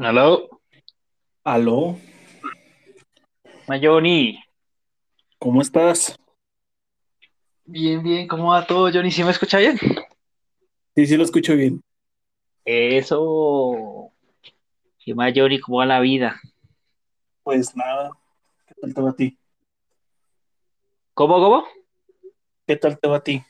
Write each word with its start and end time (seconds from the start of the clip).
Aló, 0.00 0.48
Aló, 1.44 1.98
Johnny. 3.66 4.38
¿cómo 5.38 5.60
estás? 5.62 6.16
Bien, 7.64 8.02
bien, 8.02 8.26
¿cómo 8.26 8.50
va 8.50 8.66
todo, 8.66 8.90
Johnny? 8.92 9.10
¿Sí 9.10 9.22
me 9.22 9.30
escucha 9.30 9.58
bien? 9.58 9.78
Sí, 10.96 11.06
sí 11.06 11.16
lo 11.16 11.24
escucho 11.24 11.54
bien. 11.54 11.82
Eso. 12.64 14.10
¿Qué 14.98 15.14
más, 15.14 15.32
Johnny? 15.36 15.60
¿Cómo 15.60 15.78
va 15.78 15.86
la 15.86 16.00
vida? 16.00 16.40
Pues 17.42 17.76
nada, 17.76 18.10
¿qué 18.66 18.74
tal 18.80 18.94
te 18.94 19.00
va 19.02 19.10
a 19.10 19.14
ti? 19.14 19.38
¿Cómo, 21.14 21.34
cómo? 21.40 21.64
¿Qué 22.66 22.76
tal 22.76 22.98
te 22.98 23.08
va 23.08 23.16
a 23.18 23.22
ti? 23.22 23.42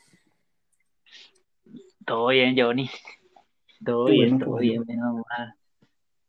Todo 2.05 2.27
bien, 2.27 2.55
Johnny. 2.57 2.89
Todo 3.85 4.05
Qué 4.05 4.11
bien, 4.11 4.29
bueno, 4.31 4.45
todo 4.45 4.55
bueno. 4.55 4.71
bien. 4.71 4.85
menos 4.85 5.15
mal. 5.29 5.55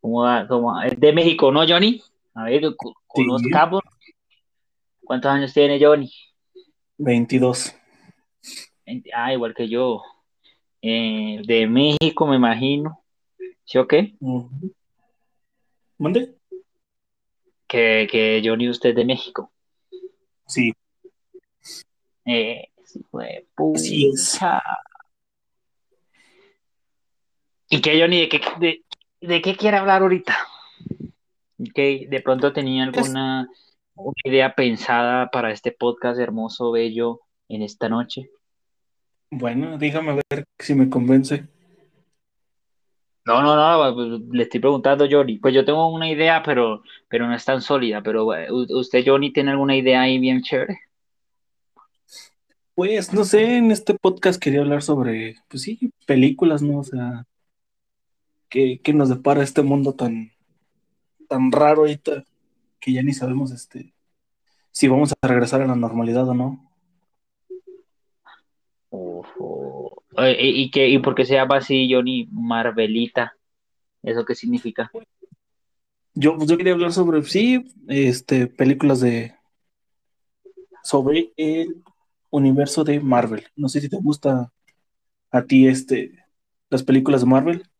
¿Cómo 0.02 0.22
va? 0.22 0.46
¿Cómo 0.48 0.74
va? 0.74 0.84
¿Es 0.88 0.98
de 0.98 1.12
México, 1.12 1.52
no, 1.52 1.60
Johnny? 1.66 2.02
A 2.34 2.44
ver, 2.44 2.74
co- 2.76 2.92
Sí, 3.14 3.24
conozcamos. 3.24 3.82
¿Cuántos 5.04 5.30
años 5.30 5.54
tiene 5.54 5.78
Johnny? 5.80 6.10
22. 6.98 7.72
Veinte- 8.84 9.10
Ah, 9.14 9.32
igual 9.32 9.54
que 9.54 9.68
yo. 9.68 10.02
Eh, 10.82 11.40
de 11.46 11.66
México, 11.68 12.26
me 12.26 12.34
imagino. 12.34 13.00
¿Sí 13.64 13.78
o 13.78 13.86
qué? 13.86 14.16
¿Mande? 15.98 16.34
Que, 17.68 18.08
que 18.10 18.42
Johnny, 18.44 18.68
usted 18.68 18.90
es 18.90 18.96
de 18.96 19.04
México. 19.04 19.52
Sí, 20.48 20.72
Eh, 22.24 22.68
sí, 22.84 23.04
fue 23.08 23.46
así 23.74 24.08
es. 24.08 24.32
pucha. 24.32 24.60
¿Y 27.68 27.80
qué, 27.80 28.00
Johnny, 28.00 28.20
de 28.22 28.28
qué, 28.28 28.40
de, 28.58 28.81
de 29.22 29.40
qué 29.42 29.56
quiere 29.56 29.78
hablar 29.78 30.02
ahorita? 30.02 30.36
Que 31.74 32.06
de 32.10 32.20
pronto 32.20 32.52
tenía 32.52 32.84
Pues, 32.92 33.06
alguna 33.06 33.48
una 33.94 34.14
idea 34.24 34.54
pensada 34.54 35.30
para 35.30 35.50
este 35.52 35.72
podcast 35.72 36.18
hermoso, 36.20 36.72
bello, 36.72 37.20
en 37.48 37.62
esta 37.62 37.88
noche. 37.88 38.30
bueno, 39.30 39.78
déjame 39.78 40.14
ver 40.30 40.44
si 40.58 40.74
me 40.74 40.88
convence. 40.90 41.48
No, 43.24 43.40
no, 43.40 43.54
no, 43.54 43.94
pues, 43.94 44.20
le 44.32 44.42
estoy 44.42 44.60
preguntando, 44.60 45.06
Johnny. 45.10 45.38
Pues 45.38 45.54
yo 45.54 45.64
tengo 45.64 45.86
una 45.88 46.10
idea, 46.10 46.42
pero, 46.44 46.82
pero 47.08 47.26
no 47.28 47.34
es 47.34 47.44
tan 47.44 47.62
sólida. 47.62 48.02
Pero 48.02 48.26
usted, 48.70 49.04
Johnny, 49.06 49.32
tiene 49.32 49.52
alguna 49.52 49.76
idea 49.76 50.02
ahí 50.02 50.18
bien 50.18 50.42
chévere. 50.42 50.78
Pues 52.74 53.12
no 53.12 53.24
sé, 53.24 53.56
en 53.58 53.70
este 53.70 53.94
podcast 53.94 54.40
quería 54.42 54.60
hablar 54.60 54.82
sobre, 54.82 55.36
pues 55.48 55.62
sí, 55.62 55.92
películas, 56.06 56.62
¿no? 56.62 56.78
O 56.78 56.84
sea, 56.84 57.24
¿qué, 58.52 58.80
qué 58.84 58.92
nos 58.92 59.08
depara 59.08 59.42
este 59.42 59.62
mundo 59.62 59.94
tan, 59.94 60.30
tan 61.26 61.50
raro 61.50 61.80
ahorita 61.80 62.24
que 62.78 62.92
ya 62.92 63.02
ni 63.02 63.14
sabemos 63.14 63.50
este, 63.50 63.94
si 64.70 64.86
vamos 64.86 65.12
a 65.20 65.26
regresar 65.26 65.62
a 65.62 65.66
la 65.66 65.74
normalidad 65.74 66.28
o 66.28 66.34
no? 66.34 66.70
Ojo. 68.90 70.02
Eh, 70.18 70.36
¿Y, 70.38 70.62
y 70.64 70.70
qué, 70.70 70.88
y 70.88 70.98
por 70.98 71.14
qué 71.14 71.24
se 71.24 71.34
llama 71.34 71.56
así, 71.56 71.88
Johnny, 71.90 72.28
Marvelita? 72.30 73.34
¿Eso 74.02 74.24
qué 74.26 74.34
significa? 74.34 74.90
Yo, 76.14 76.36
pues, 76.36 76.48
yo 76.48 76.58
quería 76.58 76.74
hablar 76.74 76.92
sobre, 76.92 77.22
sí, 77.22 77.64
este, 77.88 78.48
películas 78.48 79.00
de, 79.00 79.34
sobre 80.82 81.32
el 81.38 81.82
universo 82.28 82.84
de 82.84 83.00
Marvel. 83.00 83.46
No 83.56 83.70
sé 83.70 83.80
si 83.80 83.88
te 83.88 83.96
gusta 83.96 84.52
a 85.30 85.42
ti 85.42 85.66
este 85.66 86.18
las 86.68 86.82
películas 86.82 87.22
de 87.22 87.26
Marvel. 87.26 87.71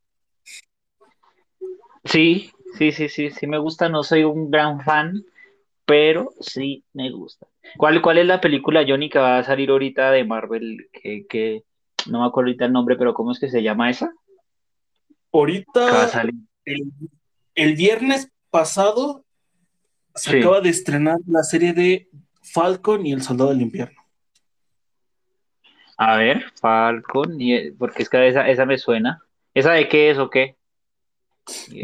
Sí, 2.05 2.51
sí, 2.79 2.93
sí, 2.93 3.09
sí, 3.09 3.31
sí 3.31 3.47
me 3.47 3.59
gusta. 3.59 3.89
No 3.89 4.03
soy 4.03 4.25
un 4.25 4.51
gran 4.51 4.81
fan, 4.81 5.25
pero 5.85 6.31
sí 6.41 6.85
me 6.93 7.11
gusta. 7.11 7.47
¿Cuál, 7.77 8.03
cuál 8.03 8.19
es 8.19 8.27
la 8.27 8.41
película, 8.41 8.85
Johnny, 8.87 9.09
que 9.09 9.19
va 9.19 9.39
a 9.39 9.45
salir 9.45 9.71
ahorita 9.71 10.11
de 10.11 10.25
Marvel? 10.25 10.89
Que, 10.93 11.27
que 11.29 11.63
no 12.11 12.21
me 12.21 12.27
acuerdo 12.27 12.49
ahorita 12.49 12.65
el 12.67 12.73
nombre, 12.73 12.97
pero 12.97 13.15
¿cómo 13.15 13.33
es 13.33 13.39
que 13.39 13.49
se 13.49 13.63
llama 13.63 13.91
esa? 13.91 14.07
Que 14.07 14.13
va 14.13 14.15
a 15.37 15.41
Ahorita, 15.41 16.09
salir. 16.09 16.35
el, 16.65 16.93
el 17.55 17.75
viernes 17.77 18.31
pasado, 18.51 19.25
se 20.15 20.31
Sí. 20.33 20.39
acaba 20.39 20.61
de 20.61 20.69
estrenar 20.71 21.19
la 21.27 21.43
serie 21.43 21.73
de 21.73 22.09
Falcon 22.43 23.07
y 23.07 23.13
el 23.13 23.23
Soldado 23.23 23.51
del 23.51 23.63
Invierno. 23.63 24.03
A 25.97 26.17
ver, 26.17 26.45
Falcon, 26.61 27.41
y- 27.41 27.71
porque 27.73 28.03
es 28.03 28.09
que 28.09 28.27
esa, 28.29 28.49
esa 28.49 28.67
me 28.67 28.77
suena. 28.79 29.23
¿Esa 29.55 29.73
de 29.73 29.89
qué 29.89 30.11
es 30.11 30.19
o 30.19 30.31
qué? 30.31 30.57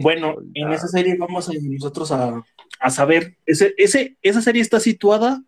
Bueno, 0.02 0.36
en 0.54 0.72
esa 0.72 0.88
serie 0.88 1.16
vamos 1.16 1.48
a 1.48 1.52
nosotros 1.60 2.12
a, 2.12 2.44
a 2.80 2.90
saber, 2.90 3.36
ese, 3.46 3.74
ese, 3.76 4.16
esa 4.22 4.42
serie 4.42 4.62
está 4.62 4.80
situada 4.80 5.42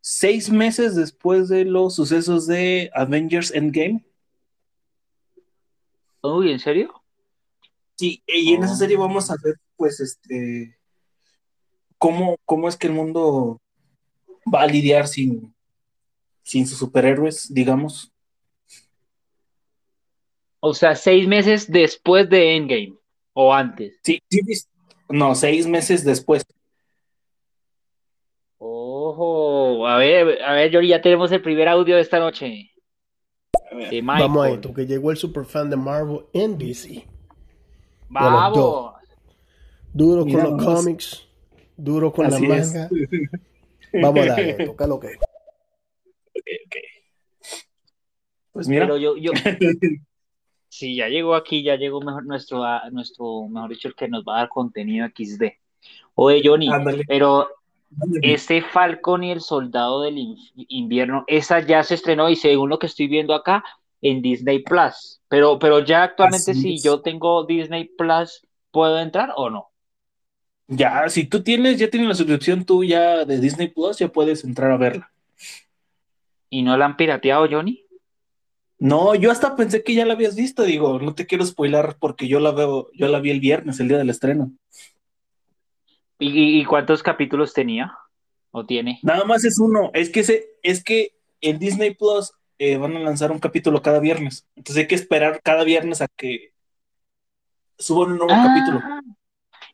seis 0.00 0.50
meses 0.50 0.94
después 0.94 1.48
de 1.48 1.64
los 1.64 1.94
sucesos 1.94 2.46
de 2.46 2.90
Avengers 2.94 3.50
Endgame. 3.50 4.04
Uy, 6.22 6.52
¿en 6.52 6.58
serio? 6.58 6.92
Sí, 7.96 8.22
y 8.26 8.54
en 8.54 8.64
esa 8.64 8.76
serie 8.76 8.96
Oh. 8.96 9.00
vamos 9.00 9.30
a 9.30 9.36
ver, 9.42 9.56
pues, 9.76 10.00
este, 10.00 10.76
cómo, 11.98 12.36
cómo 12.44 12.68
es 12.68 12.76
que 12.76 12.86
el 12.86 12.92
mundo 12.92 13.60
va 14.52 14.62
a 14.62 14.66
lidiar 14.66 15.08
sin, 15.08 15.54
sin 16.42 16.66
sus 16.66 16.78
superhéroes, 16.78 17.52
digamos. 17.52 18.12
O 20.60 20.74
sea, 20.74 20.96
seis 20.96 21.28
meses 21.28 21.70
después 21.70 22.28
de 22.28 22.56
Endgame 22.56 22.97
o 23.40 23.54
antes. 23.54 24.00
Sí, 24.02 24.20
no, 25.08 25.36
seis 25.36 25.64
meses 25.68 26.02
después. 26.04 26.44
Ojo, 28.58 29.86
a 29.86 29.96
ver, 29.96 30.42
a 30.42 30.54
ver, 30.54 30.84
ya 30.84 31.00
tenemos 31.00 31.30
el 31.30 31.40
primer 31.40 31.68
audio 31.68 31.94
de 31.94 32.02
esta 32.02 32.18
noche. 32.18 32.72
De 33.90 34.02
Vamos 34.02 34.44
a 34.44 34.50
esto, 34.50 34.74
que 34.74 34.86
llegó 34.86 35.12
el 35.12 35.16
superfan 35.16 35.70
de 35.70 35.76
Marvel 35.76 36.22
en 36.32 36.58
DC. 36.58 37.06
Vamos. 38.08 38.94
Duro 39.92 40.24
Mira 40.24 40.42
con 40.44 40.56
los 40.56 40.64
cómics, 40.64 41.28
duro 41.76 42.12
con 42.12 42.26
Así 42.26 42.44
la 42.44 42.56
es. 42.56 42.74
manga. 42.74 42.88
Vamos 44.02 44.20
a 44.20 44.26
darle, 44.26 44.52
toca 44.66 44.86
lo 44.88 44.98
que. 44.98 45.16
Pues 48.50 48.66
mira, 48.66 48.86
Pero 48.86 48.96
yo, 48.96 49.16
yo, 49.16 49.30
sí, 50.68 50.96
ya 50.96 51.08
llegó 51.08 51.34
aquí, 51.34 51.62
ya 51.62 51.76
llegó 51.76 52.00
mejor 52.00 52.24
nuestro, 52.26 52.62
nuestro, 52.90 53.48
mejor 53.48 53.70
dicho, 53.70 53.88
el 53.88 53.94
que 53.94 54.08
nos 54.08 54.24
va 54.24 54.36
a 54.36 54.38
dar 54.40 54.48
contenido 54.48 55.06
XD. 55.06 55.58
Oye, 56.14 56.42
Johnny, 56.44 56.74
ándale. 56.74 57.04
pero 57.06 57.48
ándale. 58.00 58.22
este 58.22 58.62
Falcon 58.62 59.24
y 59.24 59.32
el 59.32 59.40
Soldado 59.40 60.02
del 60.02 60.18
In- 60.18 60.36
Invierno, 60.68 61.24
esa 61.28 61.60
ya 61.60 61.82
se 61.84 61.94
estrenó 61.94 62.28
y 62.30 62.36
según 62.36 62.70
lo 62.70 62.78
que 62.78 62.86
estoy 62.86 63.08
viendo 63.08 63.34
acá, 63.34 63.64
en 64.02 64.22
Disney 64.22 64.60
Plus. 64.60 65.20
Pero, 65.28 65.58
pero 65.58 65.80
ya 65.84 66.04
actualmente 66.04 66.54
Así 66.54 66.60
si 66.62 66.74
es. 66.76 66.82
yo 66.82 67.02
tengo 67.02 67.44
Disney 67.46 67.84
Plus, 67.86 68.46
¿puedo 68.72 68.98
entrar 69.00 69.32
o 69.36 69.50
no? 69.50 69.70
Ya, 70.68 71.08
si 71.08 71.24
tú 71.26 71.42
tienes, 71.42 71.78
ya 71.78 71.90
tienes 71.90 72.08
la 72.08 72.14
suscripción 72.14 72.64
tú 72.64 72.84
ya 72.84 73.24
de 73.24 73.38
Disney 73.40 73.68
Plus, 73.68 73.98
ya 73.98 74.08
puedes 74.08 74.44
entrar 74.44 74.70
a 74.70 74.76
verla. 74.76 75.10
¿Y 76.50 76.62
no 76.62 76.76
la 76.76 76.84
han 76.84 76.96
pirateado, 76.98 77.48
Johnny? 77.50 77.87
No, 78.78 79.14
yo 79.16 79.32
hasta 79.32 79.56
pensé 79.56 79.82
que 79.82 79.94
ya 79.94 80.06
la 80.06 80.14
habías 80.14 80.36
visto, 80.36 80.62
digo, 80.62 81.00
no 81.00 81.14
te 81.14 81.26
quiero 81.26 81.44
spoilar 81.44 81.96
porque 81.98 82.28
yo 82.28 82.38
la 82.38 82.52
veo, 82.52 82.90
yo 82.94 83.08
la 83.08 83.18
vi 83.18 83.30
el 83.30 83.40
viernes, 83.40 83.80
el 83.80 83.88
día 83.88 83.98
del 83.98 84.10
estreno. 84.10 84.52
¿Y, 86.20 86.64
cuántos 86.64 87.02
capítulos 87.02 87.52
tenía? 87.52 87.96
¿O 88.50 88.66
tiene? 88.66 88.98
Nada 89.02 89.24
más 89.24 89.44
es 89.44 89.58
uno, 89.58 89.90
es 89.94 90.10
que 90.10 90.20
ese, 90.20 90.46
es 90.62 90.82
que 90.82 91.12
en 91.40 91.58
Disney 91.58 91.94
Plus 91.94 92.32
eh, 92.58 92.76
van 92.76 92.96
a 92.96 93.00
lanzar 93.00 93.30
un 93.30 93.38
capítulo 93.38 93.82
cada 93.82 94.00
viernes, 94.00 94.46
entonces 94.56 94.82
hay 94.82 94.88
que 94.88 94.96
esperar 94.96 95.40
cada 95.42 95.64
viernes 95.64 96.00
a 96.00 96.08
que 96.08 96.52
suban 97.78 98.12
un 98.12 98.18
nuevo 98.18 98.32
capítulo. 98.32 98.80
Ah, 98.82 99.00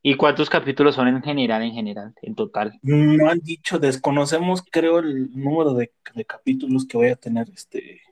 ¿y 0.03 0.17
cuántos 0.17 0.51
capítulos 0.51 0.95
son 0.95 1.09
en 1.09 1.23
general, 1.23 1.63
en 1.63 1.73
general, 1.73 2.15
en 2.21 2.35
total? 2.35 2.79
No 2.83 3.31
han 3.31 3.41
dicho, 3.41 3.79
desconocemos, 3.79 4.63
creo, 4.71 4.99
el 4.99 5.31
número 5.35 5.73
de, 5.75 5.93
de 6.15 6.25
capítulos 6.25 6.87
que 6.87 6.97
voy 6.99 7.09
a 7.09 7.17
tener 7.17 7.49
este. 7.55 8.03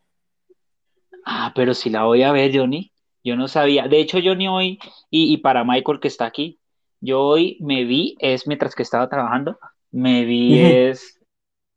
Ah, 1.24 1.52
pero 1.54 1.74
si 1.74 1.90
la 1.90 2.04
voy 2.04 2.22
a 2.22 2.32
ver, 2.32 2.56
Johnny. 2.56 2.92
Yo 3.24 3.36
no 3.36 3.48
sabía. 3.48 3.86
De 3.88 4.00
hecho, 4.00 4.18
Johnny 4.22 4.48
hoy, 4.48 4.78
y, 5.10 5.32
y 5.32 5.36
para 5.38 5.64
Michael 5.64 6.00
que 6.00 6.08
está 6.08 6.26
aquí, 6.26 6.58
yo 7.00 7.20
hoy 7.22 7.58
me 7.60 7.84
vi, 7.84 8.16
es 8.20 8.46
mientras 8.46 8.74
que 8.74 8.82
estaba 8.82 9.08
trabajando, 9.08 9.58
me 9.90 10.24
vi 10.24 10.58
es 10.60 11.20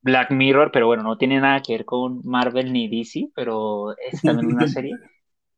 Black 0.02 0.32
Mirror, 0.32 0.72
pero 0.72 0.88
bueno, 0.88 1.04
no 1.04 1.18
tiene 1.18 1.40
nada 1.40 1.62
que 1.62 1.74
ver 1.74 1.86
con 1.86 2.22
Marvel 2.24 2.72
ni 2.74 2.88
DC, 2.88 3.30
pero 3.36 3.96
es 3.98 4.24
también 4.24 4.48
una 4.48 4.68
serie. 4.68 5.00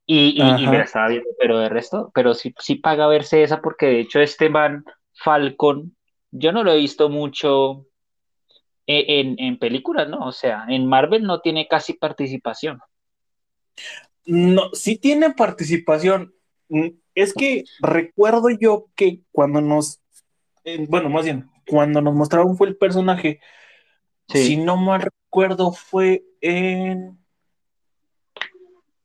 Y, 0.05 0.41
y, 0.41 0.63
y 0.63 0.67
me 0.67 0.77
la 0.77 0.83
estaba 0.85 1.09
viendo, 1.09 1.29
pero 1.39 1.59
de 1.59 1.69
resto, 1.69 2.11
pero 2.13 2.33
sí, 2.33 2.53
sí 2.59 2.75
paga 2.75 3.07
verse 3.07 3.43
esa 3.43 3.61
porque 3.61 3.87
de 3.87 3.99
hecho 4.01 4.21
este 4.21 4.49
man 4.49 4.85
Falcon, 5.13 5.95
yo 6.31 6.51
no 6.53 6.63
lo 6.63 6.71
he 6.71 6.77
visto 6.77 7.09
mucho 7.09 7.87
en, 8.85 9.35
en, 9.37 9.45
en 9.45 9.59
películas, 9.59 10.07
¿no? 10.09 10.25
O 10.25 10.31
sea, 10.31 10.65
en 10.69 10.87
Marvel 10.87 11.23
no 11.23 11.41
tiene 11.41 11.67
casi 11.67 11.93
participación. 11.93 12.79
No, 14.25 14.69
sí 14.73 14.97
tiene 14.97 15.31
participación. 15.31 16.33
Mm, 16.69 16.87
Es 17.15 17.33
que 17.33 17.63
recuerdo 17.81 18.49
yo 18.49 18.87
que 18.95 19.21
cuando 19.31 19.59
nos, 19.61 20.01
eh, 20.63 20.85
bueno, 20.87 21.09
más 21.09 21.25
bien, 21.25 21.49
cuando 21.67 22.01
nos 22.01 22.13
mostraron 22.13 22.55
fue 22.57 22.67
el 22.67 22.77
personaje, 22.77 23.39
Sí. 24.29 24.45
si 24.45 24.57
no 24.57 24.75
mal 24.77 25.01
recuerdo 25.01 25.71
fue 25.71 26.25
en, 26.41 27.17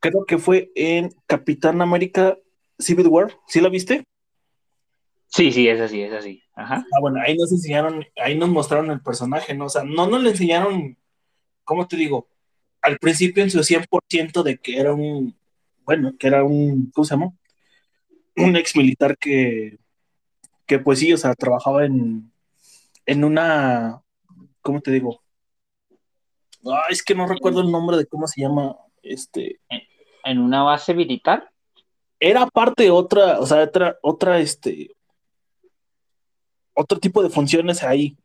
creo 0.01 0.25
que 0.27 0.39
fue 0.39 0.73
en 0.75 1.15
Capitán 1.27 1.81
América 1.81 2.37
Civil 2.79 3.07
War, 3.07 3.33
¿sí 3.47 3.61
la 3.61 3.69
viste? 3.69 4.05
Sí, 5.29 5.53
sí, 5.53 5.69
es 5.69 5.81
así, 5.81 6.03
es 6.03 6.13
así. 6.13 6.43
Ajá. 6.55 6.85
Ah, 6.93 7.01
bueno, 7.01 7.21
ahí 7.25 7.37
nos 7.37 7.51
enseñaron, 7.53 8.05
ahí 8.17 8.37
nos 8.37 8.51
mostraron 8.51 8.91
el 8.91 9.01
personaje, 9.01 9.55
¿no? 9.55 9.67
O 9.67 9.69
sea, 9.71 9.85
no 9.85 10.07
nos 10.07 10.23
le 10.23 10.31
enseñaron, 10.31 10.99
¿cómo 11.65 11.87
te 11.89 11.97
digo? 11.97 12.29
Al 12.83 12.99
principio 12.99 13.43
en 13.43 13.51
su 13.51 13.61
100% 13.61 14.43
de 14.43 14.59
que 14.59 14.79
era 14.79 14.93
un, 14.93 15.35
bueno, 15.85 16.13
que 16.19 16.27
era 16.27 16.45
un, 16.45 16.91
¿cómo 16.93 17.05
se 17.05 17.15
llama? 17.15 17.33
Un 18.37 18.57
ex 18.57 18.77
militar 18.77 19.17
que, 19.17 19.79
que 20.67 20.79
pues 20.79 20.99
sí, 20.99 21.13
o 21.13 21.17
sea, 21.17 21.35
trabajaba 21.35 21.85
en, 21.85 22.33
en 23.07 23.25
una, 23.25 24.03
¿cómo 24.61 24.81
te 24.81 24.91
digo? 24.91 25.23
Ah, 26.65 26.87
es 26.91 27.03
que 27.03 27.15
no 27.15 27.27
recuerdo 27.27 27.61
el 27.61 27.71
nombre 27.71 27.97
de 27.97 28.07
cómo 28.07 28.27
se 28.27 28.41
llama, 28.41 28.77
este, 29.03 29.61
En 30.25 30.39
una 30.39 30.63
base 30.63 30.95
militar. 30.95 31.51
era 32.21 32.47
parte 32.47 32.85
de 32.85 32.91
otra, 32.91 33.41
o 33.41 33.47
sea, 33.47 33.63
otra, 33.63 33.99
otra, 34.03 34.39
este, 34.39 34.95
otro 36.75 36.99
tipo 36.99 37.23
de 37.23 37.31
funciones 37.31 37.83
ahí. 37.83 38.17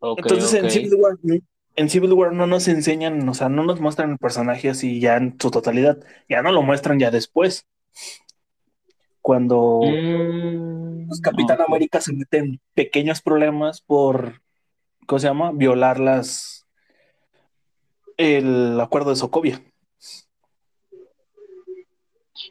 Entonces 0.00 0.54
en 0.54 1.00
War, 1.00 1.16
en 1.78 1.88
Civil 1.88 2.12
War 2.12 2.32
no 2.32 2.48
nos 2.48 2.66
enseñan, 2.66 3.28
o 3.28 3.34
sea, 3.34 3.48
no 3.48 3.62
nos 3.62 3.80
muestran 3.80 4.10
el 4.10 4.18
personaje 4.18 4.68
así 4.68 4.98
ya 4.98 5.16
en 5.16 5.36
su 5.40 5.52
totalidad, 5.52 5.98
ya 6.28 6.42
no 6.42 6.50
lo 6.50 6.62
muestran 6.62 6.98
ya 6.98 7.12
después. 7.12 7.68
Cuando 9.22 9.82
Mm, 9.84 11.06
pues, 11.06 11.20
Capitán. 11.20 11.58
América 11.66 12.00
se 12.00 12.12
mete 12.12 12.38
en 12.38 12.60
pequeños 12.74 13.22
problemas 13.22 13.80
por, 13.80 14.42
¿cómo 15.06 15.20
se 15.20 15.28
llama? 15.28 15.52
Violar 15.52 16.00
las 16.00 16.66
el 18.16 18.80
acuerdo 18.80 19.10
de 19.10 19.16
Sokovia. 19.16 19.62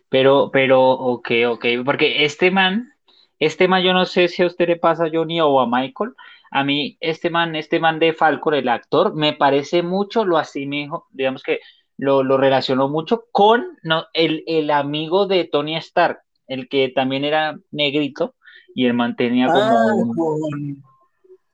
Pero, 0.07 0.51
pero, 0.53 0.89
ok, 0.91 1.31
ok, 1.49 1.65
porque 1.83 2.23
este 2.23 2.49
man, 2.49 2.93
este 3.39 3.67
man, 3.67 3.83
yo 3.83 3.91
no 3.91 4.05
sé 4.05 4.29
si 4.29 4.41
a 4.41 4.47
usted 4.47 4.69
le 4.69 4.77
pasa 4.77 5.05
a 5.05 5.09
Johnny 5.11 5.41
o 5.41 5.59
a 5.59 5.67
Michael, 5.67 6.13
a 6.51 6.63
mí, 6.63 6.97
este 6.99 7.29
man, 7.29 7.55
este 7.55 7.79
man 7.79 7.99
de 7.99 8.13
Falcon, 8.13 8.53
el 8.55 8.69
actor, 8.69 9.13
me 9.15 9.33
parece 9.33 9.83
mucho, 9.83 10.25
lo 10.25 10.37
asemejo, 10.37 11.07
digamos 11.11 11.43
que 11.43 11.59
lo, 11.97 12.23
lo 12.23 12.37
relacionó 12.37 12.89
mucho 12.89 13.25
con 13.31 13.65
no, 13.83 14.05
el, 14.13 14.43
el 14.47 14.71
amigo 14.71 15.27
de 15.27 15.45
Tony 15.45 15.75
Stark, 15.77 16.19
el 16.47 16.69
que 16.69 16.89
también 16.89 17.25
era 17.25 17.57
negrito, 17.71 18.35
y 18.75 18.85
él 18.85 18.93
mantenía 18.93 19.51
como 19.51 19.75
Ah, 19.75 19.93
un- 19.95 20.13
con 20.13 20.83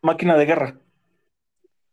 máquina 0.01 0.35
de 0.37 0.45
guerra. 0.45 0.79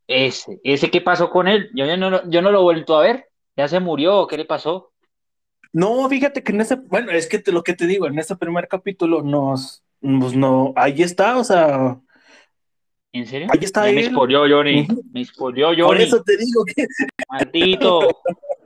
ese, 0.07 0.61
ese, 0.65 0.91
¿qué 0.91 1.01
pasó 1.01 1.31
con 1.31 1.49
él? 1.49 1.71
Yo, 1.75 1.87
ya 1.87 1.97
no, 1.97 2.11
lo- 2.11 2.29
yo 2.29 2.43
no 2.43 2.51
lo 2.51 2.61
he 2.61 2.63
vuelto 2.63 2.97
a 2.99 3.03
ver, 3.03 3.27
ya 3.57 3.69
se 3.69 3.81
murió, 3.81 4.27
¿qué 4.27 4.37
le 4.37 4.45
pasó? 4.45 4.93
No, 5.73 6.09
fíjate 6.09 6.43
que 6.43 6.53
en 6.53 6.61
ese, 6.63 6.77
bueno, 6.77 7.13
es 7.13 7.29
que 7.29 7.39
te- 7.39 7.53
lo 7.53 7.63
que 7.63 7.75
te 7.75 7.87
digo, 7.87 8.07
en 8.07 8.19
ese 8.19 8.37
primer 8.37 8.67
capítulo 8.69 9.23
nos, 9.23 9.85
pues 10.01 10.35
no, 10.35 10.73
ahí 10.77 11.03
está, 11.03 11.37
o 11.39 11.45
sea, 11.45 12.01
¿En 13.13 13.27
serio? 13.27 13.49
ahí 13.51 13.59
está 13.63 13.87
Ya 13.87 13.93
me 13.93 14.01
él. 14.03 14.11
spoileó 14.13 14.41
Johnny, 14.49 14.87
Por 15.37 16.01
eso 16.01 16.23
te 16.23 16.37
digo 16.37 16.65
que 16.65 16.87
Maldito. 17.29 18.21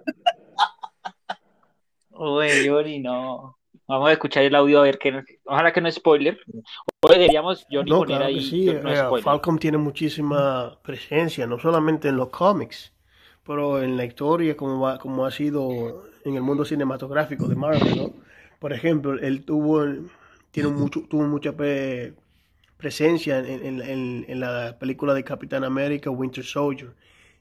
Uy, 2.11 2.69
Johnny, 2.69 3.01
no. 3.01 3.59
Vamos 3.87 4.09
a 4.09 4.13
escuchar 4.13 4.45
el 4.45 4.55
audio 4.55 4.81
a 4.81 4.83
ver 4.83 4.99
qué. 4.99 5.23
Ojalá 5.45 5.73
que 5.73 5.81
no 5.81 5.89
es 5.89 5.97
spoiler. 5.97 6.39
O 7.03 7.09
deberíamos 7.09 7.67
Johnny 7.71 7.91
No, 7.91 7.99
poner 7.99 8.17
claro 8.19 8.33
que 8.33 8.39
ahí 8.39 8.43
sí. 8.43 8.65
que 8.67 8.75
no 8.75 8.91
es 8.91 8.99
eh, 8.99 9.03
spoiler. 9.05 9.25
Falcon 9.25 9.59
tiene 9.59 9.79
muchísima 9.79 10.79
presencia, 10.83 11.47
no 11.47 11.59
solamente 11.59 12.09
en 12.09 12.17
los 12.17 12.29
cómics, 12.31 12.93
pero 13.45 13.83
en 13.83 13.97
la 13.97 14.05
historia, 14.05 14.57
como, 14.57 14.81
va- 14.81 14.99
como 14.99 15.27
ha 15.27 15.31
sido 15.31 16.05
en 16.25 16.35
el 16.37 16.43
mundo 16.43 16.65
cinematográfico 16.65 17.47
de 17.49 17.57
Marvel, 17.57 17.97
¿no? 17.97 18.15
Por 18.59 18.73
ejemplo, 18.73 19.15
él 19.21 19.45
tuvo, 19.45 19.85
tiene 20.51 20.69
mucho, 20.71 21.03
tuvo 21.09 21.25
mucha 21.25 21.53
pe- 21.53 22.15
presencia 22.85 23.39
en, 23.39 23.65
en- 23.65 23.81
en- 23.81 24.25
en 24.29 24.41
la 24.41 24.77
película 24.79 25.15
de 25.15 25.25
Capitán 25.25 25.65
América, 25.65 26.11
Winter 26.11 26.45
Soldier, 26.45 26.91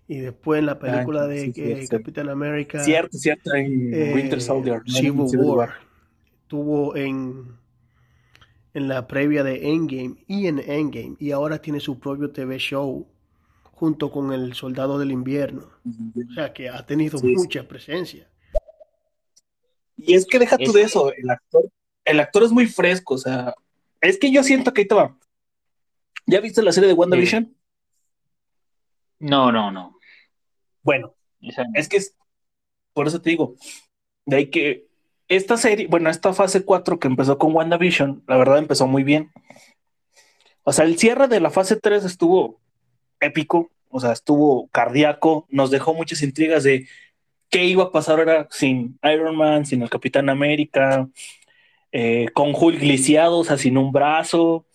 y 0.07 0.19
después 0.19 0.59
en 0.59 0.67
la 0.67 0.79
película 0.79 1.27
de 1.27 1.51
sí, 1.51 1.53
eh. 1.57 1.85
Capitán 1.89 2.29
América, 2.29 2.81
cierto, 2.81 3.17
cierto, 3.17 3.53
en 3.53 3.93
eh, 3.93 4.13
Winter 4.15 4.39
Soldier, 4.41 4.81
Civil, 4.85 5.27
Civil 5.27 5.45
War. 5.45 5.57
War. 5.57 5.73
Tuvo 6.47 6.95
en, 6.95 7.57
en 8.73 8.87
la 8.87 9.05
previa 9.05 9.43
de 9.43 9.67
Endgame 9.73 10.15
y 10.27 10.47
en 10.47 10.59
Endgame. 10.59 11.15
Y 11.19 11.31
ahora 11.31 11.57
tiene 11.61 11.81
su 11.81 11.99
propio 11.99 12.29
TV 12.31 12.57
show 12.57 13.05
junto 13.73 14.09
con 14.11 14.31
el 14.31 14.53
Soldado 14.53 14.97
del 14.97 15.11
Invierno. 15.11 15.67
O 15.85 16.33
sea 16.35 16.53
que 16.53 16.69
ha 16.69 16.85
tenido 16.85 17.17
Sí, 17.17 17.27
sí. 17.27 17.33
mucha 17.35 17.67
presencia. 17.67 18.29
Y 19.97 20.13
es 20.13 20.25
que 20.25 20.39
deja 20.39 20.57
tú 20.57 20.71
de 20.71 20.83
eso, 20.83 21.11
el 21.13 21.29
actor, 21.29 21.63
el 22.05 22.19
actor 22.21 22.43
es 22.43 22.51
muy 22.51 22.67
fresco, 22.67 23.15
o 23.15 23.17
sea, 23.17 23.53
es 24.01 24.17
que 24.17 24.31
yo 24.31 24.43
siento 24.43 24.73
que 24.73 24.81
ahí 24.81 24.87
te 24.87 24.95
va. 24.95 25.15
¿Ya 26.25 26.39
viste 26.39 26.61
la 26.61 26.71
serie 26.71 26.87
de 26.87 26.93
WandaVision? 26.93 27.55
No, 29.19 29.51
no, 29.51 29.71
no. 29.71 29.97
Bueno, 30.81 31.15
es 31.73 31.87
que 31.87 31.97
es, 31.97 32.15
por 32.93 33.07
eso 33.07 33.21
te 33.21 33.29
digo, 33.29 33.55
de 34.25 34.35
ahí 34.35 34.49
que 34.49 34.87
esta 35.27 35.57
serie, 35.57 35.87
bueno, 35.87 36.09
esta 36.09 36.33
fase 36.33 36.63
4 36.63 36.99
que 36.99 37.07
empezó 37.07 37.37
con 37.37 37.55
WandaVision, 37.55 38.23
la 38.27 38.37
verdad 38.37 38.57
empezó 38.57 38.87
muy 38.87 39.03
bien. 39.03 39.31
O 40.63 40.71
sea, 40.73 40.85
el 40.85 40.97
cierre 40.97 41.27
de 41.27 41.39
la 41.39 41.49
fase 41.49 41.75
3 41.77 42.05
estuvo 42.05 42.61
épico, 43.19 43.71
o 43.89 43.99
sea, 43.99 44.11
estuvo 44.11 44.67
cardíaco, 44.69 45.45
nos 45.49 45.71
dejó 45.71 45.93
muchas 45.93 46.21
intrigas 46.21 46.63
de 46.63 46.87
qué 47.49 47.65
iba 47.65 47.85
a 47.85 47.91
pasar 47.91 48.19
ahora 48.19 48.47
sin 48.49 48.99
Iron 49.03 49.35
Man, 49.35 49.65
sin 49.65 49.81
el 49.81 49.89
Capitán 49.89 50.29
América, 50.29 51.07
eh, 51.91 52.29
con 52.33 52.53
Hulk 52.55 52.81
lisiado, 52.81 53.39
o 53.39 53.43
sea, 53.43 53.57
sin 53.57 53.77
un 53.77 53.91
brazo, 53.91 54.65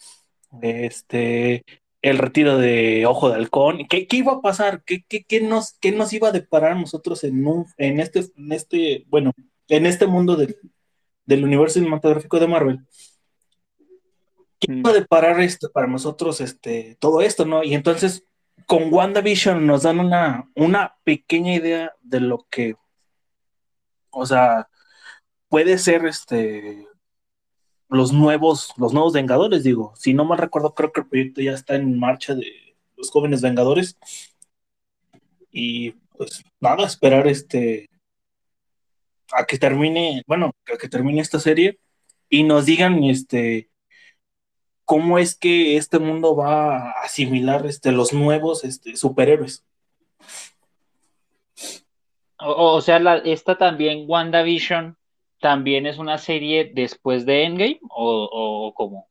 este, 0.63 1.65
el 2.03 2.19
retiro 2.19 2.59
de 2.59 3.07
Ojo 3.07 3.29
de 3.29 3.37
Halcón. 3.37 3.87
¿Qué, 3.89 4.07
qué 4.07 4.17
iba 4.19 4.33
a 4.33 4.41
pasar? 4.41 4.83
¿Qué, 4.85 5.05
qué, 5.09 5.25
qué 5.25 5.41
nos, 5.41 5.75
qué 5.75 5.93
nos 5.93 6.13
iba 6.13 6.29
a 6.29 6.33
deparar 6.33 6.73
a 6.73 6.81
nosotros 6.81 7.25
en, 7.25 7.47
un, 7.47 7.67
en, 7.77 8.01
este, 8.01 8.27
en 8.37 8.53
este, 8.53 9.05
bueno, 9.09 9.33
en 9.69 9.87
este 9.87 10.07
mundo 10.07 10.37
del, 10.37 10.57
del 11.27 11.45
universo 11.45 11.75
cinematográfico 11.75 12.39
de 12.41 12.47
Marvel? 12.49 12.81
¿Qué 14.61 14.73
Mm. 14.73 14.79
iba 14.79 14.91
a 14.91 14.95
deparar 14.95 15.41
este, 15.41 15.69
para 15.69 15.87
nosotros 15.87 16.41
este, 16.41 16.97
todo 16.99 17.23
esto, 17.23 17.45
no? 17.45 17.63
Y 17.63 17.75
entonces 17.75 18.25
con 18.67 18.93
WandaVision 18.93 19.67
nos 19.67 19.85
dan 19.85 20.01
una, 20.01 20.51
una 20.55 20.97
pequeña 21.05 21.55
idea 21.55 21.95
de 22.03 22.21
lo 22.21 22.47
que, 22.51 22.75
o 24.11 24.27
sea, 24.27 24.69
puede 25.49 25.79
ser 25.79 26.07
este 26.07 26.88
los 27.89 28.13
nuevos, 28.13 28.73
los 28.77 28.93
nuevos 28.93 29.13
Vengadores, 29.13 29.65
digo. 29.65 29.93
Si 29.97 30.15
no 30.15 30.25
mal 30.25 30.39
recuerdo, 30.39 30.75
creo 30.75 30.93
que 30.93 31.01
el 31.01 31.09
proyecto 31.09 31.41
ya 31.41 31.53
está 31.53 31.75
en 31.77 31.99
marcha 31.99 32.35
de 32.35 32.77
los 32.97 33.11
jóvenes 33.11 33.43
Vengadores. 33.43 33.99
Y 35.51 35.93
pues 36.17 36.45
nada, 36.61 36.87
esperar 36.87 37.27
este 37.27 37.89
a 39.33 39.45
que 39.45 39.59
termine, 39.59 40.23
bueno, 40.27 40.53
a 40.73 40.77
que 40.79 40.89
termine 40.89 41.21
esta 41.21 41.39
serie 41.39 41.79
y 42.29 42.45
nos 42.45 42.67
digan 42.67 43.05
este 43.05 43.71
cómo 44.85 45.19
es 45.19 45.37
que 45.37 45.77
este 45.77 45.99
mundo 45.99 46.35
va 46.35 46.79
a 46.79 46.91
asimilar 47.03 47.67
este 47.67 47.93
los 47.93 48.13
nuevos 48.13 48.65
este 48.65 48.97
superhéroes. 48.97 49.65
O, 52.41 52.81
sea, 52.81 52.99
esta 53.25 53.59
también, 53.59 54.05
WandaVision, 54.07 54.97
también 55.41 55.87
es 55.87 55.99
una 55.99 56.19
serie 56.19 56.71
después 56.75 57.25
de 57.27 57.45
Endgame, 57.45 57.81
o, 57.91 58.29
o 58.33 58.75
cómo? 58.75 59.09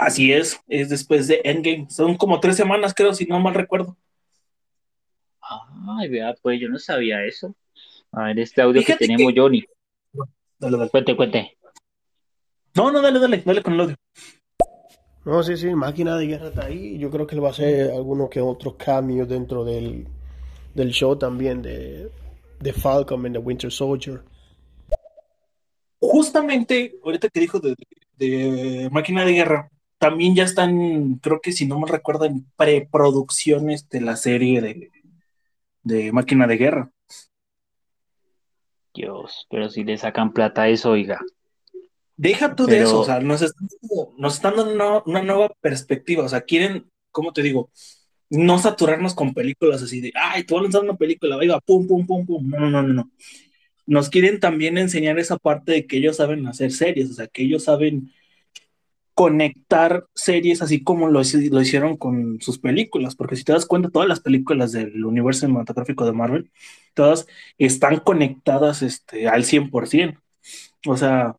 Así 0.00 0.32
es, 0.32 0.60
es 0.68 0.88
después 0.88 1.26
de 1.28 1.40
Endgame. 1.44 1.86
Son 1.90 2.16
como 2.16 2.40
tres 2.40 2.56
semanas, 2.56 2.94
creo, 2.94 3.12
si 3.14 3.26
no 3.26 3.40
mal 3.40 3.54
recuerdo. 3.54 3.96
Ay, 6.00 6.08
vea, 6.08 6.34
pues 6.42 6.60
yo 6.60 6.68
no 6.68 6.78
sabía 6.78 7.24
eso. 7.24 7.54
A 8.12 8.24
ver, 8.24 8.38
este 8.38 8.62
audio 8.62 8.80
Fíjate 8.82 8.98
que 9.06 9.06
tenemos, 9.14 9.32
que- 9.34 9.40
Johnny. 9.40 9.64
Dale, 10.58 10.76
dale. 10.76 10.90
Cuente, 10.90 11.16
cuente. 11.16 11.56
No, 12.74 12.90
no, 12.90 13.00
dale, 13.00 13.18
dale, 13.18 13.42
dale 13.44 13.62
con 13.62 13.74
el 13.74 13.80
audio. 13.80 13.96
No, 15.24 15.42
sí, 15.42 15.56
sí, 15.56 15.74
Máquina 15.74 16.16
de 16.16 16.26
Guerra 16.26 16.48
está 16.48 16.66
ahí. 16.66 16.98
Yo 16.98 17.10
creo 17.10 17.26
que 17.26 17.34
él 17.34 17.42
va 17.44 17.48
a 17.48 17.52
hacer 17.52 17.90
algunos 17.90 18.30
que 18.30 18.40
otros 18.40 18.74
cambios 18.76 19.28
dentro 19.28 19.64
del, 19.64 20.06
del 20.74 20.90
show 20.90 21.16
también 21.16 21.60
de, 21.62 22.10
de 22.60 22.72
Falcon 22.72 23.24
and 23.26 23.34
the 23.34 23.38
Winter 23.40 23.70
Soldier. 23.70 24.22
Justamente, 26.00 26.94
ahorita 27.02 27.28
que 27.28 27.40
dijo 27.40 27.58
de, 27.60 27.74
de 28.16 28.88
Máquina 28.90 29.24
de 29.24 29.32
Guerra, 29.32 29.70
también 29.98 30.34
ya 30.34 30.44
están, 30.44 31.16
creo 31.16 31.40
que 31.40 31.52
si 31.52 31.66
no 31.66 31.78
me 31.80 31.88
recuerdo, 31.88 32.24
en 32.24 32.46
preproducciones 32.56 33.88
de 33.88 34.00
la 34.00 34.16
serie 34.16 34.60
de, 34.60 34.90
de 35.82 36.12
Máquina 36.12 36.46
de 36.46 36.56
Guerra. 36.56 36.90
Dios, 38.94 39.46
pero 39.50 39.68
si 39.68 39.84
le 39.84 39.98
sacan 39.98 40.32
plata 40.32 40.62
a 40.62 40.68
eso, 40.68 40.90
oiga. 40.90 41.20
Deja 42.16 42.54
tú 42.56 42.66
de 42.66 42.80
eso, 42.80 43.00
o 43.00 43.04
sea, 43.04 43.20
nos 43.20 43.42
están, 43.42 43.68
nos 44.16 44.34
están 44.34 44.56
dando 44.56 44.74
una, 44.74 45.02
una 45.06 45.22
nueva 45.22 45.50
perspectiva, 45.60 46.24
o 46.24 46.28
sea, 46.28 46.40
quieren, 46.40 46.90
¿cómo 47.12 47.32
te 47.32 47.42
digo? 47.42 47.70
No 48.28 48.58
saturarnos 48.58 49.14
con 49.14 49.34
películas 49.34 49.82
así 49.82 50.00
de, 50.00 50.12
ay, 50.14 50.42
te 50.42 50.52
voy 50.52 50.60
a 50.60 50.62
lanzar 50.64 50.82
una 50.82 50.96
película, 50.96 51.36
oiga, 51.36 51.60
pum, 51.60 51.86
pum, 51.86 52.04
pum, 52.04 52.26
pum. 52.26 52.48
No, 52.48 52.58
no, 52.58 52.82
no, 52.82 52.92
no. 52.92 53.10
Nos 53.88 54.10
quieren 54.10 54.38
también 54.38 54.76
enseñar 54.78 55.18
esa 55.18 55.38
parte 55.38 55.72
de 55.72 55.86
que 55.86 55.96
ellos 55.96 56.16
saben 56.16 56.46
hacer 56.46 56.72
series, 56.72 57.10
o 57.10 57.14
sea, 57.14 57.26
que 57.26 57.42
ellos 57.42 57.64
saben 57.64 58.12
conectar 59.14 60.06
series 60.14 60.62
así 60.62 60.84
como 60.84 61.08
lo, 61.08 61.22
lo 61.50 61.60
hicieron 61.62 61.96
con 61.96 62.40
sus 62.40 62.58
películas, 62.58 63.16
porque 63.16 63.34
si 63.34 63.44
te 63.44 63.52
das 63.52 63.66
cuenta, 63.66 63.90
todas 63.90 64.08
las 64.08 64.20
películas 64.20 64.72
del 64.72 65.04
universo 65.04 65.40
cinematográfico 65.40 66.04
de 66.06 66.12
Marvel, 66.12 66.50
todas 66.94 67.26
están 67.58 67.98
conectadas 68.00 68.82
este, 68.82 69.26
al 69.26 69.44
100%. 69.44 70.20
O 70.86 70.96
sea, 70.96 71.36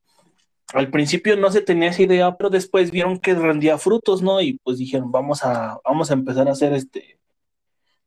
al 0.73 0.91
principio 0.91 1.37
no 1.37 1.51
se 1.51 1.61
tenía 1.61 1.89
esa 1.89 2.03
idea, 2.03 2.35
pero 2.35 2.49
después 2.49 2.91
vieron 2.91 3.19
que 3.19 3.33
rendía 3.33 3.77
frutos, 3.77 4.21
¿no? 4.21 4.41
Y 4.41 4.59
pues 4.63 4.77
dijeron, 4.77 5.11
vamos 5.11 5.43
a, 5.43 5.79
vamos 5.85 6.11
a 6.11 6.15
empezar 6.15 6.47
a 6.47 6.51
hacer 6.51 6.73
este, 6.73 7.08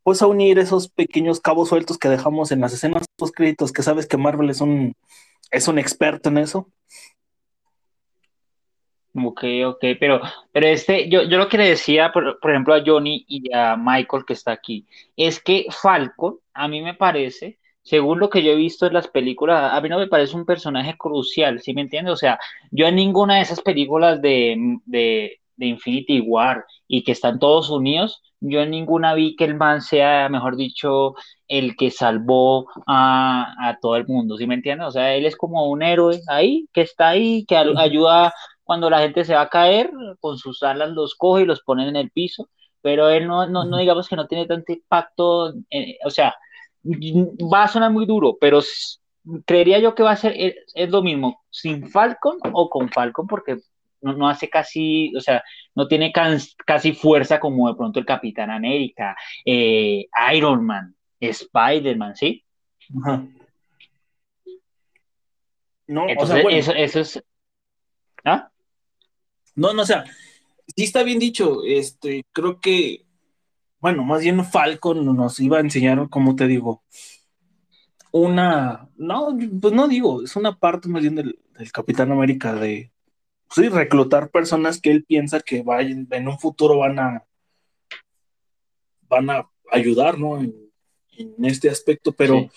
pues 0.02 0.22
a 0.22 0.26
unir 0.26 0.58
esos 0.58 0.88
pequeños 0.88 1.40
cabos 1.40 1.68
sueltos 1.68 1.98
que 1.98 2.08
dejamos 2.08 2.52
en 2.52 2.60
las 2.60 2.72
escenas 2.72 3.04
post 3.16 3.34
créditos, 3.34 3.72
que 3.72 3.82
sabes 3.82 4.06
que 4.06 4.16
Marvel 4.16 4.50
es 4.50 4.60
un, 4.60 4.94
es 5.50 5.68
un 5.68 5.78
experto 5.78 6.28
en 6.28 6.38
eso. 6.38 6.68
Ok, 9.14 9.44
ok, 9.66 9.84
pero, 10.00 10.22
pero 10.52 10.66
este, 10.68 11.08
yo, 11.10 11.22
yo 11.24 11.36
lo 11.36 11.48
que 11.48 11.58
le 11.58 11.68
decía, 11.68 12.10
por, 12.12 12.40
por 12.40 12.50
ejemplo, 12.50 12.72
a 12.72 12.82
Johnny 12.84 13.24
y 13.28 13.52
a 13.54 13.76
Michael 13.76 14.24
que 14.26 14.32
está 14.32 14.52
aquí, 14.52 14.86
es 15.16 15.38
que 15.42 15.66
Falcon, 15.70 16.38
a 16.54 16.66
mí 16.66 16.80
me 16.80 16.94
parece, 16.94 17.58
según 17.82 18.20
lo 18.20 18.30
que 18.30 18.42
yo 18.42 18.52
he 18.52 18.56
visto 18.56 18.86
en 18.86 18.94
las 18.94 19.08
películas, 19.08 19.70
a 19.74 19.80
mí 19.82 19.90
no 19.90 19.98
me 19.98 20.06
parece 20.06 20.34
un 20.34 20.46
personaje 20.46 20.96
crucial, 20.96 21.60
¿sí 21.60 21.74
me 21.74 21.82
entiendes? 21.82 22.14
O 22.14 22.16
sea, 22.16 22.38
yo 22.70 22.86
en 22.86 22.96
ninguna 22.96 23.36
de 23.36 23.42
esas 23.42 23.60
películas 23.60 24.22
de, 24.22 24.78
de, 24.86 25.41
de 25.62 25.68
Infinity 25.68 26.20
War 26.20 26.64
y 26.88 27.04
que 27.04 27.12
están 27.12 27.38
todos 27.38 27.70
unidos, 27.70 28.20
yo 28.40 28.60
en 28.60 28.70
ninguna 28.70 29.14
vi 29.14 29.36
que 29.36 29.44
el 29.44 29.54
man 29.54 29.80
sea, 29.80 30.28
mejor 30.28 30.56
dicho, 30.56 31.14
el 31.46 31.76
que 31.76 31.90
salvó 31.90 32.66
a, 32.86 33.54
a 33.68 33.78
todo 33.80 33.96
el 33.96 34.06
mundo, 34.06 34.36
¿sí 34.36 34.46
me 34.46 34.54
entiendes? 34.56 34.88
O 34.88 34.90
sea, 34.90 35.14
él 35.14 35.24
es 35.24 35.36
como 35.36 35.70
un 35.70 35.82
héroe 35.82 36.20
ahí, 36.28 36.68
que 36.72 36.80
está 36.82 37.10
ahí, 37.10 37.44
que 37.46 37.56
ayuda 37.56 38.34
cuando 38.64 38.90
la 38.90 39.00
gente 39.00 39.24
se 39.24 39.34
va 39.34 39.42
a 39.42 39.48
caer, 39.48 39.90
con 40.20 40.38
sus 40.38 40.62
alas 40.62 40.90
los 40.90 41.14
coge 41.14 41.42
y 41.42 41.46
los 41.46 41.62
pone 41.62 41.88
en 41.88 41.96
el 41.96 42.10
piso, 42.10 42.48
pero 42.80 43.08
él 43.08 43.28
no, 43.28 43.46
no, 43.46 43.64
no 43.64 43.78
digamos 43.78 44.08
que 44.08 44.16
no 44.16 44.26
tiene 44.26 44.46
tanto 44.46 44.72
impacto, 44.72 45.54
eh, 45.70 45.98
o 46.04 46.10
sea, 46.10 46.34
va 46.84 47.64
a 47.64 47.68
sonar 47.68 47.92
muy 47.92 48.06
duro, 48.06 48.36
pero 48.40 48.60
creería 49.46 49.78
yo 49.78 49.94
que 49.94 50.02
va 50.02 50.12
a 50.12 50.16
ser, 50.16 50.34
es, 50.36 50.54
es 50.74 50.90
lo 50.90 51.02
mismo, 51.02 51.42
sin 51.50 51.88
Falcon 51.88 52.38
o 52.52 52.68
con 52.68 52.88
Falcon, 52.88 53.26
porque 53.28 53.58
no, 54.02 54.12
no 54.14 54.28
hace 54.28 54.48
casi, 54.50 55.12
o 55.16 55.20
sea, 55.20 55.42
no 55.74 55.88
tiene 55.88 56.12
can- 56.12 56.38
casi 56.66 56.92
fuerza 56.92 57.40
como 57.40 57.68
de 57.68 57.74
pronto 57.76 57.98
el 58.00 58.06
Capitán 58.06 58.50
América, 58.50 59.16
eh, 59.44 60.06
Iron 60.34 60.64
Man, 60.66 60.94
Spider-Man, 61.20 62.16
¿sí? 62.16 62.44
Ajá. 63.02 63.24
No, 65.86 66.04
o 66.04 66.08
Entonces, 66.08 66.34
sea, 66.34 66.42
bueno, 66.42 66.58
eso, 66.58 66.72
eso 66.74 67.00
es... 67.00 67.22
¿Ah? 68.24 68.50
no, 69.56 69.72
no, 69.74 69.82
o 69.82 69.86
sea, 69.86 70.04
sí 70.76 70.84
está 70.84 71.02
bien 71.02 71.18
dicho, 71.18 71.64
este, 71.66 72.24
creo 72.32 72.60
que, 72.60 73.04
bueno, 73.80 74.04
más 74.04 74.22
bien 74.22 74.44
Falcon 74.44 75.04
nos 75.16 75.40
iba 75.40 75.58
a 75.58 75.60
enseñar, 75.60 76.08
como 76.08 76.36
te 76.36 76.46
digo, 76.46 76.82
una, 78.12 78.88
no, 78.96 79.36
pues 79.60 79.72
no 79.74 79.88
digo, 79.88 80.22
es 80.22 80.36
una 80.36 80.58
parte 80.58 80.88
más 80.88 81.02
bien 81.02 81.14
del, 81.16 81.38
del 81.58 81.72
Capitán 81.72 82.12
América 82.12 82.54
de, 82.54 82.91
sí, 83.54 83.68
reclutar 83.68 84.30
personas 84.30 84.80
que 84.80 84.90
él 84.90 85.04
piensa 85.04 85.40
que 85.40 85.62
vayan, 85.62 86.06
en 86.10 86.28
un 86.28 86.38
futuro 86.38 86.78
van 86.78 86.98
a, 86.98 87.24
van 89.08 89.30
a 89.30 89.48
ayudar, 89.70 90.18
¿no? 90.18 90.38
En, 90.38 90.54
en 91.18 91.44
este 91.44 91.68
aspecto, 91.68 92.12
pero 92.12 92.34
Sí. 92.40 92.50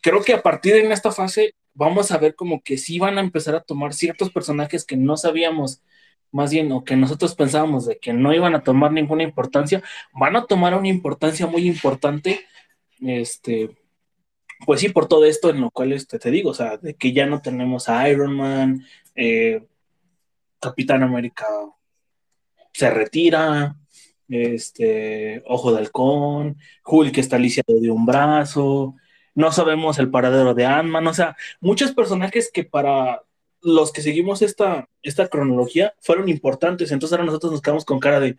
creo 0.00 0.22
que 0.22 0.32
a 0.32 0.42
partir 0.42 0.74
de 0.74 0.92
esta 0.92 1.10
fase 1.12 1.54
vamos 1.74 2.12
a 2.12 2.18
ver 2.18 2.34
como 2.34 2.62
que 2.62 2.78
sí 2.78 2.98
van 2.98 3.18
a 3.18 3.20
empezar 3.20 3.54
a 3.56 3.62
tomar 3.62 3.92
ciertos 3.94 4.30
personajes 4.30 4.84
que 4.84 4.96
no 4.96 5.16
sabíamos, 5.16 5.82
más 6.30 6.50
bien, 6.52 6.70
o 6.72 6.84
que 6.84 6.94
nosotros 6.96 7.34
pensábamos 7.34 7.86
de 7.86 7.98
que 7.98 8.12
no 8.12 8.32
iban 8.32 8.54
a 8.54 8.62
tomar 8.62 8.92
ninguna 8.92 9.24
importancia, 9.24 9.82
van 10.12 10.36
a 10.36 10.46
tomar 10.46 10.74
una 10.74 10.88
importancia 10.88 11.46
muy 11.46 11.66
importante, 11.66 12.46
este, 13.00 13.70
pues 14.64 14.80
sí, 14.80 14.88
por 14.88 15.08
todo 15.08 15.24
esto 15.24 15.50
en 15.50 15.60
lo 15.60 15.70
cual 15.70 15.92
este, 15.92 16.18
te 16.18 16.30
digo, 16.30 16.50
o 16.50 16.54
sea, 16.54 16.76
de 16.76 16.94
que 16.94 17.12
ya 17.12 17.26
no 17.26 17.42
tenemos 17.42 17.88
a 17.88 18.08
Iron 18.08 18.36
Man, 18.36 18.84
eh, 19.16 19.64
Capitán 20.64 21.02
América 21.02 21.46
se 22.72 22.90
retira, 22.90 23.76
este, 24.28 25.42
Ojo 25.46 25.72
de 25.72 25.78
Halcón, 25.78 26.56
Hulk 26.84 27.18
está 27.18 27.38
lisiado 27.38 27.78
de 27.80 27.90
un 27.90 28.06
brazo, 28.06 28.94
no 29.34 29.52
sabemos 29.52 29.98
el 29.98 30.10
paradero 30.10 30.54
de 30.54 30.64
Ant-Man, 30.64 31.06
o 31.06 31.14
sea, 31.14 31.36
muchos 31.60 31.92
personajes 31.92 32.50
que 32.52 32.64
para 32.64 33.22
los 33.60 33.92
que 33.92 34.02
seguimos 34.02 34.42
esta, 34.42 34.88
esta 35.02 35.28
cronología 35.28 35.94
fueron 36.00 36.28
importantes, 36.28 36.90
entonces 36.92 37.12
ahora 37.12 37.26
nosotros 37.26 37.52
nos 37.52 37.62
quedamos 37.62 37.84
con 37.84 38.00
cara 38.00 38.20
de, 38.20 38.38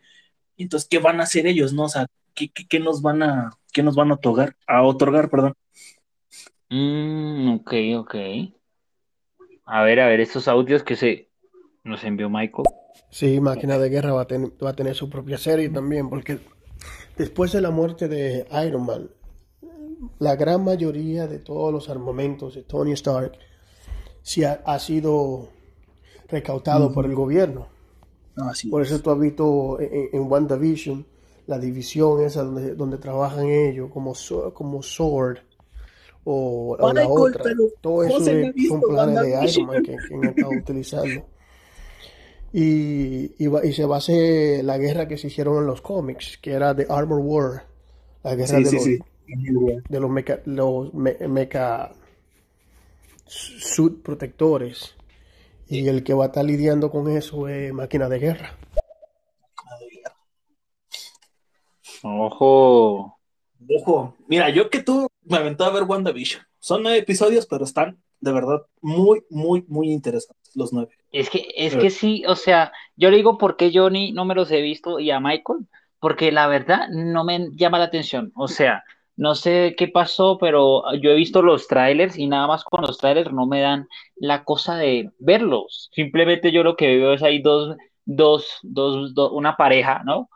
"¿Y 0.57 0.63
entonces, 0.63 0.87
¿qué 0.89 0.99
van 0.99 1.19
a 1.19 1.23
hacer 1.23 1.47
ellos, 1.47 1.73
no? 1.73 1.83
O 1.85 1.89
sea, 1.89 2.07
¿qué, 2.33 2.49
qué, 2.49 2.67
qué 2.67 2.79
nos 2.79 3.01
van 3.01 3.23
a, 3.23 3.51
qué 3.73 3.83
nos 3.83 3.95
van 3.95 4.11
a 4.11 4.15
otorgar, 4.15 4.55
a 4.67 4.83
otorgar, 4.83 5.29
perdón? 5.29 5.53
Mm, 6.69 7.55
ok, 7.55 7.73
ok. 7.97 8.15
A 9.65 9.83
ver, 9.83 9.99
a 9.99 10.07
ver, 10.07 10.19
estos 10.19 10.47
audios 10.47 10.83
que 10.83 10.95
se 10.95 11.29
nos 11.85 12.03
envió 12.03 12.29
Michael. 12.29 12.65
Sí, 13.09 13.39
Máquina 13.39 13.77
de 13.77 13.89
Guerra 13.89 14.11
va 14.13 14.21
a, 14.21 14.27
ten- 14.27 14.53
va 14.63 14.71
a 14.71 14.75
tener 14.75 14.95
su 14.95 15.09
propia 15.09 15.37
serie 15.37 15.69
también, 15.69 16.09
porque 16.09 16.39
después 17.17 17.51
de 17.53 17.61
la 17.61 17.71
muerte 17.71 18.07
de 18.07 18.45
Iron 18.67 18.85
Man, 18.85 19.09
la 20.19 20.35
gran 20.35 20.63
mayoría 20.63 21.27
de 21.27 21.39
todos 21.39 21.71
los 21.71 21.89
armamentos 21.89 22.55
de 22.55 22.63
Tony 22.63 22.91
Stark 22.93 23.31
sí 24.21 24.43
ha, 24.43 24.61
ha 24.65 24.79
sido 24.79 25.47
recautado 26.27 26.91
por 26.91 27.05
el 27.05 27.15
gobierno. 27.15 27.67
Así 28.35 28.69
Por 28.69 28.81
eso 28.81 28.99
tú 28.99 29.11
has 29.11 29.19
visto 29.19 29.79
en, 29.79 30.09
en 30.11 30.21
WandaVision 30.29 31.05
la 31.47 31.57
división 31.59 32.21
esa 32.23 32.43
donde, 32.43 32.75
donde 32.75 32.97
trabajan 32.97 33.45
ellos, 33.45 33.89
como, 33.91 34.13
Sword 34.15 35.37
o, 36.25 36.75
o 36.77 36.93
la 36.93 37.07
otra. 37.07 37.43
pero 37.43 37.59
Todo 37.79 38.03
eso 38.03 38.17
es- 38.31 38.67
son 38.67 38.81
planes 38.81 39.21
de. 39.21 39.29
Iron 39.45 39.67
Man 39.67 39.83
que, 39.83 39.95
que 39.95 40.15
han 40.15 40.23
estado 40.25 40.51
utilizando. 40.51 41.25
Y, 42.57 43.33
y, 43.43 43.49
y 43.67 43.73
se 43.73 43.85
va 43.85 43.95
a 43.95 43.97
hacer 43.97 44.63
la 44.63 44.77
guerra 44.77 45.07
que 45.09 45.17
se 45.17 45.27
hicieron 45.27 45.57
en 45.57 45.67
los 45.67 45.81
cómics, 45.81 46.37
que 46.41 46.51
era 46.53 46.73
The 46.75 46.87
Armor 46.89 47.19
War, 47.19 47.65
la 48.23 48.35
guerra 48.35 48.59
Sí, 48.59 48.63
de, 48.63 48.69
sí, 48.69 48.75
los, 48.75 48.83
sí. 48.83 48.99
de 49.89 49.99
los 49.99 50.09
mecha, 50.09 50.39
los 50.45 50.93
me- 50.93 51.17
mecha 51.27 51.91
suit 53.27 54.01
protectores. 54.01 54.95
Y 55.67 55.87
el 55.87 56.03
que 56.03 56.13
va 56.13 56.25
a 56.25 56.27
estar 56.27 56.45
lidiando 56.45 56.91
con 56.91 57.09
eso 57.09 57.47
es 57.49 57.73
máquina 57.73 58.07
de 58.07 58.19
guerra. 58.19 58.57
Ojo. 62.03 63.19
Ojo, 63.69 64.15
mira, 64.27 64.49
yo 64.49 64.69
que 64.69 64.83
tú 64.83 65.07
me 65.23 65.37
aventaba 65.37 65.71
a 65.71 65.73
ver 65.73 65.83
WandaVision. 65.83 66.43
Son 66.59 66.83
nueve 66.83 66.99
episodios, 66.99 67.47
pero 67.47 67.63
están 67.65 68.01
de 68.25 68.31
verdad 68.33 68.61
muy, 68.81 69.23
muy, 69.29 69.63
muy 69.67 69.91
interesantes 69.91 70.51
los 70.55 70.73
nueve. 70.73 70.91
Es 71.11 71.29
que, 71.29 71.47
es 71.55 71.71
Pero- 71.73 71.81
que 71.83 71.89
sí, 71.91 72.23
o 72.27 72.35
sea, 72.35 72.71
yo 72.97 73.09
le 73.11 73.17
digo 73.17 73.37
por 73.37 73.55
qué 73.55 73.71
Johnny 73.73 74.11
no 74.11 74.25
me 74.25 74.35
los 74.35 74.51
he 74.51 74.61
visto 74.61 74.99
y 74.99 75.11
a 75.11 75.19
Michael, 75.19 75.67
porque 75.99 76.31
la 76.31 76.47
verdad 76.47 76.89
no 76.89 77.23
me 77.23 77.49
llama 77.55 77.77
la 77.79 77.85
atención. 77.85 78.31
O 78.35 78.47
sea, 78.47 78.83
no 79.15 79.35
sé 79.35 79.75
qué 79.77 79.87
pasó, 79.87 80.37
pero 80.39 80.83
yo 81.01 81.11
he 81.11 81.15
visto 81.15 81.41
los 81.41 81.67
trailers 81.67 82.17
y 82.17 82.27
nada 82.27 82.47
más 82.47 82.63
con 82.63 82.81
los 82.81 82.97
trailers 82.97 83.31
no 83.31 83.45
me 83.45 83.61
dan 83.61 83.87
la 84.17 84.43
cosa 84.43 84.75
de 84.75 85.11
verlos. 85.19 85.89
Simplemente 85.93 86.51
yo 86.51 86.63
lo 86.63 86.75
que 86.75 86.97
veo 86.97 87.13
es 87.13 87.23
ahí 87.23 87.41
dos, 87.41 87.77
dos, 88.05 88.59
dos, 88.63 89.13
dos- 89.13 89.31
una 89.33 89.55
pareja, 89.55 90.01
¿no? 90.03 90.29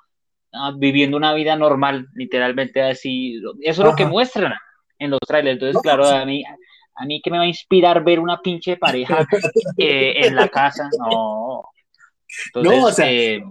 Ah, 0.54 0.74
viviendo 0.76 1.18
una 1.18 1.34
vida 1.34 1.56
normal, 1.56 2.08
literalmente 2.14 2.82
así. 2.82 3.42
Eso 3.62 3.82
es 3.82 3.88
lo 3.88 3.96
que 3.96 4.06
muestran 4.06 4.54
en 4.98 5.12
los 5.12 5.20
trailers. 5.28 5.56
Entonces, 5.56 5.76
No, 5.76 5.82
claro, 5.82 6.06
sí. 6.06 6.16
a 6.16 6.26
mí, 6.26 6.44
a 7.00 7.06
mí 7.06 7.22
que 7.22 7.32
me 7.32 7.38
va 7.38 7.44
a 7.44 7.48
inspirar 7.48 8.04
ver 8.04 8.20
una 8.20 8.42
pinche 8.42 8.76
pareja 8.76 9.26
eh, 9.78 10.28
en 10.28 10.36
la 10.36 10.50
casa, 10.50 10.90
no. 11.00 11.64
Entonces, 12.54 12.80
No, 12.80 12.86
o 12.86 12.92
sea, 12.92 13.12
eh, 13.12 13.44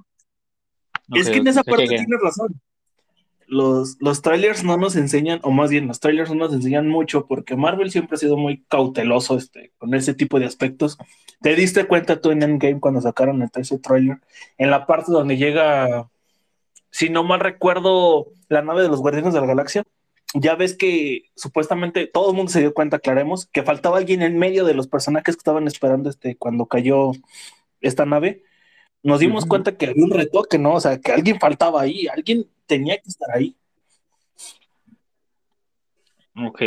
es 1.14 1.30
que 1.30 1.38
en 1.38 1.48
esa 1.48 1.62
¿qué, 1.62 1.70
parte 1.70 1.86
tienes 1.86 2.20
razón. 2.22 2.60
Los, 3.46 3.96
los 4.00 4.20
trailers 4.20 4.62
no 4.62 4.76
nos 4.76 4.94
enseñan, 4.96 5.40
o 5.42 5.50
más 5.50 5.70
bien, 5.70 5.88
los 5.88 6.00
trailers 6.00 6.28
no 6.28 6.36
nos 6.36 6.52
enseñan 6.52 6.86
mucho 6.86 7.26
porque 7.26 7.56
Marvel 7.56 7.90
siempre 7.90 8.16
ha 8.16 8.18
sido 8.18 8.36
muy 8.36 8.62
cauteloso 8.68 9.38
este, 9.38 9.72
con 9.78 9.94
ese 9.94 10.12
tipo 10.12 10.38
de 10.38 10.44
aspectos. 10.44 10.98
¿Te 11.40 11.54
diste 11.54 11.86
cuenta 11.86 12.20
tú 12.20 12.30
en 12.30 12.42
Endgame 12.42 12.80
cuando 12.80 13.00
sacaron 13.00 13.40
el 13.40 13.50
tercer 13.50 13.80
trailer? 13.80 14.18
En 14.58 14.70
la 14.70 14.86
parte 14.86 15.10
donde 15.10 15.38
llega, 15.38 16.10
si 16.90 17.08
no 17.08 17.24
mal 17.24 17.40
recuerdo, 17.40 18.26
la 18.50 18.60
nave 18.60 18.82
de 18.82 18.88
los 18.88 19.00
Guardianes 19.00 19.32
de 19.32 19.40
la 19.40 19.46
Galaxia. 19.46 19.84
Ya 20.34 20.54
ves 20.56 20.76
que 20.76 21.30
supuestamente 21.36 22.06
todo 22.06 22.30
el 22.30 22.36
mundo 22.36 22.52
se 22.52 22.60
dio 22.60 22.74
cuenta, 22.74 22.96
aclaremos, 22.98 23.46
que 23.46 23.62
faltaba 23.62 23.98
alguien 23.98 24.22
en 24.22 24.38
medio 24.38 24.64
de 24.64 24.74
los 24.74 24.86
personajes 24.86 25.36
que 25.36 25.40
estaban 25.40 25.66
esperando 25.66 26.10
este 26.10 26.36
cuando 26.36 26.66
cayó 26.66 27.12
esta 27.80 28.04
nave. 28.04 28.42
Nos 29.02 29.20
dimos 29.20 29.46
cuenta 29.46 29.76
que 29.76 29.86
había 29.86 30.04
un 30.04 30.10
retoque, 30.10 30.58
¿no? 30.58 30.74
O 30.74 30.80
sea, 30.80 30.98
que 31.00 31.12
alguien 31.12 31.38
faltaba 31.38 31.80
ahí, 31.82 32.06
alguien 32.08 32.46
tenía 32.66 32.96
que 32.98 33.08
estar 33.08 33.30
ahí. 33.34 33.56
Ok. 36.36 36.62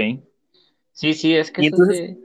Sí, 0.91 1.13
sí, 1.13 1.36
es 1.36 1.51
que 1.51 1.63
Y 1.63 1.68
entonces- 1.68 2.18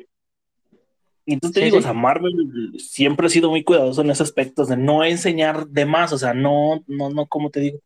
entonces 1.26 1.55
te 1.55 1.61
Sí, 1.61 1.64
digo, 1.66 1.76
sí. 1.76 1.81
o 1.81 1.83
sea, 1.83 1.93
Marvel 1.93 2.33
siempre 2.78 3.26
ha 3.26 3.31
sido 3.31 3.50
muy 3.50 3.62
cuidadoso 3.64 4.00
en 4.02 4.11
ese 4.11 4.23
aspecto 4.23 4.64
de 4.64 4.76
no 4.76 5.05
enseñar 5.05 5.66
de 5.69 5.87
más, 5.87 6.12
o 6.12 6.19
sea, 6.19 6.35
no, 6.35 6.83
no, 6.87 7.11
no, 7.11 7.26
como 7.26 7.50
te 7.50 7.61
digo, 7.61 7.78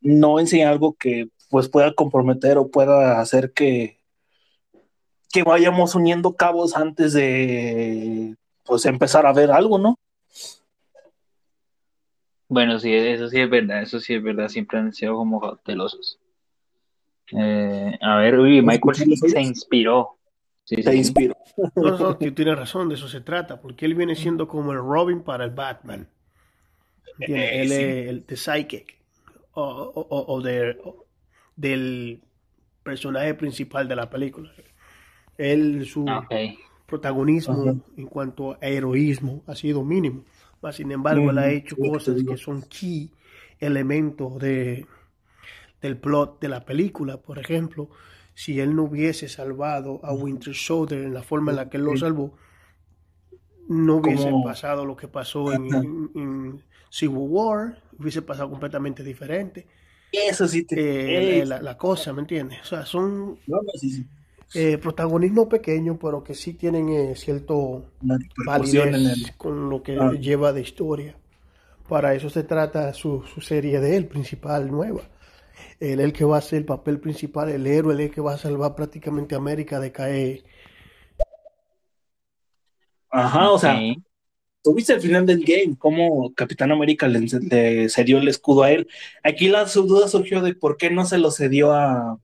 no 0.00 0.38
enseñar 0.38 0.68
algo 0.72 0.94
que 0.94 1.28
pues 1.54 1.68
pueda 1.68 1.94
comprometer 1.94 2.58
o 2.58 2.66
pueda 2.68 3.20
hacer 3.20 3.52
que, 3.52 3.96
que 5.32 5.44
vayamos 5.44 5.94
uniendo 5.94 6.34
cabos 6.34 6.74
antes 6.76 7.12
de 7.12 8.34
pues 8.64 8.84
empezar 8.86 9.24
a 9.24 9.32
ver 9.32 9.52
algo, 9.52 9.78
¿no? 9.78 9.96
Bueno, 12.48 12.80
sí, 12.80 12.92
eso 12.92 13.28
sí 13.28 13.38
es 13.38 13.48
verdad, 13.48 13.82
eso 13.82 14.00
sí 14.00 14.14
es 14.14 14.22
verdad, 14.24 14.48
siempre 14.48 14.80
han 14.80 14.92
sido 14.92 15.14
como 15.14 15.40
cautelosos. 15.40 16.18
Eh, 17.30 17.98
a 18.00 18.16
ver, 18.16 18.36
uy, 18.40 18.60
¿Puedes 18.60 18.82
Michael 18.82 19.10
los 19.20 19.30
se 19.30 19.40
inspiró. 19.40 20.18
Sí, 20.64 20.74
sí, 20.74 20.82
Te 20.82 20.90
sí. 20.90 20.98
inspiro. 20.98 21.36
No, 21.76 21.96
no, 21.96 22.16
tiene 22.16 22.56
razón, 22.56 22.88
de 22.88 22.96
eso 22.96 23.06
se 23.06 23.20
trata, 23.20 23.60
porque 23.60 23.86
él 23.86 23.94
viene 23.94 24.16
siendo 24.16 24.48
como 24.48 24.72
el 24.72 24.78
Robin 24.78 25.22
para 25.22 25.44
el 25.44 25.50
Batman. 25.52 26.08
Eh, 27.20 27.60
él 27.62 27.68
sí. 27.68 27.74
es 27.76 28.08
el 28.08 28.24
the 28.24 28.36
psychic 28.36 28.96
o, 29.52 29.62
o- 29.62 30.00
o- 30.00 30.34
o 30.34 30.40
de- 30.42 30.76
o- 30.82 31.03
del 31.56 32.22
personaje 32.82 33.34
principal 33.34 33.88
de 33.88 33.96
la 33.96 34.10
película. 34.10 34.52
Él, 35.38 35.86
su 35.86 36.04
Ah, 36.08 36.26
protagonismo 36.86 37.80
en 37.96 38.06
cuanto 38.06 38.52
a 38.54 38.58
heroísmo 38.60 39.42
ha 39.46 39.54
sido 39.54 39.84
mínimo. 39.84 40.24
Mas, 40.62 40.76
sin 40.76 40.92
embargo, 40.92 41.30
él 41.30 41.38
ha 41.38 41.50
hecho 41.50 41.76
cosas 41.76 42.22
que 42.22 42.36
son 42.36 42.62
key 42.62 43.10
elementos 43.60 44.38
de, 44.38 44.86
del 45.82 45.96
plot 45.98 46.40
de 46.40 46.48
la 46.48 46.64
película. 46.64 47.18
Por 47.18 47.38
ejemplo, 47.38 47.90
si 48.34 48.60
él 48.60 48.74
no 48.74 48.84
hubiese 48.84 49.28
salvado 49.28 50.00
a 50.04 50.12
Winter 50.12 50.54
Soldier 50.54 51.02
en 51.02 51.14
la 51.14 51.22
forma 51.22 51.52
en 51.52 51.56
la 51.56 51.68
que 51.68 51.76
él 51.76 51.84
lo 51.84 51.96
salvó, 51.96 52.36
no 53.68 53.96
hubiese 53.96 54.30
Como- 54.30 54.44
pasado 54.44 54.84
lo 54.84 54.96
que 54.96 55.08
pasó 55.08 55.52
en, 55.52 55.66
Ajá. 55.74 55.82
en- 55.84 56.10
en 56.14 56.62
Civil 56.90 57.16
War, 57.18 57.82
hubiese 57.98 58.22
pasado 58.22 58.50
completamente 58.50 59.02
diferente. 59.02 59.66
Eso 60.28 60.46
sí 60.48 60.64
te... 60.64 61.40
Eh, 61.40 61.46
la, 61.46 61.60
la 61.62 61.76
cosa, 61.76 62.12
¿me 62.12 62.20
entiendes? 62.22 62.60
O 62.62 62.64
sea, 62.64 62.86
son 62.86 63.40
no, 63.46 63.56
no, 63.62 63.72
sí, 63.74 63.90
sí. 63.90 64.06
eh, 64.54 64.78
protagonismo 64.78 65.48
pequeño, 65.48 65.98
pero 65.98 66.22
que 66.24 66.34
sí 66.34 66.54
tienen 66.54 66.88
eh, 66.90 67.16
cierto 67.16 67.92
validez 68.44 68.94
el... 68.94 69.36
con 69.36 69.68
lo 69.70 69.82
que 69.82 69.92
Ah. 69.96 70.12
lleva 70.20 70.52
de 70.52 70.62
historia. 70.62 71.16
Para 71.88 72.14
eso 72.14 72.30
se 72.30 72.44
trata 72.44 72.92
su, 72.94 73.22
su 73.24 73.40
serie 73.42 73.80
de 73.80 73.96
él, 73.96 74.06
principal, 74.08 74.70
nueva. 74.70 75.02
Él 75.80 76.00
es 76.00 76.06
el 76.06 76.12
que 76.12 76.24
va 76.24 76.38
a 76.38 76.42
ser 76.42 76.60
el 76.60 76.64
papel 76.66 77.00
principal, 77.00 77.50
el 77.50 77.66
héroe, 77.66 77.94
él 77.94 78.00
es 78.00 78.06
el 78.08 78.14
que 78.14 78.20
va 78.22 78.34
a 78.34 78.38
salvar 78.38 78.74
prácticamente 78.76 79.34
a 79.34 79.38
América 79.38 79.80
de 79.80 79.92
caer. 79.92 80.44
Ajá, 83.10 83.50
o 83.50 83.58
sea. 83.58 83.88
Tuviste 84.64 84.94
el 84.94 85.02
final 85.02 85.26
del 85.26 85.44
game, 85.44 85.76
cómo 85.78 86.32
Capitán 86.32 86.72
América 86.72 87.06
le, 87.06 87.20
le 87.20 87.88
cedió 87.90 88.16
el 88.16 88.28
escudo 88.28 88.62
a 88.62 88.70
él. 88.70 88.88
Aquí 89.22 89.48
la 89.48 89.66
duda 89.66 90.08
surgió 90.08 90.40
de 90.40 90.54
por 90.54 90.78
qué 90.78 90.88
no 90.88 91.04
se 91.04 91.18
lo 91.18 91.30
cedió 91.30 91.72
a, 91.72 92.18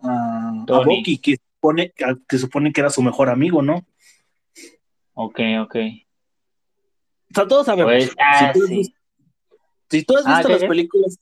a. 0.00 0.64
Bucky, 0.66 1.16
que 1.16 1.38
supone, 1.54 1.94
que 2.28 2.38
supone 2.38 2.70
que 2.70 2.82
era 2.82 2.90
su 2.90 3.00
mejor 3.00 3.30
amigo, 3.30 3.62
¿no? 3.62 3.86
Ok, 5.14 5.40
ok. 5.62 5.76
O 7.30 7.34
sea, 7.34 7.48
todos 7.48 7.64
sabemos. 7.64 7.92
Pues, 7.94 8.10
ah, 8.18 8.52
si, 8.52 8.58
tú 8.58 8.62
has 8.64 8.68
sí. 8.68 8.76
visto, 8.76 8.96
si 9.88 10.02
tú 10.04 10.16
has 10.18 10.26
Ah, 10.26 10.34
visto 10.36 10.48
¿qué, 10.48 10.54
las 10.54 10.64
películas, 10.64 11.18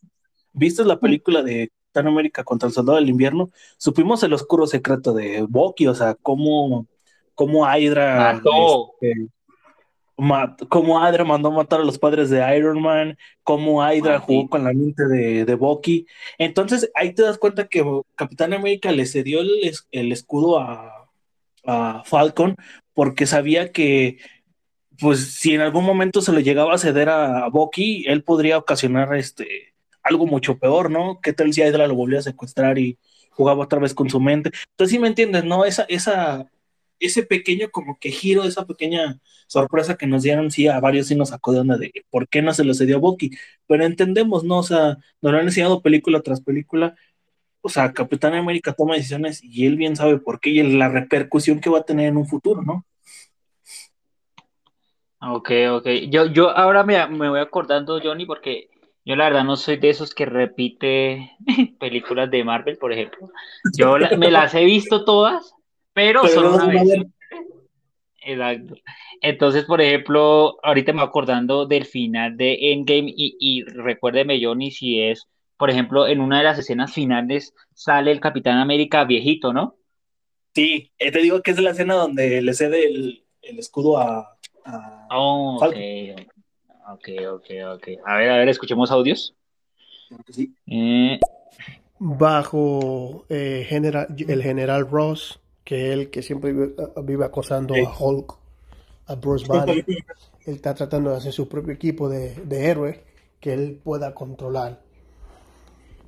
viste 0.53 0.85
la 0.85 0.99
película 0.99 1.43
de 1.45 1.69
Capitán 1.69 2.09
América 2.09 2.43
contra 2.43 2.67
el 2.67 2.75
Soldado 2.75 2.99
del 2.99 3.09
Invierno, 3.09 3.51
supimos 3.77 4.21
el 4.25 4.33
oscuro 4.33 4.67
secreto 4.67 5.13
de 5.13 5.43
Bucky, 5.49 5.87
o 5.87 5.95
sea, 5.95 6.17
cómo, 6.17 6.89
cómo 7.37 7.65
Hydra... 7.65 8.33
Mató. 8.35 8.95
este, 9.01 9.29
cómo 10.69 11.01
Hydra 11.01 11.25
mandó 11.25 11.51
matar 11.51 11.81
a 11.81 11.85
los 11.85 11.99
padres 11.99 12.31
de 12.31 12.57
Iron 12.57 12.81
Man, 12.81 13.19
cómo 13.43 13.83
Hydra 13.83 14.21
jugó 14.21 14.49
con 14.49 14.65
la 14.65 14.73
mente 14.73 15.07
de, 15.07 15.45
de 15.45 15.55
Bucky. 15.55 16.07
Entonces 16.39 16.91
ahí 16.95 17.13
te 17.13 17.23
das 17.23 17.39
cuenta 17.39 17.69
que 17.69 17.85
Capitán 18.15 18.53
América 18.53 18.93
le 18.93 19.07
cedió 19.07 19.41
el 19.41 20.13
escudo 20.13 20.61
a, 20.61 21.09
a 21.65 22.03
Falcon 22.05 22.57
porque 22.95 23.27
sabía 23.27 23.73
que 23.73 24.19
pues 25.01 25.35
si 25.35 25.55
en 25.55 25.63
algún 25.63 25.85
momento 25.85 26.21
se 26.21 26.33
lo 26.33 26.41
llegaba 26.41 26.75
a 26.75 26.79
ceder 26.79 27.09
a, 27.09 27.45
a 27.45 27.49
Bucky, 27.49 28.05
él 28.07 28.23
podría 28.23 28.59
ocasionar 28.59 29.15
este 29.17 29.75
algo 30.03 30.27
mucho 30.27 30.59
peor, 30.59 30.91
¿no? 30.91 31.21
¿Qué 31.23 31.33
tal 31.33 31.53
si 31.53 31.63
Hydra 31.63 31.87
lo 31.87 31.95
volvía 31.95 32.19
a 32.19 32.23
secuestrar 32.23 32.79
y 32.79 32.99
jugaba 33.31 33.65
otra 33.65 33.79
vez 33.79 33.95
con 33.95 34.11
su 34.11 34.21
mente? 34.21 34.51
Entonces 34.71 34.91
sí 34.93 34.99
me 34.99 35.09
entiendes, 35.09 35.45
¿no? 35.45 35.65
Esa, 35.65 35.85
esa, 35.89 36.47
ese 37.07 37.23
pequeño 37.25 37.71
como 37.71 37.99
que 37.99 38.11
giro, 38.11 38.45
esa 38.45 38.67
pequeña 38.67 39.21
sorpresa 39.47 39.97
que 39.97 40.07
nos 40.07 40.23
dieron, 40.23 40.51
sí, 40.51 40.69
a 40.69 40.81
varios 40.81 41.09
sí 41.09 41.15
nos 41.15 41.31
sacó 41.31 41.53
de 41.53 41.61
onda 41.61 41.77
de 41.77 41.93
por 42.11 42.29
qué 42.29 42.43
no 42.43 42.55
se 42.55 42.65
lo 42.65 42.75
cedió 42.75 42.97
a 42.97 43.01
Bucky, 43.01 43.31
pero 43.67 43.85
entendemos, 43.85 44.45
¿no? 44.45 44.59
O 44.59 44.63
sea, 44.63 44.99
nos 45.21 45.33
lo 45.33 45.39
han 45.39 45.45
enseñado 45.45 45.83
película 45.83 46.21
tras 46.21 46.41
película, 46.41 46.95
o 47.63 47.69
sea, 47.69 47.93
Capitán 47.93 48.35
América 48.35 48.73
toma 48.73 48.97
decisiones 48.97 49.43
y 49.43 49.67
él 49.67 49.77
bien 49.77 49.97
sabe 49.97 50.19
por 50.19 50.41
qué 50.41 50.51
y 50.51 50.63
la 50.63 50.89
repercusión 50.89 51.61
que 51.61 51.71
va 51.71 51.79
a 51.79 51.85
tener 51.85 52.09
en 52.09 52.17
un 52.17 52.27
futuro, 52.27 52.63
¿no? 52.63 52.85
Ok, 55.21 55.51
ok. 55.71 55.87
Yo, 56.11 56.27
yo 56.27 56.51
ahora 56.51 56.83
me, 56.83 57.07
me 57.07 57.29
voy 57.29 57.39
acordando, 57.39 58.01
Johnny, 58.03 58.27
porque 58.27 58.69
yo 59.05 59.15
la 59.15 59.25
verdad 59.25 59.45
no 59.45 59.57
soy 59.57 59.77
de 59.77 59.91
esos 59.91 60.15
que 60.15 60.27
repite 60.27 61.33
películas 61.79 62.31
de 62.31 62.43
Marvel, 62.43 62.77
por 62.79 62.93
ejemplo. 62.93 63.31
Yo 63.77 63.97
me 64.19 64.31
las 64.33 64.55
he 64.55 64.65
visto 64.65 65.05
todas, 65.05 65.55
pero 65.93 66.23
Pero 66.23 66.35
solo 66.35 66.49
no 66.51 66.55
una 66.57 66.67
vez. 66.69 66.99
Exacto. 68.25 68.75
Entonces, 69.21 69.65
por 69.65 69.81
ejemplo, 69.81 70.59
ahorita 70.63 70.93
me 70.93 71.01
voy 71.01 71.09
acordando 71.09 71.67
del 71.67 71.85
final 71.87 72.37
de 72.37 72.73
Endgame 72.73 73.13
y, 73.17 73.37
y 73.41 73.63
recuérdeme, 73.65 74.39
Johnny, 74.43 74.71
si 74.71 75.01
es, 75.01 75.27
por 75.57 75.71
ejemplo, 75.71 76.07
en 76.07 76.21
una 76.21 76.39
de 76.39 76.45
las 76.45 76.59
escenas 76.59 76.93
finales 76.93 77.53
sale 77.75 78.13
el 78.13 78.21
Capitán 78.21 78.59
América 78.59 79.05
viejito, 79.05 79.53
¿no? 79.53 79.77
Sí, 80.55 80.93
eh, 80.99 81.11
te 81.11 81.21
digo 81.21 81.43
que 81.43 81.51
es 81.53 81.59
la 81.61 81.71
escena 81.71 81.95
donde 81.95 82.43
le 82.43 82.53
cede 82.55 82.87
el, 82.87 83.25
el 83.43 83.59
escudo 83.59 83.99
a, 83.99 84.37
a 84.65 85.09
Oh, 85.11 85.57
ok, 85.57 85.61
Falcon. 85.61 86.27
ok, 86.93 87.09
ok, 87.33 87.47
ok. 87.75 87.89
A 88.07 88.17
ver, 88.19 88.31
a 88.31 88.37
ver, 88.37 88.49
escuchemos 88.49 88.91
audios. 88.93 89.35
Sí. 90.29 90.55
Eh, 90.67 91.19
Bajo 91.99 93.25
eh, 93.29 93.65
genera- 93.69 94.07
el 94.29 94.43
general 94.43 94.89
Ross, 94.89 95.41
que 95.65 95.93
el 95.93 96.11
que 96.11 96.23
siempre 96.23 96.53
vive, 96.53 96.75
vive 97.05 97.25
acosando 97.25 97.75
Sí. 97.75 97.81
a 97.81 97.91
Hulk, 97.99 98.35
a 99.07 99.15
Bruce 99.17 99.47
Banner. 99.47 99.85
Él 99.89 100.55
está 100.55 100.75
tratando 100.75 101.11
de 101.11 101.17
hacer 101.17 101.33
su 101.33 101.49
propio 101.49 101.73
equipo 101.73 102.09
de, 102.09 102.35
de 102.35 102.67
héroes 102.67 103.01
que 103.41 103.53
él 103.53 103.81
pueda 103.83 104.15
controlar. 104.15 104.83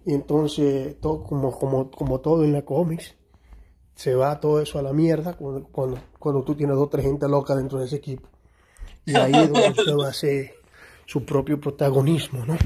Y 0.06 0.12
entonces, 0.12 1.00
todo, 1.00 1.22
como, 1.22 1.56
como, 1.58 1.90
como 1.90 2.20
todo 2.20 2.44
en 2.44 2.52
la 2.52 2.62
cómics, 2.62 3.14
se 3.94 4.14
va 4.14 4.40
todo 4.40 4.60
eso 4.60 4.78
a 4.78 4.82
la 4.82 4.92
mierda 4.92 5.34
cuando, 5.34 5.66
cuando, 5.68 6.00
cuando 6.18 6.42
tú 6.42 6.54
tienes 6.56 6.76
dos 6.76 6.86
o 6.86 6.88
tres 6.90 7.04
gente 7.04 7.28
loca 7.28 7.54
dentro 7.54 7.78
de 7.78 7.86
ese 7.86 7.96
equipo. 7.96 8.28
Y 9.06 9.14
ahí 9.16 9.32
es 9.32 9.50
donde 9.52 9.68
usted 9.78 9.96
va 9.96 10.06
a 10.06 10.10
hacer 10.10 10.54
su 11.06 11.24
propio 11.24 11.60
protagonismo, 11.60 12.44
¿no? 12.44 12.56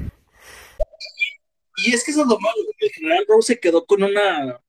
Y 1.77 1.94
es 1.94 2.03
que 2.05 2.11
eso 2.11 2.22
es 2.22 2.27
lo 2.27 2.38
malo, 2.40 2.57
el 2.81 2.90
general 2.90 3.24
Rose 3.29 3.55
se 3.55 3.61
quedó 3.61 3.85
con 3.87 4.03
una, 4.03 4.61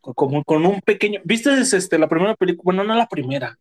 como 0.00 0.44
con 0.44 0.64
un 0.66 0.80
pequeño, 0.80 1.20
¿viste 1.24 1.50
este, 1.60 1.98
la 1.98 2.08
primera 2.08 2.34
película? 2.34 2.62
Bueno, 2.64 2.84
no 2.84 2.94
la 2.94 3.08
primera, 3.08 3.58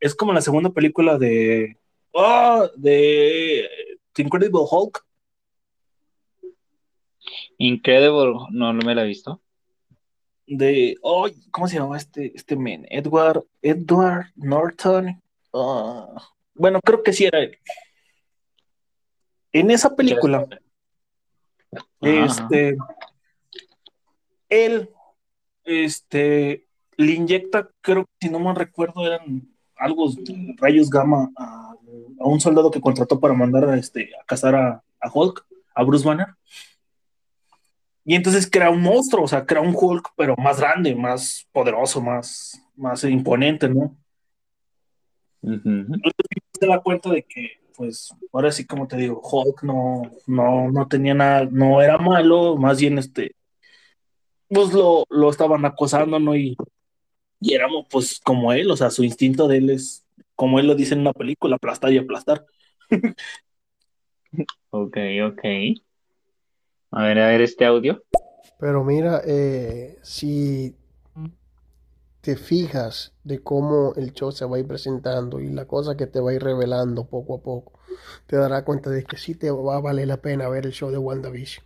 es 0.00 0.14
como 0.14 0.32
la 0.32 0.40
segunda 0.40 0.70
película 0.70 1.18
de, 1.18 1.78
oh, 2.12 2.68
de 2.76 3.68
The 4.12 4.22
Incredible 4.22 4.62
Hulk, 4.70 5.04
Incredible, 7.58 8.34
no, 8.50 8.72
no 8.72 8.84
me 8.84 8.94
la 8.94 9.02
he 9.02 9.06
visto. 9.06 9.40
de, 10.46 10.96
oh, 11.02 11.28
¿cómo 11.50 11.66
se 11.68 11.78
llama 11.78 11.96
este, 11.96 12.32
este 12.34 12.54
men? 12.54 12.86
Edward, 12.90 13.44
Edward 13.62 14.26
Norton, 14.36 15.22
Ah, 15.58 16.06
bueno, 16.54 16.80
creo 16.82 17.02
que 17.02 17.12
sí 17.12 17.24
era 17.24 17.40
él. 17.40 17.58
En 19.52 19.70
esa 19.70 19.94
película. 19.96 20.46
Este, 22.00 22.76
él, 24.50 24.90
este, 25.66 26.66
le 26.96 27.12
inyecta, 27.12 27.68
creo 27.82 28.04
que 28.04 28.26
si 28.26 28.30
no 28.30 28.38
me 28.38 28.54
recuerdo, 28.54 29.06
eran 29.06 29.48
algo 29.76 30.10
de 30.10 30.54
rayos 30.56 30.88
gamma 30.88 31.30
a, 31.36 31.74
a 32.20 32.24
un 32.26 32.40
soldado 32.40 32.70
que 32.70 32.80
contrató 32.80 33.20
para 33.20 33.34
mandar 33.34 33.68
a, 33.68 33.76
este, 33.76 34.10
a 34.20 34.24
cazar 34.24 34.54
a, 34.54 34.82
a 35.00 35.10
Hulk, 35.12 35.44
a 35.74 35.82
Bruce 35.82 36.06
Banner. 36.06 36.28
Y 38.04 38.14
entonces 38.14 38.48
crea 38.48 38.70
un 38.70 38.82
monstruo, 38.82 39.24
o 39.24 39.28
sea, 39.28 39.44
crea 39.44 39.60
un 39.60 39.74
Hulk, 39.76 40.12
pero 40.16 40.36
más 40.36 40.60
grande, 40.60 40.94
más 40.94 41.46
poderoso, 41.52 42.00
más, 42.00 42.62
más 42.76 43.02
imponente, 43.04 43.68
¿no? 43.68 43.96
se 46.58 46.66
da 46.66 46.80
cuenta 46.80 47.10
de 47.10 47.22
que, 47.22 47.60
pues, 47.76 48.14
ahora 48.32 48.50
sí, 48.50 48.64
como 48.64 48.86
te 48.86 48.96
digo, 48.96 49.20
Hulk 49.20 49.62
no, 49.62 50.10
no, 50.26 50.70
no 50.70 50.88
tenía 50.88 51.14
nada, 51.14 51.48
no 51.50 51.82
era 51.82 51.98
malo, 51.98 52.56
más 52.56 52.80
bien 52.80 52.98
este, 52.98 53.34
pues 54.48 54.72
lo, 54.72 55.04
lo 55.10 55.30
estaban 55.30 55.64
acosando, 55.64 56.18
¿no? 56.18 56.36
Y, 56.36 56.56
y 57.40 57.54
éramos, 57.54 57.86
pues, 57.90 58.20
como 58.20 58.52
él, 58.52 58.70
o 58.70 58.76
sea, 58.76 58.90
su 58.90 59.04
instinto 59.04 59.48
de 59.48 59.58
él 59.58 59.70
es, 59.70 60.04
como 60.34 60.58
él 60.60 60.66
lo 60.66 60.74
dice 60.74 60.94
en 60.94 61.00
una 61.00 61.12
película, 61.12 61.56
aplastar 61.56 61.92
y 61.92 61.98
aplastar. 61.98 62.44
ok, 64.70 64.96
ok. 65.26 65.44
A 66.90 67.02
ver, 67.04 67.18
a 67.18 67.28
ver 67.28 67.40
este 67.42 67.64
audio. 67.64 68.02
Pero 68.58 68.84
mira, 68.84 69.20
eh, 69.26 69.98
si 70.02 70.74
te 72.20 72.36
fijas 72.36 73.12
de 73.22 73.42
cómo 73.42 73.92
el 73.94 74.12
show 74.12 74.32
se 74.32 74.44
va 74.46 74.56
a 74.56 74.60
ir 74.60 74.66
presentando 74.66 75.40
y 75.40 75.48
la 75.48 75.66
cosa 75.66 75.96
que 75.96 76.06
te 76.06 76.20
va 76.20 76.30
a 76.30 76.34
ir 76.34 76.42
revelando 76.42 77.06
poco 77.06 77.36
a 77.36 77.42
poco, 77.42 77.78
te 78.26 78.36
darás 78.36 78.64
cuenta 78.64 78.90
de 78.90 79.04
que 79.04 79.16
sí 79.16 79.34
te 79.34 79.50
va 79.50 79.76
a 79.76 79.80
valer 79.80 80.08
la 80.08 80.16
pena 80.16 80.48
ver 80.48 80.66
el 80.66 80.72
show 80.72 80.90
de 80.90 80.98
WandaVision. 80.98 81.64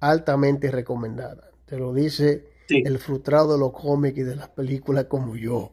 Altamente 0.00 0.70
recomendada. 0.70 1.50
Te 1.66 1.78
lo 1.78 1.92
dice 1.92 2.44
el 2.68 2.98
frustrado 2.98 3.52
de 3.52 3.58
los 3.58 3.72
cómics 3.72 4.18
y 4.18 4.22
de 4.22 4.36
las 4.36 4.48
películas 4.48 5.06
como 5.06 5.36
yo. 5.36 5.72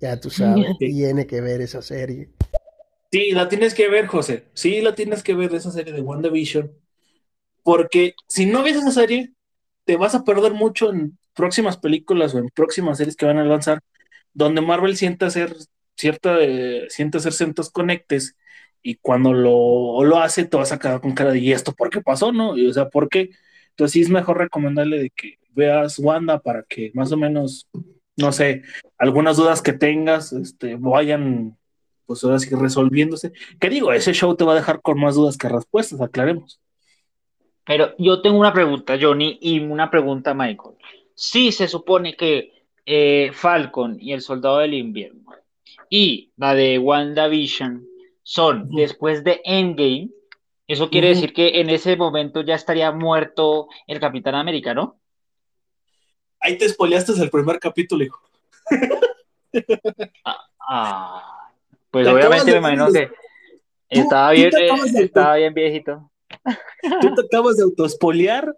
Ya 0.00 0.20
tú 0.20 0.30
sabes, 0.30 0.66
tiene 0.78 1.26
que 1.26 1.40
ver 1.40 1.60
esa 1.60 1.82
serie. 1.82 2.30
Sí, 3.10 3.30
la 3.32 3.48
tienes 3.48 3.74
que 3.74 3.88
ver, 3.88 4.06
José. 4.06 4.44
Sí, 4.52 4.80
la 4.80 4.94
tienes 4.94 5.22
que 5.22 5.34
ver, 5.34 5.54
esa 5.54 5.70
serie 5.70 5.92
de 5.92 6.00
WandaVision. 6.00 6.72
Porque 7.62 8.14
si 8.28 8.46
no 8.46 8.62
ves 8.62 8.76
esa 8.76 8.90
serie, 8.90 9.32
te 9.84 9.96
vas 9.96 10.14
a 10.14 10.24
perder 10.24 10.52
mucho 10.52 10.90
en 10.90 11.18
próximas 11.34 11.76
películas 11.76 12.34
o 12.34 12.38
en 12.38 12.48
próximas 12.48 12.98
series 12.98 13.16
que 13.16 13.26
van 13.26 13.38
a 13.38 13.44
lanzar, 13.44 13.80
donde 14.32 14.60
Marvel 14.60 14.96
siente 14.96 15.24
hacer 15.24 15.54
cierta, 15.96 16.38
eh, 16.40 16.86
siente 16.88 17.18
hacer 17.18 17.32
ciertos 17.32 17.70
conectes 17.70 18.36
y 18.82 18.96
cuando 18.96 19.32
lo, 19.32 20.04
lo 20.04 20.18
hace 20.18 20.44
te 20.44 20.56
vas 20.56 20.72
a 20.72 20.78
quedar 20.78 21.00
con 21.00 21.12
cara 21.12 21.32
de 21.32 21.38
¿y 21.38 21.52
esto 21.52 21.72
por 21.72 21.90
qué 21.90 22.00
pasó? 22.00 22.32
¿no? 22.32 22.56
Y, 22.56 22.68
o 22.68 22.72
sea, 22.72 22.88
¿por 22.88 23.08
qué? 23.08 23.30
Entonces 23.76 23.92
sí 23.92 24.00
es 24.00 24.08
mejor 24.08 24.38
recomendarle 24.38 24.98
de 24.98 25.10
que 25.10 25.38
veas 25.50 25.98
Wanda 25.98 26.38
para 26.38 26.62
que 26.62 26.90
más 26.94 27.12
o 27.12 27.16
menos, 27.18 27.68
no 28.16 28.32
sé, 28.32 28.62
algunas 28.96 29.36
dudas 29.36 29.60
que 29.60 29.74
tengas 29.74 30.32
este, 30.32 30.76
vayan 30.76 31.58
pues 32.06 32.24
ahora 32.24 32.38
sí 32.38 32.54
resolviéndose. 32.54 33.32
Que 33.60 33.68
digo, 33.68 33.92
ese 33.92 34.14
show 34.14 34.34
te 34.34 34.44
va 34.44 34.52
a 34.52 34.56
dejar 34.56 34.80
con 34.80 34.98
más 34.98 35.14
dudas 35.14 35.36
que 35.36 35.48
respuestas, 35.48 36.00
aclaremos. 36.00 36.58
Pero 37.66 37.94
yo 37.98 38.22
tengo 38.22 38.38
una 38.38 38.52
pregunta, 38.52 38.96
Johnny, 39.00 39.38
y 39.40 39.58
una 39.60 39.90
pregunta, 39.90 40.32
Michael. 40.32 40.76
Sí, 41.14 41.52
se 41.52 41.68
supone 41.68 42.16
que 42.16 42.52
eh, 42.86 43.30
Falcon 43.34 43.98
y 44.00 44.12
el 44.12 44.22
Soldado 44.22 44.58
del 44.58 44.74
Invierno 44.74 45.26
y 45.90 46.32
la 46.36 46.54
de 46.54 46.78
WandaVision 46.78 47.86
son 48.22 48.70
después 48.70 49.24
de 49.24 49.40
Endgame. 49.44 50.10
Eso 50.66 50.90
quiere 50.90 51.08
decir 51.08 51.32
que 51.32 51.60
en 51.60 51.70
ese 51.70 51.96
momento 51.96 52.42
ya 52.42 52.54
estaría 52.54 52.90
muerto 52.90 53.68
el 53.86 54.00
Capitán 54.00 54.34
América, 54.34 54.74
¿no? 54.74 54.98
Ahí 56.40 56.58
te 56.58 56.68
spoileaste 56.68 57.12
el 57.12 57.30
primer 57.30 57.58
capítulo, 57.60 58.04
hijo. 58.04 58.20
ah, 60.24 60.48
ah 60.68 61.50
pues 61.90 62.08
obviamente 62.08 62.52
me 62.52 62.58
imagino 62.58 62.92
que 62.92 63.10
estaba 63.88 64.32
bien, 64.32 64.50
eh, 64.58 64.70
estaba 64.96 65.36
bien 65.36 65.54
viejito. 65.54 66.10
Tú 67.00 67.14
te 67.14 67.22
acabas 67.22 67.56
de 67.56 67.62
autospolear 67.62 68.54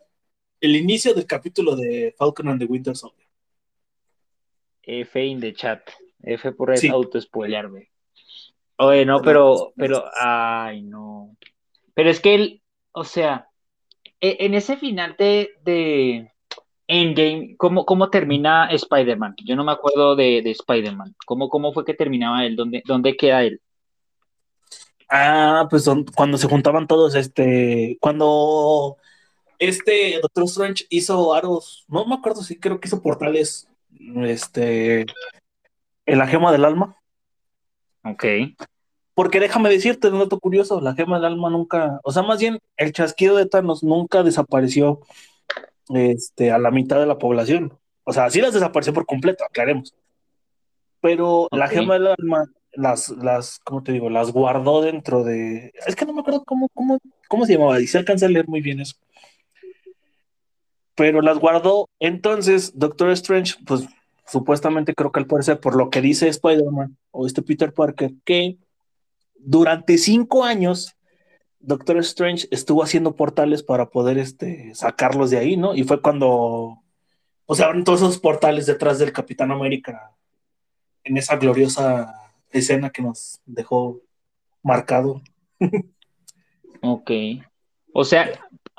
el 0.61 0.77
inicio 0.77 1.15
del 1.15 1.27
capítulo 1.27 1.77
de 1.77 2.15
Falcon 2.19 2.49
and 2.49 2.61
the 2.61 2.67
Winter 2.67 2.97
Soldier. 2.97 3.29
F 4.83 5.25
in 5.25 5.41
the 5.41 5.53
chat. 5.53 5.83
F 6.23 6.51
por 6.53 6.77
sí. 6.77 6.89
auto-spoilearme. 6.89 7.91
Oye, 8.79 9.05
no, 9.05 9.21
pero, 9.21 9.73
pero, 9.77 10.05
ay, 10.21 10.83
no. 10.83 11.37
Pero 11.99 12.11
es 12.11 12.21
que 12.21 12.37
él, 12.37 12.63
o 12.93 13.03
sea, 13.03 13.49
e, 14.21 14.37
en 14.39 14.55
ese 14.55 14.77
final 14.77 15.17
de, 15.19 15.51
de 15.65 16.31
Endgame, 16.87 17.57
¿cómo, 17.57 17.85
cómo 17.85 18.09
termina 18.09 18.71
Spider-Man? 18.71 19.35
Yo 19.45 19.57
no 19.57 19.65
me 19.65 19.73
acuerdo 19.73 20.15
de, 20.15 20.41
de 20.41 20.53
Spider-Man. 20.53 21.17
¿Cómo, 21.27 21.49
¿Cómo 21.49 21.73
fue 21.73 21.85
que 21.85 21.95
terminaba 21.95 22.47
él? 22.47 22.55
¿Dónde, 22.55 22.85
dónde 22.87 23.17
queda 23.17 23.43
él? 23.43 23.61
Ah, 25.11 25.67
pues 25.69 25.91
cuando 26.15 26.39
se 26.39 26.47
juntaban 26.47 26.87
todos, 26.87 27.17
este, 27.17 27.99
cuando 28.01 28.97
este 29.59 30.21
Doctor 30.23 30.45
Strange 30.45 30.87
hizo 30.91 31.35
aros, 31.35 31.85
no 31.89 32.07
me 32.07 32.15
acuerdo 32.15 32.45
si 32.45 32.61
creo 32.61 32.79
que 32.79 32.87
hizo 32.87 33.03
portales, 33.03 33.67
este, 34.23 35.01
en 36.07 36.19
la 36.19 36.29
gema 36.29 36.53
del 36.53 36.65
alma. 36.65 36.97
Ok. 38.05 38.25
Porque 39.19 39.41
déjame 39.41 39.69
decirte 39.69 40.07
un 40.11 40.21
dato 40.21 40.39
curioso, 40.39 40.81
la 40.81 40.95
gema 40.95 41.17
del 41.17 41.33
alma 41.33 41.51
nunca, 41.51 41.99
o 42.05 42.13
sea, 42.13 42.23
más 42.23 42.39
bien 42.39 42.61
el 42.77 42.93
chasquido 42.93 43.35
de 43.35 43.47
Thanos 43.47 43.83
nunca 43.83 44.23
desapareció 44.23 45.01
este, 45.89 46.53
a 46.53 46.59
la 46.61 46.71
mitad 46.71 47.01
de 47.01 47.07
la 47.07 47.19
población. 47.19 47.77
O 48.05 48.13
sea, 48.13 48.31
sí 48.31 48.41
las 48.41 48.55
desapareció 48.55 48.93
por 48.93 49.07
completo, 49.07 49.45
aclaremos. 49.45 49.93
Pero 51.01 51.49
la 51.51 51.67
gema 51.67 51.95
del 51.95 52.15
alma, 52.17 52.45
las, 52.71 53.09
las, 53.09 53.59
¿cómo 53.65 53.83
te 53.83 53.91
digo? 53.91 54.09
Las 54.09 54.31
guardó 54.31 54.83
dentro 54.83 55.25
de. 55.25 55.73
Es 55.85 55.97
que 55.97 56.07
no 56.07 56.13
me 56.13 56.21
acuerdo 56.21 56.45
cómo, 56.45 56.69
cómo, 56.73 57.01
cómo 57.27 57.45
se 57.45 57.55
llamaba, 57.55 57.81
y 57.81 57.89
se 57.89 57.99
alcanza 57.99 58.27
a 58.27 58.29
leer 58.29 58.47
muy 58.47 58.61
bien 58.61 58.79
eso 58.79 58.95
pero 60.95 61.23
las 61.23 61.39
guardó. 61.39 61.89
Entonces, 61.99 62.79
Doctor 62.79 63.11
Strange, 63.11 63.57
pues 63.67 63.85
supuestamente 64.29 64.95
creo 64.95 65.11
que 65.11 65.19
al 65.19 65.27
parecer, 65.27 65.59
por 65.59 65.75
lo 65.75 65.91
que 65.91 66.03
dice 66.03 66.29
Spider-Man 66.29 66.97
o 67.11 67.27
este 67.27 67.43
Peter 67.43 67.75
Parker, 67.75 68.13
que 68.25 68.59
durante 69.39 69.99
cinco 69.99 70.45
años 70.45 70.95
Doctor 71.61 71.99
Strange 71.99 72.47
estuvo 72.51 72.83
haciendo 72.83 73.17
portales 73.17 73.63
para 73.63 73.91
poder 73.91 74.19
este, 74.19 74.75
sacarlos 74.75 75.31
de 75.31 75.39
ahí, 75.39 75.57
¿no? 75.57 75.75
Y 75.75 75.85
fue 75.85 76.01
cuando, 76.01 76.83
o 77.47 77.55
abren 77.63 77.85
todos 77.85 78.01
esos 78.01 78.19
portales 78.19 78.67
detrás 78.67 78.99
del 78.99 79.13
Capitán 79.13 79.51
América 79.51 80.13
en 81.05 81.17
esa 81.17 81.37
gloriosa 81.37 82.15
escena 82.51 82.91
que 82.91 83.03
nos 83.03 83.41
dejó 83.45 84.01
marcado. 84.63 85.21
ok. 86.83 87.11
O 87.93 88.05
sea, 88.05 88.31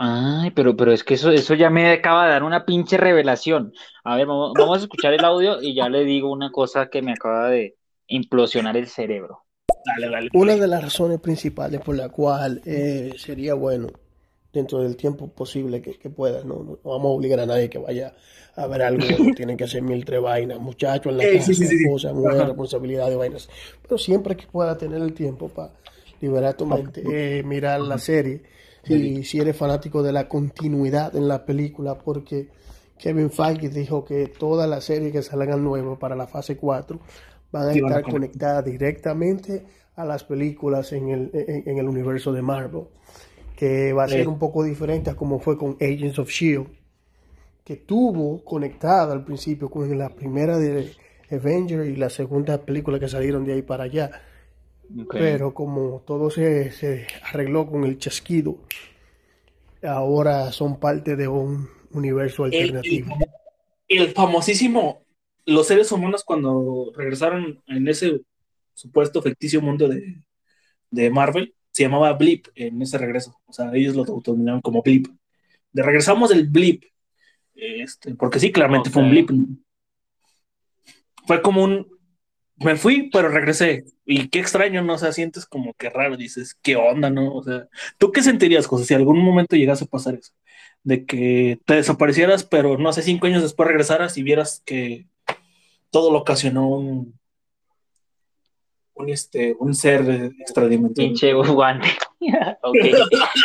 Ay, 0.02 0.52
pero, 0.52 0.78
pero 0.78 0.94
es 0.94 1.04
que 1.04 1.16
eso, 1.16 1.30
eso 1.30 1.56
ya 1.56 1.70
me 1.70 1.92
acaba 1.92 2.24
de 2.24 2.32
dar 2.32 2.44
una 2.44 2.66
pinche 2.66 2.96
revelación. 2.96 3.74
A 4.06 4.16
ver, 4.16 4.28
vamos, 4.28 4.56
a 4.58 4.82
escuchar 4.82 5.14
el 5.14 5.26
audio 5.26 5.62
y 5.62 5.76
ya 5.76 5.90
le 5.90 6.06
digo 6.06 6.32
una 6.32 6.54
cosa 6.54 6.90
que 6.90 7.02
me 7.02 7.12
acaba 7.12 7.50
de 7.50 7.76
implosionar 8.08 8.78
el 8.78 8.88
cerebro. 8.88 9.44
Dale, 9.86 10.10
dale. 10.10 10.30
Una 10.34 10.56
de 10.56 10.68
las 10.68 10.84
razones 10.84 11.20
principales 11.20 11.82
por 11.82 11.96
la 11.96 12.10
cual 12.10 12.62
eh, 12.66 13.14
sería 13.18 13.54
bueno, 13.54 13.88
dentro 14.52 14.80
del 14.80 14.96
tiempo 14.96 15.28
posible 15.28 15.82
que, 15.82 15.98
que 15.98 16.10
puedas, 16.10 16.44
¿no? 16.46 16.64
¿no? 16.64 16.80
vamos 16.84 17.06
a 17.06 17.16
obligar 17.16 17.40
a 17.40 17.46
nadie 17.46 17.70
que 17.70 17.78
vaya 17.78 18.14
a 18.56 18.68
ver 18.68 18.82
algo, 18.82 19.06
tienen 19.36 19.56
que 19.56 19.64
hacer 19.64 19.82
mil 19.82 20.04
tres 20.04 20.22
vainas, 20.22 20.60
muchachos 20.60 21.12
en 21.12 21.18
la 21.18 21.24
casa, 21.24 21.54
sí, 21.54 21.86
responsabilidad 22.46 23.10
de 23.10 23.16
vainas. 23.16 23.50
Pero 23.82 23.98
siempre 23.98 24.36
que 24.36 24.48
pueda 24.48 24.78
tener 24.78 25.02
el 25.02 25.14
tiempo 25.14 25.50
para 25.50 25.72
liberar 26.20 26.56
tu 26.56 26.66
mente, 26.66 27.04
eh, 27.10 27.44
mirar 27.44 27.80
la 27.82 27.98
serie 27.98 28.44
si, 28.84 29.24
si 29.24 29.40
eres 29.40 29.56
fanático 29.56 30.04
de 30.04 30.12
la 30.12 30.28
continuidad 30.28 31.16
en 31.16 31.28
la 31.28 31.46
película, 31.46 31.98
porque 31.98 32.50
Kevin 32.98 33.30
Feige 33.30 33.70
dijo 33.70 34.04
que 34.04 34.28
todas 34.28 34.70
las 34.70 34.84
series 34.84 35.12
que 35.12 35.22
salgan 35.22 35.64
nuevas 35.64 35.98
para 35.98 36.16
la 36.16 36.28
fase 36.28 36.58
4 36.58 37.00
van 37.52 37.70
a 37.70 37.72
estar 37.74 38.04
conectadas 38.04 38.66
directamente 38.66 39.64
a 39.96 40.06
las 40.06 40.24
películas 40.24 40.94
en 40.94 41.10
el, 41.10 41.32
en, 41.34 41.78
el 41.78 41.88
universo 41.88 42.32
de 42.32 42.42
Marvel, 42.42 42.84
que 43.56 43.92
va 43.92 44.06
a 44.06 44.08
ser 44.08 44.28
un 44.28 44.40
poco 44.40 44.64
diferente 44.64 45.10
a 45.10 45.16
como 45.16 45.40
fue 45.40 45.58
con 45.58 45.76
Agents 45.82 46.20
of 46.20 46.30
Shield, 46.30 46.68
que 47.64 47.76
tuvo 47.76 48.44
conectada 48.44 49.12
al 49.14 49.26
principio 49.26 49.70
con 49.70 49.98
la 49.98 50.10
primera 50.10 50.58
de 50.58 50.92
Avenger 51.30 51.86
y 51.86 51.96
la 51.96 52.10
segunda 52.10 52.62
película 52.62 53.00
que 53.00 53.08
salieron 53.08 53.46
de 53.46 53.54
ahí 53.54 53.62
para 53.62 53.84
allá. 53.84 54.10
Pero 55.12 55.54
como 55.54 56.02
todo 56.06 56.32
se, 56.32 56.72
se, 56.72 57.06
arregló 57.24 57.70
con 57.70 57.84
el 57.84 58.00
chasquido, 58.00 58.58
ahora 59.84 60.52
son 60.52 60.80
parte 60.80 61.16
de 61.16 61.28
un 61.28 61.70
universo 61.92 62.46
alternativo. 62.46 63.16
El, 63.88 64.10
famosísimo, 64.14 65.04
los 65.50 65.68
seres 65.68 65.92
humanos 65.92 66.24
cuando 66.24 66.92
regresaron 66.96 67.62
en 67.68 67.88
ese 67.88 68.22
supuesto 68.74 69.22
ficticio 69.22 69.62
mundo 69.62 69.88
de, 69.88 70.22
de 70.92 71.10
Marvel, 71.10 71.54
se 71.72 71.84
llamaba 71.84 72.14
Blip 72.14 72.48
en 72.56 72.82
ese 72.82 72.98
regreso. 72.98 73.40
O 73.46 73.54
sea, 73.54 73.72
ellos 73.74 73.96
lo 73.96 74.04
autodenominaron 74.04 74.62
como 74.62 74.82
Blip. 74.82 75.08
De 75.72 75.84
regresamos 75.84 76.30
del 76.30 76.48
Blip. 76.48 76.84
Este, 77.56 78.16
porque 78.16 78.40
sí, 78.40 78.52
claramente 78.52 78.90
fue 78.90 79.04
un 79.04 79.10
blip. 79.12 79.30
Fue 81.28 81.42
como 81.42 81.64
un, 81.64 81.88
me 82.58 82.76
fui, 82.78 83.10
pero 83.12 83.28
regresé. 83.30 83.84
Y 84.06 84.30
qué 84.30 84.40
extraño, 84.40 84.82
¿no? 84.82 84.94
O 84.94 84.98
sea, 84.98 85.12
sientes 85.12 85.46
como 85.46 85.74
que 85.74 85.90
raro, 85.90 86.16
dices, 86.16 86.58
¿qué 86.62 86.76
onda, 86.78 87.10
no? 87.10 87.34
O 87.34 87.44
sea, 87.44 87.68
¿tú 87.98 88.12
qué 88.12 88.24
sentirías, 88.24 88.66
José, 88.66 88.86
si 88.86 88.94
algún 88.94 89.20
momento 89.20 89.56
llegase 89.58 89.84
a 89.84 89.88
pasar 89.88 90.16
eso? 90.16 90.32
de 90.84 91.06
que 91.06 91.60
te 91.66 91.76
desaparecieras, 91.76 92.44
pero 92.44 92.78
no 92.78 92.94
sé, 92.94 93.02
cinco 93.02 93.28
años 93.28 93.44
después 93.44 93.68
regresaras 93.68 94.18
y 94.18 94.24
vieras 94.24 94.62
que 94.66 95.08
todo 95.92 96.12
lo 96.12 96.20
ocasionó 96.20 96.68
un, 96.70 97.20
un, 98.96 99.10
este, 99.10 99.56
un 99.60 99.74
ser 99.74 100.32
extradimensional. 100.40 101.10
Pinche 101.10 101.34
guante. 101.34 101.88
ok. 102.62 102.76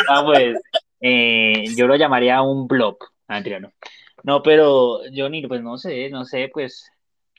Ah, 0.09 0.23
pues, 0.25 0.57
eh, 0.99 1.63
yo 1.75 1.87
lo 1.87 1.95
llamaría 1.95 2.41
un 2.41 2.67
blob. 2.67 2.97
Mentira, 3.27 3.59
no. 4.23 4.41
Pero 4.43 4.99
Johnny, 5.15 5.45
pues 5.47 5.61
no 5.61 5.77
sé, 5.77 6.09
no 6.09 6.25
sé, 6.25 6.49
pues, 6.53 6.89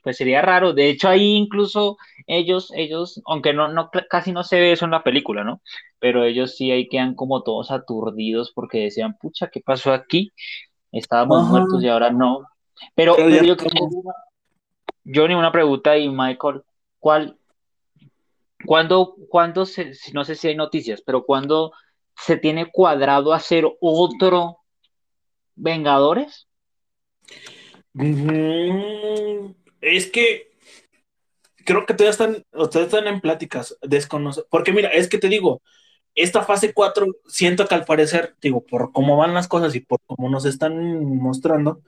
pues 0.03 0.17
sería 0.17 0.41
raro. 0.41 0.73
De 0.73 0.89
hecho, 0.89 1.09
ahí 1.09 1.35
incluso 1.35 1.97
ellos, 2.27 2.73
ellos, 2.77 3.21
aunque 3.27 3.53
no, 3.53 3.69
no, 3.69 3.91
casi 4.09 4.33
no 4.33 4.45
se 4.45 4.61
ve 4.61 4.73
eso 4.73 4.85
en 4.85 4.93
la 4.93 5.03
película, 5.03 5.43
¿no? 5.45 5.61
Pero 5.99 6.25
ellos 6.25 6.57
sí 6.57 6.71
ahí 6.71 6.89
quedan 6.89 7.15
como 7.15 7.43
todos 7.43 7.71
aturdidos 7.71 8.53
porque 8.55 8.79
decían, 8.85 9.17
pucha, 9.21 9.49
¿qué 9.49 9.61
pasó 9.61 9.93
aquí? 9.93 10.33
Estábamos 10.93 11.43
Ajá. 11.43 11.51
muertos 11.51 11.83
y 11.83 11.89
ahora 11.89 12.11
no. 12.11 12.47
Pero, 12.95 13.17
Pero 13.17 13.43
yo 13.45 13.53
estamos- 13.55 13.95
Johnny, 15.07 15.35
una 15.35 15.53
pregunta 15.53 15.97
y 15.97 16.09
Michael, 16.09 16.63
¿cuál, 16.99 17.39
cuándo, 18.65 19.17
cuándo 19.29 19.65
se, 19.67 19.93
no 20.13 20.25
sé 20.25 20.35
si 20.35 20.49
hay 20.49 20.57
noticias, 20.57 21.03
pero 21.05 21.25
cuándo 21.25 21.73
se 22.17 22.37
tiene 22.37 22.71
cuadrado 22.71 23.33
hacer 23.33 23.65
otro 23.81 24.59
Vengadores? 25.55 26.49
Es 29.81 30.11
que 30.11 30.51
creo 31.65 31.87
que 31.87 31.95
todavía 31.95 32.11
están, 32.11 32.45
ustedes 32.53 32.87
están 32.87 33.07
en 33.07 33.21
pláticas, 33.21 33.77
desconoce, 33.83 34.43
porque 34.51 34.73
mira, 34.73 34.89
es 34.91 35.09
que 35.09 35.19
te 35.19 35.29
digo, 35.29 35.63
esta 36.15 36.43
fase 36.43 36.73
4, 36.73 37.07
siento 37.27 37.67
que 37.67 37.75
al 37.75 37.85
parecer, 37.85 38.35
digo, 38.41 38.65
por 38.65 38.93
cómo 38.93 39.17
van 39.17 39.35
las 39.35 39.49
cosas 39.49 39.75
y 39.75 39.81
por 39.81 40.01
cómo 40.07 40.31
nos 40.31 40.47
están 40.47 41.05
mostrando, 41.17 41.83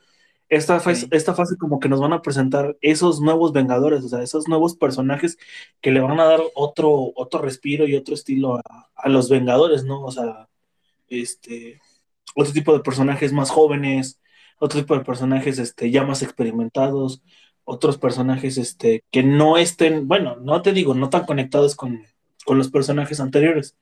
esta 0.48 0.80
fase, 0.80 1.02
Sí. 1.02 1.08
esta 1.12 1.34
fase 1.34 1.56
como 1.58 1.78
que 1.80 1.88
nos 1.88 2.00
van 2.00 2.12
a 2.12 2.22
presentar 2.22 2.76
esos 2.80 3.20
nuevos 3.20 3.52
Vengadores, 3.52 4.04
o 4.04 4.08
sea, 4.08 4.22
esos 4.22 4.48
nuevos 4.48 4.76
personajes 4.76 5.38
que 5.80 5.90
le 5.92 6.00
van 6.00 6.18
a 6.20 6.24
dar 6.24 6.40
otro, 6.54 7.12
otro 7.16 7.40
respiro 7.42 7.86
y 7.86 7.96
otro 7.96 8.14
estilo 8.14 8.56
a, 8.56 8.90
a 8.94 9.08
los 9.08 9.28
Vengadores, 9.28 9.84
¿no? 9.84 10.02
O 10.02 10.10
sea, 10.12 10.48
este, 11.08 11.80
otro 12.34 12.52
tipo 12.52 12.72
de 12.72 12.80
personajes 12.80 13.32
más 13.32 13.50
jóvenes, 13.50 14.20
otro 14.58 14.80
tipo 14.80 14.94
de 14.96 15.04
personajes 15.04 15.58
este, 15.58 15.90
ya 15.90 16.04
más 16.04 16.22
experimentados, 16.22 17.22
otros 17.64 17.98
personajes 17.98 18.56
este, 18.58 19.04
que 19.10 19.22
no 19.22 19.58
estén, 19.58 20.08
bueno, 20.08 20.36
no 20.36 20.62
te 20.62 20.72
digo, 20.72 20.94
no 20.94 21.10
tan 21.10 21.26
conectados 21.26 21.76
con, 21.76 22.02
con 22.44 22.58
los 22.58 22.70
personajes 22.70 23.20
anteriores, 23.20 23.76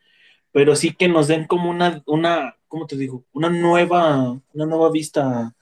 pero 0.52 0.74
sí 0.76 0.92
que 0.94 1.08
nos 1.08 1.28
den 1.28 1.46
como 1.46 1.70
una, 1.70 2.02
una, 2.06 2.56
¿cómo 2.68 2.86
te 2.86 2.96
digo? 2.96 3.24
Una 3.32 3.50
nueva, 3.50 4.40
una 4.54 4.66
nueva 4.66 4.90
vista 4.90 5.54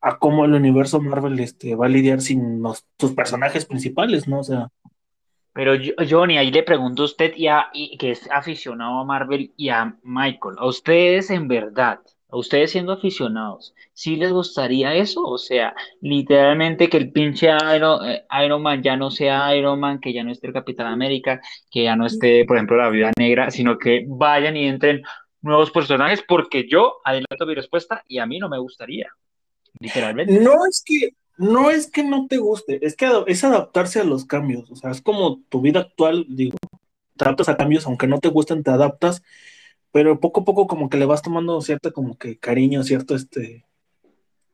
a 0.00 0.18
cómo 0.18 0.44
el 0.44 0.54
universo 0.54 1.00
Marvel 1.00 1.38
este, 1.40 1.74
va 1.74 1.86
a 1.86 1.88
lidiar 1.88 2.20
sin 2.20 2.62
sus 2.98 3.12
personajes 3.12 3.64
principales, 3.66 4.28
¿no? 4.28 4.40
O 4.40 4.44
sea, 4.44 4.68
Pero 5.52 5.74
yo- 5.74 5.94
Johnny, 6.08 6.38
ahí 6.38 6.50
le 6.52 6.62
pregunto 6.62 7.02
a 7.02 7.06
usted 7.06 7.34
y 7.36 7.48
a, 7.48 7.66
que 7.98 8.12
es 8.12 8.30
aficionado 8.30 9.00
a 9.00 9.04
Marvel 9.04 9.52
y 9.56 9.70
a 9.70 9.96
Michael, 10.04 10.54
¿a 10.58 10.66
ustedes 10.66 11.30
en 11.30 11.48
verdad, 11.48 11.98
a 12.30 12.36
ustedes 12.36 12.70
siendo 12.70 12.92
aficionados, 12.92 13.74
sí 13.92 14.14
les 14.16 14.30
gustaría 14.32 14.94
eso? 14.94 15.22
O 15.24 15.36
sea, 15.38 15.74
literalmente 16.00 16.88
que 16.88 16.98
el 16.98 17.10
pinche 17.10 17.48
Iron, 17.74 18.08
eh, 18.08 18.22
Iron 18.44 18.62
Man 18.62 18.82
ya 18.84 18.96
no 18.96 19.10
sea 19.10 19.54
Iron 19.56 19.80
Man, 19.80 19.98
que 19.98 20.12
ya 20.12 20.22
no 20.22 20.30
esté 20.30 20.46
el 20.46 20.52
Capitán 20.52 20.86
América, 20.86 21.40
que 21.70 21.82
ya 21.84 21.96
no 21.96 22.06
esté, 22.06 22.44
por 22.44 22.56
ejemplo, 22.56 22.76
la 22.76 22.90
Viuda 22.90 23.10
Negra, 23.18 23.50
sino 23.50 23.78
que 23.78 24.04
vayan 24.06 24.56
y 24.56 24.66
entren 24.68 25.02
nuevos 25.42 25.70
personajes, 25.72 26.22
porque 26.28 26.68
yo 26.68 26.98
adelanto 27.04 27.46
mi 27.46 27.54
respuesta 27.54 28.04
y 28.06 28.18
a 28.18 28.26
mí 28.26 28.38
no 28.38 28.48
me 28.48 28.58
gustaría, 28.58 29.08
literalmente. 29.80 30.40
No 30.40 30.54
es 30.68 30.82
que 30.84 31.10
no 31.38 31.70
es 31.70 31.90
que 31.90 32.02
no 32.02 32.26
te 32.26 32.38
guste, 32.38 32.84
es 32.84 32.96
que 32.96 33.08
es 33.28 33.44
adaptarse 33.44 34.00
a 34.00 34.04
los 34.04 34.24
cambios, 34.24 34.70
o 34.70 34.76
sea, 34.76 34.90
es 34.90 35.00
como 35.00 35.40
tu 35.48 35.60
vida 35.60 35.80
actual, 35.80 36.26
digo, 36.28 36.56
te 37.16 37.24
adaptas 37.24 37.48
a 37.48 37.56
cambios, 37.56 37.86
aunque 37.86 38.08
no 38.08 38.18
te 38.18 38.28
gusten, 38.28 38.64
te 38.64 38.72
adaptas, 38.72 39.22
pero 39.92 40.20
poco 40.20 40.40
a 40.42 40.44
poco 40.44 40.66
como 40.66 40.88
que 40.90 40.98
le 40.98 41.06
vas 41.06 41.22
tomando 41.22 41.60
cierta 41.62 41.92
como 41.92 42.18
que 42.18 42.38
cariño, 42.38 42.82
cierto 42.82 43.14
este, 43.14 43.64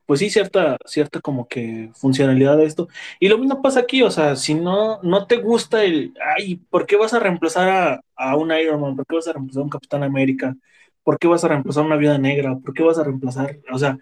pues 0.05 0.19
sí, 0.19 0.29
cierta, 0.29 0.77
cierta 0.85 1.19
como 1.19 1.47
que 1.47 1.91
funcionalidad 1.95 2.57
de 2.57 2.65
esto. 2.65 2.87
Y 3.19 3.27
lo 3.29 3.37
mismo 3.37 3.61
pasa 3.61 3.79
aquí, 3.81 4.03
o 4.03 4.11
sea, 4.11 4.35
si 4.35 4.53
no, 4.53 5.01
no 5.01 5.25
te 5.27 5.37
gusta 5.37 5.83
el, 5.83 6.13
ay, 6.37 6.57
¿por 6.69 6.85
qué 6.85 6.95
vas 6.95 7.13
a 7.13 7.19
reemplazar 7.19 7.69
a, 7.69 8.01
a 8.15 8.37
un 8.37 8.51
Iron 8.51 8.81
Man? 8.81 8.95
¿Por 8.95 9.05
qué 9.07 9.15
vas 9.15 9.27
a 9.27 9.33
reemplazar 9.33 9.61
a 9.61 9.63
un 9.63 9.69
Capitán 9.69 10.03
América? 10.03 10.55
¿Por 11.03 11.17
qué 11.19 11.27
vas 11.27 11.43
a 11.43 11.47
reemplazar 11.47 11.83
a 11.83 11.87
una 11.87 11.97
Viuda 11.97 12.17
Negra? 12.17 12.57
¿Por 12.57 12.73
qué 12.73 12.83
vas 12.83 12.99
a 12.99 13.03
reemplazar? 13.03 13.59
O 13.71 13.79
sea, 13.79 13.97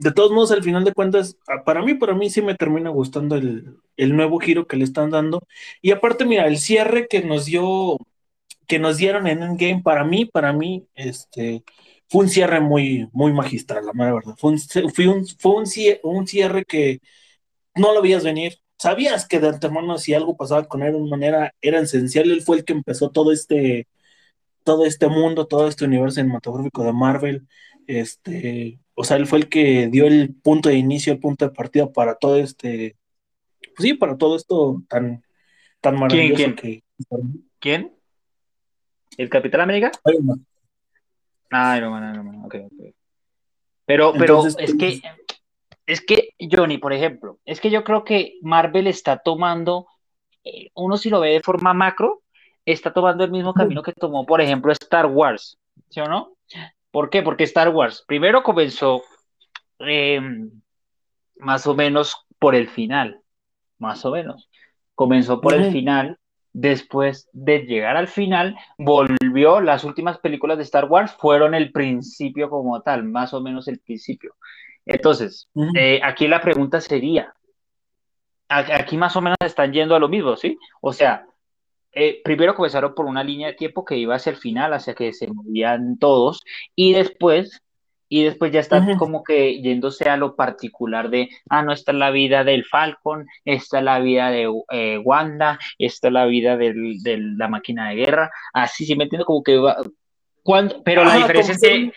de 0.00 0.12
todos 0.12 0.32
modos, 0.32 0.52
al 0.52 0.64
final 0.64 0.84
de 0.84 0.94
cuentas, 0.94 1.38
a- 1.48 1.64
para 1.64 1.82
mí, 1.82 1.94
para 1.94 2.14
mí 2.14 2.30
sí 2.30 2.42
me 2.42 2.54
termina 2.56 2.90
gustando 2.90 3.36
el, 3.36 3.76
el 3.98 4.16
nuevo 4.16 4.38
giro 4.40 4.66
que 4.66 4.76
le 4.76 4.84
están 4.84 5.10
dando. 5.10 5.42
Y 5.82 5.92
aparte, 5.92 6.24
mira, 6.26 6.46
el 6.48 6.58
cierre 6.58 7.06
que 7.08 7.22
nos 7.22 7.46
dio, 7.46 7.98
que 8.66 8.78
nos 8.78 8.96
dieron 8.98 9.26
en 9.26 9.42
Endgame, 9.42 9.82
para 9.82 10.04
mí, 10.04 10.26
para 10.26 10.52
mí, 10.52 10.86
este, 10.94 11.64
fue 12.08 12.24
un 12.24 12.28
cierre 12.30 12.60
muy, 12.60 13.08
muy 13.12 13.32
magistral, 13.32 13.86
la 13.86 13.92
mera 13.94 14.14
verdad. 14.14 14.34
Fue 14.38 14.52
un, 14.52 14.58
fue 14.94 15.08
un, 15.08 15.26
fue 15.26 15.52
un 15.56 15.66
cie- 15.66 16.00
un 16.04 16.26
cierre 16.26 16.64
que 16.64 17.00
no 17.74 17.94
lo 17.94 18.02
veías 18.02 18.24
venir. 18.24 18.58
Sabías 18.78 19.26
que 19.28 19.40
de 19.40 19.48
antemano 19.48 19.98
si 19.98 20.14
algo 20.14 20.36
pasaba 20.36 20.64
con 20.68 20.82
Iron 20.82 21.08
Man 21.08 21.22
era, 21.22 21.54
era 21.60 21.80
esencial. 21.80 22.30
Él 22.30 22.42
fue 22.42 22.58
el 22.58 22.64
que 22.64 22.72
empezó 22.72 23.10
todo 23.10 23.32
este, 23.32 23.88
todo 24.64 24.84
este 24.86 25.08
mundo, 25.08 25.46
todo 25.46 25.68
este 25.68 25.84
universo 25.84 26.16
cinematográfico 26.16 26.84
de 26.84 26.92
Marvel. 26.92 27.48
Este, 27.86 28.80
o 29.00 29.04
sea, 29.04 29.16
él 29.16 29.26
fue 29.26 29.38
el 29.38 29.48
que 29.48 29.88
dio 29.88 30.06
el 30.06 30.34
punto 30.34 30.68
de 30.68 30.76
inicio, 30.76 31.10
el 31.10 31.20
punto 31.20 31.46
de 31.46 31.52
partida 31.52 31.90
para 31.90 32.16
todo 32.16 32.36
este, 32.36 32.98
pues 33.58 33.88
sí, 33.88 33.94
para 33.94 34.18
todo 34.18 34.36
esto 34.36 34.82
tan, 34.90 35.24
tan 35.80 35.98
maravilloso 35.98 36.36
quién? 36.36 36.54
que 36.54 36.82
¿Quién? 37.58 37.96
¿El 39.16 39.30
Capitán 39.30 39.62
América? 39.62 39.90
Iron 40.04 40.26
Man. 40.26 40.46
Ah, 41.50 41.78
Iron 41.78 41.92
Man, 41.92 42.12
Iron 42.12 42.26
Man, 42.26 42.44
ok, 42.44 42.54
ok. 42.66 42.94
Pero, 43.86 44.12
pero 44.12 44.44
Entonces, 44.44 44.56
es 44.58 44.74
que, 44.76 45.00
es 45.86 46.00
que, 46.02 46.34
Johnny, 46.38 46.76
por 46.76 46.92
ejemplo, 46.92 47.38
es 47.46 47.58
que 47.58 47.70
yo 47.70 47.84
creo 47.84 48.04
que 48.04 48.34
Marvel 48.42 48.86
está 48.86 49.16
tomando, 49.16 49.86
eh, 50.44 50.68
uno 50.74 50.98
si 50.98 51.08
lo 51.08 51.20
ve 51.20 51.30
de 51.30 51.40
forma 51.40 51.72
macro, 51.72 52.20
está 52.66 52.92
tomando 52.92 53.24
el 53.24 53.30
mismo 53.30 53.54
camino 53.54 53.82
que 53.82 53.94
tomó, 53.94 54.26
por 54.26 54.42
ejemplo, 54.42 54.70
Star 54.72 55.06
Wars, 55.06 55.58
¿sí 55.88 56.00
o 56.00 56.06
no? 56.06 56.36
¿Por 56.90 57.10
qué? 57.10 57.22
Porque 57.22 57.44
Star 57.44 57.68
Wars 57.68 58.04
primero 58.06 58.42
comenzó 58.42 59.02
eh, 59.80 60.20
más 61.36 61.66
o 61.66 61.74
menos 61.74 62.26
por 62.38 62.54
el 62.54 62.68
final, 62.68 63.20
más 63.78 64.04
o 64.04 64.10
menos. 64.10 64.48
Comenzó 64.94 65.40
por 65.40 65.54
el 65.54 65.72
final, 65.72 66.18
después 66.52 67.28
de 67.32 67.60
llegar 67.60 67.96
al 67.96 68.08
final, 68.08 68.56
volvió, 68.76 69.60
las 69.60 69.84
últimas 69.84 70.18
películas 70.18 70.58
de 70.58 70.64
Star 70.64 70.86
Wars 70.86 71.14
fueron 71.18 71.54
el 71.54 71.72
principio 71.72 72.50
como 72.50 72.82
tal, 72.82 73.04
más 73.04 73.32
o 73.32 73.40
menos 73.40 73.68
el 73.68 73.78
principio. 73.78 74.34
Entonces, 74.84 75.48
eh, 75.76 76.00
aquí 76.02 76.26
la 76.26 76.40
pregunta 76.40 76.80
sería, 76.80 77.32
aquí 78.48 78.96
más 78.96 79.14
o 79.16 79.20
menos 79.20 79.38
están 79.44 79.72
yendo 79.72 79.94
a 79.94 80.00
lo 80.00 80.08
mismo, 80.08 80.36
¿sí? 80.36 80.58
O 80.80 80.92
sea, 80.92 81.24
eh, 81.92 82.20
primero 82.24 82.54
comenzaron 82.54 82.94
por 82.94 83.06
una 83.06 83.24
línea 83.24 83.48
de 83.48 83.54
tiempo 83.54 83.84
que 83.84 83.96
iba 83.96 84.14
hacia 84.14 84.30
el 84.30 84.36
final, 84.36 84.72
hacia 84.72 84.94
que 84.94 85.12
se 85.12 85.26
movían 85.28 85.98
todos, 85.98 86.42
y 86.76 86.92
después, 86.92 87.62
y 88.08 88.24
después 88.24 88.52
ya 88.52 88.60
está 88.60 88.78
Ujú. 88.78 88.96
como 88.96 89.22
que 89.24 89.60
yéndose 89.62 90.08
a 90.08 90.16
lo 90.16 90.34
particular 90.36 91.10
de, 91.10 91.28
ah, 91.48 91.62
no, 91.62 91.72
esta 91.72 91.92
es 91.92 91.98
la 91.98 92.10
vida 92.10 92.42
del 92.44 92.64
Falcon, 92.64 93.26
esta 93.44 93.78
es 93.78 93.84
la 93.84 93.98
vida 94.00 94.30
de 94.30 94.48
eh, 94.72 94.98
Wanda, 94.98 95.58
esta 95.78 96.08
es 96.08 96.12
la 96.12 96.26
vida 96.26 96.56
del- 96.56 96.98
de 97.02 97.18
la 97.18 97.48
máquina 97.48 97.88
de 97.90 97.96
guerra, 97.96 98.30
así, 98.52 98.84
¿sí 98.84 98.96
me 98.96 99.04
entiendo? 99.04 99.24
Como 99.24 99.42
que 99.42 99.56
va, 99.58 99.76
cuando, 100.42 100.82
pero 100.82 101.04
la 101.04 101.16
diferencia 101.16 101.54
es 101.54 101.60
que 101.60 101.68
que- 101.68 101.92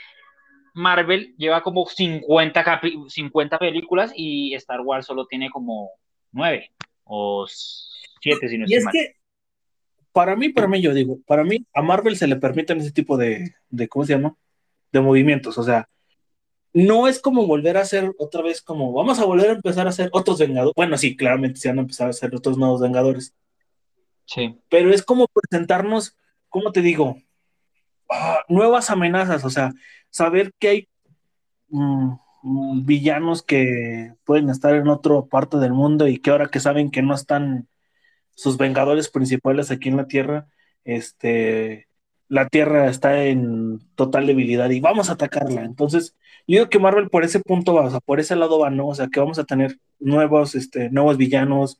Marvel 0.75 1.35
lleva 1.37 1.61
como 1.61 1.85
50, 1.85 2.63
capi- 2.63 3.07
50 3.09 3.59
películas 3.59 4.11
y 4.15 4.53
Star 4.55 4.81
Wars 4.81 5.05
solo 5.05 5.27
tiene 5.27 5.49
como 5.51 5.91
9 6.31 6.71
o 7.03 7.45
7, 7.47 8.49
si 8.49 8.57
no 8.57 8.65
Y 8.67 8.73
estoy 8.73 8.77
es 8.77 8.83
mal. 8.85 8.91
que, 8.91 9.15
para 10.13 10.35
mí, 10.35 10.49
para 10.49 10.67
mí, 10.67 10.81
yo 10.81 10.93
digo, 10.93 11.19
para 11.25 11.43
mí, 11.43 11.65
a 11.73 11.81
Marvel 11.81 12.15
se 12.15 12.27
le 12.27 12.37
permiten 12.37 12.79
ese 12.79 12.91
tipo 12.91 13.17
de, 13.17 13.55
de 13.69 13.87
¿cómo 13.89 14.05
se 14.05 14.13
llama? 14.13 14.35
De 14.91 15.01
movimientos. 15.01 15.57
O 15.57 15.63
sea, 15.63 15.89
no 16.73 17.07
es 17.07 17.19
como 17.19 17.47
volver 17.47 17.77
a 17.77 17.81
hacer 17.81 18.13
otra 18.17 18.41
vez 18.41 18.61
como, 18.61 18.93
vamos 18.93 19.19
a 19.19 19.25
volver 19.25 19.49
a 19.49 19.53
empezar 19.53 19.87
a 19.87 19.89
hacer 19.89 20.09
otros 20.13 20.39
Vengadores. 20.39 20.73
Bueno, 20.75 20.97
sí, 20.97 21.15
claramente 21.15 21.59
se 21.59 21.69
van 21.69 21.79
a 21.79 21.81
empezar 21.81 22.07
a 22.07 22.11
hacer 22.11 22.33
otros 22.35 22.57
nuevos 22.57 22.81
Vengadores. 22.81 23.35
Sí. 24.25 24.59
Pero 24.69 24.93
es 24.93 25.03
como 25.03 25.27
presentarnos, 25.27 26.15
¿cómo 26.49 26.71
te 26.71 26.81
digo? 26.81 27.17
Ah, 28.09 28.43
nuevas 28.47 28.89
amenazas. 28.89 29.43
O 29.45 29.49
sea, 29.49 29.73
saber 30.09 30.53
que 30.59 30.67
hay 30.67 30.87
mm, 31.69 32.13
mm, 32.43 32.85
villanos 32.85 33.43
que 33.43 34.13
pueden 34.23 34.49
estar 34.49 34.75
en 34.75 34.87
otra 34.87 35.21
parte 35.23 35.57
del 35.57 35.73
mundo 35.73 36.07
y 36.07 36.19
que 36.19 36.31
ahora 36.31 36.47
que 36.47 36.59
saben 36.59 36.91
que 36.91 37.01
no 37.01 37.13
están 37.13 37.67
sus 38.35 38.57
vengadores 38.57 39.09
principales 39.09 39.71
aquí 39.71 39.89
en 39.89 39.97
la 39.97 40.07
Tierra, 40.07 40.47
este, 40.83 41.87
la 42.27 42.47
Tierra 42.47 42.89
está 42.89 43.25
en 43.25 43.79
total 43.95 44.27
debilidad 44.27 44.69
y 44.69 44.79
vamos 44.79 45.09
a 45.09 45.13
atacarla. 45.13 45.63
Entonces, 45.63 46.15
yo 46.47 46.57
digo 46.57 46.69
que 46.69 46.79
Marvel 46.79 47.09
por 47.09 47.23
ese 47.23 47.39
punto 47.39 47.73
va, 47.73 47.85
o 47.85 47.89
sea, 47.91 47.99
por 47.99 48.19
ese 48.19 48.35
lado 48.35 48.59
va, 48.59 48.69
¿no? 48.69 48.87
O 48.87 48.95
sea, 48.95 49.07
que 49.07 49.19
vamos 49.19 49.39
a 49.39 49.43
tener 49.43 49.77
nuevos, 49.99 50.55
este, 50.55 50.89
nuevos 50.89 51.17
villanos, 51.17 51.79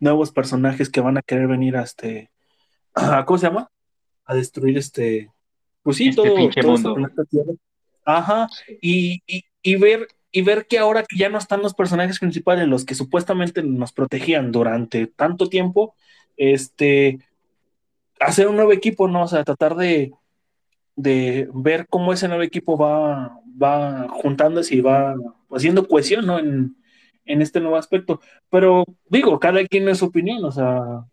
nuevos 0.00 0.32
personajes 0.32 0.90
que 0.90 1.00
van 1.00 1.16
a 1.18 1.22
querer 1.22 1.46
venir 1.46 1.76
a 1.76 1.82
este, 1.82 2.30
¿cómo 3.26 3.38
se 3.38 3.46
llama? 3.46 3.70
A 4.24 4.34
destruir 4.34 4.78
este, 4.78 5.30
pues 5.82 5.98
sí, 5.98 6.08
Este 6.08 6.22
todo, 6.22 6.34
todo 6.34 6.74
este 6.74 6.92
planeta 6.92 7.24
Tierra. 7.24 7.52
Ajá, 8.04 8.48
y, 8.82 9.22
y, 9.26 9.44
y 9.62 9.76
ver, 9.76 10.08
y 10.36 10.42
ver 10.42 10.66
que 10.66 10.78
ahora 10.78 11.04
que 11.04 11.16
ya 11.16 11.28
no 11.28 11.38
están 11.38 11.62
los 11.62 11.74
personajes 11.74 12.18
principales, 12.18 12.66
los 12.66 12.84
que 12.84 12.96
supuestamente 12.96 13.62
nos 13.62 13.92
protegían 13.92 14.50
durante 14.50 15.06
tanto 15.06 15.48
tiempo, 15.48 15.94
este, 16.36 17.20
hacer 18.18 18.48
un 18.48 18.56
nuevo 18.56 18.72
equipo, 18.72 19.06
¿no? 19.06 19.22
O 19.22 19.28
sea, 19.28 19.44
tratar 19.44 19.76
de, 19.76 20.12
de 20.96 21.48
ver 21.54 21.86
cómo 21.88 22.12
ese 22.12 22.26
nuevo 22.26 22.42
equipo 22.42 22.76
va, 22.76 23.38
va 23.62 24.08
juntándose 24.08 24.74
y 24.74 24.80
va 24.80 25.14
haciendo 25.52 25.86
cohesión, 25.86 26.26
¿no? 26.26 26.40
En, 26.40 26.76
en 27.26 27.40
este 27.40 27.60
nuevo 27.60 27.76
aspecto. 27.76 28.20
Pero 28.50 28.84
digo, 29.08 29.38
cada 29.38 29.64
quien 29.64 29.88
es 29.88 29.98
su 29.98 30.06
opinión, 30.06 30.44
o 30.44 30.50
sea, 30.50 31.04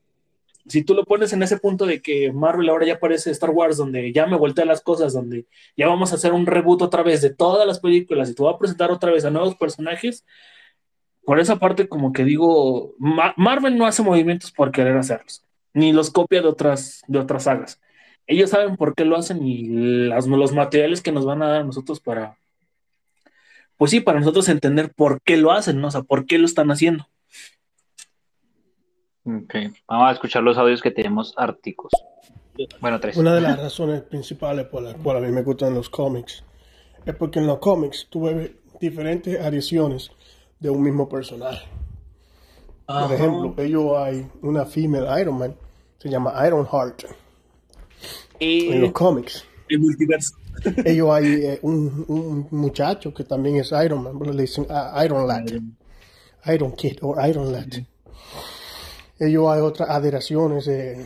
si 0.72 0.84
tú 0.84 0.94
lo 0.96 1.06
pones 1.06 1.34
en 1.34 1.44
ese 1.44 1.58
punto 1.58 1.86
de 1.86 2.02
que 2.02 2.32
Marvel 2.32 2.70
ahora 2.70 2.86
ya 2.86 3.00
parece 3.00 3.32
Star 3.32 3.52
Wars, 3.52 3.78
donde 3.78 4.12
ya 4.14 4.26
me 4.28 4.38
volteé 4.38 4.66
las 4.66 4.82
cosas, 4.82 5.14
donde 5.14 5.46
ya 5.78 5.88
vamos 5.88 6.12
a 6.12 6.16
hacer 6.16 6.34
un 6.34 6.46
reboot 6.46 6.82
otra 6.82 7.04
vez 7.04 7.22
de 7.22 7.30
todas 7.34 7.68
las 7.68 7.80
películas 7.80 8.30
y 8.30 8.36
te 8.36 8.42
voy 8.42 8.54
a 8.54 8.58
presentar 8.58 8.92
otra 8.92 9.12
vez 9.12 9.26
a 9.26 9.30
nuevos 9.30 9.56
personajes, 9.56 10.26
por 11.24 11.40
esa 11.40 11.58
parte 11.58 11.88
como 11.88 12.12
que 12.14 12.24
digo, 12.24 12.96
Ma- 12.98 13.34
Marvel 13.38 13.78
no 13.78 13.86
hace 13.86 14.02
movimientos 14.04 14.52
por 14.52 14.72
querer 14.72 14.98
hacerlos, 14.98 15.46
ni 15.74 15.94
los 15.94 16.10
copia 16.10 16.42
de 16.42 16.48
otras, 16.48 17.02
de 17.08 17.20
otras 17.20 17.44
sagas. 17.44 17.80
Ellos 18.28 18.50
saben 18.50 18.76
por 18.78 18.96
qué 18.96 19.06
lo 19.06 19.18
hacen 19.18 19.46
y 19.46 19.68
las- 20.08 20.28
los 20.28 20.54
materiales 20.54 21.02
que 21.02 21.12
nos 21.12 21.26
van 21.26 21.42
a 21.44 21.48
dar 21.48 21.62
a 21.62 21.64
nosotros 21.64 22.00
para, 22.00 22.38
pues 23.78 23.92
sí, 23.92 24.00
para 24.00 24.20
nosotros 24.20 24.48
entender 24.50 24.94
por 24.94 25.22
qué 25.22 25.38
lo 25.38 25.52
hacen, 25.52 25.82
¿no? 25.82 25.88
O 25.88 25.92
sea, 25.92 26.02
por 26.04 26.26
qué 26.26 26.38
lo 26.38 26.46
están 26.46 26.72
haciendo. 26.72 27.08
Ok, 29.24 29.54
vamos 29.88 30.10
a 30.10 30.12
escuchar 30.14 30.44
los 30.44 30.58
audios 30.58 30.82
que 30.82 30.92
tenemos 30.92 31.34
árticos. 31.38 31.92
Bueno, 32.80 33.00
tres. 33.00 33.18
Una 33.18 33.34
de 33.36 33.42
las 33.42 33.60
razones 33.60 34.02
principales 34.04 34.66
por 34.68 34.84
las 34.84 34.96
cuales 34.96 35.24
a 35.24 35.26
mí 35.28 35.32
me 35.32 35.44
gustan 35.44 35.74
los 35.74 35.90
cómics 35.90 36.44
es 37.06 37.16
porque 37.16 37.40
en 37.40 37.48
los 37.48 37.60
cómics 37.60 38.08
tú 38.10 38.24
ves 38.24 38.52
diferentes 38.80 39.40
adiciones 39.40 40.12
de 40.60 40.70
un 40.70 40.82
mismo 40.84 41.08
personaje. 41.10 41.68
Por 42.86 43.12
ejemplo, 43.12 43.54
ellos 43.58 43.98
hay 43.98 44.30
una 44.42 44.66
female 44.66 45.22
Iron 45.22 45.38
Man, 45.38 45.56
se 45.98 46.10
llama 46.10 46.34
Iron 46.46 46.66
Heart 46.68 47.04
en 48.68 48.82
los 48.82 48.92
Eh, 48.92 48.94
cómics. 48.94 49.46
el 49.70 49.80
multiverso. 49.80 50.36
Ellos 50.84 51.10
hay 51.12 51.26
eh, 51.46 51.60
un, 51.64 52.06
un 52.08 52.48
muchacho 52.52 53.14
que 53.14 53.24
también 53.24 53.58
es 53.58 53.72
Iron 53.72 54.04
Man, 54.04 54.20
pero 54.20 54.34
le 54.34 54.44
dicen 54.44 54.68
ah, 54.70 55.02
Iron 55.06 55.28
Lad, 55.28 55.46
Iron 56.54 56.74
Kid 56.76 56.98
o 57.02 57.16
Iron 57.28 57.52
Lad. 57.52 57.68
Ellos 59.22 59.50
hay 59.50 59.62
otras 59.62 59.88
adheraciones 59.88 60.66
de, 60.66 61.06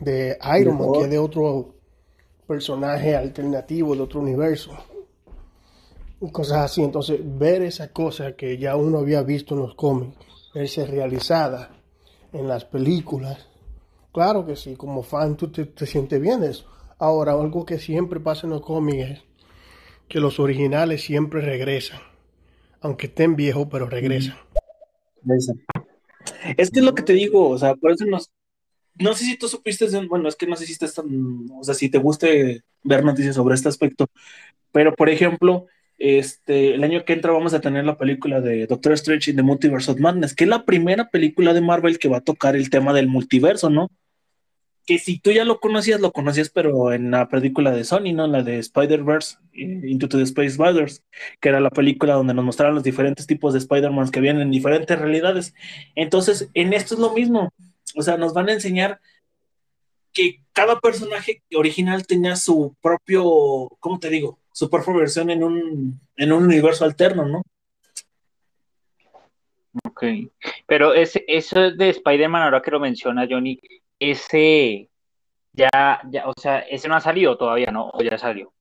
de 0.00 0.38
Iron 0.58 0.78
Man, 0.78 0.92
que 0.94 1.02
es 1.02 1.10
de 1.10 1.18
otro 1.18 1.74
personaje 2.46 3.14
alternativo 3.14 3.94
de 3.94 4.00
otro 4.00 4.20
universo. 4.20 4.72
Y 6.22 6.30
cosas 6.30 6.64
así. 6.64 6.82
Entonces, 6.82 7.20
ver 7.22 7.60
esa 7.60 7.92
cosa 7.92 8.32
que 8.36 8.56
ya 8.56 8.74
uno 8.74 9.00
había 9.00 9.22
visto 9.22 9.54
en 9.54 9.60
los 9.60 9.74
cómics, 9.74 10.16
verse 10.54 10.86
realizada 10.86 11.76
en 12.32 12.48
las 12.48 12.64
películas, 12.64 13.46
claro 14.12 14.46
que 14.46 14.56
sí, 14.56 14.74
como 14.74 15.02
fan 15.02 15.36
tú 15.36 15.48
te, 15.48 15.66
te 15.66 15.84
sientes 15.84 16.18
bien 16.22 16.40
de 16.40 16.52
eso. 16.52 16.64
Ahora, 16.98 17.32
algo 17.32 17.66
que 17.66 17.78
siempre 17.78 18.18
pasa 18.18 18.46
en 18.46 18.54
los 18.54 18.62
cómics 18.62 19.10
es 19.10 19.22
que 20.08 20.20
los 20.20 20.40
originales 20.40 21.04
siempre 21.04 21.42
regresan. 21.42 22.00
Aunque 22.80 23.08
estén 23.08 23.36
viejos, 23.36 23.68
pero 23.70 23.90
regresan. 23.90 24.38
Esa. 25.28 25.52
Es 26.56 26.70
que 26.70 26.80
es 26.80 26.84
lo 26.84 26.94
que 26.94 27.02
te 27.02 27.12
digo, 27.14 27.48
o 27.50 27.58
sea, 27.58 27.74
por 27.74 27.92
eso 27.92 28.04
nos. 28.06 28.30
No 28.98 29.14
sé 29.14 29.24
si 29.24 29.38
tú 29.38 29.48
supiste, 29.48 29.86
bueno, 30.08 30.28
es 30.28 30.36
que 30.36 30.46
no 30.46 30.56
sé 30.56 30.66
si 30.66 30.72
estás 30.72 30.94
tan- 30.94 31.48
o 31.52 31.64
sea, 31.64 31.74
si 31.74 31.90
te 31.90 31.98
guste 31.98 32.62
ver 32.84 33.04
noticias 33.04 33.36
sobre 33.36 33.54
este 33.54 33.68
aspecto, 33.68 34.06
pero 34.72 34.94
por 34.94 35.10
ejemplo, 35.10 35.66
este, 35.98 36.74
el 36.74 36.84
año 36.84 37.04
que 37.04 37.14
entra 37.14 37.32
vamos 37.32 37.54
a 37.54 37.60
tener 37.60 37.84
la 37.86 37.98
película 37.98 38.40
de 38.40 38.66
Doctor 38.66 38.92
Strange 38.94 39.30
in 39.32 39.36
the 39.38 39.42
Multiverse 39.44 39.90
of 39.92 40.00
Madness, 40.00 40.34
que 40.34 40.44
es 40.44 40.50
la 40.50 40.64
primera 40.66 41.10
película 41.10 41.54
de 41.54 41.62
Marvel 41.62 41.98
que 41.98 42.08
va 42.08 42.18
a 42.18 42.22
tocar 42.22 42.56
el 42.56 42.70
tema 42.70 42.92
del 42.94 43.08
multiverso, 43.08 43.70
¿no? 43.70 43.90
Que 44.84 44.98
si 44.98 45.18
tú 45.18 45.30
ya 45.30 45.44
lo 45.44 45.60
conocías, 45.60 46.00
lo 46.00 46.12
conocías, 46.12 46.50
pero 46.50 46.92
en 46.92 47.10
la 47.10 47.28
película 47.28 47.70
de 47.70 47.84
Sony, 47.84 48.12
¿no? 48.12 48.26
La 48.26 48.42
de 48.42 48.58
Spider-Verse, 48.58 49.38
Into 49.52 50.08
the 50.08 50.22
Space 50.22 50.50
Spiders, 50.50 51.04
que 51.40 51.48
era 51.48 51.60
la 51.60 51.70
película 51.70 52.14
donde 52.14 52.34
nos 52.34 52.44
mostraron 52.44 52.74
los 52.74 52.84
diferentes 52.84 53.26
tipos 53.26 53.52
de 53.52 53.60
Spider-Man 53.60 54.10
que 54.10 54.20
vienen 54.20 54.42
en 54.42 54.50
diferentes 54.50 54.98
realidades. 54.98 55.54
Entonces, 55.94 56.50
en 56.54 56.72
esto 56.72 56.94
es 56.94 57.00
lo 57.00 57.12
mismo. 57.12 57.52
O 57.94 58.02
sea, 58.02 58.16
nos 58.16 58.34
van 58.34 58.48
a 58.48 58.54
enseñar 58.54 59.00
que 60.12 60.42
cada 60.52 60.80
personaje 60.80 61.42
original 61.54 62.06
tenía 62.06 62.36
su 62.36 62.76
propio, 62.80 63.70
¿cómo 63.80 63.98
te 63.98 64.10
digo? 64.10 64.38
Su 64.52 64.68
propia 64.68 64.94
versión 64.94 65.30
en 65.30 65.42
un, 65.42 66.00
en 66.16 66.32
un 66.32 66.44
universo 66.44 66.84
alterno, 66.84 67.26
¿no? 67.26 67.42
Ok. 69.84 70.04
Pero 70.66 70.92
ese, 70.92 71.24
eso 71.26 71.70
de 71.70 71.88
Spider-Man, 71.90 72.42
ahora 72.42 72.60
que 72.60 72.70
lo 72.70 72.80
menciona 72.80 73.26
Johnny, 73.28 73.58
ese 74.10 74.88
ya, 75.52 76.00
ya, 76.10 76.28
o 76.28 76.32
sea, 76.40 76.60
ese 76.60 76.88
no 76.88 76.96
ha 76.96 77.00
salido 77.00 77.36
todavía, 77.36 77.70
¿no? 77.70 77.90
O 77.92 78.02
ya 78.02 78.16
salió. 78.18 78.52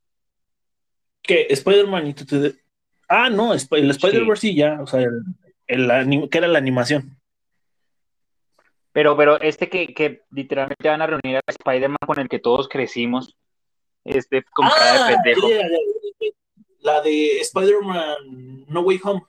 Que 1.22 1.48
Spider-Man 1.50 2.08
Into 2.08 2.26
the- 2.26 2.56
Ah, 3.08 3.30
no, 3.30 3.52
el 3.54 3.58
Spider-Verse 3.58 4.42
sí 4.42 4.56
ya, 4.56 4.80
o 4.82 4.88
sea, 4.88 5.02
el, 5.02 5.22
el 5.68 5.90
anim- 5.92 6.30
que 6.30 6.38
era 6.38 6.48
la 6.48 6.58
animación. 6.58 7.18
Pero, 8.94 9.16
pero 9.16 9.40
este 9.40 9.70
que, 9.70 9.94
que 9.94 10.22
literalmente 10.32 10.90
van 10.90 11.02
a 11.02 11.08
reunir 11.08 11.38
a 11.38 11.42
Spider-Man 11.48 11.98
con 12.06 12.20
el 12.20 12.28
que 12.28 12.40
todos 12.40 12.68
crecimos, 12.68 13.38
este 14.04 14.44
con 14.44 14.68
cara 14.68 15.08
de 15.08 15.14
pendejo. 15.16 15.50
ya, 15.50 15.58
ya. 15.60 15.78
La 16.80 17.02
de 17.02 17.40
Spider-Man 17.42 18.66
No 18.68 18.82
Way 18.82 19.00
Home. 19.04 19.22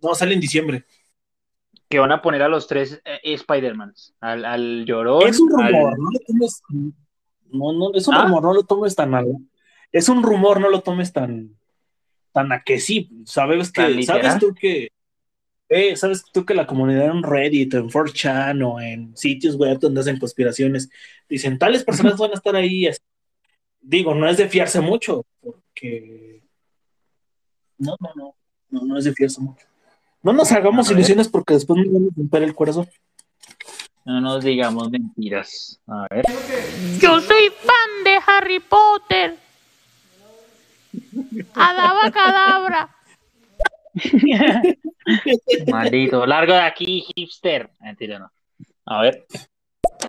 No, 0.00 0.14
sale 0.14 0.34
en 0.34 0.40
diciembre. 0.40 0.84
Que 1.92 1.98
van 1.98 2.10
a 2.10 2.22
poner 2.22 2.40
a 2.40 2.48
los 2.48 2.66
tres 2.66 3.02
eh, 3.04 3.20
Spider-Mans, 3.22 4.14
al, 4.18 4.46
al 4.46 4.86
llorón, 4.86 5.28
Es 5.28 5.38
un 5.38 5.52
al- 5.60 5.70
rumor, 5.74 5.98
no 5.98 6.08
lo 6.10 6.18
tomes. 6.26 6.62
No, 7.50 7.72
no, 7.74 7.92
es 7.92 8.08
un 8.08 8.14
¿Ah? 8.14 8.22
rumor, 8.22 8.42
no 8.44 8.54
lo 8.54 8.62
tomes 8.62 8.94
tan 8.96 9.10
mal. 9.10 9.26
Es 9.92 10.08
un 10.08 10.22
rumor, 10.22 10.58
no 10.58 10.70
lo 10.70 10.80
tomes 10.80 11.12
tan, 11.12 11.54
tan 12.32 12.50
a 12.50 12.62
que 12.62 12.80
sí. 12.80 13.10
Sabes 13.26 13.70
¿Tan 13.74 13.94
que, 13.94 14.02
sabes 14.04 14.38
tú 14.38 14.54
que, 14.54 14.88
eh, 15.68 15.94
sabes 15.96 16.24
tú 16.32 16.46
que 16.46 16.54
la 16.54 16.66
comunidad 16.66 17.10
en 17.10 17.22
Reddit, 17.22 17.74
en 17.74 17.90
4chan 17.90 18.66
o 18.66 18.80
en 18.80 19.14
sitios 19.14 19.56
web 19.56 19.78
donde 19.78 20.00
hacen 20.00 20.18
conspiraciones, 20.18 20.88
dicen 21.28 21.58
tales 21.58 21.84
personas 21.84 22.16
van 22.16 22.30
a 22.30 22.34
estar 22.36 22.56
ahí. 22.56 22.86
así. 22.86 23.00
Digo, 23.82 24.14
no 24.14 24.26
es 24.30 24.38
de 24.38 24.48
fiarse 24.48 24.80
mucho, 24.80 25.26
porque 25.42 26.42
no, 27.76 27.96
no, 28.00 28.10
no, 28.16 28.34
no, 28.70 28.80
no 28.86 28.96
es 28.96 29.04
de 29.04 29.12
fiarse 29.12 29.42
mucho. 29.42 29.66
No 30.22 30.32
nos 30.32 30.52
hagamos 30.52 30.86
A 30.86 30.90
ver. 30.90 30.98
ilusiones 30.98 31.28
porque 31.28 31.54
después 31.54 31.78
nos 31.84 31.92
van 31.92 32.02
a 32.04 32.14
romper 32.16 32.42
el 32.44 32.54
corazón. 32.54 32.88
no 34.04 34.20
nos 34.20 34.44
digamos 34.44 34.90
mentiras. 34.90 35.80
A 35.86 36.06
ver. 36.10 36.24
Yo 37.00 37.20
soy 37.20 37.48
fan 37.62 38.04
de 38.04 38.18
Harry 38.26 38.60
Potter. 38.60 39.36
Adaba 41.54 42.10
cadabra. 42.10 42.96
Maldito, 45.70 46.26
largo 46.26 46.52
de 46.52 46.60
aquí, 46.60 47.04
hipster. 47.14 47.70
Mentira, 47.80 48.18
no. 48.18 48.30
A 48.86 49.02
ver. 49.02 49.26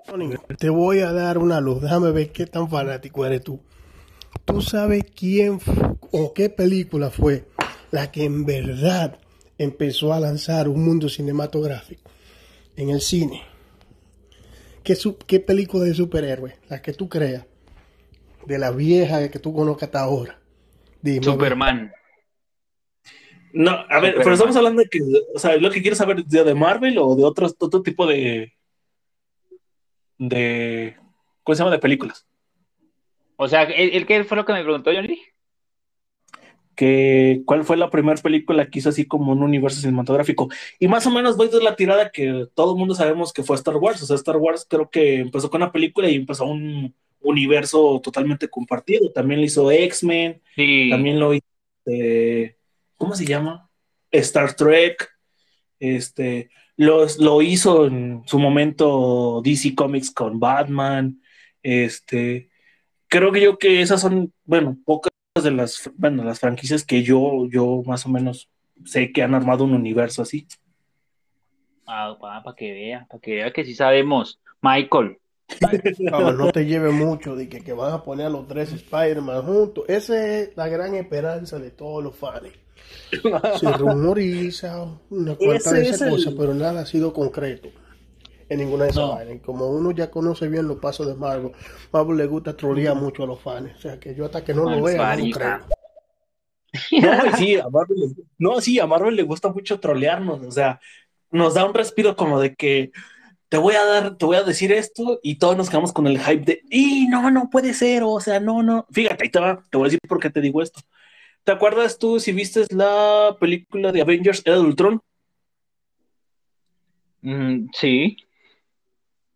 Tony, 0.06 0.30
Te 0.58 0.70
voy 0.70 1.00
a 1.00 1.12
dar 1.12 1.38
una 1.38 1.60
luz. 1.62 1.82
Déjame 1.82 2.12
ver 2.12 2.32
qué 2.32 2.46
tan 2.46 2.70
fanático 2.70 3.26
eres 3.26 3.44
tú. 3.44 3.62
¿Tú 4.46 4.62
sabes 4.62 5.06
quién 5.16 5.60
o 6.12 6.34
qué 6.34 6.50
película 6.50 7.10
fue 7.10 7.46
la 7.92 8.12
que 8.12 8.26
en 8.26 8.46
verdad 8.46 9.18
empezó 9.64 10.14
a 10.14 10.20
lanzar 10.20 10.68
un 10.70 10.84
mundo 10.84 11.10
cinematográfico 11.10 12.10
en 12.76 12.90
el 12.90 13.02
cine? 13.02 13.42
¿Qué, 14.84 14.96
su- 14.96 15.18
qué 15.18 15.40
película 15.40 15.86
de 15.86 15.94
superhéroe? 15.94 16.56
La 16.70 16.82
que 16.82 16.94
tú 16.94 17.08
creas. 17.08 17.46
De 18.46 18.58
la 18.58 18.72
vieja 18.72 19.30
que 19.30 19.40
tú 19.40 19.54
conozcas 19.54 19.88
hasta 19.88 20.02
ahora. 20.02 20.40
Dime. 21.02 21.24
Superman. 21.24 21.94
No, 23.54 23.72
a 23.72 24.00
ver, 24.00 24.16
pero 24.18 24.34
estamos 24.34 24.56
hablando 24.56 24.82
de 24.82 24.90
que, 24.90 25.00
o 25.34 25.38
sea, 25.40 25.56
lo 25.58 25.70
que 25.70 25.82
quieres 25.82 26.00
saber 26.00 26.26
de, 26.26 26.44
de 26.44 26.56
Marvel 26.56 26.98
o 26.98 27.16
de 27.16 27.24
otros, 27.24 27.56
otro 27.60 27.84
tipo 27.84 28.08
de, 28.08 28.52
de, 30.18 30.96
¿cómo 31.44 31.56
se 31.56 31.60
llama? 31.60 31.72
De 31.72 31.80
películas. 31.80 32.26
O 33.36 33.48
sea, 33.48 33.64
¿el, 33.64 33.92
el 33.94 34.06
qué 34.08 34.24
fue 34.24 34.38
lo 34.38 34.46
que 34.46 34.54
me 34.54 34.64
preguntó 34.64 34.92
Johnny? 34.92 35.22
Que, 36.76 37.42
¿cuál 37.46 37.64
fue 37.64 37.78
la 37.78 37.90
primera 37.90 38.20
película 38.22 38.70
que 38.70 38.80
hizo 38.80 38.90
así 38.90 39.06
como 39.06 39.32
un 39.32 39.44
universo 39.44 39.80
cinematográfico? 39.80 40.50
Y 40.80 40.88
más 40.88 41.06
o 41.06 41.12
menos 41.12 41.38
voy 41.38 41.50
de 41.50 41.62
la 41.62 41.76
tirada 41.76 42.12
que 42.12 42.48
todo 42.56 42.74
el 42.74 42.80
mundo 42.80 42.96
sabemos 42.96 43.32
que 43.32 43.44
fue 43.44 43.56
Star 43.56 43.78
Wars. 43.78 44.02
O 44.02 44.06
sea, 44.06 44.16
Star 44.16 44.38
Wars 44.38 44.66
creo 44.68 44.90
que 44.90 45.20
empezó 45.20 45.50
con 45.50 45.62
una 45.62 45.72
película 45.72 46.10
y 46.10 46.16
empezó 46.16 46.46
un, 46.46 46.94
universo 47.24 48.02
totalmente 48.04 48.50
compartido. 48.50 49.12
También 49.12 49.40
lo 49.40 49.46
hizo 49.46 49.72
X-Men, 49.72 50.42
Sí. 50.56 50.90
también 50.90 51.20
lo 51.20 51.34
hizo, 51.34 51.46
este, 51.86 52.58
¿cómo 52.98 53.16
se 53.16 53.26
llama? 53.26 53.70
Star 54.12 54.56
Trek, 54.56 55.10
este, 55.80 56.50
los, 56.78 57.18
lo 57.18 57.42
hizo 57.42 57.88
en 57.88 58.24
su 58.26 58.40
momento 58.40 59.42
DC 59.44 59.76
Comics 59.76 60.12
con 60.12 60.40
Batman, 60.40 61.22
este, 61.62 62.50
creo 63.08 63.32
que 63.32 63.42
yo 63.42 63.58
que 63.58 63.82
esas 63.82 64.02
son, 64.02 64.34
bueno, 64.46 64.78
pocas 64.86 65.12
de 65.42 65.50
las, 65.52 65.90
bueno, 65.96 66.24
las 66.24 66.40
franquicias 66.40 66.86
que 66.86 67.02
yo, 67.02 67.48
yo 67.50 67.82
más 67.88 68.06
o 68.06 68.10
menos 68.10 68.50
sé 68.86 69.12
que 69.12 69.24
han 69.24 69.34
armado 69.34 69.64
un 69.64 69.74
universo 69.74 70.22
así. 70.22 70.48
Ah, 71.88 72.16
para 72.20 72.56
que 72.56 72.72
vea, 72.72 73.08
para 73.10 73.20
que 73.20 73.36
vea 73.36 73.52
que 73.52 73.66
sí 73.66 73.74
sabemos. 73.74 74.40
Michael. 74.62 75.18
No 76.38 76.52
te 76.52 76.66
lleve 76.66 76.92
mucho 76.92 77.36
de 77.36 77.50
que, 77.50 77.62
que 77.64 77.74
van 77.74 77.94
a 77.94 78.04
poner 78.04 78.28
a 78.28 78.30
los 78.30 78.48
tres 78.48 78.72
Spider-Man 78.74 79.42
juntos. 79.44 79.86
Esa 79.88 80.26
es 80.40 80.56
la 80.56 80.68
gran 80.68 80.94
esperanza 80.96 81.58
de 81.60 81.72
todos 81.72 82.04
los 82.04 82.16
fans. 82.16 82.50
Se 83.60 83.72
rumoriza 83.74 84.84
una 85.10 85.36
cuanta 85.36 85.56
Ese 85.56 85.76
de 85.76 85.82
es 85.82 85.88
esas 85.90 86.02
el- 86.02 86.10
cosas, 86.12 86.34
pero 86.38 86.54
nada 86.54 86.82
ha 86.82 86.86
sido 86.86 87.12
concreto 87.12 87.70
en 88.54 88.60
ninguna 88.60 88.86
de 88.86 88.90
esas 88.92 89.04
No. 89.04 89.16
vainas. 89.16 89.36
Y 89.36 89.40
Como 89.40 89.70
uno 89.70 89.92
ya 89.92 90.10
conoce 90.10 90.48
bien 90.48 90.68
los 90.68 90.78
pasos 90.80 91.08
de 91.08 91.16
Marvel, 91.16 91.52
Marvel 91.92 92.18
le 92.18 92.26
gusta 92.28 92.56
trolear 92.56 92.96
mucho 92.96 93.24
a 93.24 93.28
los 93.28 93.40
fans. 93.42 93.72
O 93.76 93.80
sea 93.80 94.00
que 94.00 94.16
yo 94.16 94.26
hasta 94.26 94.44
que 94.44 94.54
no 94.54 94.64
lo 94.64 94.82
vea, 94.84 95.16
no 95.16 95.30
creo. 95.32 95.60
No, 96.92 97.38
sí, 97.38 97.56
a 97.56 97.70
Marvel, 97.70 98.00
le- 98.00 98.24
no, 98.40 98.60
sí, 98.62 98.80
a 98.80 98.88
Marvel 98.88 99.16
le 99.16 99.24
gusta 99.24 99.50
mucho 99.50 99.80
trolearnos, 99.80 100.42
o 100.42 100.52
sea, 100.52 100.80
nos 101.30 101.54
da 101.54 101.66
un 101.66 101.74
respiro 101.74 102.16
como 102.16 102.40
de 102.40 102.56
que 102.56 102.92
te 103.50 103.58
voy 103.58 103.76
a 103.76 103.86
dar, 103.86 104.18
te 104.18 104.26
voy 104.26 104.38
a 104.38 104.44
decir 104.44 104.72
esto 104.72 105.20
y 105.22 105.36
todos 105.38 105.56
nos 105.56 105.70
quedamos 105.70 105.94
con 105.94 106.08
el 106.08 106.20
hype 106.20 106.44
de, 106.46 106.62
y 106.72 107.08
no, 107.10 107.30
no 107.30 107.50
puede 107.52 107.76
ser, 107.76 108.02
o 108.04 108.20
sea, 108.20 108.40
no, 108.40 108.64
no, 108.64 108.88
fíjate, 108.92 109.26
ahí 109.26 109.30
te 109.30 109.40
va, 109.40 109.64
te 109.70 109.78
voy 109.78 109.86
a 109.86 109.90
decir 109.90 110.00
por 110.08 110.20
qué 110.20 110.32
te 110.32 110.42
digo 110.42 110.64
esto. 110.64 110.82
¿Te 111.44 111.52
acuerdas 111.52 112.00
tú 112.00 112.20
si 112.20 112.32
viste 112.32 112.66
la 112.72 113.36
película 113.40 113.92
de 113.92 114.02
Avengers 114.02 114.42
Era 114.46 114.56
de 114.56 114.62
Ultron? 114.62 115.02
Mm, 117.22 117.68
sí. 117.74 118.18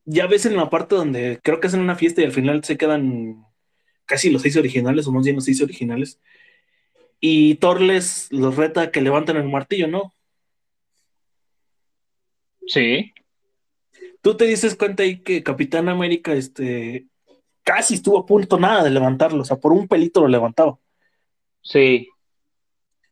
Ya 0.10 0.26
ves 0.26 0.45
en 0.45 0.55
la 0.55 0.70
parte 0.70 0.95
donde 0.95 1.39
creo 1.43 1.60
que 1.60 1.68
es 1.68 1.74
en 1.74 1.82
una 1.82 1.97
fiesta 1.97 2.22
y 2.22 2.24
al 2.24 2.32
final 2.32 2.64
se 2.64 2.78
quedan 2.78 3.45
casi 4.05 4.30
los 4.30 4.41
seis 4.41 4.55
originales, 4.55 5.05
o 5.05 5.12
más 5.12 5.26
bien 5.26 5.36
los 5.36 5.43
seis 5.43 5.62
originales, 5.62 6.22
y 7.20 7.55
Thor 7.55 7.82
les 7.82 8.32
los 8.32 8.55
reta 8.55 8.84
a 8.84 8.91
que 8.91 9.01
levanten 9.01 9.36
el 9.36 9.49
martillo, 9.49 9.88
¿no? 9.89 10.14
Sí. 12.66 13.14
Tú 14.22 14.38
te 14.38 14.45
dices 14.45 14.78
cuenta 14.78 15.03
ahí 15.03 15.20
que 15.20 15.43
Capitán 15.43 15.89
América, 15.89 16.34
este, 16.34 17.08
casi 17.64 17.95
estuvo 17.95 18.18
a 18.18 18.26
punto 18.26 18.58
nada 18.58 18.86
de 18.86 18.91
levantarlo, 18.91 19.41
o 19.41 19.45
sea, 19.45 19.58
por 19.58 19.74
un 19.74 19.89
pelito 19.89 20.22
lo 20.22 20.30
levantaba. 20.30 20.80
Sí. 21.62 22.08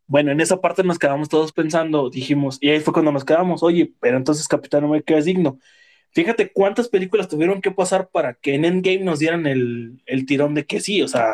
Bueno, 0.08 0.32
en 0.32 0.39
esa 0.39 0.62
parte 0.62 0.82
nos 0.82 0.98
quedamos 0.98 1.28
todos 1.28 1.52
pensando, 1.52 2.10
dijimos, 2.10 2.58
y 2.62 2.70
ahí 2.70 2.80
fue 2.80 2.93
cuando 2.93 3.12
nos 3.12 3.26
quedamos, 3.26 3.64
oye, 3.64 3.93
pero 4.00 4.16
entonces 4.16 4.48
Capitán 4.48 4.86
América 4.86 5.18
es 5.18 5.26
digno. 5.26 5.60
Fíjate 6.16 6.51
cuántas 6.51 6.88
películas 6.88 7.28
tuvieron 7.28 7.61
que 7.61 7.70
pasar 7.72 8.07
para 8.09 8.34
que 8.34 8.55
en 8.55 8.63
Endgame 8.66 9.03
nos 9.03 9.20
dieran 9.20 9.45
el, 9.45 10.01
el 10.07 10.26
tirón 10.26 10.53
de 10.55 10.66
que 10.66 10.80
sí, 10.80 11.01
o 11.01 11.07
sea, 11.09 11.34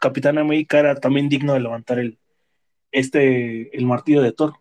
Capitán 0.00 0.36
América 0.38 0.78
era 0.80 0.96
también 0.96 1.28
digno 1.28 1.54
de 1.54 1.60
levantar 1.60 2.00
el, 2.00 2.18
este, 2.90 3.74
el 3.76 3.86
martillo 3.86 4.20
de 4.20 4.32
Thor. 4.32 4.54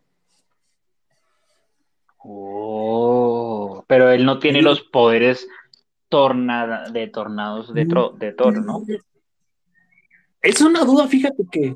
Oh, 2.20 3.84
pero 3.88 4.12
él 4.12 4.26
no 4.26 4.40
tiene 4.40 4.60
Sí. 4.60 4.66
los 4.66 4.82
poderes 4.82 5.48
tornada, 6.10 6.90
de 6.90 7.08
tornados 7.08 7.74
de, 7.74 7.88
tro- 7.88 8.14
de 8.18 8.34
Thor, 8.34 8.64
¿no? 8.64 8.84
Es 10.42 10.62
una 10.62 10.84
duda, 10.84 11.08
fíjate 11.08 11.44
que. 11.52 11.76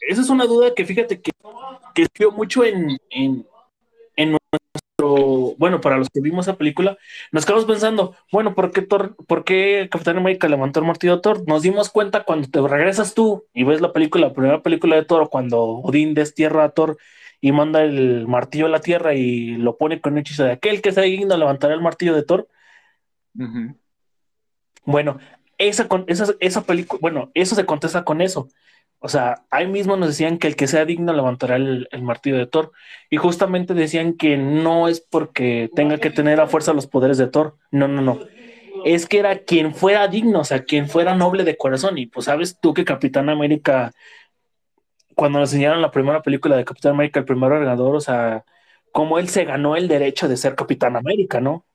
Esa 0.00 0.20
es 0.20 0.28
una 0.28 0.44
duda 0.46 0.74
que 0.74 0.84
fíjate 0.84 1.20
que, 1.22 1.30
que 1.94 2.26
mucho 2.28 2.64
en, 2.64 2.98
en, 3.10 3.46
en 4.16 4.36
nuestro. 4.98 5.54
Bueno, 5.58 5.80
para 5.80 5.98
los 5.98 6.08
que 6.10 6.20
vimos 6.20 6.46
esa 6.46 6.56
película, 6.56 6.96
nos 7.32 7.46
quedamos 7.46 7.66
pensando, 7.66 8.16
bueno, 8.32 8.54
¿por 8.54 8.70
qué, 8.72 8.82
Thor, 8.82 9.16
¿por 9.26 9.44
qué 9.44 9.88
Capitán 9.90 10.18
América 10.18 10.48
levantó 10.48 10.80
el 10.80 10.86
martillo 10.86 11.16
de 11.16 11.22
Thor? 11.22 11.44
Nos 11.46 11.62
dimos 11.62 11.90
cuenta 11.90 12.24
cuando 12.24 12.48
te 12.48 12.60
regresas 12.66 13.14
tú 13.14 13.46
y 13.52 13.64
ves 13.64 13.80
la 13.80 13.92
película, 13.92 14.28
la 14.28 14.34
primera 14.34 14.62
película 14.62 14.96
de 14.96 15.04
Thor, 15.04 15.28
cuando 15.30 15.62
Odín 15.62 16.14
destierra 16.14 16.64
a 16.64 16.70
Thor 16.70 16.96
y 17.40 17.52
manda 17.52 17.82
el 17.82 18.26
martillo 18.26 18.66
a 18.66 18.68
la 18.70 18.80
tierra 18.80 19.14
y 19.14 19.56
lo 19.56 19.76
pone 19.76 20.00
con 20.00 20.14
un 20.14 20.20
hechizo 20.20 20.44
de 20.44 20.52
aquel 20.52 20.80
que 20.82 20.92
sea 20.92 21.04
digno 21.04 21.36
levantará 21.36 21.74
el 21.74 21.82
martillo 21.82 22.14
de 22.14 22.22
Thor. 22.24 22.48
Bueno, 24.84 25.18
esa, 25.58 25.88
esa, 26.06 26.34
esa 26.40 26.62
película, 26.64 26.98
bueno, 27.00 27.30
eso 27.34 27.54
se 27.54 27.66
contesta 27.66 28.04
con 28.04 28.20
eso. 28.20 28.48
O 29.04 29.08
sea, 29.10 29.44
ahí 29.50 29.66
mismo 29.66 29.98
nos 29.98 30.08
decían 30.08 30.38
que 30.38 30.46
el 30.46 30.56
que 30.56 30.66
sea 30.66 30.86
digno 30.86 31.12
levantará 31.12 31.56
el, 31.56 31.88
el 31.90 32.00
martillo 32.00 32.38
de 32.38 32.46
Thor. 32.46 32.72
Y 33.10 33.18
justamente 33.18 33.74
decían 33.74 34.14
que 34.14 34.38
no 34.38 34.88
es 34.88 35.02
porque 35.02 35.68
tenga 35.76 35.98
que 35.98 36.08
tener 36.08 36.40
a 36.40 36.46
fuerza 36.46 36.72
los 36.72 36.86
poderes 36.86 37.18
de 37.18 37.26
Thor. 37.26 37.58
No, 37.70 37.86
no, 37.86 38.00
no. 38.00 38.18
Es 38.86 39.04
que 39.04 39.18
era 39.18 39.40
quien 39.40 39.74
fuera 39.74 40.08
digno, 40.08 40.40
o 40.40 40.44
sea, 40.44 40.64
quien 40.64 40.88
fuera 40.88 41.14
noble 41.14 41.44
de 41.44 41.58
corazón. 41.58 41.98
Y 41.98 42.06
pues 42.06 42.24
sabes 42.24 42.58
tú 42.58 42.72
que 42.72 42.86
Capitán 42.86 43.28
América, 43.28 43.92
cuando 45.14 45.38
nos 45.38 45.52
enseñaron 45.52 45.82
la 45.82 45.90
primera 45.90 46.22
película 46.22 46.56
de 46.56 46.64
Capitán 46.64 46.92
América, 46.92 47.20
el 47.20 47.26
primer 47.26 47.52
ordenador, 47.52 47.96
o 47.96 48.00
sea, 48.00 48.46
cómo 48.90 49.18
él 49.18 49.28
se 49.28 49.44
ganó 49.44 49.76
el 49.76 49.86
derecho 49.86 50.28
de 50.28 50.38
ser 50.38 50.54
Capitán 50.54 50.96
América, 50.96 51.42
¿no? 51.42 51.66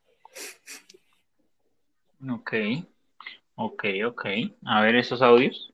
Ok. 2.28 2.54
Ok, 3.54 3.84
ok. 4.04 4.26
A 4.66 4.80
ver 4.80 4.96
esos 4.96 5.22
audios. 5.22 5.69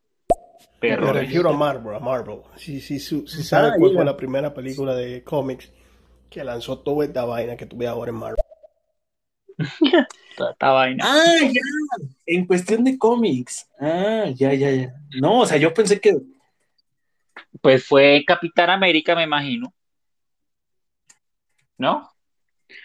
Me 0.83 0.97
Perro. 0.97 1.13
refiero 1.13 1.51
a 1.51 1.53
Marvel, 1.53 1.95
a 1.95 2.01
Marvel. 2.01 2.39
Si, 2.57 2.81
si, 2.81 2.99
si, 3.01 3.27
si 3.27 3.41
Ah, 3.41 3.45
sabe 3.45 3.79
cuál 3.79 3.95
fue 3.95 4.05
la 4.05 4.17
primera 4.17 4.53
película 4.55 4.95
de 4.95 5.23
cómics 5.25 5.71
que 6.31 6.45
lanzó 6.45 6.79
toda 6.81 7.05
esta 7.07 7.25
vaina 7.25 7.57
que 7.57 7.67
tuve 7.67 7.87
ahora 7.87 8.11
en 8.11 8.17
Marvel. 8.17 8.37
Toda 10.37 10.53
esta 10.53 10.71
vaina. 10.71 11.05
Ah, 11.07 11.37
ya. 11.51 11.61
En 12.27 12.47
cuestión 12.47 12.85
de 12.85 12.99
cómics. 12.99 13.67
Ah, 13.81 14.27
ya, 14.35 14.53
ya, 14.53 14.71
ya. 14.71 14.95
No, 15.21 15.41
o 15.41 15.47
sea, 15.47 15.57
yo 15.57 15.73
pensé 15.73 15.99
que. 16.01 16.15
Pues 17.63 17.87
fue 17.87 18.23
Capitán 18.27 18.69
América, 18.71 19.15
me 19.17 19.23
imagino. 19.25 19.73
¿No? 21.79 22.11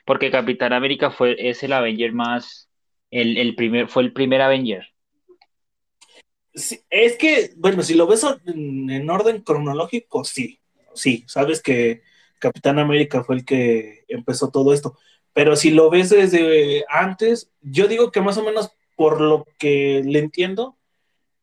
Porque 0.06 0.32
Capitán 0.32 0.74
América 0.74 1.12
fue, 1.12 1.36
es 1.38 1.64
el 1.64 1.74
Avenger 1.74 2.14
más, 2.14 2.70
el, 3.10 3.38
el 3.38 3.56
primer, 3.56 3.88
fue 3.88 4.04
el 4.04 4.14
primer 4.14 4.42
Avenger. 4.42 4.88
Sí, 6.54 6.82
es 6.89 7.18
que, 7.18 7.52
bueno, 7.58 7.82
si 7.84 7.93
lo 7.95 8.08
ves 8.08 8.26
en, 8.45 8.89
en 8.89 9.10
orden 9.10 9.41
cronológico, 9.41 10.24
sí. 10.24 10.60
Sí, 10.93 11.24
sabes 11.28 11.62
que 11.62 12.02
Capitán 12.39 12.78
América 12.80 13.24
fue 13.24 13.36
el 13.38 13.45
que 13.45 14.04
empezó 14.10 14.49
todo 14.52 14.74
esto. 14.74 14.97
Pero 15.34 15.56
si 15.56 15.72
lo 15.72 15.89
ves 15.89 16.10
desde 16.10 16.84
antes, 16.89 17.49
yo 17.62 17.88
digo 17.88 18.12
que 18.12 18.22
más 18.22 18.38
o 18.38 18.43
menos 18.43 18.72
por 18.97 19.22
lo 19.22 19.45
que 19.58 20.02
le 20.06 20.20
entiendo, 20.20 20.78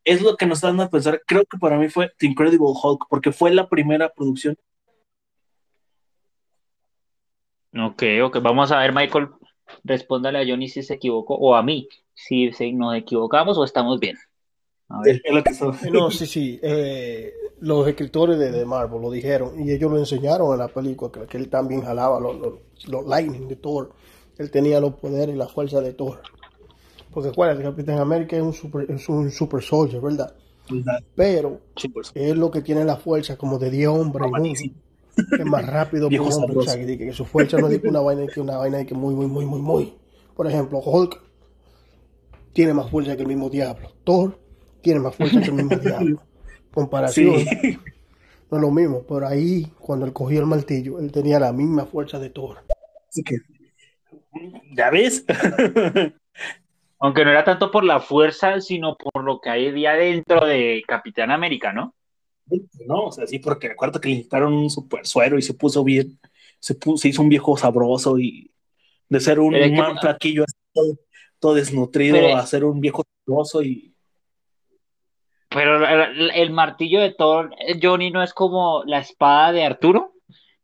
es 0.04 0.22
lo 0.22 0.36
que 0.36 0.46
nos 0.46 0.60
dando 0.62 0.82
a 0.84 0.90
pensar. 0.90 1.22
Creo 1.26 1.44
que 1.44 1.58
para 1.58 1.78
mí 1.78 1.88
fue 1.88 2.12
The 2.18 2.26
Incredible 2.26 2.68
Hulk, 2.82 3.06
porque 3.10 3.32
fue 3.32 3.52
la 3.54 3.68
primera 3.68 4.10
producción. 4.14 4.56
Ok, 7.74 8.02
ok. 8.24 8.38
Vamos 8.42 8.72
a 8.72 8.78
ver, 8.78 8.92
Michael, 8.94 9.28
respóndale 9.84 10.38
a 10.40 10.46
Johnny 10.46 10.68
si 10.68 10.82
se 10.82 10.94
equivocó, 10.94 11.34
o 11.34 11.54
a 11.54 11.62
mí, 11.62 11.88
si 12.14 12.52
se- 12.52 12.72
nos 12.72 12.94
equivocamos 12.96 13.58
o 13.58 13.64
estamos 13.64 14.00
bien. 14.00 14.16
A 14.88 15.02
ver. 15.02 15.20
No, 15.92 16.10
sí, 16.10 16.26
sí. 16.26 16.58
eh, 16.62 17.32
los 17.60 17.86
escritores 17.88 18.38
de, 18.38 18.50
de 18.50 18.64
Marvel 18.64 19.02
lo 19.02 19.10
dijeron 19.10 19.60
y 19.60 19.70
ellos 19.72 19.90
lo 19.90 19.98
enseñaron 19.98 20.52
en 20.52 20.58
la 20.58 20.68
película, 20.68 21.10
que, 21.12 21.26
que 21.26 21.36
él 21.36 21.48
también 21.48 21.82
jalaba 21.82 22.20
los, 22.20 22.38
los, 22.38 22.54
los 22.88 23.06
lightning 23.06 23.48
de 23.48 23.56
Thor. 23.56 23.90
Él 24.38 24.50
tenía 24.50 24.80
los 24.80 24.94
poderes 24.94 25.34
y 25.34 25.38
la 25.38 25.48
fuerza 25.48 25.80
de 25.80 25.92
Thor. 25.92 26.20
Porque 27.12 27.30
acuérdate, 27.30 27.62
Capitán 27.62 27.98
América 27.98 28.36
es 28.36 28.42
un 28.42 28.52
super, 28.52 28.90
es 28.90 29.08
un 29.08 29.30
super 29.30 29.62
soldier, 29.62 30.00
¿verdad? 30.00 30.34
Pero 31.14 31.60
Sí, 31.76 31.90
es 32.14 32.36
lo 32.36 32.50
que 32.50 32.60
tiene 32.62 32.84
la 32.84 32.96
fuerza 32.96 33.36
como 33.36 33.58
de 33.58 33.70
10 33.70 33.88
hombres. 33.88 34.30
Es 35.16 35.44
más 35.46 35.66
rápido 35.66 36.08
que 36.08 36.20
hombre. 36.20 36.56
O 36.56 36.62
sea, 36.62 36.76
que, 36.76 36.98
que 36.98 37.12
su 37.12 37.24
fuerza 37.24 37.58
no 37.58 37.68
es 37.68 37.82
una 37.82 38.00
vaina 38.00 38.26
que 38.26 38.40
una 38.40 38.58
vaina 38.58 38.84
que 38.84 38.94
muy, 38.94 39.14
muy, 39.14 39.26
muy, 39.26 39.44
muy, 39.46 39.60
muy. 39.60 39.94
Por 40.36 40.46
ejemplo, 40.46 40.78
Hulk 40.78 41.20
tiene 42.52 42.74
más 42.74 42.90
fuerza 42.90 43.16
que 43.16 43.22
el 43.22 43.28
mismo 43.28 43.48
diablo. 43.50 43.90
Thor 44.04 44.38
tiene 44.82 45.00
más 45.00 45.14
fuerza 45.14 45.40
que 45.40 45.46
el 45.46 45.52
mismo 45.54 45.76
diablo. 45.78 46.22
Comparación. 46.72 47.38
Sí. 47.40 47.78
No 48.50 48.56
es 48.58 48.62
lo 48.62 48.70
mismo. 48.70 49.02
Por 49.02 49.24
ahí, 49.24 49.66
cuando 49.78 50.06
él 50.06 50.12
cogió 50.12 50.40
el 50.40 50.46
martillo, 50.46 50.98
él 51.00 51.12
tenía 51.12 51.38
la 51.38 51.52
misma 51.52 51.84
fuerza 51.86 52.18
de 52.18 52.30
Thor. 52.30 52.58
Así 53.08 53.22
que, 53.22 53.36
¿ya 54.74 54.90
ves? 54.90 55.24
Aunque 57.00 57.24
no 57.24 57.30
era 57.30 57.44
tanto 57.44 57.70
por 57.70 57.84
la 57.84 58.00
fuerza, 58.00 58.60
sino 58.60 58.96
por 58.96 59.22
lo 59.22 59.40
que 59.40 59.50
hay 59.50 59.70
de 59.70 59.86
adentro 59.86 60.44
de 60.44 60.82
Capitán 60.86 61.30
América, 61.30 61.72
¿no? 61.72 61.94
no, 62.86 63.04
o 63.04 63.12
sea, 63.12 63.26
sí, 63.26 63.38
porque 63.38 63.68
recuerdo 63.68 64.00
que 64.00 64.08
le 64.08 64.14
inyectaron 64.14 64.54
un 64.54 64.70
super 64.70 65.06
suero 65.06 65.38
y 65.38 65.42
se 65.42 65.52
puso 65.52 65.84
bien, 65.84 66.18
se, 66.58 66.74
puso, 66.74 66.96
se 66.96 67.08
hizo 67.08 67.20
un 67.20 67.28
viejo 67.28 67.56
sabroso 67.58 68.18
y 68.18 68.50
de 69.10 69.20
ser 69.20 69.38
un 69.38 69.52
Pero 69.52 69.70
man 69.74 69.98
flaquillo, 70.00 70.44
así 70.44 70.56
todo, 70.72 70.98
todo 71.38 71.54
desnutrido 71.54 72.16
Pero- 72.16 72.36
a 72.36 72.46
ser 72.46 72.64
un 72.64 72.80
viejo 72.80 73.04
oso 73.26 73.62
y 73.62 73.94
Pero 75.58 75.86
el, 75.88 76.30
el 76.30 76.50
martillo 76.52 77.00
de 77.00 77.12
Thor, 77.12 77.52
eh, 77.58 77.78
Johnny, 77.82 78.10
no 78.12 78.22
es 78.22 78.32
como 78.32 78.84
la 78.86 79.00
espada 79.00 79.50
de 79.50 79.64
Arturo, 79.64 80.12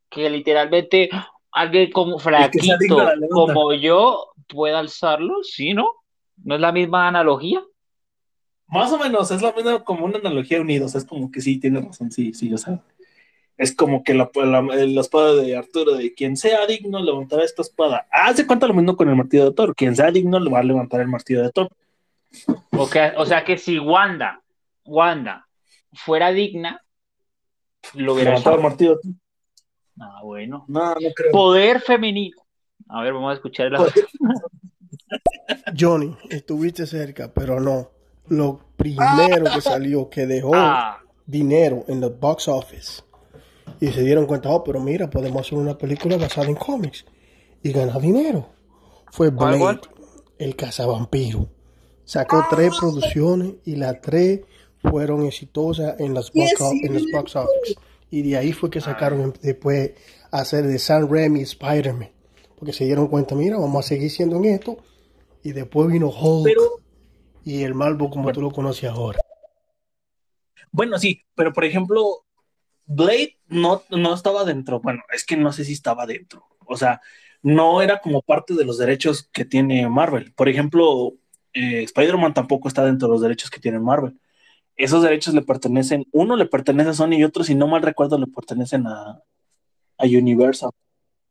que 0.09 0.30
literalmente 0.30 1.11
alguien 1.51 1.90
como 1.90 2.16
que 2.18 2.30
levanta. 3.16 3.53
como 3.55 3.72
yo 3.74 4.32
pueda 4.47 4.78
alzarlo, 4.78 5.42
¿sí, 5.42 5.74
no? 5.74 5.88
¿No 6.45 6.55
es 6.55 6.61
la 6.61 6.70
misma 6.70 7.09
analogía? 7.09 7.61
más 8.66 8.90
o 8.92 8.99
menos 8.99 9.30
es 9.30 9.42
la 9.42 9.53
misma 9.53 9.84
como 9.84 10.05
una 10.05 10.18
analogía 10.18 10.61
unidos, 10.61 10.95
es 10.95 11.05
como 11.05 11.30
que 11.30 11.40
sí, 11.40 11.59
tiene 11.61 11.80
razón, 11.80 12.11
sí, 12.11 12.32
sí, 12.32 12.53
o 12.53 12.59
sea, 12.59 12.80
es 13.57 13.74
como 13.74 14.03
que 14.03 14.14
la, 14.14 14.30
la, 14.34 14.62
la 14.62 15.01
espada 15.01 15.34
de 15.34 15.57
Arturo, 15.57 15.95
de 15.95 16.12
quien 16.14 16.36
sea 16.36 16.66
digno 16.66 17.01
levantará 17.01 17.45
esta 17.45 17.62
espada. 17.62 18.07
Hace 18.11 18.47
cuenta 18.47 18.66
lo 18.66 18.74
mismo 18.74 18.97
con 18.97 19.09
el 19.09 19.16
martillo 19.16 19.45
de 19.45 19.53
Thor, 19.53 19.74
quien 19.76 19.95
sea 19.95 20.11
digno 20.11 20.40
le 20.40 20.51
va 20.51 20.59
a 20.61 20.64
levantar 20.64 21.01
el 21.03 21.09
martillo 21.09 21.42
de 21.42 21.51
Thor. 21.51 21.68
O, 22.76 22.88
que- 22.90 23.12
o 23.16 23.24
sea 23.26 23.45
que 23.45 23.59
si 23.59 23.78
Wanda, 23.78 24.40
Wanda 24.85 25.47
fuera 25.95 26.30
digna, 26.32 26.80
lo 27.95 28.14
hubiera 28.14 28.37
hecho. 28.37 28.59
martillo. 28.59 28.99
Ah, 30.01 30.20
bueno. 30.24 30.64
No, 30.68 30.95
no 30.95 31.09
creo. 31.14 31.30
Poder 31.32 31.80
femenino. 31.80 32.37
A 32.89 33.03
ver, 33.03 33.12
vamos 33.12 33.30
a 33.30 33.35
escuchar 33.35 33.70
la... 33.70 33.87
Johnny, 35.78 36.16
estuviste 36.30 36.87
cerca, 36.87 37.32
pero 37.32 37.61
no. 37.61 37.91
Lo 38.28 38.59
primero 38.76 39.45
que 39.55 39.61
salió 39.61 40.09
que 40.09 40.26
dejó 40.26 40.53
Ah, 40.55 40.99
dinero 41.26 41.85
en 41.89 42.01
los 42.01 42.18
box 42.18 42.49
office. 42.49 43.03
Y 43.80 43.89
se 43.89 44.03
dieron 44.03 44.26
cuenta, 44.26 44.51
oh, 44.51 44.64
pero 44.64 44.80
mira, 44.80 45.11
podemos 45.11 45.47
hacer 45.47 45.59
una 45.59 45.76
película 45.76 46.16
basada 46.16 46.49
en 46.49 46.55
cómics 46.55 47.05
y 47.62 47.72
ganar 47.72 48.01
dinero. 48.01 48.49
Fue 49.11 49.35
¿Cuál, 49.35 49.59
Blade, 49.59 49.61
cuál? 49.61 49.80
el 50.39 50.57
cazavampiro. 50.57 51.49
Sacó 52.05 52.45
tres 52.51 52.72
producciones 52.78 53.55
y 53.64 53.76
las 53.76 54.01
tres 54.01 54.41
fueron 54.89 55.24
exitosas 55.26 55.99
en 56.01 56.14
las 56.14 56.32
box, 56.32 56.61
o- 56.61 56.72
en 56.82 56.95
los 56.95 57.05
box 57.11 57.37
office. 57.37 57.74
Y 58.11 58.22
de 58.22 58.37
ahí 58.37 58.53
fue 58.53 58.70
que 58.70 58.80
sacaron 58.80 59.35
después 59.43 59.93
a 60.30 60.39
hacer 60.41 60.64
de 60.66 60.78
Sam 60.78 61.09
Raimi 61.11 61.41
Spider-Man. 61.43 62.11
Porque 62.57 62.72
se 62.72 62.85
dieron 62.85 63.09
cuenta, 63.09 63.35
mira, 63.35 63.59
vamos 63.59 63.85
a 63.85 63.89
seguir 63.89 64.11
siendo 64.11 64.37
en 64.37 64.45
esto. 64.47 64.78
Y 65.43 65.53
después 65.53 65.91
vino 65.91 66.09
Hulk 66.09 66.45
Pero, 66.45 66.62
y 67.45 67.62
el 67.64 67.74
Malvo 67.74 68.09
como 68.11 68.30
tú 68.32 68.41
lo 68.41 68.51
conoces 68.51 68.89
ahora. 68.91 69.18
bueno, 70.70 70.99
sí, 70.99 71.22
pero 71.35 71.53
por 71.53 71.64
ejemplo, 71.64 72.24
Blade 72.87 73.39
no, 73.49 73.82
no 73.91 74.14
estaba 74.14 74.45
dentro. 74.45 74.80
Bueno, 74.80 75.03
es 75.12 75.24
que 75.24 75.37
no 75.37 75.53
sé 75.53 75.64
si 75.64 75.72
estaba 75.72 76.07
dentro. 76.07 76.45
O 76.66 76.76
sea, 76.76 77.01
no 77.43 77.82
era 77.82 78.01
como 78.01 78.22
parte 78.22 78.55
de 78.55 78.64
los 78.64 78.78
derechos 78.78 79.28
que 79.32 79.45
tiene 79.45 79.89
Marvel. 79.89 80.32
Por 80.35 80.49
ejemplo, 80.49 81.14
eh, 81.53 81.82
Spider-Man 81.82 82.35
tampoco 82.35 82.68
está 82.68 82.85
dentro 82.85 83.09
de 83.09 83.12
los 83.12 83.20
derechos 83.22 83.51
que 83.51 83.61
tiene 83.61 83.78
Marvel. 83.78 84.18
Esos 84.77 85.03
derechos 85.03 85.35
le 85.35 85.43
pertenecen, 85.43 86.07
uno 86.12 86.37
le 86.37 86.47
pertenece 86.47 86.91
a 86.91 86.95
Sony 86.95 87.12
y 87.14 87.25
otro, 87.25 87.45
si 87.45 87.55
no 87.55 87.66
mal 87.68 87.83
recuerdo, 87.83 88.18
le 88.18 88.27
pertenecen 88.27 88.87
a, 88.87 89.20
a 89.99 90.05
Universal. 90.05 90.70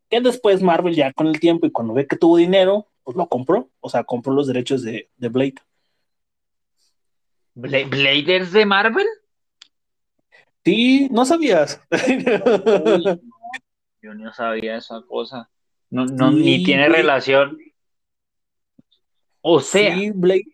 Que 0.09 0.21
después 0.21 0.61
Marvel 0.61 0.95
ya 0.95 1.11
con 1.13 1.27
el 1.27 1.39
tiempo 1.39 1.65
y 1.65 1.71
cuando 1.71 1.93
ve 1.93 2.07
que 2.07 2.15
tuvo 2.15 2.37
dinero, 2.37 2.87
pues 3.03 3.17
lo 3.17 3.27
compró. 3.27 3.69
O 3.81 3.89
sea, 3.89 4.03
compró 4.03 4.31
los 4.33 4.47
derechos 4.47 4.81
de, 4.83 5.09
de 5.17 5.27
Blade. 5.29 5.55
Bla- 7.55 7.85
¿Bladers 7.89 8.51
de 8.53 8.65
Marvel? 8.65 9.05
Sí, 10.63 11.09
no 11.11 11.25
sabías. 11.25 11.81
Uy, 11.91 13.03
yo 14.01 14.13
no 14.13 14.33
sabía 14.33 14.77
esa 14.77 15.01
cosa. 15.01 15.49
No, 15.89 16.05
no, 16.05 16.31
Sí, 16.31 16.37
ni 16.37 16.63
tiene 16.63 16.87
relación. 16.87 17.57
O 19.41 19.59
sea, 19.59 19.93
Sí, 19.95 20.11
Blade. 20.11 20.45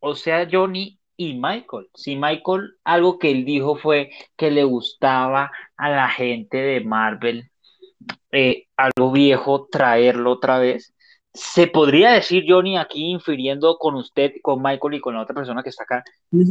o 0.00 0.14
sea, 0.14 0.48
Johnny 0.50 0.98
y 1.16 1.34
Michael. 1.34 1.88
Si 1.94 2.16
Michael, 2.16 2.76
algo 2.84 3.18
que 3.18 3.30
él 3.30 3.44
dijo 3.44 3.76
fue 3.76 4.10
que 4.36 4.50
le 4.50 4.64
gustaba 4.64 5.50
a 5.76 5.90
la 5.90 6.08
gente 6.08 6.58
de 6.58 6.80
Marvel, 6.80 7.50
eh, 8.32 8.66
algo 8.76 9.12
viejo, 9.12 9.68
traerlo 9.70 10.32
otra 10.32 10.58
vez. 10.58 10.94
Se 11.32 11.66
podría 11.66 12.12
decir, 12.12 12.44
Johnny, 12.48 12.78
aquí 12.78 13.10
infiriendo 13.10 13.76
con 13.78 13.94
usted, 13.94 14.32
con 14.42 14.62
Michael 14.62 14.94
y 14.94 15.00
con 15.00 15.14
la 15.14 15.22
otra 15.22 15.34
persona 15.34 15.62
que 15.62 15.68
está 15.68 15.84
acá, 15.84 16.04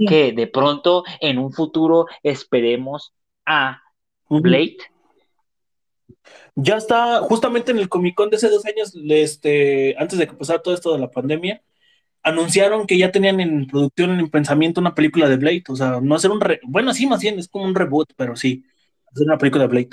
que 0.07 0.31
de 0.31 0.47
pronto 0.47 1.03
en 1.19 1.39
un 1.39 1.51
futuro 1.51 2.05
esperemos 2.23 3.13
a. 3.45 3.81
Blade. 4.27 4.77
Ya 6.55 6.77
está, 6.77 7.19
justamente 7.21 7.71
en 7.71 7.77
el 7.77 7.89
Comic 7.89 8.15
Con 8.15 8.29
de 8.29 8.37
hace 8.37 8.49
dos 8.49 8.65
años, 8.65 8.93
este, 9.09 9.95
antes 9.99 10.17
de 10.17 10.27
que 10.27 10.33
pasara 10.33 10.61
todo 10.61 10.73
esto 10.73 10.93
de 10.93 10.99
la 10.99 11.11
pandemia, 11.11 11.61
anunciaron 12.25 12.85
que 12.87 12.97
ya 12.97 13.11
tenían 13.11 13.39
en 13.39 13.67
producción, 13.67 14.19
en 14.19 14.29
pensamiento, 14.29 14.81
una 14.81 14.93
película 14.95 15.29
de 15.29 15.37
Blade. 15.37 15.63
O 15.69 15.75
sea, 15.75 15.99
no 16.01 16.15
hacer 16.15 16.31
un 16.31 16.41
re- 16.41 16.59
bueno, 16.63 16.93
sí, 16.93 17.07
más 17.07 17.21
bien 17.21 17.39
es 17.39 17.47
como 17.47 17.63
un 17.63 17.75
reboot, 17.75 18.11
pero 18.17 18.35
sí, 18.35 18.65
hacer 19.11 19.25
una 19.27 19.37
película 19.37 19.63
de 19.63 19.67
Blade. 19.69 19.89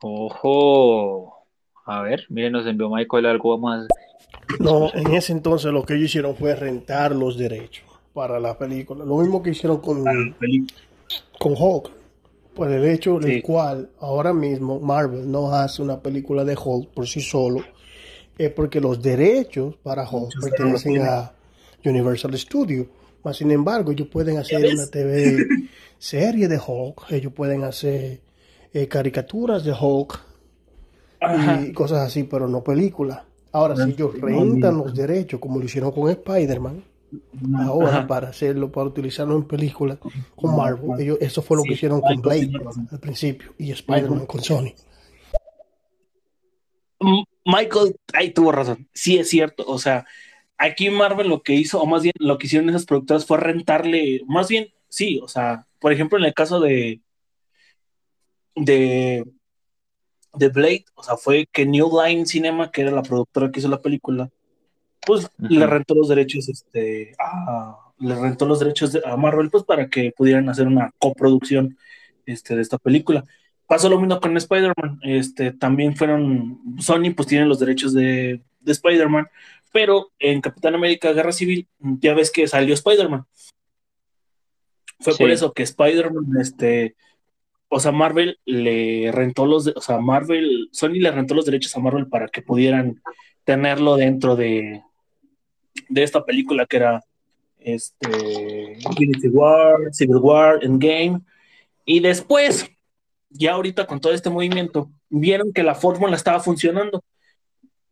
Ojo. 0.00 1.34
A 1.86 2.00
ver, 2.02 2.24
miren, 2.30 2.52
nos 2.52 2.66
envió 2.66 2.88
Michael 2.88 3.26
algo 3.26 3.58
más. 3.58 3.86
No, 4.58 4.92
en 4.94 5.14
ese 5.14 5.32
entonces 5.32 5.72
lo 5.72 5.84
que 5.84 5.94
ellos 5.94 6.06
hicieron 6.06 6.36
fue 6.36 6.54
rentar 6.54 7.14
los 7.14 7.36
derechos 7.36 7.84
para 8.12 8.38
la 8.40 8.56
película. 8.56 9.04
Lo 9.04 9.18
mismo 9.18 9.42
que 9.42 9.50
hicieron 9.50 9.80
con, 9.80 10.04
con 11.38 11.54
Hulk. 11.58 11.90
Por 12.54 12.70
el 12.70 12.84
hecho 12.84 13.18
del 13.18 13.36
Sí. 13.36 13.42
cual 13.42 13.90
ahora 13.98 14.32
mismo 14.32 14.78
Marvel 14.78 15.30
no 15.30 15.52
hace 15.52 15.82
una 15.82 16.00
película 16.00 16.44
de 16.44 16.56
Hulk 16.56 16.90
por 16.90 17.08
sí 17.08 17.20
solo, 17.20 17.64
es 18.38 18.50
porque 18.50 18.80
los 18.80 19.00
derechos 19.00 19.76
para 19.82 20.02
Hulk 20.02 20.24
Muchos 20.24 20.44
pertenecen 20.44 21.02
a 21.02 21.32
Universal 21.84 22.36
Studios. 22.38 22.86
Mas, 23.22 23.38
sin 23.38 23.50
embargo, 23.50 23.92
ellos 23.92 24.08
pueden 24.08 24.36
hacer 24.38 24.74
una 24.74 24.86
TV 24.86 25.46
serie 25.98 26.48
de 26.48 26.58
Hulk, 26.58 27.10
ellos 27.10 27.32
pueden 27.32 27.64
hacer 27.64 28.20
eh, 28.72 28.88
caricaturas 28.88 29.64
de 29.64 29.72
Hulk 29.72 30.20
Ajá. 31.20 31.62
y 31.62 31.72
cosas 31.72 32.06
así, 32.06 32.24
pero 32.24 32.48
no 32.48 32.62
películas. 32.62 33.22
Ahora, 33.52 33.76
si 33.76 33.92
ellos 33.92 34.20
rentan 34.20 34.76
los 34.76 34.94
derechos, 34.94 35.40
como 35.40 35.58
lo 35.58 35.64
hicieron 35.64 35.92
con 35.92 36.10
Spider-Man, 36.10 36.82
ahora 37.60 37.88
Ajá. 37.88 38.06
para 38.06 38.28
hacerlo, 38.28 38.70
para 38.72 38.88
utilizarlo 38.88 39.36
en 39.36 39.44
películas 39.44 39.98
con 40.34 40.56
Marvel, 40.56 41.00
ellos, 41.00 41.18
eso 41.20 41.40
fue 41.40 41.56
lo 41.56 41.62
Sí, 41.62 41.68
que 41.68 41.74
hicieron 41.74 42.00
con 42.00 42.20
Blade 42.20 42.50
al 42.90 42.98
principio 42.98 43.52
y 43.56 43.70
Spider-Man 43.70 44.26
con 44.26 44.42
Sony. 44.42 44.74
Michael, 47.44 47.96
ahí 48.12 48.30
tuvo 48.32 48.52
razón. 48.52 48.88
Sí, 48.92 49.18
es 49.18 49.28
cierto. 49.28 49.64
O 49.66 49.78
sea, 49.78 50.06
aquí 50.58 50.88
Marvel 50.90 51.28
lo 51.28 51.42
que 51.42 51.54
hizo, 51.54 51.80
o 51.80 51.86
más 51.86 52.02
bien 52.02 52.14
lo 52.18 52.38
que 52.38 52.46
hicieron 52.46 52.68
esas 52.68 52.86
productoras 52.86 53.26
fue 53.26 53.38
rentarle, 53.38 54.22
más 54.26 54.48
bien, 54.48 54.68
sí, 54.88 55.20
o 55.22 55.28
sea, 55.28 55.66
por 55.78 55.92
ejemplo, 55.92 56.18
en 56.18 56.24
el 56.24 56.34
caso 56.34 56.60
de 56.60 57.00
de 58.54 59.24
de 60.36 60.48
Blade, 60.48 60.84
o 60.94 61.02
sea, 61.04 61.16
fue 61.16 61.46
que 61.52 61.64
New 61.64 61.90
Line 62.02 62.26
Cinema, 62.26 62.72
que 62.72 62.82
era 62.82 62.90
la 62.90 63.02
productora 63.02 63.50
que 63.52 63.60
hizo 63.60 63.68
la 63.68 63.80
película, 63.80 64.30
pues 65.06 65.28
le 65.38 65.64
rentó 65.66 65.94
los 65.94 66.08
derechos, 66.08 66.48
este, 66.48 67.14
a, 67.20 67.78
le 67.98 68.16
rentó 68.16 68.44
los 68.44 68.58
derechos 68.58 68.92
de- 68.92 69.02
a 69.04 69.16
Marvel, 69.16 69.48
pues 69.50 69.62
para 69.62 69.88
que 69.88 70.12
pudieran 70.16 70.48
hacer 70.48 70.66
una 70.66 70.90
coproducción, 70.98 71.76
este, 72.26 72.56
de 72.56 72.62
esta 72.62 72.78
película. 72.78 73.24
Pasó 73.74 73.88
lo 73.88 73.98
mismo 73.98 74.20
con 74.20 74.36
Spider-Man, 74.36 75.00
este, 75.02 75.50
también 75.50 75.96
fueron, 75.96 76.60
Sony 76.78 77.12
pues 77.12 77.26
tiene 77.26 77.44
los 77.44 77.58
derechos 77.58 77.92
de, 77.92 78.40
de 78.60 78.70
Spider-Man, 78.72 79.26
pero 79.72 80.12
en 80.20 80.40
Capitán 80.40 80.76
América 80.76 81.12
Guerra 81.12 81.32
Civil, 81.32 81.66
ya 81.80 82.14
ves 82.14 82.30
que 82.30 82.46
salió 82.46 82.72
Spider-Man. 82.72 83.26
Fue 85.00 85.14
Sí. 85.14 85.18
por 85.18 85.28
eso 85.32 85.52
que 85.52 85.64
Spider-Man, 85.64 86.40
este, 86.40 86.94
o 87.68 87.80
sea, 87.80 87.90
Marvel 87.90 88.38
le 88.44 89.10
rentó 89.10 89.44
los, 89.44 89.66
o 89.66 89.80
sea, 89.80 89.98
Marvel, 89.98 90.68
Sony 90.70 91.00
le 91.00 91.10
rentó 91.10 91.34
los 91.34 91.44
derechos 91.44 91.74
a 91.76 91.80
Marvel 91.80 92.06
para 92.06 92.28
que 92.28 92.42
pudieran 92.42 93.02
tenerlo 93.42 93.96
dentro 93.96 94.36
de, 94.36 94.82
de 95.88 96.02
esta 96.04 96.24
película 96.24 96.64
que 96.66 96.76
era 96.76 97.02
este 97.58 98.78
Infinity 98.88 99.26
War, 99.30 99.78
Civil 99.90 100.18
War, 100.18 100.62
Endgame. 100.62 101.22
Y 101.84 101.98
después, 101.98 102.70
ya 103.34 103.52
ahorita 103.52 103.86
con 103.86 104.00
todo 104.00 104.14
este 104.14 104.30
movimiento, 104.30 104.90
vieron 105.10 105.52
que 105.52 105.62
la 105.62 105.74
fórmula 105.74 106.16
estaba 106.16 106.40
funcionando. 106.40 107.04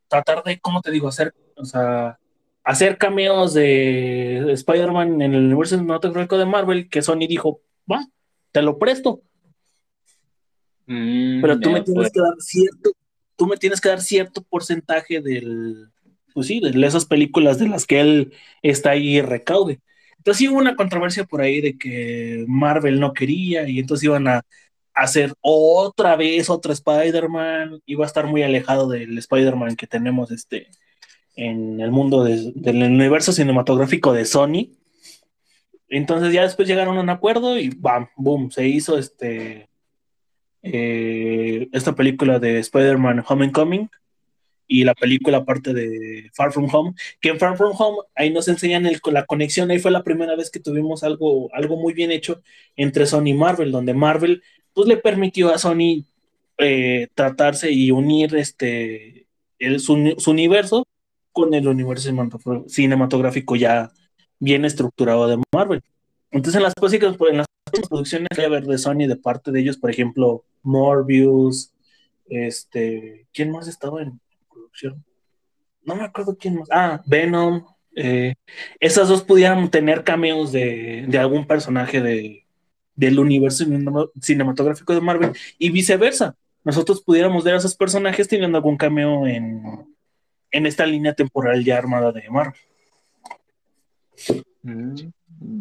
Tratar 0.08 0.42
de, 0.42 0.58
¿cómo 0.60 0.80
te 0.80 0.90
digo? 0.90 1.08
Hacer, 1.08 1.34
o 1.56 1.64
sea, 1.64 2.18
hacer 2.64 2.96
cameos 2.96 3.52
de 3.52 4.52
Spider-Man 4.52 5.20
en 5.20 5.34
el 5.34 5.44
universo 5.46 5.76
cinematográfico 5.76 6.38
de 6.38 6.46
Marvel, 6.46 6.88
que 6.88 7.02
Sony 7.02 7.26
dijo, 7.28 7.60
va, 7.90 8.06
te 8.52 8.62
lo 8.62 8.78
presto, 8.78 9.22
Mm, 10.86 11.40
pero 11.40 11.58
tú 11.60 11.70
me 11.70 11.80
tienes 11.82 12.02
pues. 12.02 12.12
que 12.12 12.20
dar 12.20 12.34
cierto, 12.38 12.90
tú 13.36 13.46
me 13.46 13.56
tienes 13.56 13.80
que 13.80 13.88
dar 13.88 14.00
cierto 14.00 14.42
porcentaje 14.42 15.20
del, 15.20 15.88
pues 16.34 16.46
sí, 16.46 16.60
de 16.60 16.86
esas 16.86 17.06
películas 17.06 17.58
de 17.58 17.68
las 17.68 17.86
que 17.86 18.00
él 18.00 18.32
está 18.62 18.90
ahí 18.90 19.20
recaude. 19.20 19.80
Entonces 20.18 20.38
sí 20.38 20.48
hubo 20.48 20.58
una 20.58 20.76
controversia 20.76 21.24
por 21.24 21.40
ahí 21.40 21.60
de 21.60 21.76
que 21.78 22.44
Marvel 22.46 23.00
no 23.00 23.12
quería 23.12 23.68
y 23.68 23.78
entonces 23.78 24.04
iban 24.04 24.28
a 24.28 24.42
hacer 24.94 25.34
otra 25.40 26.16
vez 26.16 26.50
otro 26.50 26.72
Spider-Man, 26.72 27.80
iba 27.86 28.04
a 28.04 28.06
estar 28.06 28.26
muy 28.26 28.42
alejado 28.42 28.88
del 28.88 29.16
Spider-Man 29.18 29.76
que 29.76 29.86
tenemos 29.86 30.30
este 30.30 30.68
en 31.34 31.80
el 31.80 31.90
mundo 31.90 32.24
de- 32.24 32.52
del 32.54 32.82
universo 32.82 33.32
cinematográfico 33.32 34.12
de 34.12 34.26
Sony. 34.26 34.70
Entonces 35.88 36.32
ya 36.32 36.42
después 36.42 36.68
llegaron 36.68 36.96
a 36.98 37.00
un 37.00 37.10
acuerdo 37.10 37.58
y 37.58 37.70
bam, 37.70 38.08
boom, 38.16 38.50
se 38.50 38.68
hizo 38.68 38.98
este 38.98 39.68
eh, 40.62 41.68
esta 41.72 41.94
película 41.94 42.38
de 42.38 42.58
Spider-Man 42.60 43.24
Homecoming 43.26 43.90
y 44.68 44.84
la 44.84 44.94
película 44.94 45.38
aparte 45.38 45.74
de 45.74 46.30
Far 46.34 46.52
From 46.52 46.68
Home, 46.72 46.94
que 47.20 47.30
en 47.30 47.38
Far 47.38 47.56
From 47.56 47.74
Home 47.76 47.98
ahí 48.14 48.30
nos 48.30 48.46
enseñan 48.48 48.86
el- 48.86 49.00
la 49.10 49.26
conexión, 49.26 49.70
ahí 49.70 49.80
fue 49.80 49.90
la 49.90 50.04
primera 50.04 50.36
vez 50.36 50.50
que 50.50 50.60
tuvimos 50.60 51.02
algo, 51.02 51.50
algo 51.52 51.76
muy 51.76 51.92
bien 51.94 52.12
hecho 52.12 52.40
entre 52.76 53.06
Sony 53.06 53.28
y 53.28 53.34
Marvel, 53.34 53.72
donde 53.72 53.92
Marvel 53.92 54.42
pues 54.74 54.88
le 54.88 54.96
permitió 54.96 55.52
a 55.52 55.58
Sony 55.58 56.04
eh, 56.58 57.08
tratarse 57.14 57.70
y 57.70 57.90
unir 57.90 58.34
este 58.36 59.26
el, 59.58 59.80
su, 59.80 59.94
universo 60.26 60.86
con 61.32 61.54
el 61.54 61.66
universo 61.66 62.10
cinematográfico 62.68 63.56
ya 63.56 63.90
bien 64.38 64.64
estructurado 64.64 65.28
de 65.28 65.42
Marvel. 65.52 65.82
Entonces 66.30 66.56
en 66.56 66.64
las 66.64 66.74
en 67.30 67.36
las 67.38 67.46
producciones 67.88 68.28
que 68.34 68.44
haber 68.44 68.64
de 68.64 68.78
Sony 68.78 69.06
de 69.06 69.16
parte 69.16 69.50
de 69.50 69.60
ellos, 69.60 69.78
por 69.78 69.90
ejemplo, 69.90 70.44
Morbius, 70.62 71.72
este, 72.28 73.26
¿quién 73.32 73.50
más 73.50 73.68
estaba 73.68 74.02
en 74.02 74.20
producción? 74.50 75.04
No 75.84 75.96
me 75.96 76.04
acuerdo 76.04 76.36
quién 76.38 76.56
más. 76.56 76.68
Ah, 76.70 77.02
Venom. 77.06 77.64
eh, 77.94 78.34
esas 78.80 79.08
dos 79.08 79.22
pudieran 79.22 79.70
tener 79.70 80.04
cameos 80.04 80.52
de, 80.52 81.06
de 81.08 81.18
algún 81.18 81.46
personaje 81.46 82.00
de, 82.00 82.41
del 82.94 83.18
universo 83.18 83.64
cinema- 83.64 84.06
cinematográfico 84.20 84.94
de 84.94 85.00
Marvel 85.00 85.32
y 85.58 85.70
viceversa.Nosotros 85.70 87.02
pudiéramos 87.02 87.42
ver 87.44 87.54
a 87.54 87.58
esos 87.58 87.74
personajes 87.74 88.28
teniendo 88.28 88.58
algún 88.58 88.76
cameo 88.76 89.26
en, 89.26 89.62
en 90.50 90.66
esta 90.66 90.84
línea 90.86 91.14
temporal 91.14 91.64
ya 91.64 91.78
armada 91.78 92.12
de 92.12 92.28
Marvel. 92.30 92.54
Mm, 94.62 94.94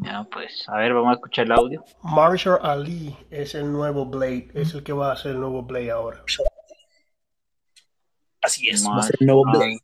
Ya, 0.04 0.24
pues, 0.32 0.64
a 0.68 0.78
ver, 0.78 0.94
vamos 0.94 1.10
a 1.12 1.14
escuchar 1.16 1.46
el 1.46 1.54
audio. 1.54 1.84
Marshall 2.04 2.60
Ali 2.62 3.16
es 3.32 3.56
el 3.56 3.72
nuevo 3.72 4.06
Blade, 4.06 4.50
es 4.54 4.74
el 4.76 4.84
que 4.84 4.94
va 4.94 5.12
a 5.12 5.16
ser 5.16 5.32
el 5.32 5.40
nuevo 5.40 5.64
Blade 5.64 5.90
ahora. 5.90 6.24
Así 8.44 8.70
es, 8.70 8.86
va 8.86 8.92
a 8.92 8.96
Más- 8.98 9.08
ser 9.08 9.16
el 9.20 9.26
nuevo. 9.28 9.44
Blade. 9.44 9.80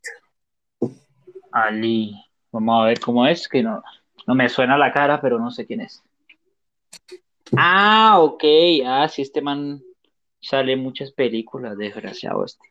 Ali. 1.51 2.15
Vamos 2.51 2.83
a 2.83 2.85
ver 2.87 2.99
cómo 2.99 3.25
es, 3.27 3.47
que 3.47 3.63
no, 3.63 3.81
no 4.27 4.35
me 4.35 4.49
suena 4.49 4.77
la 4.77 4.91
cara, 4.93 5.19
pero 5.21 5.39
no 5.39 5.49
sé 5.51 5.65
quién 5.65 5.81
es. 5.81 6.03
Ah, 7.55 8.19
ok. 8.19 8.43
Ah, 8.85 9.07
sí, 9.07 9.21
este 9.21 9.41
man 9.41 9.81
sale 10.41 10.73
en 10.73 10.79
muchas 10.79 11.11
películas, 11.11 11.77
desgraciado 11.77 12.45
este. 12.45 12.65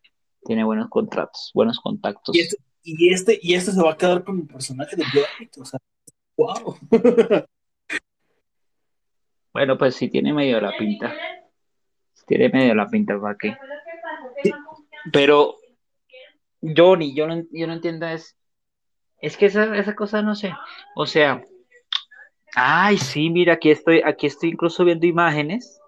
Tiene 0.45 0.65
buenos 0.65 0.89
contratos, 0.89 1.51
buenos 1.55 1.81
contactos. 1.81 2.37
Y 2.37 2.41
este, 2.41 2.57
y 2.83 3.13
este, 3.13 3.39
y 3.43 3.55
este 3.55 3.73
se 3.73 3.83
va 3.83 3.93
a 3.93 3.97
quedar 3.97 4.23
con 4.23 4.41
el 4.41 4.47
personaje 4.47 4.97
de 4.97 5.05
Blade. 5.13 5.51
O 5.59 5.65
sea, 5.65 5.81
wow. 6.37 6.77
Bueno, 9.53 9.79
pues 9.79 9.97
sí 9.97 10.11
tiene 10.11 10.35
medio 10.35 10.61
la 10.61 10.77
pinta. 10.77 11.15
Tiene 12.27 12.51
medio 12.51 12.75
la 12.75 12.87
pinta, 12.89 13.19
¿para 13.19 13.39
qué? 13.39 13.57
Pero, 15.11 15.57
Johnny, 16.61 17.15
yo 17.15 17.27
no, 17.27 17.43
yo 17.51 17.67
no 17.67 17.73
entiendo 17.73 18.07
es, 18.07 18.37
es 19.19 19.39
que 19.39 19.47
esa, 19.47 19.75
esa 19.75 19.95
cosa 19.95 20.21
no 20.21 20.35
sé. 20.35 20.53
O 20.95 21.07
sea, 21.07 21.43
ay, 22.57 22.97
sí, 22.99 23.31
mira, 23.31 23.53
aquí 23.55 23.71
estoy, 23.71 24.01
aquí 24.05 24.27
estoy 24.27 24.49
incluso 24.51 24.85
viendo 24.85 25.07
imágenes 25.07 25.79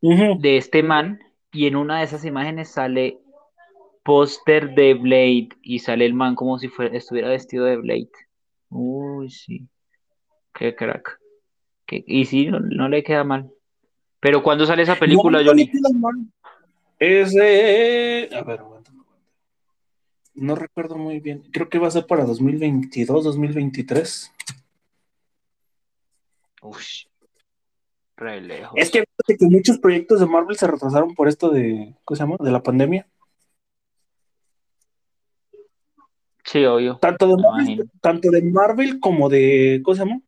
Ujú. 0.00 0.38
de 0.40 0.56
este 0.58 0.82
man 0.82 1.20
y 1.52 1.66
en 1.66 1.76
una 1.76 1.98
de 1.98 2.04
esas 2.04 2.24
imágenes 2.24 2.70
sale 2.70 3.18
póster 4.02 4.74
de 4.74 4.94
Blade 4.94 5.48
y 5.62 5.78
sale 5.78 6.04
el 6.04 6.12
man 6.14 6.34
como 6.34 6.58
si 6.58 6.68
fuera, 6.68 6.96
estuviera 6.96 7.28
vestido 7.28 7.64
de 7.66 7.76
Blade. 7.76 8.10
Uy, 8.68 9.30
sí, 9.30 9.68
qué 10.54 10.74
crack. 10.74 11.18
Qué- 11.86 12.02
y 12.06 12.24
sí, 12.24 12.46
no, 12.46 12.58
no 12.58 12.88
le 12.88 13.02
queda 13.04 13.22
mal. 13.22 13.50
Pero 14.18 14.42
¿cuándo 14.42 14.66
sale 14.66 14.82
esa 14.82 14.96
película, 14.96 15.40
No, 15.40 15.46
Johnny? 15.48 15.70
Es 16.98 17.32
de... 17.32 18.28
A 18.34 18.42
ver, 18.42 18.60
aguántame. 18.60 18.98
No 20.34 20.54
recuerdo 20.54 20.96
muy 20.96 21.20
bien. 21.20 21.42
Creo 21.52 21.68
que 21.68 21.78
va 21.78 21.88
a 21.88 21.90
ser 21.90 22.06
para 22.06 22.24
2022, 22.24 23.24
2023. 23.24 24.31
Re 28.16 28.40
lejos. 28.40 28.72
Es 28.76 28.90
que 28.90 29.00
fíjate 29.00 29.36
que 29.38 29.46
muchos 29.50 29.78
proyectos 29.78 30.20
de 30.20 30.26
Marvel 30.26 30.56
se 30.56 30.66
retrasaron 30.66 31.14
por 31.14 31.28
esto 31.28 31.50
de, 31.50 31.94
¿cómo 32.04 32.16
se 32.16 32.22
llama? 32.22 32.36
De 32.38 32.50
la 32.52 32.62
pandemia. 32.62 33.08
Sí, 36.44 36.64
obvio. 36.64 36.98
Tanto 37.00 37.26
de 37.28 37.36
Marvel, 37.42 37.62
imagino. 37.62 37.84
tanto 38.00 38.30
de 38.30 38.42
Marvel 38.42 39.00
como 39.00 39.28
de, 39.28 39.80
¿cómo 39.84 39.94
se 39.94 40.04
llama? 40.04 40.20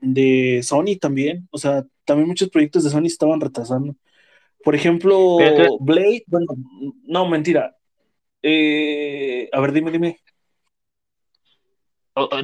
De 0.00 0.60
Sony 0.62 0.96
también. 1.00 1.48
O 1.50 1.58
sea, 1.58 1.84
también 2.04 2.28
muchos 2.28 2.50
proyectos 2.50 2.84
de 2.84 2.90
Sony 2.90 3.06
estaban 3.06 3.40
retrasando. 3.40 3.94
Por 4.62 4.74
ejemplo, 4.74 5.38
Blade, 5.80 6.24
bueno, 6.26 6.46
no, 7.04 7.28
mentira. 7.28 7.76
Eh, 8.42 9.48
a 9.52 9.60
ver, 9.60 9.72
dime, 9.72 9.90
dime. 9.90 10.20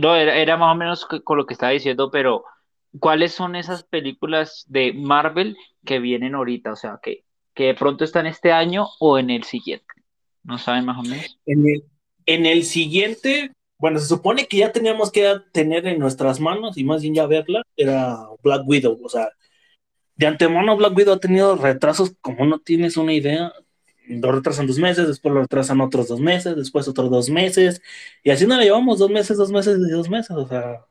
No, 0.00 0.14
era, 0.16 0.36
era 0.36 0.56
más 0.56 0.74
o 0.74 0.78
menos 0.78 1.04
co- 1.04 1.22
con 1.22 1.36
lo 1.36 1.44
que 1.44 1.52
estaba 1.54 1.72
diciendo, 1.72 2.10
pero 2.10 2.44
¿cuáles 3.00 3.32
son 3.32 3.56
esas 3.56 3.82
películas 3.84 4.64
de 4.68 4.92
Marvel 4.92 5.56
que 5.84 5.98
vienen 5.98 6.34
ahorita? 6.34 6.72
O 6.72 6.76
sea, 6.76 6.98
que, 7.02 7.24
que 7.54 7.64
de 7.64 7.74
pronto 7.74 8.04
están 8.04 8.26
este 8.26 8.52
año 8.52 8.86
o 9.00 9.18
en 9.18 9.30
el 9.30 9.44
siguiente. 9.44 9.86
¿No 10.42 10.58
saben 10.58 10.84
más 10.84 10.98
o 10.98 11.02
menos? 11.02 11.38
En 11.46 11.66
el, 11.66 11.84
en 12.26 12.46
el 12.46 12.64
siguiente, 12.64 13.52
bueno, 13.78 13.98
se 13.98 14.06
supone 14.06 14.46
que 14.46 14.58
ya 14.58 14.72
teníamos 14.72 15.10
que 15.10 15.40
tener 15.52 15.86
en 15.86 15.98
nuestras 15.98 16.40
manos 16.40 16.78
y 16.78 16.84
más 16.84 17.02
bien 17.02 17.14
ya 17.14 17.26
verla, 17.26 17.62
era 17.76 18.18
Black 18.42 18.62
Widow. 18.66 18.98
O 19.02 19.08
sea, 19.08 19.28
de 20.16 20.26
antemano 20.26 20.76
Black 20.76 20.96
Widow 20.96 21.14
ha 21.14 21.20
tenido 21.20 21.56
retrasos 21.56 22.14
como 22.20 22.44
no 22.46 22.58
tienes 22.58 22.96
una 22.96 23.12
idea. 23.12 23.52
Lo 24.08 24.30
retrasan 24.30 24.68
dos 24.68 24.78
meses, 24.78 25.08
después 25.08 25.34
lo 25.34 25.40
retrasan 25.40 25.80
otros 25.80 26.06
dos 26.06 26.20
meses, 26.20 26.54
después 26.54 26.86
otros 26.86 27.10
dos 27.10 27.28
meses, 27.28 27.82
y 28.22 28.30
así 28.30 28.46
no 28.46 28.56
le 28.56 28.64
llevamos 28.64 29.00
dos 29.00 29.10
meses, 29.10 29.36
dos 29.36 29.50
meses 29.50 29.78
y 29.78 29.90
dos 29.90 30.08
meses. 30.08 30.30
O 30.30 30.46
sea, 30.46 30.84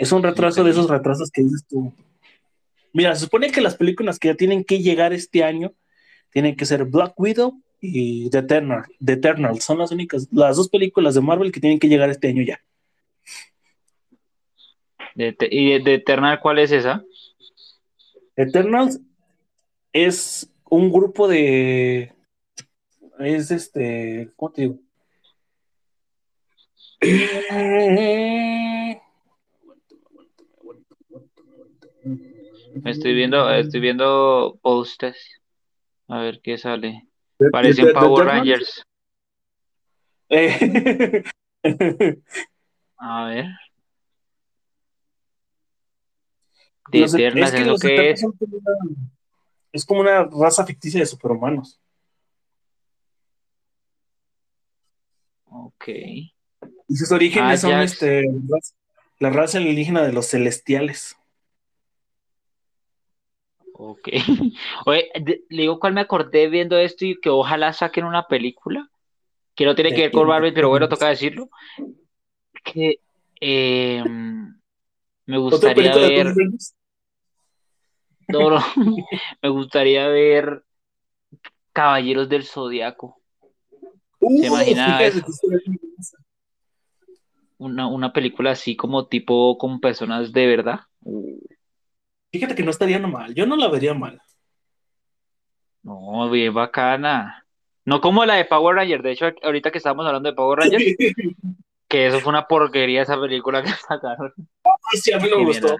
es 0.00 0.12
un 0.12 0.22
retraso 0.22 0.64
de 0.64 0.70
esos 0.70 0.88
retrasos 0.88 1.30
que 1.30 1.42
dices 1.42 1.62
tú. 1.68 1.92
Mira, 2.94 3.14
se 3.14 3.26
supone 3.26 3.52
que 3.52 3.60
las 3.60 3.76
películas 3.76 4.18
que 4.18 4.28
ya 4.28 4.34
tienen 4.34 4.64
que 4.64 4.78
llegar 4.78 5.12
este 5.12 5.44
año 5.44 5.74
tienen 6.30 6.56
que 6.56 6.64
ser 6.64 6.86
Black 6.86 7.12
Widow 7.20 7.60
y 7.82 8.30
The 8.30 8.38
Eternal. 8.38 8.84
The 9.04 9.12
Eternal 9.12 9.60
son 9.60 9.76
las 9.78 9.92
únicas, 9.92 10.26
las 10.32 10.56
dos 10.56 10.70
películas 10.70 11.14
de 11.14 11.20
Marvel 11.20 11.52
que 11.52 11.60
tienen 11.60 11.78
que 11.78 11.88
llegar 11.88 12.08
este 12.08 12.28
año 12.28 12.42
ya. 12.42 12.62
De, 15.14 15.36
¿y 15.50 15.72
de, 15.72 15.80
de 15.80 15.94
Eternal 15.96 16.40
cuál 16.40 16.60
es 16.60 16.72
esa? 16.72 17.04
Eternals 18.36 19.00
es 19.92 20.50
un 20.64 20.90
grupo 20.90 21.28
de. 21.28 22.14
Es 23.18 23.50
este. 23.50 24.30
¿Cómo 24.34 24.50
te 24.50 24.62
digo? 24.62 24.78
Estoy 32.84 33.14
viendo, 33.14 33.50
estoy 33.50 33.80
viendo 33.80 34.58
posters. 34.62 35.40
A 36.08 36.18
ver 36.20 36.40
qué 36.42 36.58
sale. 36.58 37.06
Parecen 37.52 37.92
Power. 37.92 38.26
Rangers. 38.26 38.84
Eh, 40.28 41.22
A 42.98 43.24
ver. 43.26 43.46
De 46.90 47.00
los- 47.00 47.14
es 47.14 47.18
que 47.20 47.28
¿eso 47.28 47.64
los 47.64 47.80
qué 47.80 48.10
Eternals 48.10 48.22
es? 48.22 48.38
como 48.38 48.56
una, 48.56 48.72
es 49.72 49.84
como 49.84 50.00
una 50.00 50.24
raza 50.24 50.66
ficticia 50.66 51.00
de 51.00 51.06
superhumanos. 51.06 51.80
Ok. 55.46 55.88
Y 55.88 56.96
sus 56.96 57.10
orígenes 57.12 57.64
Ah, 57.64 57.68
son 57.68 57.80
este, 57.80 58.24
la 59.18 59.30
raza 59.30 59.58
alienígena 59.58 60.02
de 60.02 60.12
los 60.12 60.26
celestiales. 60.28 61.16
Ok. 63.82 64.08
Oye, 64.86 65.10
de- 65.22 65.44
le 65.48 65.62
digo 65.62 65.80
cuál 65.80 65.94
me 65.94 66.02
acordé 66.02 66.48
viendo 66.48 66.76
esto 66.76 67.06
y 67.06 67.18
que 67.18 67.30
ojalá 67.30 67.72
saquen 67.72 68.04
una 68.04 68.26
película. 68.26 68.90
Que 69.54 69.64
no 69.64 69.74
tiene 69.74 69.90
¿De 69.90 69.96
que 69.96 70.02
ver 70.02 70.12
con? 70.12 70.28
Marvel, 70.28 70.52
pero 70.52 70.68
bueno, 70.68 70.86
¿De- 70.86 70.90
toca 70.90 71.08
decirlo. 71.08 71.48
Que 72.62 73.00
eh, 73.40 74.04
me 74.04 75.38
¿Otra 75.38 75.38
gustaría 75.38 75.96
ver. 75.96 76.34
No, 78.28 78.50
no. 78.50 78.58
Me 79.42 79.48
gustaría 79.48 80.06
ver 80.08 80.62
Caballeros 81.72 82.28
del 82.28 82.44
Zodiaco. 82.44 83.16
Uh, 84.20 84.44
imagina 84.44 85.02
eso? 85.02 85.26
Una, 87.56 87.86
una 87.88 88.12
película 88.12 88.50
así 88.50 88.76
como 88.76 89.06
tipo 89.06 89.56
con 89.56 89.80
personas 89.80 90.32
de 90.32 90.46
verdad. 90.46 90.80
Uh, 91.02 91.38
Fíjate 92.32 92.54
que 92.54 92.62
no 92.62 92.70
estaría 92.70 92.98
mal. 92.98 93.34
Yo 93.34 93.46
no 93.46 93.56
la 93.56 93.68
vería 93.68 93.94
mal. 93.94 94.20
no, 95.82 96.28
bien 96.30 96.54
bacana. 96.54 97.44
No 97.84 98.00
como 98.00 98.24
la 98.24 98.34
de 98.34 98.44
Power 98.44 98.76
Rangers. 98.76 99.02
De 99.02 99.12
hecho, 99.12 99.26
ahorita 99.42 99.70
que 99.70 99.78
estamos 99.78 100.06
hablando 100.06 100.28
de 100.28 100.36
Power 100.36 100.58
Rangers, 100.60 100.84
que 101.88 102.06
eso 102.06 102.20
fue 102.20 102.30
una 102.30 102.46
porquería 102.46 103.02
esa 103.02 103.18
película 103.18 103.62
que 103.62 103.70
sacaron. 103.88 104.32
Ay, 104.64 104.98
sí, 105.00 105.12
a 105.12 105.18
mí 105.18 105.28
no 105.30 105.38
me 105.38 105.44
gustó. 105.46 105.76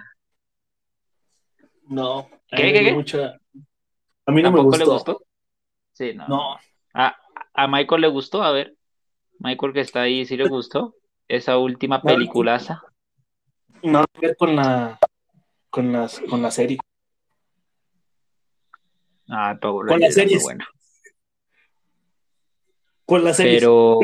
No. 1.87 2.29
a 2.51 2.55
¿Qué, 2.57 2.73
qué, 2.73 2.83
qué? 2.83 2.93
mucha- 2.93 3.39
A 4.25 4.31
mí 4.31 4.41
no 4.41 4.51
me 4.51 4.57
¿Tampoco 4.57 4.77
le 4.77 4.85
gustó. 4.85 4.91
gustó? 4.93 5.25
Sí, 5.93 6.13
no. 6.13 6.27
No. 6.27 6.59
A, 6.93 7.15
a 7.53 7.67
Michael 7.67 8.01
le 8.01 8.07
gustó, 8.07 8.43
a 8.43 8.51
ver. 8.51 8.75
Michael 9.39 9.73
que 9.73 9.81
está 9.81 10.01
ahí, 10.01 10.25
¿sí 10.25 10.35
le 10.37 10.47
gustó? 10.47 10.95
Esa 11.27 11.57
última 11.57 11.97
No, 11.97 12.03
peliculaza. 12.03 12.81
Que 13.81 13.89
ver 14.19 14.35
con 14.37 14.55
la, 14.55 14.99
con 15.71 15.91
las, 15.91 16.19
con 16.29 16.41
la 16.43 16.51
serie. 16.51 16.77
Ah, 19.27 19.57
Power 19.59 19.87
Con 19.87 20.01
las 20.01 20.13
series. 20.13 20.43
buena. 20.43 20.67
Con 23.05 23.23
la 23.23 23.33
serie. 23.33 23.59
Pero 23.59 23.99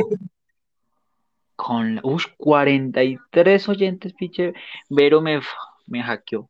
con 1.56 2.00
ush, 2.04 2.28
43 2.38 3.70
oyentes, 3.70 4.14
pinche. 4.14 4.54
Vero 4.90 5.22
me, 5.22 5.42
me 5.86 6.02
hackeó. 6.02 6.50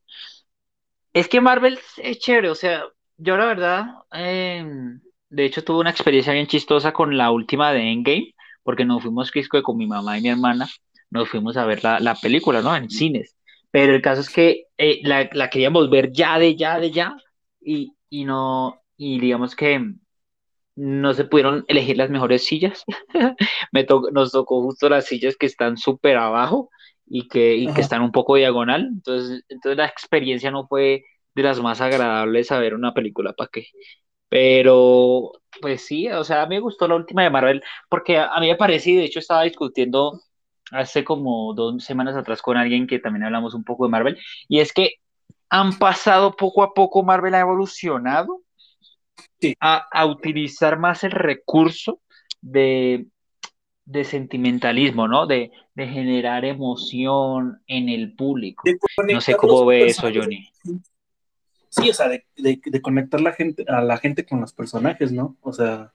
Es 1.14 1.28
que 1.28 1.42
Marvel 1.42 1.80
es 1.98 2.20
chévere, 2.20 2.50
o 2.50 2.56
sea, 2.56 2.84
yo 3.18 3.38
la 3.38 3.46
verdad, 3.46 3.86
eh, 4.12 4.64
de 5.30 5.46
hecho 5.46 5.64
tuve 5.64 5.80
una 5.80 5.90
experiencia 5.90 6.34
bien 6.34 6.46
chistosa 6.46 6.94
con 6.94 7.18
la 7.18 7.32
última 7.32 7.72
de 7.72 7.92
Endgame, 7.92 8.36
porque 8.62 8.86
nos 8.86 9.02
fuimos 9.02 9.32
Quisco 9.32 9.64
con 9.64 9.78
mi 9.78 9.88
mamá 9.88 10.20
y 10.20 10.22
mi 10.22 10.30
hermana, 10.30 10.68
nos 11.10 11.30
fuimos 11.30 11.58
a 11.58 11.66
ver 11.66 11.84
la, 11.84 12.00
la 12.00 12.14
película, 12.14 12.62
¿no? 12.62 12.76
En 12.76 12.90
cines. 12.92 13.37
Pero 13.72 13.94
el 13.96 14.02
caso 14.02 14.22
es 14.22 14.30
que 14.30 14.66
eh, 14.78 15.02
la, 15.04 15.30
la 15.34 15.50
queríamos 15.50 15.90
ver 15.90 16.12
ya, 16.12 16.40
de 16.40 16.56
ya, 16.56 16.80
de 16.80 16.92
ya, 16.92 17.18
y, 17.62 17.94
y 18.10 18.26
no, 18.26 18.82
y 18.98 19.20
digamos 19.20 19.56
que 19.56 19.94
no 20.76 21.14
se 21.14 21.26
pudieron 21.26 21.66
elegir 21.68 21.98
las 21.98 22.10
mejores 22.10 22.46
sillas. 22.46 22.84
Me 23.72 23.84
to- 23.84 24.12
nos 24.12 24.32
tocó 24.32 24.62
justo 24.64 24.90
las 24.90 25.06
sillas 25.06 25.36
que 25.38 25.48
están 25.48 25.78
súper 25.78 26.18
abajo 26.18 26.70
y 27.06 27.28
que, 27.28 27.56
y 27.56 27.74
que 27.74 27.82
están 27.82 28.02
un 28.04 28.12
poco 28.12 28.36
diagonal. 28.36 28.88
Entonces, 28.94 29.44
entonces 29.50 29.78
la 29.78 29.86
experiencia 29.88 30.52
no 30.52 30.68
fue 30.68 31.04
de 31.36 31.44
las 31.44 31.60
más 31.62 31.82
agradables 31.82 32.52
a 32.52 32.60
ver 32.60 32.74
una 32.76 32.94
película, 32.94 33.34
¿para 33.34 33.50
qué? 33.52 33.68
Pero, 34.30 35.32
pues 35.62 35.86
sí, 35.86 36.10
o 36.10 36.24
sea, 36.24 36.44
a 36.44 36.48
mí 36.48 36.56
me 36.56 36.62
gustó 36.62 36.88
la 36.88 36.96
última 36.96 37.24
de 37.24 37.30
Marvel 37.30 37.64
porque 37.90 38.18
a, 38.18 38.28
a 38.34 38.40
mí 38.42 38.48
me 38.48 38.56
parece, 38.58 38.92
y 38.92 38.96
de 38.98 39.06
hecho 39.06 39.20
estaba 39.20 39.44
discutiendo 39.44 40.22
hace 40.72 41.04
como 41.04 41.54
dos 41.54 41.84
semanas 41.84 42.16
atrás 42.16 42.42
con 42.42 42.58
alguien 42.58 42.88
que 42.88 43.00
también 43.00 43.24
hablamos 43.24 43.54
un 43.54 43.64
poco 43.64 43.86
de 43.86 43.92
Marvel, 43.92 44.18
y 44.48 44.60
es 44.60 44.74
que 44.74 44.96
han 45.50 45.78
pasado 45.78 46.36
poco 46.36 46.64
a 46.64 46.74
poco, 46.74 47.04
Marvel 47.04 47.36
ha 47.36 47.40
evolucionado 47.40 48.42
Sí. 49.40 49.56
a, 49.60 49.88
a 49.92 50.06
utilizar 50.06 50.78
más 50.80 51.04
el 51.04 51.12
recurso 51.12 52.02
de, 52.42 53.06
de 53.86 54.04
sentimentalismo, 54.04 55.08
¿no? 55.08 55.26
De, 55.26 55.52
de 55.76 55.88
generar 55.88 56.44
emoción 56.46 57.62
en 57.68 57.90
el 57.90 58.14
público. 58.14 58.64
No 59.08 59.22
sé 59.22 59.36
cómo 59.36 59.66
ve 59.66 59.88
eso. 59.88 60.10
Johnny. 60.14 60.48
Sí, 61.70 61.90
o 61.90 61.94
sea, 61.94 62.10
de, 62.10 62.26
de- 62.36 62.82
conectar 62.82 63.22
la 63.22 63.34
gente, 63.34 63.64
a 63.68 63.82
la 63.82 63.98
gente 63.98 64.26
con 64.26 64.42
los 64.42 64.54
personajes, 64.54 65.12
¿no? 65.12 65.36
O 65.42 65.54
sea, 65.54 65.92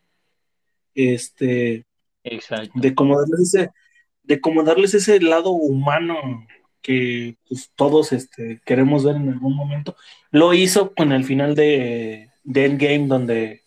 este, 0.95 1.85
Exacto. 2.25 2.73
de 2.75 2.95
cómo 2.95 3.18
darles 3.18 3.55
ese, 3.55 3.70
de 4.23 4.41
cómo 4.41 4.62
darles 4.62 4.95
ese 4.95 5.20
lado 5.20 5.51
humano 5.51 6.47
que 6.81 7.37
pues, 7.49 7.70
todos 7.75 8.12
este, 8.12 8.61
queremos 8.64 9.05
ver 9.05 9.16
en 9.16 9.31
algún 9.31 9.57
momento. 9.57 9.97
Lo 10.31 10.53
hizo 10.53 10.95
con 10.95 11.12
el 11.12 11.25
final 11.25 11.55
de, 11.55 12.31
de 12.45 12.66
Endgame, 12.66 13.07
donde 13.07 13.62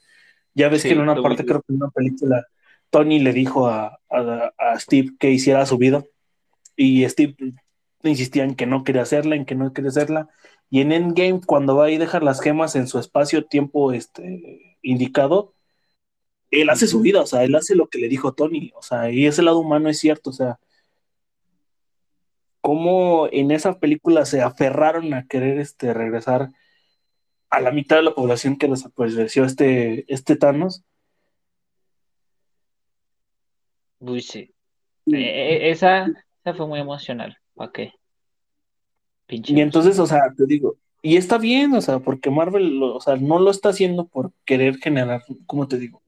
ya 0.53 0.69
ves 0.69 0.81
Sí, 0.81 0.89
que 0.89 0.95
en 0.95 1.01
una 1.01 1.21
parte, 1.21 1.45
creo 1.45 1.61
que 1.61 1.73
en 1.73 1.77
una 1.77 1.89
película, 1.89 2.45
Tony 2.89 3.19
le 3.19 3.33
dijo 3.33 3.67
a, 3.67 3.99
a, 4.09 4.53
a 4.57 4.79
Steve 4.79 5.11
que 5.19 5.31
hiciera 5.31 5.65
su 5.65 5.77
vida 5.77 6.03
y 6.75 7.07
Steve 7.07 7.35
insistía 8.03 8.43
en 8.43 8.55
que 8.55 8.65
no 8.65 8.83
quería 8.83 9.01
hacerla, 9.01 9.35
en 9.35 9.45
que 9.45 9.55
no 9.55 9.73
quería 9.73 9.89
hacerla. 9.89 10.29
Y 10.69 10.81
en 10.81 10.91
Endgame, 10.91 11.41
cuando 11.45 11.75
va 11.75 11.89
y 11.89 11.97
deja 11.97 12.19
las 12.19 12.41
gemas 12.41 12.75
en 12.75 12.87
su 12.87 12.99
espacio-tiempo 12.99 13.93
este, 13.93 14.77
indicado, 14.81 15.54
él 16.51 16.69
hace 16.69 16.87
su 16.87 17.01
vida, 17.01 17.21
o 17.21 17.25
sea, 17.25 17.43
él 17.43 17.55
hace 17.55 17.75
lo 17.75 17.87
que 17.87 17.99
le 17.99 18.07
dijo 18.07 18.33
Tony, 18.33 18.71
o 18.75 18.81
sea, 18.81 19.11
y 19.11 19.25
ese 19.25 19.41
lado 19.41 19.59
humano 19.59 19.89
es 19.89 19.99
cierto, 19.99 20.29
o 20.29 20.33
sea, 20.33 20.59
cómo 22.61 23.27
en 23.31 23.51
esa 23.51 23.79
película 23.79 24.25
se 24.25 24.41
aferraron 24.41 25.13
a 25.13 25.27
querer 25.27 25.59
este, 25.59 25.93
regresar 25.93 26.51
a 27.49 27.61
la 27.61 27.71
mitad 27.71 27.97
de 27.97 28.03
la 28.03 28.15
población 28.15 28.57
que 28.57 28.67
desapareció 28.67 29.45
este, 29.45 30.11
este 30.11 30.35
Thanos. 30.35 30.83
Uy, 33.99 34.21
sí. 34.21 34.51
Eh, 35.05 35.13
eh, 35.13 35.69
esa, 35.69 36.07
esa 36.43 36.55
fue 36.55 36.67
muy 36.67 36.79
emocional. 36.79 37.37
¿Para 37.53 37.71
qué? 37.71 37.93
Pinche 39.27 39.53
Y 39.53 39.61
entonces, 39.61 39.99
o 39.99 40.07
sea, 40.07 40.21
te 40.35 40.45
digo, 40.45 40.75
y 41.01 41.17
está 41.17 41.37
bien, 41.37 41.73
o 41.75 41.81
sea, 41.81 41.99
porque 41.99 42.31
Marvel, 42.31 42.81
o 42.81 42.99
sea, 42.99 43.15
no 43.15 43.37
lo 43.37 43.51
está 43.51 43.69
haciendo 43.69 44.07
por 44.07 44.31
querer 44.43 44.77
generar, 44.77 45.23
¿cómo 45.45 45.67
te 45.67 45.77
digo? 45.77 46.01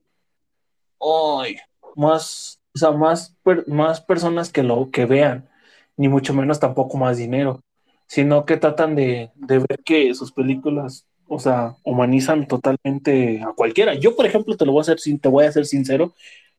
Ay, 1.00 1.58
más, 1.96 2.60
o 2.76 2.78
sea, 2.80 2.92
más, 2.92 3.36
per- 3.44 3.68
más 3.68 4.02
personas 4.02 4.52
que 4.52 4.64
lo 4.64 4.90
que 4.92 5.06
vean, 5.06 5.50
ni 5.96 6.08
mucho 6.08 6.34
menos 6.34 6.60
tampoco 6.60 6.98
más 6.98 7.18
dinero, 7.18 7.62
sino 8.08 8.46
que 8.46 8.58
tratan 8.58 8.96
de, 8.96 9.32
de 9.36 9.60
ver 9.60 9.80
que 9.86 10.14
sus 10.16 10.32
películas, 10.32 11.06
o 11.28 11.40
sea, 11.40 11.76
humanizan 11.84 12.48
totalmente 12.48 13.42
a 13.44 13.54
cualquiera. 13.54 13.94
Yo, 13.96 14.16
por 14.16 14.26
ejemplo, 14.26 14.56
te 14.58 14.66
lo 14.66 14.72
voy 14.72 14.80
a 14.80 14.84
hacer, 14.84 15.00
sin- 15.00 15.20
te 15.20 15.30
voy 15.30 15.46
a 15.46 15.52
ser 15.52 15.66
sincero, 15.66 16.14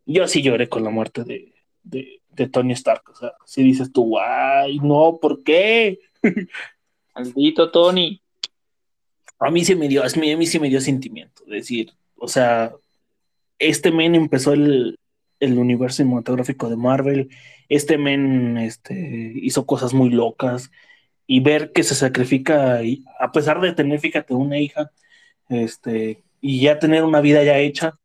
yo 0.07 0.26
sí 0.28 0.43
lloré 0.43 0.68
con 0.68 0.84
la 0.84 0.91
muerte 0.91 1.24
de, 1.24 1.55
de, 1.82 2.20
de 2.30 2.49
Tony 2.49 2.72
Stark, 2.74 3.03
o 3.11 3.14
sea, 3.14 3.32
si 3.45 3.62
dices 3.62 3.93
tú, 3.93 4.18
ay, 4.18 4.78
no, 4.80 5.18
¿por 5.20 5.43
qué? 5.43 6.01
Maldito 7.14 7.70
Tony. 7.70 8.22
A 9.39 9.51
mí 9.51 9.64
sí 9.64 9.74
me 9.74 9.89
dio, 9.89 10.03
a 10.03 10.07
mí, 10.20 10.32
a 10.32 10.36
mí 10.36 10.47
sí 10.47 10.59
me 10.59 10.68
dio 10.68 10.80
sentimiento, 10.80 11.45
decir, 11.47 11.93
o 12.16 12.26
sea, 12.28 12.74
este 13.59 13.90
men 13.92 14.14
empezó 14.14 14.52
el, 14.52 14.98
el 15.40 15.59
universo 15.59 15.98
cinematográfico 15.98 16.68
de 16.68 16.76
Marvel, 16.76 17.28
este 17.68 17.98
men 17.98 18.59
este, 18.59 19.32
hizo 19.36 19.66
cosas 19.66 19.94
muy 19.94 20.11
locas 20.11 20.70
y 21.26 21.40
ver 21.40 21.72
que 21.72 21.82
se 21.82 21.94
sacrifica, 21.94 22.80
a 23.20 23.32
pesar 23.32 23.61
de 23.61 23.72
tener, 23.72 24.00
fíjate, 24.00 24.34
una 24.34 24.59
hija, 24.59 24.90
este, 25.48 26.24
y 26.40 26.61
ya 26.61 26.78
tener 26.78 27.04
una 27.04 27.20
vida 27.20 27.44
ya 27.44 27.59
hecha, 27.59 27.98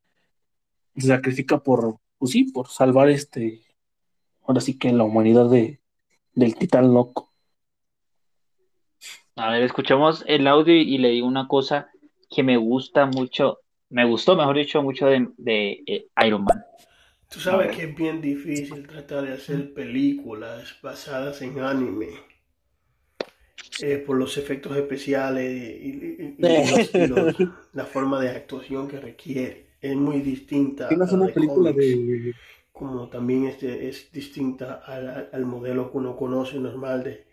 se 0.97 1.07
sacrifica 1.07 1.59
por, 1.59 1.99
pues 2.17 2.31
sí, 2.31 2.45
por 2.51 2.67
salvar 2.67 3.09
este, 3.09 3.61
ahora 4.45 4.61
sí 4.61 4.77
que 4.77 4.91
la 4.91 5.03
humanidad 5.03 5.49
de, 5.49 5.79
del 6.33 6.55
titán 6.55 6.93
loco. 6.93 7.31
A 9.35 9.49
ver, 9.51 9.63
escuchamos 9.63 10.23
el 10.27 10.45
audio 10.47 10.75
y 10.75 10.97
le 10.97 11.09
digo 11.09 11.25
una 11.25 11.47
cosa 11.47 11.89
que 12.29 12.43
me 12.43 12.57
gusta 12.57 13.05
mucho, 13.05 13.59
me 13.93 14.05
gustó, 14.05 14.35
mejor 14.35 14.57
dicho, 14.57 14.81
mucho 14.81 15.05
de, 15.07 15.27
de, 15.37 15.83
eh, 15.85 16.07
Iron 16.25 16.43
Man. 16.43 16.63
Tú 17.29 17.39
A 17.39 17.43
sabes 17.43 17.75
que 17.75 17.83
es 17.83 17.95
bien 17.95 18.21
difícil 18.21 18.87
tratar 18.87 19.23
de 19.25 19.33
hacer 19.33 19.73
películas 19.73 20.77
basadas 20.81 21.41
en 21.41 21.59
anime 21.59 22.09
eh, 23.81 23.97
por 23.97 24.17
los 24.17 24.37
efectos 24.37 24.75
especiales 24.77 25.45
y, 25.51 25.87
y- 25.89 26.35
y- 26.39 26.45
y 26.45 26.67
los- 26.69 26.95
y 26.95 27.05
los- 27.07 27.35
la 27.73 27.85
forma 27.85 28.19
de 28.21 28.29
actuación 28.29 28.87
que 28.87 28.99
requiere. 28.99 29.67
Es 29.81 29.95
muy 29.95 30.21
distinta 30.21 30.89
a 30.89 31.17
la 31.17 31.25
de 31.25 31.33
cómics, 31.33 31.77
de... 31.77 32.33
como 32.71 33.09
también 33.09 33.45
es, 33.47 33.61
de- 33.61 33.89
es 33.89 34.11
distinta 34.11 34.75
al, 34.85 35.09
al- 35.09 35.29
al 35.33 35.45
modelo 35.45 35.91
que 35.91 35.97
uno 35.97 36.15
conoce 36.17 36.59
normal 36.59 37.03
de, 37.03 37.25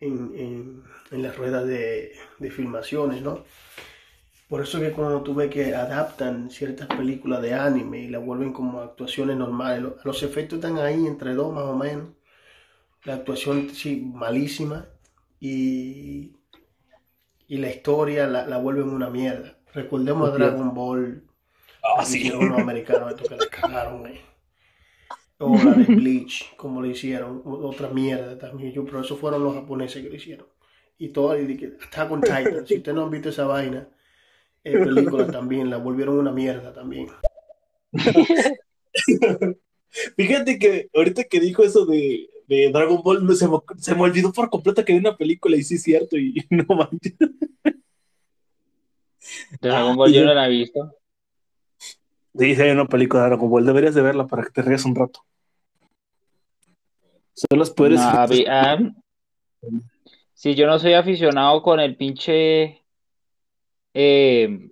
en, 0.00 0.32
en- 0.36 0.82
en 1.12 1.22
las 1.22 1.36
ruedas 1.36 1.66
de, 1.66 2.12
de 2.38 2.50
filmaciones, 2.50 3.22
¿no? 3.22 3.44
Por 4.48 4.62
eso 4.62 4.80
que 4.80 4.92
cuando 4.92 5.22
tú 5.22 5.34
ves 5.34 5.50
que 5.50 5.74
adaptan 5.74 6.50
ciertas 6.50 6.88
películas 6.88 7.42
de 7.42 7.54
anime 7.54 8.00
y 8.00 8.08
las 8.08 8.24
vuelven 8.24 8.52
como 8.52 8.80
actuaciones 8.80 9.36
normales, 9.36 9.82
lo- 9.82 9.96
los 10.04 10.22
efectos 10.22 10.58
están 10.58 10.78
ahí 10.78 11.06
entre 11.06 11.34
dos 11.34 11.52
más 11.54 11.64
o 11.64 11.76
menos. 11.76 12.08
La 13.04 13.14
actuación 13.16 13.70
sí, 13.70 14.02
malísima 14.14 14.86
y, 15.40 16.34
y 17.48 17.56
la 17.56 17.68
historia 17.68 18.28
la, 18.28 18.46
la 18.46 18.58
vuelven 18.58 18.88
una 18.90 19.10
mierda. 19.10 19.58
Recordemos 19.74 20.28
a 20.28 20.32
Dragon 20.32 20.72
Ball, 20.72 21.24
Ah, 21.82 22.04
sí. 22.04 22.20
hicieron 22.20 22.50
los 22.50 22.60
americanos, 22.60 23.10
esto 23.10 23.28
que 23.28 23.36
la 23.36 23.50
cagaron 23.50 24.06
ahí. 24.06 24.20
O 25.40 25.62
la 25.62 25.74
de 25.74 25.86
Bleach, 25.98 26.54
como 26.56 26.82
le 26.82 26.88
hicieron, 26.90 27.42
otra 27.44 27.88
mierda 27.88 28.38
también. 28.38 28.72
Yo, 28.72 28.84
pero 28.84 29.00
eso 29.00 29.16
fueron 29.16 29.42
los 29.44 29.54
japoneses 29.54 30.02
que 30.02 30.08
lo 30.10 30.16
hicieron. 30.16 30.46
Y 30.98 31.08
todo, 31.10 31.38
y 31.40 31.64
Attack 31.86 32.10
on 32.10 32.24
Titan, 32.24 32.66
si 32.66 32.78
usted 32.78 32.92
no 32.92 33.04
han 33.04 33.10
visto 33.10 33.28
esa 33.30 33.46
vaina, 33.46 33.88
en 34.64 34.84
película 34.84 35.26
también, 35.26 35.70
la 35.70 35.78
volvieron 35.78 36.18
una 36.18 36.32
mierda 36.32 36.72
también. 36.72 37.08
Fíjate 40.16 40.58
que 40.58 40.88
ahorita 40.94 41.24
que 41.24 41.40
dijo 41.40 41.62
eso 41.62 41.86
de, 41.86 42.28
de 42.46 42.70
Dragon 42.70 43.02
Ball, 43.02 43.24
no, 43.24 43.34
se, 43.34 43.48
me, 43.48 43.58
se 43.78 43.94
me 43.94 44.02
olvidó 44.02 44.32
por 44.32 44.50
completo 44.50 44.84
que 44.84 44.92
vi 44.92 44.98
una 44.98 45.16
película 45.16 45.56
y 45.56 45.62
sí 45.62 45.76
es 45.76 45.82
cierto, 45.82 46.16
y 46.16 46.46
no 46.50 46.64
manches. 46.74 47.14
Dragon 49.60 49.96
Ball 49.96 50.12
yo 50.12 50.24
no 50.24 50.34
la 50.34 50.46
he 50.46 50.50
visto. 50.50 50.94
Sí, 52.38 52.54
sí 52.54 52.62
hay 52.62 52.70
una 52.70 52.86
película 52.86 53.22
de 53.22 53.28
Dragon 53.30 53.50
Ball, 53.50 53.66
deberías 53.66 53.94
de 53.94 54.02
verla 54.02 54.26
para 54.26 54.44
que 54.44 54.50
te 54.50 54.62
rías 54.62 54.84
un 54.84 54.94
rato. 54.94 55.24
Son 57.34 57.58
los 57.58 57.70
poderes. 57.70 58.00
No, 58.00 58.06
ah, 58.06 58.78
si 60.34 60.54
yo 60.54 60.66
no 60.66 60.78
soy 60.78 60.94
aficionado 60.94 61.62
con 61.62 61.80
el 61.80 61.96
pinche 61.96 62.82
eh, 63.94 64.70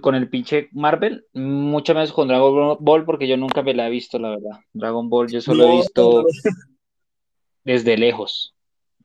con 0.00 0.14
el 0.14 0.28
pinche 0.28 0.68
Marvel, 0.72 1.24
mucho 1.34 1.94
menos 1.94 2.12
con 2.12 2.28
Dragon 2.28 2.76
Ball, 2.80 3.04
porque 3.04 3.28
yo 3.28 3.36
nunca 3.36 3.62
me 3.62 3.74
la 3.74 3.86
he 3.86 3.90
visto, 3.90 4.18
la 4.18 4.30
verdad. 4.30 4.60
Dragon 4.72 5.08
Ball 5.08 5.28
yo 5.28 5.40
solo 5.40 5.68
he 5.68 5.76
visto 5.76 6.22
no, 6.22 6.28
desde 7.64 7.96
lejos. 7.96 8.54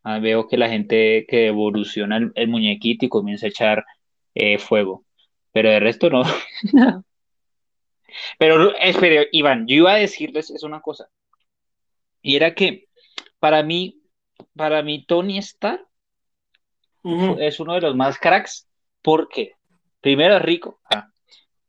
Ah, 0.04 0.20
veo 0.20 0.48
que 0.48 0.58
la 0.58 0.70
gente 0.70 1.26
que 1.28 1.48
evoluciona 1.48 2.18
el, 2.18 2.32
el 2.36 2.48
muñequito 2.48 3.06
y 3.06 3.10
comienza 3.10 3.46
a 3.46 3.50
echar 3.50 3.86
eh, 4.36 4.58
fuego. 4.58 5.06
Pero 5.52 5.70
de 5.70 5.80
resto 5.80 6.10
no. 6.10 6.24
Pero 8.38 8.76
espere, 8.78 9.30
Iván, 9.32 9.66
yo 9.68 9.76
iba 9.76 9.94
a 9.94 9.98
decirles 9.98 10.50
es 10.50 10.64
una 10.64 10.82
cosa. 10.82 11.10
Y 12.22 12.36
era 12.36 12.54
que 12.56 12.88
para 13.40 13.64
mí, 13.64 14.02
para 14.56 14.82
mí 14.82 15.06
Tony 15.06 15.38
Stark 15.38 15.86
Es 17.40 17.60
uno 17.60 17.74
de 17.74 17.82
los 17.82 17.96
más 17.96 18.18
cracks 18.18 18.68
porque 19.02 19.54
primero 20.02 20.38
es 20.38 20.42
rico, 20.42 20.80
ah, 20.94 21.10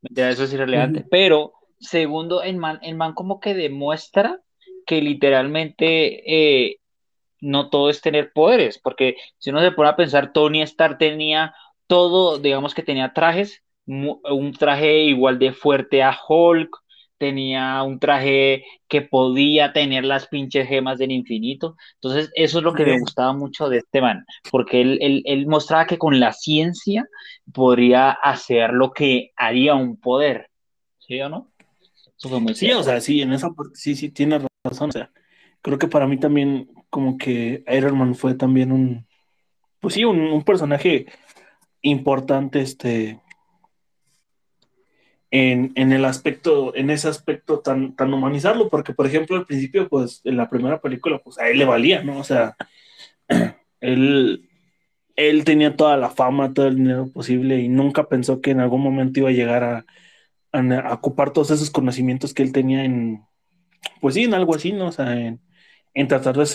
ya 0.03 0.31
eso 0.31 0.45
es 0.45 0.53
irrelevante, 0.53 1.05
pero 1.11 1.55
segundo, 1.81 2.43
el 2.43 2.57
man, 2.57 2.79
el 2.83 2.95
man 2.95 3.15
como 3.15 3.41
que 3.41 3.55
demuestra 3.55 4.41
que 4.87 5.01
literalmente 5.03 6.23
eh, 6.27 6.79
no 7.41 7.71
todo 7.71 7.91
es 7.91 8.01
tener 8.01 8.33
poderes, 8.33 8.79
porque 8.79 9.17
si 9.39 9.51
uno 9.51 9.61
se 9.61 9.73
pone 9.73 9.91
a 9.91 9.97
pensar, 9.97 10.33
Tony 10.33 10.63
Stark 10.63 10.99
tenía 10.99 11.55
todo, 11.87 12.39
digamos 12.39 12.75
que 12.75 12.83
tenía 12.83 13.13
trajes, 13.13 13.63
un 13.87 14.55
traje 14.59 15.01
igual 15.01 15.39
de 15.39 15.53
fuerte 15.53 16.03
a 16.03 16.17
Hulk, 16.27 16.84
tenía 17.25 17.83
un 17.83 17.99
traje 17.99 18.65
que 18.89 19.03
podía 19.03 19.73
tener 19.73 20.05
las 20.05 20.27
pinches 20.29 20.69
gemas 20.69 20.99
del 20.99 21.13
infinito, 21.13 21.77
entonces 21.95 22.31
eso 22.35 22.59
es 22.59 22.65
lo 22.65 22.75
que 22.75 22.85
me 22.85 22.99
gustaba 23.01 23.33
mucho 23.33 23.69
de 23.69 23.79
este 23.79 24.01
man, 24.01 24.25
porque 24.51 24.81
él, 24.83 24.99
él, 25.01 25.23
él 25.27 25.47
mostraba 25.47 25.87
que 25.87 25.99
con 25.99 26.21
la 26.21 26.33
ciencia 26.33 27.07
podría 27.53 28.11
hacer 28.11 28.73
lo 28.73 28.93
que 28.93 29.31
haría 29.37 29.75
un 29.75 29.97
poder, 30.01 30.51
¿sí 30.99 31.21
o 31.21 31.29
no? 31.29 31.53
Eso 32.19 32.29
fue 32.29 32.41
muy 32.41 32.55
Sí, 32.55 32.67
cierto. 32.67 32.81
o 32.81 32.83
sea, 32.83 33.01
sí, 33.01 33.23
en 33.23 33.33
esa 33.33 33.51
parte 33.51 33.73
sí, 33.75 33.95
sí, 33.97 34.11
tienes 34.11 34.43
razón. 34.65 34.91
O 34.91 34.93
sea, 34.93 35.11
creo 35.63 35.79
que 35.79 35.89
para 35.89 36.07
mí 36.07 36.19
también, 36.19 36.69
como 36.91 37.17
que 37.19 37.65
Iron 37.69 37.99
Man 37.99 38.15
fue 38.15 38.35
también 38.35 38.73
un, 38.73 39.07
pues 39.81 39.95
sí, 39.95 40.05
un, 40.05 40.21
un 40.21 40.45
personaje 40.45 41.07
importante, 41.83 42.61
este, 42.61 43.21
en, 45.35 45.73
en 45.75 45.93
el 45.93 46.05
aspecto, 46.05 46.77
en 46.77 46.91
ese 46.91 47.09
aspecto 47.09 47.59
tan, 47.59 47.93
humanizarlo, 47.99 48.69
porque 48.69 48.95
por 48.95 49.05
ejemplo 49.05 49.37
al 49.37 49.47
principio, 49.47 49.89
pues 49.89 50.21
en 50.23 50.37
la 50.37 50.49
primera 50.49 50.81
película, 50.81 51.19
pues 51.19 51.39
a 51.41 51.49
él 51.49 51.59
le 51.59 51.65
valía, 51.65 52.05
¿no? 52.05 52.19
O 52.21 52.25
sea, 52.25 52.57
él, 53.81 54.49
él 55.17 55.45
tenía 55.45 55.75
toda 55.75 55.97
la 55.97 56.11
fama, 56.11 56.55
todo 56.55 56.69
el 56.69 56.77
dinero 56.77 57.11
posible 57.13 57.59
y 57.59 57.69
nunca 57.69 58.09
pensó 58.09 58.41
que 58.41 58.53
en 58.53 58.61
algún 58.61 58.81
momento 58.81 59.19
iba 59.19 59.31
a 59.31 59.33
llegar 59.33 59.65
a, 59.65 59.87
a, 60.53 60.95
ocupar 60.95 61.33
todos 61.33 61.51
esos 61.51 61.71
conocimientos 61.71 62.33
que 62.33 62.45
él 62.45 62.53
tenía 62.53 62.85
en, 62.85 63.25
pues 64.01 64.15
sí, 64.15 64.23
en 64.23 64.35
algo 64.35 64.55
así, 64.55 64.73
¿no? 64.73 64.87
O 64.87 64.93
sea, 64.93 65.19
en, 65.21 65.41
en 65.95 66.07
tratar 66.07 66.37
de 66.37 66.47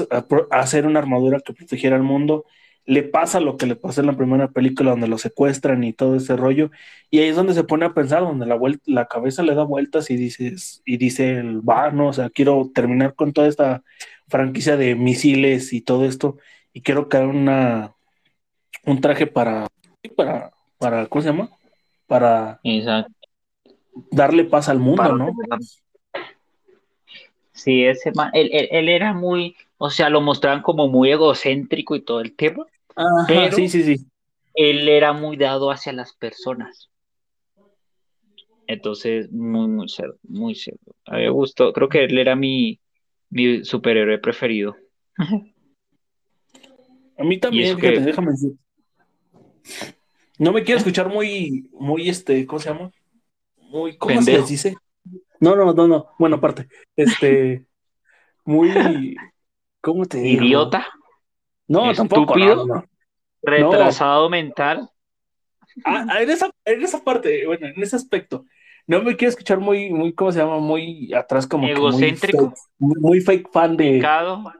hacer 0.51 0.86
una 0.86 0.99
armadura 0.99 1.41
que 1.41 1.53
protegiera 1.53 1.97
al 1.97 2.03
mundo. 2.03 2.45
Le 2.89 3.03
pasa 3.03 3.39
lo 3.39 3.55
que 3.55 3.67
le 3.67 3.75
pasó 3.75 4.01
en 4.01 4.07
la 4.07 4.17
primera 4.17 4.47
película 4.47 4.89
donde 4.91 5.07
lo 5.07 5.19
secuestran 5.19 5.83
y 5.83 5.93
todo 5.93 6.15
ese 6.15 6.35
rollo. 6.35 6.71
Y 7.11 7.19
ahí 7.19 7.27
es 7.29 7.35
donde 7.35 7.53
se 7.53 7.63
pone 7.63 7.85
a 7.85 7.93
pensar, 7.93 8.21
donde 8.23 8.47
la, 8.47 8.57
vuel- 8.57 8.81
la 8.85 9.05
cabeza 9.05 9.43
le 9.43 9.53
da 9.53 9.63
vueltas 9.63 10.09
y 10.09 10.15
dices, 10.15 10.81
y 10.85 10.97
dice 10.97 11.37
el 11.37 11.61
va, 11.61 11.91
no, 11.91 12.07
o 12.07 12.13
sea, 12.13 12.29
quiero 12.31 12.71
terminar 12.73 13.13
con 13.13 13.31
toda 13.31 13.47
esta 13.47 13.83
franquicia 14.27 14.75
de 14.75 14.95
misiles 14.95 15.71
y 15.71 15.81
todo 15.81 16.05
esto, 16.05 16.37
y 16.73 16.81
quiero 16.81 17.09
crear 17.09 17.27
una 17.27 17.93
un 18.85 19.01
traje 19.01 19.27
para, 19.27 19.67
para, 20.15 20.51
para, 20.79 21.05
¿cómo 21.05 21.21
se 21.21 21.29
llama? 21.29 21.49
Para 22.07 22.59
Exacto. 22.63 23.13
darle 24.09 24.45
paz 24.45 24.67
al 24.69 24.79
mundo, 24.79 25.03
Para 25.03 25.13
¿no? 25.13 25.35
Sí, 27.51 27.83
ese 27.83 28.11
man, 28.13 28.31
él, 28.33 28.49
él- 28.53 28.69
él 28.71 28.89
era 28.89 29.13
muy, 29.13 29.55
o 29.77 29.89
sea, 29.89 30.09
lo 30.09 30.21
mostraban 30.21 30.61
como 30.61 30.87
muy 30.87 31.11
egocéntrico 31.11 31.95
y 31.95 32.01
todo 32.01 32.21
el 32.21 32.35
tema. 32.35 32.65
Ajá, 33.00 33.26
Pero- 33.28 33.56
sí, 33.56 33.70
sí, 33.70 33.84
sí. 33.84 34.06
Él 34.56 34.89
era 34.89 35.14
muy 35.14 35.38
dado 35.38 35.72
hacia 35.72 35.93
las 35.93 36.14
personas. 36.14 36.89
Entonces, 38.68 39.32
muy, 39.32 39.70
muy 39.70 39.88
cerdo, 39.88 40.18
muy 40.24 40.54
cerdo. 40.54 40.93
A 41.06 41.16
mí 41.16 41.22
me 41.22 41.30
gustó, 41.30 41.72
creo 41.72 41.88
que 41.88 42.04
él 42.04 42.18
era 42.18 42.36
mi, 42.36 42.80
mi 43.30 43.64
superhéroe 43.64 44.20
preferido. 44.20 44.76
A 47.18 47.24
mí 47.24 47.39
también, 47.39 47.80
fíjate, 47.80 48.02
déjame 48.02 48.32
decir. 48.32 48.52
No 50.38 50.52
me 50.52 50.64
quiero 50.64 50.80
escuchar 50.80 51.08
muy, 51.08 51.70
muy, 51.72 52.10
este, 52.10 52.45
¿cómo 52.45 52.60
se 52.60 52.70
llama? 52.70 52.91
Muy, 53.58 53.97
¿cómo 53.97 54.22
se 54.22 54.34
les 54.34 54.50
dice? 54.50 54.76
No, 55.39 55.56
no, 55.56 55.74
no, 55.74 55.88
no. 55.88 56.08
Bueno, 56.20 56.36
aparte, 56.36 56.68
este, 56.97 57.66
muy, 58.43 59.16
¿cómo 59.82 60.06
te 60.06 60.20
digo? 60.20 60.43
Idiota, 60.43 60.86
No, 61.68 61.93
tampoco, 61.93 62.38
no, 62.38 62.52
estúpido. 62.52 62.88
No. 63.41 63.71
retrasado 63.71 64.29
mental. 64.29 64.89
Ah, 65.85 66.05
ah, 66.09 66.21
en 66.21 66.29
esa, 66.29 66.49
en 66.65 66.81
esa 66.81 67.03
parte, 67.03 67.45
bueno, 67.45 67.67
en 67.67 67.81
ese 67.81 67.95
aspecto. 67.95 68.45
No 68.87 69.03
me 69.03 69.15
quiero 69.15 69.29
escuchar 69.29 69.59
muy, 69.59 69.91
muy, 69.91 70.13
¿cómo 70.13 70.31
se 70.31 70.39
llama? 70.39 70.57
Muy 70.59 71.13
atrás, 71.13 71.45
como 71.45 71.67
que 71.67 71.73
muy 71.75 71.79
Egocéntrico. 71.79 72.49
fake, 72.49 72.59
muy, 72.79 73.21
fake 73.21 73.51
fan 73.51 73.77
de, 73.77 73.91
Pecado, 73.91 74.51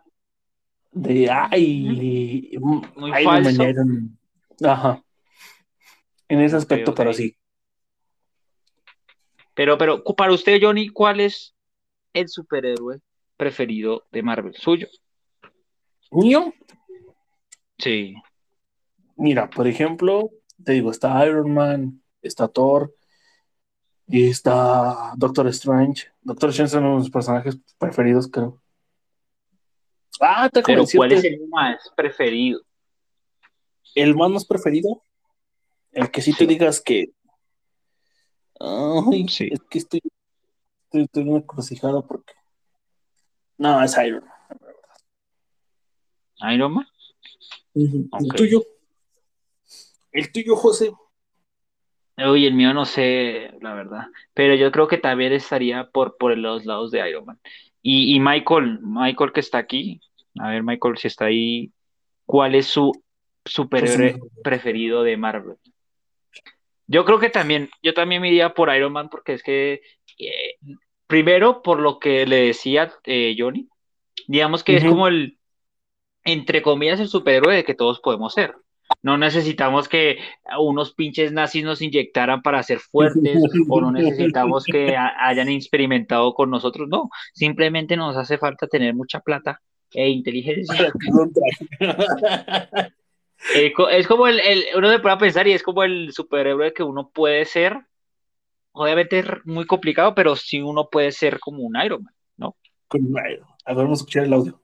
de, 0.92 1.30
ay, 1.30 2.58
Muy 2.96 3.12
ay, 3.12 3.26
falso. 3.26 3.64
Ajá. 4.64 5.04
En 6.28 6.42
ese 6.42 6.58
aspecto, 6.58 6.94
pero 6.94 7.12
sí. 7.12 7.36
Pero, 9.56 9.78
pero, 9.78 10.04
para 10.04 10.32
usted, 10.32 10.60
Johnny, 10.62 10.90
¿cuál 10.90 11.20
es 11.22 11.56
el 12.14 12.30
superhéroe 12.30 13.00
preferido 13.36 14.06
de 14.12 14.22
Marvel? 14.22 14.54
¿Suyo? 14.54 14.88
Mío, 16.12 16.54
Sí. 17.80 18.14
Mira, 19.20 19.50
por 19.50 19.68
ejemplo, 19.68 20.32
te 20.64 20.72
digo, 20.72 20.92
está 20.92 21.26
Iron 21.26 21.54
Man, 21.54 22.02
está 22.22 22.48
Thor, 22.48 22.96
y 24.08 24.30
está 24.30 25.12
Doctor 25.18 25.48
Strange. 25.50 26.08
Doctor 26.22 26.52
Strange 26.52 26.70
es 26.70 26.74
uno 26.82 26.94
de 26.94 27.00
mis 27.02 27.10
personajes 27.12 27.60
preferidos, 27.78 28.30
creo. 28.32 28.62
Ah, 30.22 30.50
te 30.50 30.64
Pero, 30.64 30.86
¿cuál 30.96 31.12
es 31.12 31.26
el 31.26 31.46
más 31.50 31.92
preferido? 31.98 32.62
el 33.96 34.16
más 34.16 34.30
más 34.32 34.46
preferido? 34.46 35.04
El 35.92 36.10
que 36.12 36.22
sí, 36.22 36.34
te 36.34 36.48
digas 36.48 36.80
que. 36.80 37.12
Ay, 38.60 39.28
Sí. 39.28 39.50
es 39.52 39.60
que 39.70 39.80
estoy, 39.80 40.02
estoy, 40.86 41.04
estoy 41.04 41.26
muy 41.26 41.40
encrucijado 41.40 42.08
porque. 42.08 42.34
No, 43.58 43.84
es 43.84 43.98
Iron 43.98 44.24
Man. 44.24 44.34
¿Iron 46.54 46.74
Man? 46.74 46.88
El 47.76 48.08
Ok. 48.12 48.36
tuyo. 48.36 48.64
El 50.12 50.32
tuyo, 50.32 50.56
José. 50.56 50.92
Uy, 52.18 52.46
el 52.46 52.54
mío 52.54 52.74
no 52.74 52.86
sé, 52.86 53.52
la 53.62 53.74
verdad. 53.74 54.08
Pero 54.34 54.56
yo 54.56 54.72
creo 54.72 54.88
que 54.88 54.98
también 54.98 55.32
estaría 55.32 55.90
por, 55.90 56.18
por 56.18 56.38
los 56.38 56.66
lados 56.66 56.92
de 56.92 57.08
Iron 57.10 57.26
Man. 57.26 57.40
Y, 57.82 58.16
y 58.16 58.20
Michael, 58.20 58.80
Michael 58.82 59.32
que 59.32 59.40
está 59.40 59.58
aquí, 59.58 60.02
a 60.38 60.50
ver, 60.50 60.64
Michael, 60.64 60.98
si 60.98 61.08
está 61.08 61.26
ahí, 61.26 61.72
¿cuál 62.26 62.56
es 62.56 62.68
su 62.68 62.92
superhéroe 63.46 64.18
Pues, 64.18 64.32
preferido 64.44 65.04
de 65.04 65.16
Marvel? 65.16 65.56
Yo 66.88 67.06
creo 67.06 67.20
que 67.20 67.30
también, 67.30 67.70
yo 67.82 67.94
también 67.94 68.22
me 68.22 68.30
iría 68.30 68.54
por 68.54 68.74
Iron 68.76 68.92
Man 68.92 69.10
porque 69.10 69.34
es 69.34 69.44
que, 69.44 69.82
eh, 70.18 70.56
primero, 71.08 71.62
por 71.62 71.80
lo 71.80 72.00
que 72.00 72.26
le 72.26 72.48
decía 72.48 72.92
eh, 73.06 73.36
Johnny, 73.38 73.70
digamos 74.28 74.64
que 74.64 74.78
es 74.78 74.84
como 74.84 75.08
el, 75.08 75.38
entre 76.24 76.62
comillas, 76.62 77.00
el 77.00 77.08
superhéroe 77.08 77.56
de 77.56 77.64
que 77.64 77.76
todos 77.76 78.00
podemos 78.00 78.34
ser. 78.34 78.56
No 79.02 79.18
necesitamos 79.18 79.88
que 79.88 80.18
unos 80.60 80.94
pinches 80.94 81.32
nazis 81.32 81.64
nos 81.64 81.82
inyectaran 81.82 82.42
para 82.42 82.62
ser 82.64 82.80
fuertes 82.80 83.42
o 83.70 83.80
no 83.82 83.92
necesitamos 83.92 84.66
que 84.66 84.98
ha- 84.98 85.28
hayan 85.28 85.48
experimentado 85.50 86.34
con 86.34 86.50
nosotros, 86.50 86.88
no, 86.90 87.10
simplemente 87.34 87.96
nos 87.96 88.18
hace 88.18 88.38
falta 88.38 88.68
tener 88.68 88.94
mucha 88.94 89.20
plata 89.22 89.62
e 89.94 90.10
inteligencia. 90.10 90.94
Eh, 93.56 93.74
es 93.92 94.08
como 94.08 94.28
el, 94.28 94.40
el- 94.42 94.66
uno 94.76 94.90
se 94.90 95.00
puede 95.00 95.18
pensar 95.18 95.48
y 95.48 95.54
es 95.54 95.64
como 95.64 95.84
el 95.84 96.12
superhéroe 96.12 96.74
que 96.74 96.84
uno 96.84 97.10
puede 97.10 97.46
ser, 97.46 97.78
obviamente 98.74 99.20
es 99.20 99.26
muy 99.46 99.66
complicado, 99.66 100.14
pero 100.14 100.36
sí 100.36 100.62
uno 100.62 100.90
puede 100.90 101.12
ser 101.12 101.40
como 101.40 101.64
un 101.64 101.76
Iron 101.82 102.04
Man, 102.04 102.14
¿no? 102.38 102.56
Con 102.88 103.02
Iron. 103.04 103.48
A 103.66 103.74
ver, 103.74 103.84
vamos 103.86 104.00
a 104.00 104.02
escuchar 104.02 104.26
el 104.26 104.34
audio. 104.34 104.60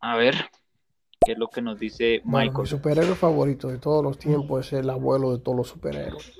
A 0.00 0.16
ver, 0.16 0.36
¿qué 1.24 1.32
es 1.32 1.38
lo 1.38 1.48
que 1.48 1.60
nos 1.62 1.78
dice 1.78 2.20
Bueno, 2.24 2.46
Michael? 2.50 2.62
mi 2.62 2.66
superhéroe 2.68 3.14
favorito 3.14 3.68
de 3.68 3.78
todos 3.78 4.02
los 4.02 4.18
tiempos 4.18 4.66
es 4.66 4.72
el 4.74 4.90
abuelo 4.90 5.32
de 5.32 5.38
todos 5.42 5.56
los 5.56 5.68
superhéroes. 5.68 6.32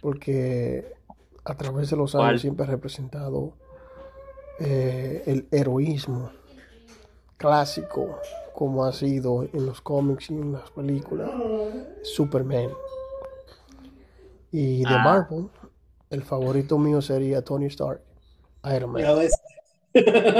Porque 0.00 0.92
a 1.44 1.54
través 1.56 1.90
de 1.90 1.96
los 1.96 2.12
¿Cuál? 2.12 2.30
años 2.30 2.40
siempre 2.40 2.66
ha 2.66 2.68
representado 2.70 3.52
eh, 4.58 5.22
el 5.26 5.46
heroísmo 5.50 6.30
clásico 7.36 8.18
como 8.54 8.84
ha 8.84 8.92
sido 8.92 9.44
en 9.44 9.66
los 9.66 9.80
cómics 9.80 10.30
y 10.30 10.34
en 10.34 10.52
las 10.52 10.70
películas 10.70 11.30
Superman. 12.02 12.68
Y 14.50 14.80
de 14.84 14.94
Ah. 14.94 15.02
Marvel, 15.02 15.48
el 16.10 16.22
favorito 16.22 16.76
mío 16.78 17.00
sería 17.00 17.42
Tony 17.42 17.66
Stark, 17.66 18.02
Iron 18.76 18.90
Man. 18.90 19.02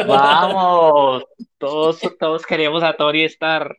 Vamos, 0.06 1.24
todos, 1.58 2.00
todos 2.18 2.46
queremos 2.46 2.82
a 2.82 2.94
Tony 2.94 3.24
Stark. 3.24 3.76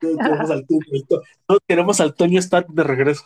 Todos 0.00 0.16
queremos 0.18 0.50
al 0.50 0.66
Tony- 0.66 1.04
todos 1.46 1.60
queremos 1.66 2.00
al 2.00 2.14
Tony 2.14 2.36
Stark 2.38 2.66
de 2.68 2.82
regreso. 2.84 3.24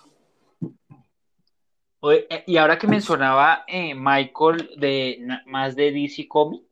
Oye, 2.00 2.26
eh, 2.30 2.44
Y 2.46 2.56
ahora 2.56 2.78
que 2.78 2.86
mencionaba 2.86 3.64
eh, 3.66 3.94
Michael 3.94 4.70
de 4.76 5.26
más 5.46 5.74
de 5.74 5.90
DC 5.90 6.28
Comics, 6.28 6.64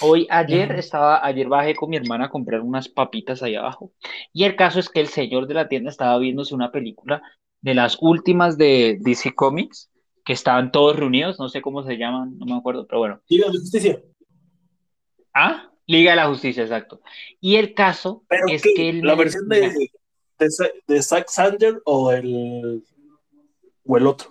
hoy 0.00 0.26
ayer 0.28 0.72
estaba, 0.72 1.24
ayer 1.24 1.48
bajé 1.48 1.74
con 1.76 1.90
mi 1.90 1.96
hermana 1.96 2.26
a 2.26 2.30
comprar 2.30 2.60
unas 2.60 2.88
papitas 2.88 3.42
ahí 3.42 3.54
abajo. 3.54 3.92
Y 4.32 4.44
el 4.44 4.56
caso 4.56 4.80
es 4.80 4.88
que 4.88 5.00
el 5.00 5.08
señor 5.08 5.46
de 5.46 5.54
la 5.54 5.68
tienda 5.68 5.90
estaba 5.90 6.18
viéndose 6.18 6.54
una 6.54 6.72
película 6.72 7.22
de 7.62 7.74
las 7.74 7.96
últimas 8.00 8.58
de 8.58 8.98
DC 9.00 9.34
Comics, 9.34 9.88
que 10.24 10.32
estaban 10.32 10.72
todos 10.72 10.96
reunidos, 10.96 11.38
no 11.38 11.48
sé 11.48 11.62
cómo 11.62 11.84
se 11.84 11.96
llaman, 11.96 12.36
no 12.36 12.46
me 12.46 12.56
acuerdo, 12.56 12.86
pero 12.86 12.98
bueno. 12.98 13.20
Liga 13.28 13.46
de 13.46 13.58
Justicia. 13.58 14.02
Ah, 15.38 15.70
Liga 15.86 16.12
de 16.12 16.16
la 16.16 16.28
Justicia, 16.28 16.62
exacto. 16.62 17.02
Y 17.42 17.56
el 17.56 17.74
caso 17.74 18.24
Pero 18.26 18.46
es 18.48 18.62
que 18.62 18.92
¿La 18.94 19.14
versión 19.14 19.46
de, 19.48 19.90
de, 20.88 21.02
Zack 21.02 21.28
Sander 21.28 21.82
o 21.84 22.10
el, 22.10 22.82
o 23.84 23.96
el 23.98 24.06
otro? 24.06 24.30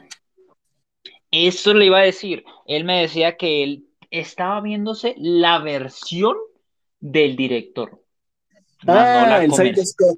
Eso 1.29 1.75
le 1.75 1.85
iba 1.85 1.99
a 1.99 2.03
decir. 2.03 2.43
Él 2.65 2.85
me 2.85 3.01
decía 3.01 3.37
que 3.37 3.61
él 3.61 3.85
estaba 4.09 4.61
viéndose 4.61 5.13
la 5.17 5.59
versión 5.59 6.35
del 6.99 7.35
director. 7.35 8.01
no 8.83 8.93
Ah, 8.93 9.27
la 9.29 9.43
el 9.43 9.85
Scott. 9.85 10.17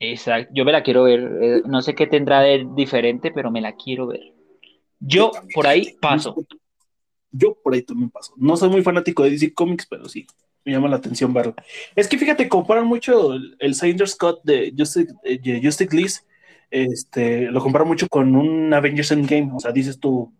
Exacto. 0.00 0.52
Yo 0.54 0.66
me 0.66 0.72
la 0.72 0.82
quiero 0.82 1.04
ver. 1.04 1.20
Eh, 1.40 1.62
no 1.64 1.80
sé 1.80 1.94
qué 1.94 2.06
tendrá 2.06 2.40
de 2.40 2.66
diferente, 2.74 3.30
pero 3.30 3.50
me 3.50 3.62
la 3.62 3.74
quiero 3.74 4.06
ver. 4.06 4.34
Yo 5.00 5.30
por 5.54 5.66
ahí 5.66 5.96
paso. 6.00 6.36
Yo 7.38 7.54
por 7.54 7.74
ahí 7.74 7.82
también 7.82 8.10
paso. 8.10 8.34
No 8.36 8.56
soy 8.56 8.68
muy 8.68 8.82
fanático 8.82 9.22
de 9.22 9.30
DC 9.30 9.54
Comics, 9.54 9.86
pero 9.86 10.08
sí, 10.08 10.26
me 10.64 10.72
llama 10.72 10.88
la 10.88 10.96
atención 10.96 11.32
verlo. 11.32 11.54
Es 11.94 12.08
que 12.08 12.18
fíjate, 12.18 12.48
comparan 12.48 12.86
mucho 12.86 13.34
el, 13.34 13.56
el 13.58 13.74
Snyder 13.74 14.08
Scott 14.08 14.40
de 14.42 14.74
Justice, 14.76 15.12
eh, 15.24 15.38
de 15.38 15.62
Justice 15.62 15.94
League, 15.94 16.14
este, 16.70 17.50
lo 17.50 17.60
comparan 17.60 17.88
mucho 17.88 18.08
con 18.08 18.34
un 18.34 18.74
Avengers 18.74 19.12
Endgame. 19.12 19.52
O 19.54 19.60
sea, 19.60 19.72
dices 19.72 19.98
tú, 19.98 20.32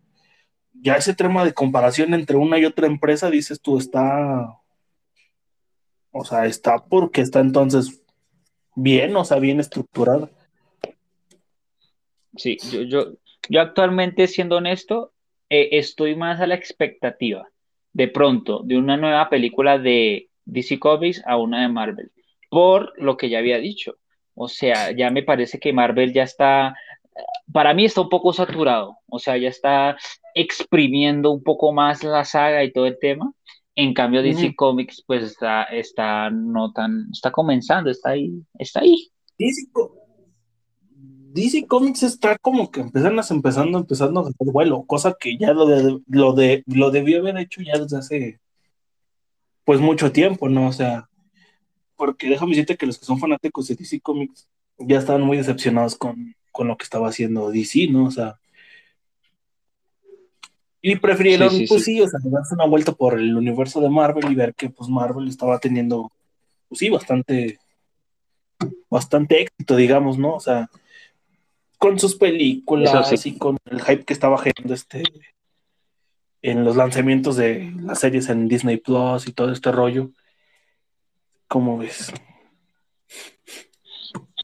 ya 0.73 0.95
ese 0.95 1.13
tema 1.13 1.45
de 1.45 1.53
comparación 1.53 2.13
entre 2.13 2.37
una 2.37 2.59
y 2.59 2.65
otra 2.65 2.87
empresa, 2.87 3.29
dices 3.29 3.61
tú, 3.61 3.77
está, 3.77 4.59
o 6.11 6.25
sea, 6.25 6.45
está 6.45 6.85
porque 6.85 7.21
está 7.21 7.39
entonces 7.39 8.03
bien, 8.75 9.15
o 9.15 9.25
sea, 9.25 9.39
bien 9.39 9.59
estructurada. 9.59 10.29
Sí, 12.35 12.57
yo, 12.71 12.81
yo, 12.83 13.13
yo 13.49 13.61
actualmente, 13.61 14.27
siendo 14.27 14.57
honesto, 14.57 15.11
eh, 15.49 15.69
estoy 15.73 16.15
más 16.15 16.39
a 16.39 16.47
la 16.47 16.55
expectativa 16.55 17.47
de 17.93 18.07
pronto 18.07 18.61
de 18.63 18.77
una 18.77 18.97
nueva 18.97 19.29
película 19.29 19.77
de 19.77 20.29
DC 20.45 20.79
Comics 20.79 21.23
a 21.25 21.37
una 21.37 21.61
de 21.61 21.69
Marvel, 21.69 22.11
por 22.49 22.93
lo 23.01 23.17
que 23.17 23.29
ya 23.29 23.39
había 23.39 23.57
dicho. 23.57 23.95
O 24.35 24.47
sea, 24.47 24.91
ya 24.91 25.09
me 25.09 25.23
parece 25.23 25.59
que 25.59 25.73
Marvel 25.73 26.13
ya 26.13 26.23
está, 26.23 26.75
para 27.51 27.73
mí 27.73 27.85
está 27.85 28.01
un 28.01 28.09
poco 28.09 28.31
saturado, 28.31 28.97
o 29.07 29.19
sea, 29.19 29.37
ya 29.37 29.49
está 29.49 29.97
exprimiendo 30.33 31.31
un 31.31 31.43
poco 31.43 31.73
más 31.73 32.03
la 32.03 32.23
saga 32.23 32.63
y 32.63 32.71
todo 32.71 32.85
el 32.85 32.97
tema. 32.99 33.33
En 33.75 33.93
cambio, 33.93 34.21
DC. 34.21 34.55
Comics, 34.55 35.03
pues 35.05 35.23
está, 35.23 35.63
está 35.63 36.29
no 36.29 36.73
tan, 36.73 37.07
está 37.13 37.31
comenzando, 37.31 37.89
está 37.89 38.11
ahí, 38.11 38.31
está 38.57 38.81
ahí. 38.81 39.09
DC, 39.37 39.71
DC 41.33 41.67
Comics 41.67 42.03
está 42.03 42.37
como 42.37 42.71
que 42.71 42.81
empezando, 42.81 43.21
empezando, 43.29 43.77
empezando 43.77 44.19
a 44.19 44.23
hacer 44.23 44.35
vuelo, 44.51 44.83
cosa 44.83 45.15
que 45.19 45.37
ya 45.37 45.53
lo, 45.53 45.65
de, 45.65 45.99
lo, 46.07 46.33
de, 46.33 46.63
lo 46.65 46.91
debió 46.91 47.19
haber 47.19 47.37
hecho 47.37 47.61
ya 47.61 47.77
desde 47.77 47.97
hace 47.97 48.39
pues 49.63 49.79
mucho 49.79 50.11
tiempo, 50.11 50.49
¿no? 50.49 50.67
O 50.67 50.73
sea, 50.73 51.07
porque 51.95 52.29
déjame 52.29 52.51
decirte 52.51 52.77
que 52.77 52.87
los 52.87 52.97
que 52.97 53.05
son 53.05 53.19
fanáticos 53.19 53.67
de 53.67 53.75
DC 53.75 53.99
Comics 54.01 54.47
ya 54.79 54.97
estaban 54.97 55.21
muy 55.21 55.37
decepcionados 55.37 55.95
con, 55.95 56.35
con 56.51 56.67
lo 56.67 56.77
que 56.77 56.83
estaba 56.83 57.09
haciendo 57.09 57.51
DC, 57.51 57.87
¿no? 57.89 58.05
O 58.05 58.11
sea, 58.11 58.39
y 60.81 60.95
prefirieron, 60.95 61.49
Sí, 61.49 61.57
sí, 61.59 61.65
pues 61.67 61.83
sí. 61.83 61.93
sí, 61.95 62.01
o 62.01 62.07
sea, 62.07 62.19
darse 62.23 62.55
una 62.55 62.65
vuelta 62.65 62.93
por 62.93 63.19
el 63.19 63.35
universo 63.35 63.81
de 63.81 63.89
Marvel 63.89 64.31
y 64.31 64.35
ver 64.35 64.55
que 64.55 64.69
pues 64.69 64.89
Marvel 64.89 65.27
estaba 65.27 65.59
teniendo, 65.59 66.11
pues 66.69 66.79
sí, 66.79 66.89
bastante, 66.89 67.59
bastante 68.89 69.41
éxito, 69.41 69.75
digamos, 69.75 70.17
¿no? 70.17 70.35
O 70.35 70.39
sea, 70.39 70.69
con 71.79 71.97
sus 71.97 72.15
películas 72.15 73.09
sí. 73.09 73.29
y 73.29 73.37
con 73.37 73.57
el 73.65 73.81
hype 73.81 74.05
que 74.05 74.13
estaba 74.13 74.37
generando 74.37 74.73
este 74.75 75.01
en 76.41 76.63
los 76.63 76.75
lanzamientos 76.75 77.35
de 77.35 77.73
las 77.81 77.99
series 77.99 78.29
en 78.29 78.47
Disney 78.47 78.77
Plus 78.77 79.27
y 79.27 79.33
todo 79.33 79.51
este 79.51 79.71
rollo. 79.71 80.11
¿Cómo 81.47 81.77
ves? 81.77 82.13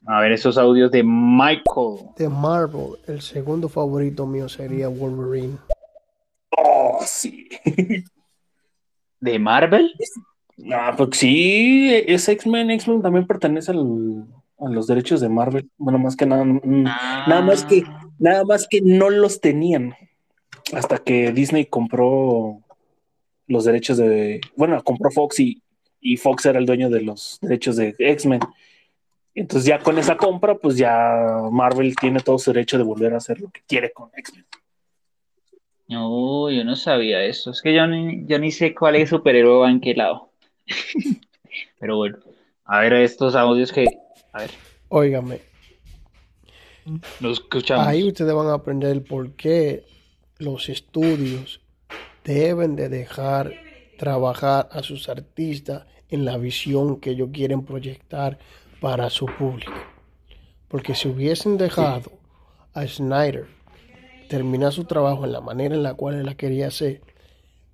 A 0.06 0.20
ver 0.20 0.32
esos 0.32 0.56
audios 0.58 0.90
de 0.90 1.02
Michael. 1.04 2.10
De 2.16 2.28
Marvel, 2.28 2.96
el 3.06 3.20
segundo 3.20 3.68
favorito 3.68 4.26
mío 4.26 4.48
sería 4.48 4.88
Wolverine. 4.88 5.56
Oh, 6.50 6.98
sí. 7.04 7.48
¿De 9.20 9.38
Marvel? 9.38 9.92
No, 10.56 10.78
pues 10.96 11.18
sí, 11.18 11.90
es 12.06 12.28
X-Men. 12.28 12.70
X-Men 12.72 13.02
también 13.02 13.26
pertenece 13.26 13.72
al- 13.72 14.26
a 14.58 14.68
los 14.68 14.86
derechos 14.86 15.20
de 15.20 15.28
Marvel. 15.28 15.70
Bueno, 15.76 15.98
más 15.98 16.16
que 16.16 16.26
nada, 16.26 16.44
nada 16.44 17.42
más 17.42 17.64
que, 17.64 17.84
nada 18.18 18.44
más 18.44 18.66
que 18.68 18.80
no 18.80 19.10
los 19.10 19.40
tenían 19.40 19.94
hasta 20.72 20.98
que 20.98 21.32
Disney 21.32 21.66
compró 21.66 22.60
los 23.46 23.64
derechos 23.64 23.98
de, 23.98 24.40
bueno, 24.56 24.82
compró 24.82 25.10
Fox 25.10 25.38
y, 25.40 25.62
y 26.00 26.16
Fox 26.16 26.46
era 26.46 26.58
el 26.58 26.66
dueño 26.66 26.90
de 26.90 27.02
los 27.02 27.38
derechos 27.40 27.76
de 27.76 27.94
X-Men. 27.98 28.40
Entonces 29.34 29.68
ya 29.68 29.78
con 29.78 29.98
esa 29.98 30.16
compra, 30.16 30.56
pues 30.56 30.76
ya 30.76 31.42
Marvel 31.52 31.94
tiene 31.94 32.20
todo 32.20 32.38
su 32.38 32.52
derecho 32.52 32.78
de 32.78 32.84
volver 32.84 33.14
a 33.14 33.18
hacer 33.18 33.40
lo 33.40 33.50
que 33.50 33.60
quiere 33.66 33.92
con 33.92 34.10
X-Men. 34.16 34.46
No, 35.88 36.50
yo 36.50 36.64
no 36.64 36.74
sabía 36.74 37.22
eso. 37.22 37.50
Es 37.50 37.62
que 37.62 37.74
yo 37.74 37.86
ni, 37.86 38.26
yo 38.26 38.38
ni 38.38 38.50
sé 38.50 38.74
cuál 38.74 38.96
es 38.96 39.10
superhéroe 39.10 39.60
va 39.60 39.70
en 39.70 39.80
qué 39.80 39.94
lado. 39.94 40.30
Pero 41.78 41.96
bueno, 41.96 42.18
a 42.64 42.80
ver 42.80 42.94
estos 42.94 43.36
audios 43.36 43.72
que. 43.72 43.86
A 44.36 44.40
ver, 44.40 44.50
Óigame, 44.90 45.40
escuchamos. 47.22 47.86
ahí 47.86 48.06
ustedes 48.06 48.34
van 48.34 48.48
a 48.48 48.52
aprender 48.52 49.02
por 49.02 49.32
qué 49.32 49.86
los 50.36 50.68
estudios 50.68 51.62
deben 52.22 52.76
de 52.76 52.90
dejar 52.90 53.54
trabajar 53.96 54.68
a 54.72 54.82
sus 54.82 55.08
artistas 55.08 55.86
en 56.10 56.26
la 56.26 56.36
visión 56.36 57.00
que 57.00 57.12
ellos 57.12 57.30
quieren 57.32 57.64
proyectar 57.64 58.38
para 58.78 59.08
su 59.08 59.24
público. 59.24 59.72
Porque 60.68 60.94
si 60.94 61.08
hubiesen 61.08 61.56
dejado 61.56 62.12
a 62.74 62.86
Snyder 62.86 63.46
terminar 64.28 64.70
su 64.70 64.84
trabajo 64.84 65.24
en 65.24 65.32
la 65.32 65.40
manera 65.40 65.74
en 65.74 65.82
la 65.82 65.94
cual 65.94 66.16
él 66.16 66.26
la 66.26 66.34
quería 66.34 66.66
hacer, 66.66 67.00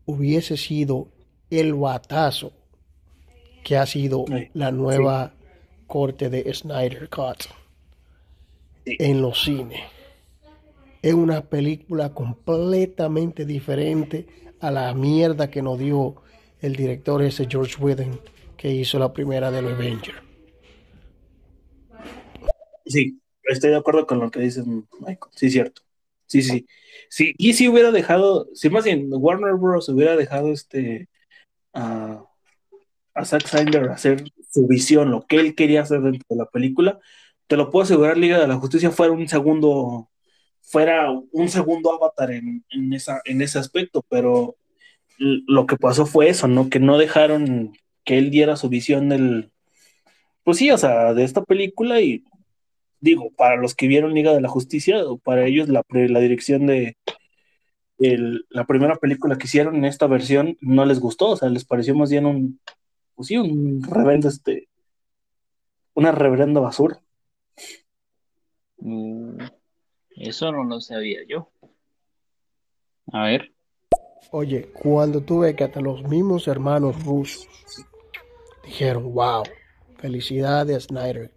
hubiese 0.07 0.57
sido 0.57 1.09
el 1.51 1.75
batazo 1.75 2.53
que 3.65 3.77
ha 3.77 3.85
sido 3.85 4.27
la 4.55 4.71
nueva 4.71 5.35
corte 5.93 6.31
de 6.31 6.51
Snyder 6.55 7.11
Cut 7.11 7.53
en 8.87 9.21
los 9.21 9.43
cines. 9.43 9.83
Es 11.03 11.13
una 11.13 11.43
película 11.43 12.15
completamente 12.15 13.45
diferente 13.45 14.27
a 14.61 14.71
la 14.71 14.95
mierda 14.95 15.51
que 15.51 15.61
nos 15.61 15.79
dio 15.79 16.23
el 16.63 16.77
director 16.77 17.21
ese 17.21 17.47
George 17.47 17.77
Whedon 17.79 18.19
que 18.57 18.71
hizo 18.71 18.99
la 18.99 19.13
primera 19.13 19.51
de 19.51 19.61
los 19.61 19.75
Avengers. 19.75 20.17
Sí, 22.87 23.21
estoy 23.45 23.69
de 23.69 23.77
acuerdo 23.77 24.07
con 24.07 24.19
lo 24.19 24.31
que 24.31 24.41
dices, 24.41 24.67
Michael. 24.67 25.33
Sí, 25.35 25.51
cierto. 25.51 25.83
Sí, 26.25 26.41
sí. 26.41 26.67
Sí, 27.11 27.35
y 27.37 27.53
si 27.53 27.69
hubiera 27.69 27.91
dejado, 27.91 28.49
si 28.55 28.71
más 28.71 28.85
bien 28.85 29.09
Warner 29.11 29.57
Bros. 29.57 29.91
hubiera 29.91 30.17
dejado 30.17 30.55
este 30.55 31.11
a, 31.75 32.25
a 33.15 33.25
Zack 33.25 33.47
Snyder 33.47 33.91
hacer 33.91 34.25
su 34.51 34.67
visión, 34.67 35.11
lo 35.11 35.27
que 35.27 35.37
él 35.37 35.55
quería 35.55 35.83
hacer 35.83 36.01
dentro 36.03 36.27
de 36.29 36.37
la 36.37 36.47
película, 36.47 36.99
te 37.47 37.57
lo 37.57 37.71
puedo 37.71 37.85
asegurar, 37.85 38.17
Liga 38.17 38.39
de 38.41 38.49
la 38.49 38.57
Justicia 38.57 38.91
fuera 38.91 39.13
un 39.13 39.29
segundo, 39.29 40.09
fuera 40.63 41.11
un 41.11 41.49
segundo 41.49 41.93
avatar 41.93 42.31
en, 42.31 42.65
en 42.71 42.93
esa, 42.93 43.21
en 43.25 43.43
ese 43.43 43.59
aspecto, 43.59 44.05
pero 44.09 44.57
lo 45.19 45.67
que 45.67 45.77
pasó 45.77 46.07
fue 46.07 46.29
eso, 46.29 46.49
¿no? 46.49 46.69
Que 46.71 46.81
no 46.81 46.99
dejaron 46.99 47.73
que 48.05 48.19
él 48.19 48.31
diera 48.31 48.57
su 48.57 48.69
visión 48.69 49.09
del, 49.09 49.53
pues 50.45 50.59
sí, 50.59 50.71
o 50.71 50.79
sea, 50.79 51.15
de 51.15 51.25
esta 51.25 51.45
película 51.45 52.01
y 52.01 52.25
digo, 53.01 53.31
para 53.37 53.57
los 53.57 53.75
que 53.75 53.89
vieron 53.89 54.15
Liga 54.15 54.33
de 54.33 54.41
la 54.41 54.49
Justicia, 54.49 55.03
para 55.25 55.47
ellos 55.47 55.69
la, 55.69 55.85
la 55.91 56.21
dirección 56.21 56.67
de, 56.67 56.97
el- 57.99 58.47
la 58.51 58.65
primera 58.67 58.97
película 58.97 59.37
que 59.39 59.47
hicieron 59.47 59.77
en 59.77 59.85
esta 59.85 60.07
versión 60.07 60.57
no 60.61 60.85
les 60.85 61.01
gustó, 61.01 61.31
o 61.31 61.37
sea, 61.37 61.49
les 61.49 61.65
pareció 61.65 61.95
más 61.95 62.11
bien 62.11 62.27
un, 62.27 62.61
pues 63.23 63.29
sí, 63.29 63.37
un 63.39 63.81
reverendo, 63.85 64.29
este, 64.29 64.69
una 65.95 66.11
reverenda 66.11 66.61
basura. 66.61 67.01
Uh, 68.79 69.39
eso 70.17 70.51
no 70.51 70.65
lo 70.65 70.81
sabía 70.81 71.21
yo. 71.29 71.53
A 73.13 73.27
ver. 73.27 73.53
Oye, 74.33 74.73
cuando 74.73 75.21
tú 75.21 75.41
ves 75.41 75.55
que 75.55 75.63
hasta 75.63 75.81
los 75.81 76.03
mismos 76.03 76.49
hermanos 76.49 77.05
rusos 77.05 77.47
dijeron, 78.65 79.15
wow, 79.15 79.45
felicidades 79.99 80.77
a 80.77 80.81
Snyder. 80.81 81.33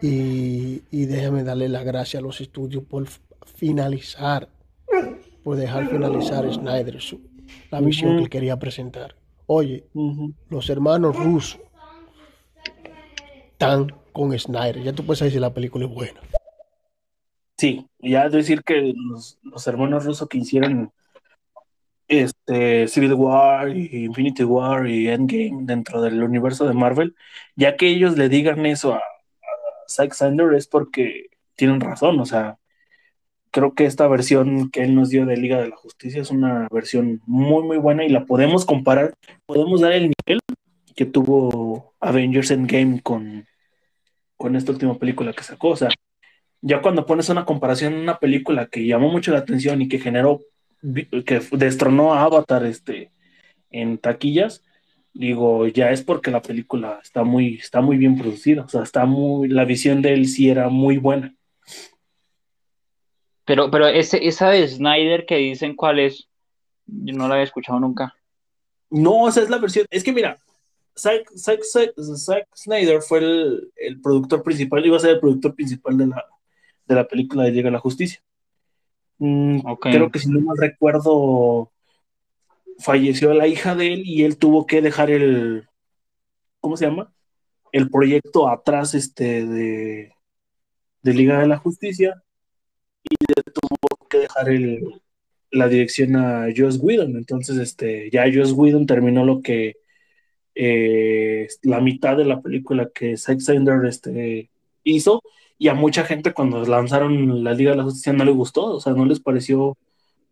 Y, 0.00 0.84
y 0.90 1.04
déjame 1.04 1.44
darle 1.44 1.68
las 1.68 1.84
gracias 1.84 2.22
a 2.22 2.24
los 2.24 2.40
estudios 2.40 2.82
por 2.84 3.06
finalizar, 3.44 4.48
por 5.44 5.58
dejar 5.58 5.88
finalizar 5.88 6.50
Snyder 6.50 6.98
su, 7.02 7.20
la 7.70 7.82
visión 7.82 8.16
que 8.16 8.22
él 8.22 8.30
quería 8.30 8.58
presentar. 8.58 9.19
Oye, 9.52 9.84
los 10.48 10.70
hermanos 10.70 11.16
rusos 11.16 11.60
están 13.50 13.92
con 14.12 14.38
Snyder. 14.38 14.80
Ya 14.80 14.92
tú 14.92 15.04
puedes 15.04 15.32
si 15.32 15.40
la 15.40 15.52
película 15.52 15.86
es 15.86 15.90
buena. 15.92 16.20
Sí, 17.58 17.84
ya 17.98 18.28
decir 18.28 18.62
que 18.62 18.94
los, 18.94 19.40
los 19.42 19.66
hermanos 19.66 20.04
rusos 20.04 20.28
que 20.28 20.38
hicieron 20.38 20.92
este 22.06 22.86
Civil 22.86 23.14
War 23.14 23.76
y 23.76 24.04
Infinity 24.04 24.44
War 24.44 24.86
y 24.86 25.08
Endgame 25.08 25.64
dentro 25.64 26.00
del 26.00 26.22
universo 26.22 26.68
de 26.68 26.74
Marvel, 26.74 27.16
ya 27.56 27.76
que 27.76 27.88
ellos 27.88 28.16
le 28.16 28.28
digan 28.28 28.64
eso 28.66 28.94
a, 28.94 28.98
a 28.98 29.02
Zack 29.88 30.14
Snyder 30.14 30.54
es 30.54 30.68
porque 30.68 31.26
tienen 31.56 31.80
razón, 31.80 32.20
o 32.20 32.24
sea, 32.24 32.59
creo 33.50 33.74
que 33.74 33.84
esta 33.84 34.06
versión 34.08 34.70
que 34.70 34.82
él 34.82 34.94
nos 34.94 35.10
dio 35.10 35.26
de 35.26 35.36
Liga 35.36 35.60
de 35.60 35.68
la 35.68 35.76
Justicia 35.76 36.22
es 36.22 36.30
una 36.30 36.68
versión 36.70 37.20
muy 37.26 37.62
muy 37.64 37.78
buena 37.78 38.04
y 38.04 38.08
la 38.08 38.24
podemos 38.24 38.64
comparar, 38.64 39.14
podemos 39.46 39.80
dar 39.80 39.92
el 39.92 40.12
nivel 40.26 40.40
que 40.94 41.06
tuvo 41.06 41.94
Avengers 42.00 42.50
Endgame 42.50 43.00
con, 43.02 43.46
con 44.36 44.56
esta 44.56 44.72
última 44.72 44.98
película 44.98 45.32
que 45.32 45.42
sacó, 45.42 45.70
o 45.70 45.76
sea, 45.76 45.88
ya 46.62 46.82
cuando 46.82 47.06
pones 47.06 47.28
una 47.28 47.44
comparación 47.44 47.94
en 47.94 48.00
una 48.00 48.18
película 48.18 48.66
que 48.66 48.86
llamó 48.86 49.10
mucho 49.10 49.32
la 49.32 49.38
atención 49.38 49.80
y 49.82 49.88
que 49.88 49.98
generó, 49.98 50.40
que 51.24 51.40
destronó 51.52 52.14
a 52.14 52.22
Avatar 52.24 52.64
este, 52.66 53.10
en 53.70 53.98
taquillas, 53.98 54.62
digo, 55.12 55.66
ya 55.68 55.90
es 55.90 56.02
porque 56.02 56.30
la 56.30 56.42
película 56.42 57.00
está 57.02 57.24
muy, 57.24 57.54
está 57.54 57.80
muy 57.80 57.96
bien 57.96 58.16
producida, 58.16 58.64
o 58.64 58.68
sea, 58.68 58.82
está 58.82 59.06
muy, 59.06 59.48
la 59.48 59.64
visión 59.64 60.02
de 60.02 60.12
él 60.14 60.26
sí 60.28 60.50
era 60.50 60.68
muy 60.68 60.98
buena. 60.98 61.34
Pero, 63.50 63.68
pero 63.68 63.88
ese, 63.88 64.24
esa 64.28 64.50
de 64.50 64.68
Snyder 64.68 65.26
que 65.26 65.34
dicen 65.34 65.74
cuál 65.74 65.98
es, 65.98 66.28
yo 66.86 67.14
no 67.14 67.26
la 67.26 67.34
había 67.34 67.42
escuchado 67.42 67.80
nunca. 67.80 68.14
No, 68.90 69.28
esa 69.28 69.42
es 69.42 69.50
la 69.50 69.58
versión, 69.58 69.86
es 69.90 70.04
que 70.04 70.12
mira, 70.12 70.38
Zack, 70.96 71.28
Zack- 71.32 71.64
Zack- 71.64 72.16
Zack 72.16 72.46
Snyder 72.54 73.02
fue 73.02 73.18
el, 73.18 73.72
el 73.74 74.00
productor 74.00 74.44
principal, 74.44 74.86
iba 74.86 74.96
a 74.96 75.00
ser 75.00 75.10
el 75.10 75.18
productor 75.18 75.56
principal 75.56 75.98
de 75.98 76.06
la, 76.06 76.24
de 76.86 76.94
la 76.94 77.08
película 77.08 77.42
de 77.42 77.50
Llega 77.50 77.70
a 77.70 77.72
la 77.72 77.80
Justicia. 77.80 78.22
Mm. 79.18 79.62
Creo 79.80 80.12
que 80.12 80.20
si 80.20 80.30
no 80.30 80.40
mal 80.42 80.56
recuerdo, 80.56 81.72
falleció 82.78 83.34
la 83.34 83.48
hija 83.48 83.74
de 83.74 83.94
él 83.94 84.02
y 84.06 84.22
él 84.22 84.38
tuvo 84.38 84.64
que 84.64 84.80
dejar 84.80 85.10
el, 85.10 85.66
¿cómo 86.60 86.76
se 86.76 86.86
llama? 86.86 87.12
El 87.72 87.90
proyecto 87.90 88.48
atrás 88.48 88.94
este, 88.94 89.44
de, 89.44 90.12
de 91.02 91.14
Liga 91.14 91.40
de 91.40 91.48
la 91.48 91.56
Justicia 91.56 92.22
tuvo 93.42 94.08
que 94.08 94.18
dejar 94.18 94.48
el, 94.48 95.00
la 95.50 95.68
dirección 95.68 96.16
a 96.16 96.48
Joss 96.56 96.78
Whedon. 96.80 97.16
Entonces, 97.16 97.58
este, 97.58 98.10
ya 98.10 98.24
Joss 98.32 98.52
Whedon 98.52 98.86
terminó 98.86 99.24
lo 99.24 99.42
que 99.42 99.76
eh, 100.54 101.48
la 101.62 101.80
mitad 101.80 102.16
de 102.16 102.24
la 102.24 102.40
película 102.40 102.90
que 102.92 103.16
Zack 103.16 103.40
Snyder 103.40 103.84
este, 103.86 104.50
hizo 104.84 105.22
y 105.58 105.68
a 105.68 105.74
mucha 105.74 106.04
gente 106.04 106.32
cuando 106.32 106.64
lanzaron 106.64 107.44
la 107.44 107.54
Liga 107.54 107.72
de 107.72 107.76
la 107.78 107.84
Justicia 107.84 108.12
no 108.12 108.24
le 108.24 108.32
gustó, 108.32 108.64
o 108.64 108.80
sea, 108.80 108.94
no 108.94 109.04
les 109.04 109.20
pareció, 109.20 109.76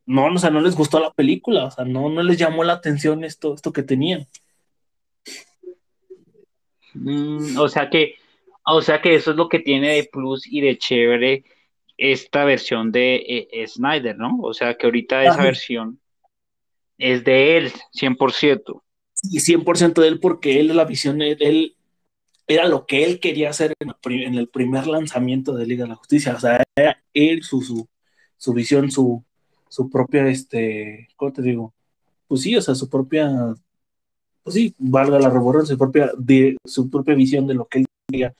no, 0.07 0.27
o 0.27 0.39
sea, 0.39 0.51
no 0.51 0.61
les 0.61 0.75
gustó 0.75 1.01
la 1.01 1.13
película, 1.13 1.67
o 1.67 1.71
sea, 1.71 1.85
no, 1.85 2.09
no 2.09 2.23
les 2.23 2.39
llamó 2.39 2.65
la 2.65 2.75
atención 2.75 3.25
esto, 3.25 3.55
esto 3.55 3.73
que 3.73 3.83
tenían. 3.83 4.27
Mm, 6.95 7.59
o 7.59 7.69
sea 7.69 7.91
que, 7.91 8.15
o 8.65 8.83
sea 8.83 9.01
que 9.01 9.15
eso 9.15 9.33
es 9.33 9.37
lo 9.37 9.49
que 9.49 9.61
tiene 9.61 9.95
de 9.95 10.05
plus 10.11 10.47
y 10.47 10.61
de 10.63 10.79
chévere 10.79 11.45
esta 11.99 12.45
versión 12.45 12.93
de 12.93 13.49
eh, 13.53 13.67
Snyder, 13.67 14.17
¿no? 14.17 14.39
O 14.41 14.55
sea 14.55 14.75
que 14.79 14.87
ahorita 14.87 15.25
esa 15.25 15.43
versión 15.43 16.01
es 16.97 17.25
de 17.25 17.59
él, 17.59 17.73
100%. 17.93 18.83
Y 19.31 19.41
100% 19.41 20.01
de 20.01 20.09
él 20.09 20.21
porque 20.21 20.61
él, 20.61 20.75
la 20.77 20.85
visión, 20.85 21.21
él, 21.23 21.37
él- 21.41 21.75
era 22.47 22.67
lo 22.67 22.87
que 22.87 23.05
él 23.05 23.21
quería 23.21 23.51
hacer 23.51 23.75
en, 23.79 23.89
el 23.89 23.95
pri- 24.01 24.25
en 24.25 24.35
el 24.35 24.49
primer 24.49 24.87
lanzamiento 24.87 25.55
de 25.55 25.67
Liga 25.67 25.85
de 25.85 25.91
la 25.91 25.97
Justicia, 25.97 26.35
o 26.35 26.41
sea, 26.41 26.63
era 26.77 27.03
él, 27.13 27.43
su, 27.43 27.61
su, 27.61 27.87
su 28.39 28.53
visión, 28.55 28.91
su, 28.91 29.23
su 29.69 29.91
propia, 29.91 30.27
este, 30.29 31.09
¿cómo 31.17 31.33
te 31.33 31.43
digo? 31.43 31.75
Pues 32.27 32.41
sí, 32.43 32.57
o 32.57 32.63
sea, 32.63 32.75
su 32.75 32.89
propia, 32.89 33.29
pues 34.43 34.55
sí, 34.55 34.75
valga 34.79 35.19
la 35.19 35.29
redundancia, 35.29 35.75
su 35.75 35.79
propia, 35.79 36.11
de, 36.17 36.57
su 36.65 36.89
propia 36.89 37.15
visión 37.15 37.47
de 37.47 37.55
lo 37.55 37.67
que 37.67 37.81
él 37.81 37.87
quería 38.09 38.35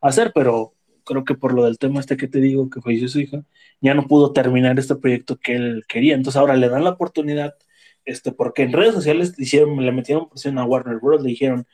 hacer, 0.00 0.32
pero 0.34 0.74
creo 1.12 1.24
que 1.24 1.34
por 1.34 1.54
lo 1.54 1.64
del 1.64 1.78
tema 1.78 2.00
este 2.00 2.16
que 2.16 2.28
te 2.28 2.40
digo, 2.40 2.70
que 2.70 2.80
falleció 2.80 3.08
su 3.08 3.20
hija, 3.20 3.44
ya 3.80 3.94
no 3.94 4.06
pudo 4.08 4.32
terminar 4.32 4.78
este 4.78 4.96
proyecto 4.96 5.38
que 5.38 5.54
él 5.56 5.84
quería, 5.88 6.14
entonces 6.14 6.38
ahora 6.38 6.56
le 6.56 6.68
dan 6.68 6.84
la 6.84 6.90
oportunidad, 6.90 7.54
este, 8.04 8.32
porque 8.32 8.62
en 8.62 8.72
redes 8.72 8.94
sociales 8.94 9.38
le 9.38 9.44
hicieron, 9.44 9.84
le 9.84 9.92
metieron 9.92 10.28
presión 10.28 10.58
a 10.58 10.64
Warner 10.64 10.98
Bros., 11.00 11.22
le 11.22 11.30
dijeron, 11.30 11.66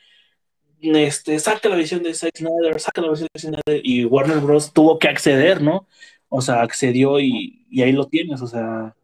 este, 0.80 1.38
saca 1.38 1.68
la 1.68 1.76
visión 1.76 2.02
de 2.02 2.14
Zack 2.14 2.36
Snyder, 2.38 2.80
saca 2.80 3.00
la 3.00 3.08
versión 3.08 3.28
de 3.32 3.40
Zack 3.40 3.80
y 3.82 4.04
Warner 4.04 4.38
Bros. 4.38 4.72
tuvo 4.72 4.98
que 4.98 5.08
acceder, 5.08 5.62
¿no? 5.62 5.88
O 6.28 6.40
sea, 6.42 6.62
accedió 6.62 7.20
y, 7.20 7.66
y 7.70 7.82
ahí 7.82 7.92
lo 7.92 8.06
tienes, 8.06 8.42
o 8.42 8.46
sea, 8.46 8.94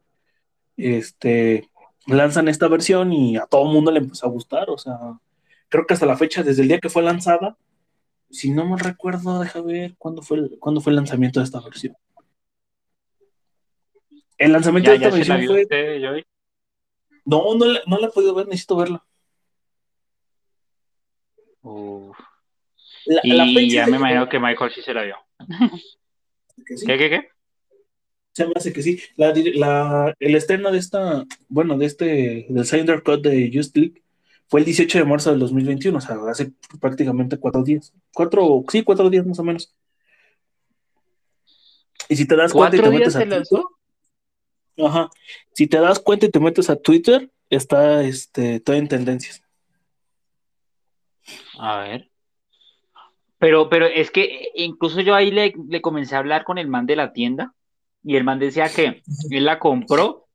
este, 0.77 1.69
lanzan 2.07 2.47
esta 2.47 2.67
versión 2.67 3.13
y 3.13 3.37
a 3.37 3.45
todo 3.47 3.67
el 3.67 3.73
mundo 3.73 3.91
le 3.91 3.99
empezó 3.99 4.27
a 4.27 4.29
gustar, 4.29 4.69
o 4.69 4.77
sea, 4.77 4.97
creo 5.69 5.85
que 5.85 5.93
hasta 5.93 6.05
la 6.05 6.17
fecha, 6.17 6.43
desde 6.43 6.61
el 6.61 6.67
día 6.67 6.79
que 6.79 6.89
fue 6.89 7.03
lanzada, 7.03 7.57
si 8.35 8.51
no 8.51 8.65
me 8.65 8.77
recuerdo, 8.77 9.39
deja 9.39 9.61
ver 9.61 9.95
cuándo 9.97 10.21
fue 10.21 10.37
el, 10.37 10.57
cuándo 10.59 10.81
fue 10.81 10.91
el 10.91 10.97
lanzamiento 10.97 11.39
de 11.39 11.45
esta 11.45 11.61
versión. 11.61 11.95
El 14.37 14.51
lanzamiento 14.51 14.91
Ya, 14.91 14.97
de 14.99 15.05
esta 15.05 15.15
versión 15.17 15.45
fue, 15.45 15.61
usted, 15.63 16.23
no, 17.25 17.55
no, 17.55 17.65
la- 17.65 17.81
no 17.87 17.97
la 17.97 18.07
he 18.07 18.11
podido 18.11 18.35
ver, 18.35 18.47
necesito 18.47 18.75
verla. 18.75 19.05
Uf. 21.61 22.17
La, 23.05 23.21
Y 23.23 23.71
ya 23.71 23.87
me 23.87 23.97
imagino 23.97 24.27
que 24.27 24.39
Michael 24.39 24.71
sí 24.71 24.81
se 24.81 24.93
la 24.93 25.03
vio. 25.03 25.15
sí. 26.75 26.85
¿Qué, 26.85 26.97
qué, 26.97 27.09
qué? 27.09 27.29
Se 28.33 28.45
me 28.45 28.51
hace 28.55 28.73
que 28.73 28.81
sí. 28.81 29.01
La, 29.15 29.33
la- 29.55 30.13
el 30.19 30.35
estreno 30.35 30.71
de 30.71 30.79
esta, 30.79 31.23
bueno, 31.47 31.77
de 31.77 31.85
este, 31.85 32.45
del 32.49 32.65
Snyder 32.65 33.01
Cut 33.01 33.21
de 33.23 33.49
Just 33.53 33.77
League 33.77 34.03
fue 34.47 34.59
el 34.61 34.65
18 34.65 34.99
de 34.99 35.05
marzo 35.05 35.31
del 35.31 35.39
2021, 35.39 35.97
o 35.97 36.01
sea, 36.01 36.17
hace 36.29 36.53
prácticamente 36.79 37.37
cuatro 37.37 37.63
días. 37.63 37.93
Cuatro, 38.13 38.63
sí, 38.69 38.83
cuatro 38.83 39.09
días 39.09 39.25
más 39.25 39.39
o 39.39 39.43
menos. 39.43 39.73
Y 42.09 42.15
si 42.15 42.27
te 42.27 42.35
das 42.35 42.53
cuenta 42.53 42.77
y 42.77 42.79
¿Cuatro 42.79 42.91
te 42.91 42.97
días 42.97 43.15
metes 43.15 43.15
a 43.15 43.25
Twitter, 43.27 43.37
lanzó? 43.37 43.71
ajá, 44.77 45.09
si 45.53 45.67
te 45.67 45.79
das 45.79 45.99
cuenta 45.99 46.25
y 46.27 46.31
te 46.31 46.39
metes 46.39 46.69
a 46.69 46.75
Twitter, 46.75 47.31
está 47.49 48.03
este, 48.03 48.59
todo 48.59 48.75
en 48.75 48.87
tendencias. 48.87 49.43
A 51.57 51.79
ver. 51.79 52.09
Pero, 53.39 53.69
pero 53.69 53.85
es 53.85 54.11
que 54.11 54.49
incluso 54.55 55.01
yo 55.01 55.15
ahí 55.15 55.31
le, 55.31 55.53
le 55.69 55.81
comencé 55.81 56.15
a 56.15 56.19
hablar 56.19 56.43
con 56.43 56.57
el 56.57 56.67
man 56.67 56.85
de 56.85 56.95
la 56.95 57.13
tienda 57.13 57.53
y 58.03 58.15
el 58.15 58.23
man 58.23 58.39
decía 58.39 58.69
que 58.69 59.01
él 59.31 59.45
la 59.45 59.59
compró 59.59 60.27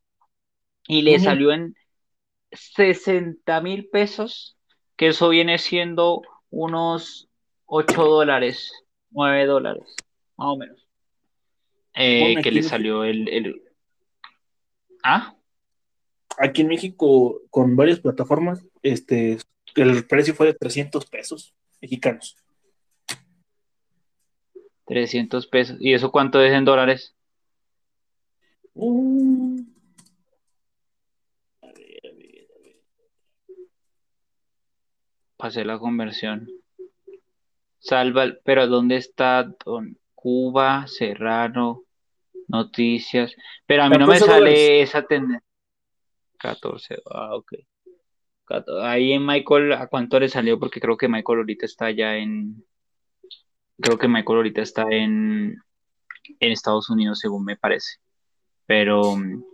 y 0.86 1.02
le 1.02 1.18
salió 1.18 1.52
en 1.52 1.74
60 2.52 3.60
mil 3.60 3.88
pesos, 3.88 4.56
que 4.96 5.08
eso 5.08 5.28
viene 5.28 5.58
siendo 5.58 6.22
unos 6.50 7.28
8 7.66 8.04
dólares, 8.04 8.72
9 9.10 9.46
dólares, 9.46 9.94
más 10.36 10.48
o 10.48 10.56
menos. 10.56 10.86
Eh, 11.94 12.36
que 12.42 12.50
le 12.50 12.62
salió 12.62 13.04
el, 13.04 13.28
el... 13.28 13.62
¿Ah? 15.02 15.34
Aquí 16.38 16.62
en 16.62 16.68
México, 16.68 17.42
con 17.50 17.76
varias 17.76 18.00
plataformas, 18.00 18.64
este, 18.82 19.38
el 19.74 20.06
precio 20.06 20.34
fue 20.34 20.46
de 20.46 20.54
300 20.54 21.06
pesos 21.06 21.54
mexicanos. 21.80 22.36
300 24.86 25.46
pesos. 25.46 25.76
¿Y 25.80 25.94
eso 25.94 26.10
cuánto 26.10 26.42
es 26.42 26.52
en 26.52 26.64
dólares? 26.64 27.14
Uh, 28.74 29.39
Hacer 35.40 35.66
la 35.66 35.78
conversión. 35.78 36.48
Salva, 37.78 38.26
pero 38.44 38.66
¿dónde 38.66 38.96
está 38.96 39.50
Don 39.64 39.98
Cuba, 40.14 40.86
Serrano, 40.86 41.84
Noticias. 42.50 43.34
Pero 43.64 43.84
a 43.84 43.88
mí 43.88 43.96
no 43.96 44.06
me 44.06 44.14
14 44.14 44.26
sale 44.26 44.82
esa 44.82 45.02
tendencia. 45.02 45.46
14, 46.38 46.96
ah, 47.10 47.36
ok. 47.36 47.52
Ahí 48.82 49.12
en 49.12 49.24
Michael, 49.24 49.72
¿a 49.74 49.86
cuánto 49.86 50.18
le 50.18 50.28
salió? 50.28 50.58
Porque 50.58 50.80
creo 50.80 50.96
que 50.96 51.08
Michael 51.08 51.38
ahorita 51.38 51.66
está 51.66 51.90
ya 51.92 52.16
en. 52.16 52.64
Creo 53.80 53.98
que 53.98 54.08
Michael 54.08 54.38
ahorita 54.38 54.62
está 54.62 54.82
en, 54.90 55.56
en 56.40 56.52
Estados 56.52 56.90
Unidos, 56.90 57.20
según 57.20 57.44
me 57.44 57.56
parece. 57.56 57.98
Pero 58.66 59.16
mm, 59.16 59.44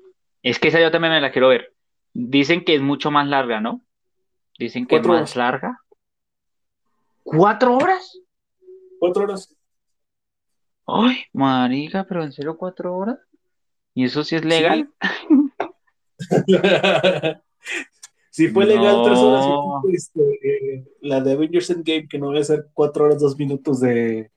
es 0.42 0.58
que 0.58 0.68
esa 0.68 0.80
yo 0.80 0.90
también 0.90 1.12
me 1.12 1.20
la 1.20 1.32
quiero 1.32 1.48
ver. 1.48 1.74
Dicen 2.14 2.64
que 2.64 2.74
es 2.74 2.80
mucho 2.80 3.10
más 3.10 3.28
larga, 3.28 3.60
¿no? 3.60 3.82
Dicen 4.58 4.86
que 4.86 4.98
más 5.00 5.06
horas. 5.08 5.36
larga. 5.36 5.80
¿Cuatro 7.22 7.76
horas? 7.76 8.18
Cuatro 8.98 9.24
horas. 9.24 9.54
Ay, 10.86 11.24
marica, 11.32 12.04
pero 12.04 12.22
en 12.22 12.32
serio 12.32 12.56
cuatro 12.56 12.96
horas. 12.96 13.18
¿Y 13.94 14.04
eso 14.04 14.22
sí 14.22 14.36
es 14.36 14.44
legal? 14.44 14.88
si 18.30 18.48
fue 18.48 18.66
legal 18.66 19.02
tres 19.04 19.18
horas, 19.18 19.46
y 19.88 19.96
este, 19.96 20.20
eh, 20.20 20.84
la 21.00 21.20
de 21.20 21.32
Avengers 21.32 21.70
Endgame, 21.70 22.06
que 22.08 22.18
no 22.18 22.26
voy 22.26 22.38
a 22.38 22.44
ser 22.44 22.68
cuatro 22.72 23.06
horas, 23.06 23.20
dos 23.20 23.36
minutos 23.36 23.80
de 23.80 24.30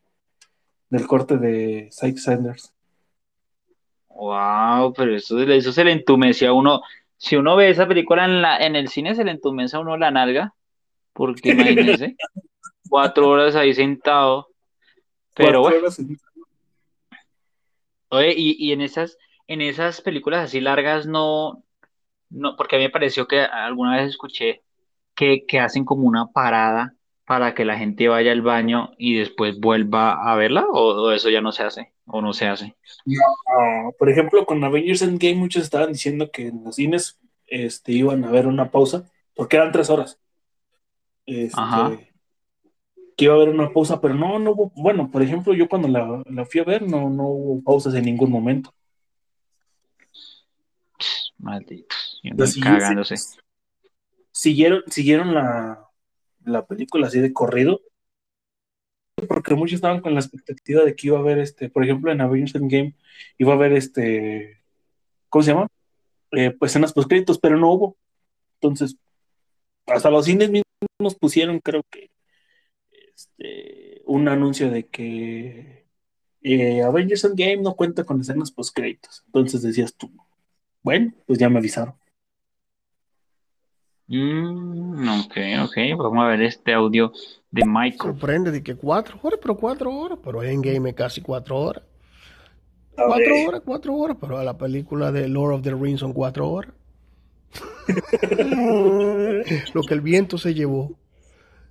del 0.90 1.06
corte 1.06 1.38
de 1.38 1.90
Zack 1.92 2.18
Sanders. 2.18 2.74
Wow, 4.10 4.94
pero 4.94 5.16
eso, 5.16 5.40
eso 5.40 5.72
se 5.72 5.84
le 5.84 5.92
entumece 5.92 6.48
a 6.48 6.54
uno. 6.54 6.82
Si 7.20 7.38
uno 7.38 7.56
ve 7.56 7.70
esa 7.70 7.88
película 7.88 8.26
en 8.26 8.42
la, 8.42 8.58
en 8.58 8.76
el 8.76 8.90
cine, 8.90 9.16
se 9.16 9.24
le 9.26 9.32
entumece 9.32 9.78
a 9.78 9.82
uno 9.82 9.98
la 9.98 10.12
nalga. 10.12 10.56
Porque 11.14 11.50
imagínense, 11.52 12.18
cuatro 12.90 13.30
horas 13.30 13.56
ahí 13.56 13.74
sentado. 13.74 14.50
Pero 15.36 15.62
bueno, 15.62 15.80
horas 15.80 16.00
en- 16.00 16.18
oye, 18.10 18.34
y, 18.36 18.56
y 18.60 18.72
en 18.74 18.82
esas, 18.82 19.18
en 19.48 19.62
esas 19.62 20.02
películas 20.02 20.46
así 20.46 20.62
largas 20.62 21.06
no, 21.08 21.64
no, 22.30 22.58
porque 22.58 22.78
a 22.78 22.80
mí 22.80 22.86
me 22.86 22.92
pareció 22.92 23.28
que 23.28 23.42
alguna 23.42 23.98
vez 23.98 24.10
escuché 24.12 24.64
que, 25.16 25.46
que 25.48 25.60
hacen 25.62 25.86
como 25.86 26.08
una 26.08 26.28
parada 26.28 26.96
para 27.30 27.54
que 27.54 27.64
la 27.64 27.78
gente 27.78 28.08
vaya 28.08 28.32
al 28.32 28.42
baño 28.42 28.90
y 28.98 29.20
después 29.20 29.60
vuelva 29.60 30.14
a 30.14 30.36
verla, 30.36 30.66
o, 30.68 30.96
o 30.96 31.12
eso 31.12 31.30
ya 31.30 31.42
no 31.42 31.52
se 31.52 31.62
hace, 31.62 31.94
o 32.08 32.24
no 32.24 32.34
se 32.34 32.48
hace. 32.48 32.76
Ah, 33.48 33.92
por 34.00 34.10
ejemplo, 34.10 34.48
con 34.48 34.64
Avengers 34.64 35.04
Endgame 35.04 35.36
muchos 35.36 35.62
estaban 35.62 35.94
diciendo 35.94 36.32
que 36.32 36.48
en 36.48 36.64
los 36.64 36.78
cines 36.78 37.20
este, 37.46 37.92
iban 37.92 38.24
a 38.24 38.30
haber 38.30 38.48
una 38.48 38.72
pausa, 38.72 39.04
porque 39.36 39.58
eran 39.58 39.72
tres 39.72 39.92
horas. 39.92 40.20
Este, 41.28 41.54
Ajá. 41.56 42.00
que 43.16 43.26
iba 43.26 43.36
a 43.36 43.38
haber 43.38 43.50
una 43.50 43.72
pausa, 43.72 44.02
pero 44.02 44.16
no, 44.16 44.40
no 44.40 44.50
hubo, 44.54 44.72
bueno, 44.76 45.12
por 45.12 45.22
ejemplo, 45.22 45.54
yo 45.54 45.70
cuando 45.70 45.88
la, 45.88 46.24
la 46.26 46.46
fui 46.46 46.62
a 46.62 46.64
ver, 46.64 46.82
no, 46.82 47.12
no 47.12 47.28
hubo 47.28 47.64
pausas 47.64 47.94
en 47.94 48.06
ningún 48.06 48.32
momento. 48.32 48.74
Malditos, 51.38 52.22
y 52.24 52.60
cagándose. 52.60 53.18
Siguieron, 54.32 54.82
siguieron 54.88 55.36
la, 55.36 55.89
la 56.46 56.66
película 56.66 57.08
así 57.08 57.20
de 57.20 57.34
corrido, 57.34 57.82
porque 59.28 59.56
muchos 59.56 59.76
estaban 59.76 60.02
con 60.02 60.14
la 60.14 60.22
expectativa 60.22 60.84
de 60.84 60.96
que 60.96 61.08
iba 61.08 61.18
a 61.18 61.22
haber, 61.22 61.40
este, 61.40 61.70
por 61.70 61.84
ejemplo, 61.84 62.12
en 62.12 62.22
Avengers 62.22 62.56
Endgame, 62.56 62.96
iba 63.38 63.54
a 63.54 63.56
haber 63.56 63.74
este, 63.74 64.62
¿cómo 65.30 65.44
se 65.44 65.52
llama? 65.54 65.68
Eh, 66.32 66.52
pues 66.52 66.72
escenas 66.72 66.94
post 66.94 67.10
créditos, 67.10 67.40
pero 67.40 67.58
no 67.58 67.72
hubo. 67.72 67.98
Entonces, 68.56 68.98
hasta 69.88 70.10
los 70.12 70.26
cines 70.26 70.50
mismos 70.50 71.16
pusieron, 71.20 71.60
creo 71.60 71.84
que, 71.90 72.12
este, 72.92 74.02
un 74.06 74.28
anuncio 74.28 74.70
de 74.72 74.88
que 74.88 75.86
eh, 76.42 76.82
Avengers 76.84 77.24
Endgame 77.26 77.58
no 77.58 77.76
cuenta 77.76 78.04
con 78.04 78.22
escenas 78.22 78.52
post 78.52 78.76
créditos. 78.76 79.24
Entonces 79.28 79.62
decías 79.62 79.94
tú, 79.96 80.12
bueno, 80.84 81.14
pues 81.26 81.40
ya 81.40 81.50
me 81.50 81.60
avisaron. 81.60 81.96
Mm, 84.12 85.08
ok, 85.08 85.38
ok, 85.66 85.78
vamos 85.96 86.26
a 86.26 86.30
ver 86.30 86.42
este 86.42 86.74
audio 86.74 87.14
de 87.52 87.64
Michael. 87.64 88.14
Sorprende 88.14 88.50
de 88.50 88.64
que 88.64 88.74
cuatro 88.76 89.20
horas, 89.22 89.40
pero 89.40 89.56
cuatro 89.56 89.96
horas, 89.96 90.18
pero 90.24 90.42
Endgame 90.42 90.90
es 90.90 90.96
casi 90.96 91.22
cuatro 91.22 91.58
horas. 91.60 91.84
Cuatro 92.96 93.48
horas, 93.48 93.62
cuatro 93.64 93.96
horas, 93.96 94.18
pero 94.20 94.40
a 94.40 94.44
la 94.44 94.58
película 94.58 95.12
de 95.12 95.28
Lord 95.28 95.54
of 95.54 95.62
the 95.62 95.76
Rings 95.76 96.00
son 96.00 96.14
cuatro 96.14 96.50
horas. 96.50 96.74
Lo 99.74 99.84
que 99.84 99.94
el 99.94 100.02
viento 100.02 100.40
se 100.40 100.56
llevó. 100.56 100.92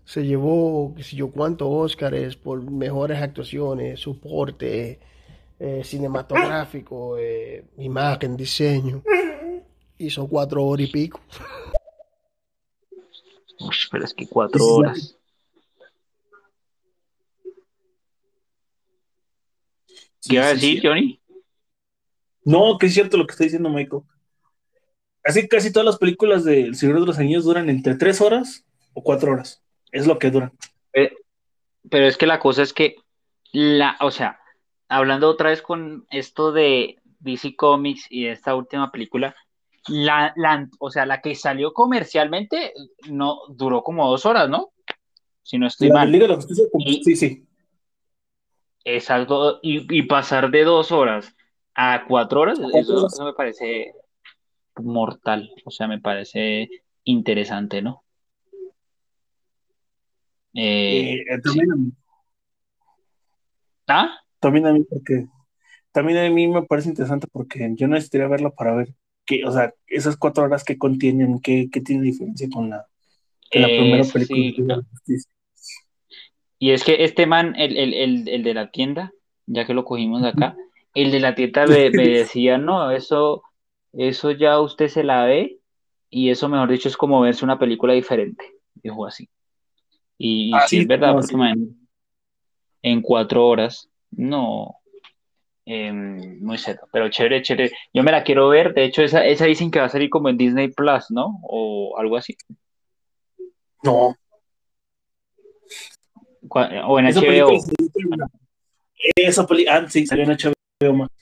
Se 0.04 0.24
llevó, 0.24 0.94
qué 0.96 1.02
sé 1.02 1.16
yo, 1.16 1.32
cuántos 1.32 1.68
Óscares 1.68 2.36
por 2.36 2.62
mejores 2.62 3.20
actuaciones, 3.20 3.98
soporte, 4.00 5.00
eh, 5.58 5.82
cinematográfico, 5.84 7.18
eh, 7.18 7.64
imagen, 7.78 8.36
diseño. 8.36 9.02
Y 9.98 10.08
son 10.10 10.28
cuatro 10.28 10.64
horas 10.64 10.88
y 10.88 10.92
pico. 10.92 11.20
Uy, 13.60 13.76
pero 13.90 14.04
es 14.04 14.14
que 14.14 14.26
cuatro 14.28 14.64
horas. 14.64 15.16
sí, 20.20 20.28
¿Qué 20.28 20.34
iba 20.36 20.48
a 20.50 20.56
sí, 20.56 20.76
decir. 20.76 20.80
Johnny? 20.82 21.20
No, 22.44 22.78
que 22.78 22.86
es 22.86 22.94
cierto 22.94 23.16
lo 23.16 23.26
que 23.26 23.32
está 23.32 23.44
diciendo 23.44 23.68
Michael. 23.68 24.02
Así 25.24 25.42
que 25.42 25.48
casi 25.48 25.72
todas 25.72 25.86
las 25.86 25.98
películas 25.98 26.44
de 26.44 26.62
El 26.62 26.74
Señor 26.76 27.00
de 27.00 27.06
los 27.06 27.18
Anillos 27.18 27.44
duran 27.44 27.68
entre 27.68 27.96
tres 27.96 28.20
horas 28.20 28.64
o 28.94 29.02
cuatro 29.02 29.32
horas. 29.32 29.62
Es 29.92 30.06
lo 30.06 30.18
que 30.18 30.30
duran. 30.30 30.52
Eh, 30.94 31.12
Pero 31.90 32.06
es 32.06 32.16
que 32.16 32.26
la 32.26 32.38
cosa 32.40 32.62
es 32.62 32.72
que, 32.72 32.96
la, 33.52 33.96
o 34.00 34.10
sea, 34.10 34.40
hablando 34.88 35.28
otra 35.28 35.50
vez 35.50 35.60
con 35.62 36.06
esto 36.10 36.52
de 36.52 36.96
DC 37.20 37.56
Comics 37.56 38.06
y 38.08 38.24
de 38.24 38.32
esta 38.32 38.54
última 38.54 38.90
película, 38.90 39.34
la, 39.88 40.32
la, 40.36 40.68
o 40.78 40.90
sea, 40.90 41.06
la 41.06 41.20
que 41.20 41.34
salió 41.34 41.72
comercialmente 41.72 42.72
no 43.08 43.38
duró 43.48 43.82
como 43.82 44.08
dos 44.08 44.26
horas, 44.26 44.48
¿no? 44.48 44.70
Si 45.42 45.58
no 45.58 45.66
estoy 45.66 45.88
La 45.88 45.94
mal. 45.94 46.12
Liga 46.12 46.24
de 46.24 46.28
la 46.28 46.34
Justicia, 46.36 46.64
como- 46.70 46.84
Y- 46.86 47.02
sí, 47.02 47.16
sí. 47.16 47.44
Exacto, 48.84 49.58
y, 49.62 49.98
y 49.98 50.02
pasar 50.04 50.50
de 50.50 50.64
dos 50.64 50.92
horas 50.92 51.34
a 51.74 52.04
cuatro 52.08 52.40
horas, 52.40 52.58
eso, 52.74 53.06
eso 53.06 53.24
me 53.24 53.34
parece 53.34 53.92
mortal, 54.76 55.50
o 55.64 55.70
sea, 55.70 55.86
me 55.88 56.00
parece 56.00 56.68
interesante, 57.04 57.82
¿no? 57.82 58.02
Eh, 60.54 61.12
Eh, 61.12 61.24
eh, 61.28 61.40
también, 61.42 61.72
a 61.72 61.76
mí, 61.76 61.92
¿ah? 63.88 64.18
también 64.40 64.66
a 64.66 64.72
mí, 64.72 64.84
porque 64.84 65.26
también 65.92 66.18
a 66.18 66.30
mí 66.30 66.48
me 66.48 66.62
parece 66.62 66.88
interesante 66.88 67.26
porque 67.30 67.70
yo 67.74 67.88
necesitaría 67.88 68.28
verla 68.28 68.50
para 68.50 68.74
ver 68.74 68.94
o 69.44 69.52
sea, 69.52 69.74
esas 69.86 70.16
cuatro 70.16 70.44
horas 70.44 70.64
que 70.64 70.78
contienen, 70.78 71.40
qué, 71.40 71.68
qué 71.70 71.80
tiene 71.80 72.02
diferencia 72.02 72.48
con 72.52 72.70
la, 72.70 72.86
la 73.52 73.66
primera 73.66 74.00
Eso 74.02 74.12
película 74.18 74.82
sí. 75.04 75.16
Y 76.58 76.70
es 76.72 76.82
que 76.82 77.04
este 77.04 77.26
man, 77.26 77.54
el, 77.56 77.76
el, 77.76 77.94
el, 77.94 78.28
el 78.28 78.42
de 78.42 78.54
la 78.54 78.70
tienda, 78.70 79.12
ya 79.46 79.64
que 79.64 79.74
lo 79.74 79.84
cogimos 79.84 80.24
acá, 80.24 80.56
el 80.94 81.12
de 81.12 81.20
la 81.20 81.34
tienda 81.34 81.66
me, 81.66 81.90
me 81.90 82.08
decía, 82.08 82.58
no, 82.58 82.90
eso, 82.90 83.42
eso 83.92 84.32
ya 84.32 84.60
usted 84.60 84.88
se 84.88 85.04
la 85.04 85.24
ve 85.24 85.58
y 86.10 86.30
eso, 86.30 86.48
mejor 86.48 86.70
dicho, 86.70 86.88
es 86.88 86.96
como 86.96 87.20
verse 87.20 87.44
una 87.44 87.58
película 87.58 87.92
diferente, 87.92 88.44
dijo 88.74 89.06
así. 89.06 89.28
Y, 90.16 90.50
y 90.50 90.52
Ah, 90.52 90.62
sí 90.62 90.76
sí, 90.76 90.78
es 90.78 90.88
verdad, 90.88 91.08
no, 91.08 91.14
porque 91.14 91.28
sí. 91.28 91.36
man, 91.36 91.76
en 92.82 93.02
cuatro 93.02 93.46
horas, 93.46 93.88
no, 94.10 94.74
em, 95.70 96.40
muy 96.42 96.56
cero, 96.56 96.88
pero 96.90 97.08
chévere, 97.10 97.42
chévere. 97.42 97.70
Yo 97.92 98.02
me 98.02 98.10
la 98.10 98.22
quiero 98.24 98.48
ver, 98.48 98.72
de 98.72 98.84
hecho, 98.84 99.02
esa, 99.02 99.24
esa 99.26 99.44
dicen 99.44 99.70
que 99.70 99.78
va 99.80 99.84
a 99.86 99.90
salir 99.90 100.08
como 100.08 100.28
en 100.30 100.38
Disney 100.38 100.68
Plus, 100.68 101.10
¿no? 101.10 101.38
O 101.42 101.96
algo 101.98 102.16
así. 102.16 102.36
No, 103.82 104.16
O 106.86 106.98
en 106.98 107.06
esa 107.06 107.20
HBO. 107.20 107.48
película 107.76 108.26
esa 109.16 109.46
película, 109.46 109.76
ah, 109.76 109.88
sí, 109.88 110.06
salió 110.06 110.24
en 110.24 110.30
HBO 110.30 110.94
Max. 110.94 111.14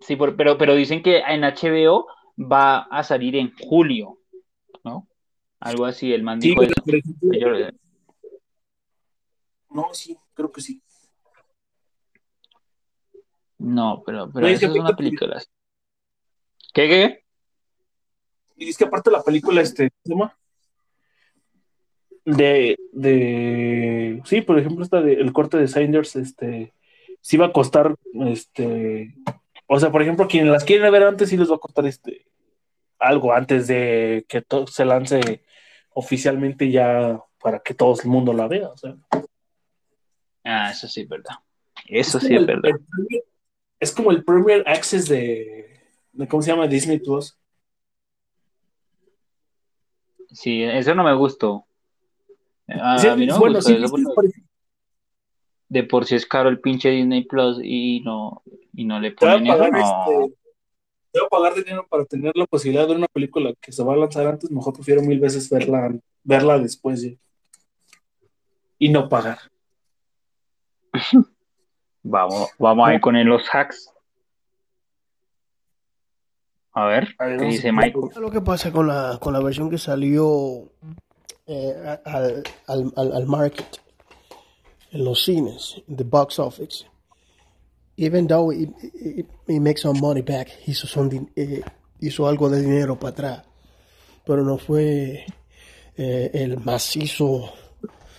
Sí, 0.00 0.16
pero, 0.16 0.56
pero 0.58 0.74
dicen 0.74 1.02
que 1.02 1.18
en 1.18 1.42
HBO 1.42 2.06
va 2.38 2.80
a 2.82 3.02
salir 3.02 3.36
en 3.36 3.52
julio, 3.58 4.18
¿no? 4.84 5.08
Algo 5.60 5.86
así, 5.86 6.12
el 6.12 6.22
man 6.22 6.40
Sí, 6.40 6.50
dijo 6.50 6.60
pero, 6.60 6.72
eso. 6.72 6.82
por 6.84 6.94
ejemplo, 6.94 7.58
Yo- 7.58 7.68
no, 9.70 9.88
sí, 9.92 10.16
creo 10.34 10.50
que 10.52 10.60
sí. 10.60 10.82
No, 13.58 14.02
pero, 14.04 14.30
pero 14.32 14.46
No, 14.46 14.52
es 14.52 14.60
que 14.60 14.66
eso 14.66 14.74
es 14.74 14.80
una 14.80 14.96
película. 14.96 15.42
¿Qué, 16.72 16.88
qué? 16.88 17.24
Y 18.56 18.68
es 18.68 18.76
que 18.76 18.84
aparte 18.84 19.10
la 19.10 19.22
película, 19.22 19.60
este, 19.60 19.90
¿cómo? 20.08 20.32
De, 22.24 22.76
de, 22.92 24.20
sí, 24.24 24.42
por 24.42 24.58
ejemplo, 24.58 24.84
esta 24.84 25.00
de, 25.00 25.14
el 25.14 25.32
corte 25.32 25.56
de 25.56 25.68
Sanders, 25.68 26.16
este, 26.16 26.74
sí 27.20 27.36
va 27.36 27.46
a 27.46 27.52
costar, 27.52 27.94
este, 28.26 29.14
o 29.66 29.80
sea, 29.80 29.90
por 29.90 30.02
ejemplo, 30.02 30.28
quienes 30.28 30.50
las 30.50 30.64
quieren 30.64 30.90
ver 30.92 31.04
antes, 31.04 31.30
sí 31.30 31.36
les 31.36 31.50
va 31.50 31.56
a 31.56 31.60
costar, 31.60 31.86
este, 31.86 32.26
algo 32.98 33.32
antes 33.32 33.66
de 33.66 34.26
que 34.28 34.42
todo 34.42 34.66
se 34.66 34.84
lance 34.84 35.42
oficialmente 35.94 36.70
ya 36.70 37.22
para 37.40 37.60
que 37.60 37.74
todo 37.74 37.94
el 38.00 38.08
mundo 38.08 38.32
la 38.32 38.48
vea, 38.48 38.68
o 38.68 38.76
sea. 38.76 38.96
Ah, 40.44 40.70
eso 40.70 40.88
sí 40.88 41.02
es 41.02 41.08
verdad. 41.08 41.36
Eso 41.86 42.18
es 42.18 42.24
sí 42.24 42.34
es 42.34 42.46
verdad. 42.46 42.72
el 42.72 43.24
es 43.80 43.92
como 43.92 44.10
el 44.10 44.24
Premier 44.24 44.64
Access 44.66 45.08
de, 45.08 45.80
de 46.12 46.28
¿cómo 46.28 46.42
se 46.42 46.50
llama? 46.50 46.66
Disney 46.66 46.98
Plus. 46.98 47.38
Sí, 50.30 50.62
eso 50.62 50.94
no 50.94 51.04
me 51.04 51.14
gustó. 51.14 51.64
A, 52.68 52.98
Sí, 52.98 53.08
a 53.08 53.16
mí 53.16 53.26
no 53.26 53.34
me 53.34 53.40
bueno, 53.40 53.54
gustó 53.56 53.70
sí, 53.70 53.76
eso 53.76 53.88
porque 53.88 54.30
de 55.70 55.82
por 55.84 56.06
sí 56.06 56.14
es 56.14 56.26
caro 56.26 56.48
el 56.48 56.60
pinche 56.60 56.90
Disney 56.90 57.24
Plus 57.24 57.60
y 57.62 58.00
no, 58.00 58.42
y 58.74 58.84
no 58.84 59.00
le 59.00 59.12
ponen 59.12 59.46
eso. 59.46 59.70
No. 59.70 59.78
este, 59.78 60.34
te 61.12 61.20
va 61.20 61.26
a 61.26 61.28
pagar 61.28 61.54
dinero 61.54 61.86
para 61.88 62.04
tener 62.04 62.32
la 62.36 62.46
posibilidad 62.46 62.82
de 62.82 62.88
ver 62.88 62.96
una 62.98 63.08
película 63.08 63.52
que 63.60 63.72
se 63.72 63.82
va 63.82 63.94
a 63.94 63.96
lanzar 63.96 64.26
antes, 64.26 64.50
mejor 64.50 64.74
prefiero 64.74 65.02
mil 65.02 65.20
veces 65.20 65.48
verla, 65.50 65.94
verla 66.22 66.58
después 66.58 67.02
ya. 67.02 67.10
y 68.78 68.88
no 68.88 69.08
pagar. 69.08 69.38
Vamos, 72.02 72.50
vamos 72.58 72.88
a 72.88 72.94
ir 72.94 73.00
con 73.00 73.22
los 73.24 73.42
hacks. 73.52 73.92
A 76.72 76.84
ver, 76.86 77.08
A 77.18 77.26
ver, 77.26 77.38
¿qué 77.38 77.46
dice 77.46 77.72
Michael? 77.72 78.10
¿Sabes 78.12 78.18
lo 78.18 78.30
que 78.30 78.40
pasa 78.40 78.70
con 78.70 78.86
la, 78.86 79.18
con 79.20 79.32
la 79.32 79.40
versión 79.40 79.68
que 79.68 79.78
salió 79.78 80.70
eh, 81.46 81.98
al, 82.04 82.42
al, 82.66 82.92
al, 82.96 83.26
market 83.26 83.80
en 84.92 85.04
los 85.04 85.24
cines, 85.24 85.82
en 85.88 85.96
the 85.96 86.04
box 86.04 86.38
office? 86.38 86.86
Even 87.96 88.28
though 88.28 88.52
it, 88.52 88.70
it, 88.94 89.26
it 89.48 89.60
makes 89.60 89.80
some 89.82 89.98
money 90.00 90.22
back, 90.22 90.48
hizo, 90.66 90.86
din- 91.08 91.32
eh, 91.34 91.62
hizo 92.00 92.28
algo 92.28 92.48
de 92.48 92.60
dinero 92.60 92.96
para 92.96 93.10
atrás, 93.10 93.42
pero 94.24 94.44
no 94.44 94.56
fue 94.56 95.26
eh, 95.96 96.30
el 96.32 96.58
macizo 96.60 97.52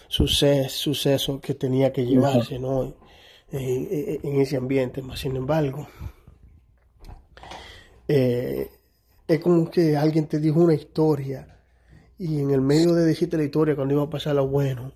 suceso, 0.09 0.69
suceso 0.69 1.39
que 1.39 1.53
tenía 1.53 1.93
que 1.93 2.05
llevarse 2.05 2.59
¿no? 2.59 2.93
En, 3.51 4.41
ese 4.41 4.57
ambiente. 4.57 5.01
Más 5.01 5.19
sin 5.19 5.35
embargo, 5.35 5.87
eh, 8.07 8.69
es 9.27 9.39
como 9.39 9.69
que 9.69 9.95
alguien 9.95 10.27
te 10.27 10.39
dijo 10.39 10.59
una 10.59 10.73
historia 10.73 11.59
y 12.17 12.39
en 12.39 12.51
el 12.51 12.61
medio 12.61 12.93
de 12.93 13.05
decirte 13.05 13.37
la 13.37 13.43
historia 13.43 13.75
cuando 13.75 13.93
iba 13.93 14.03
a 14.03 14.09
pasar 14.09 14.35
lo 14.35 14.47
bueno, 14.47 14.91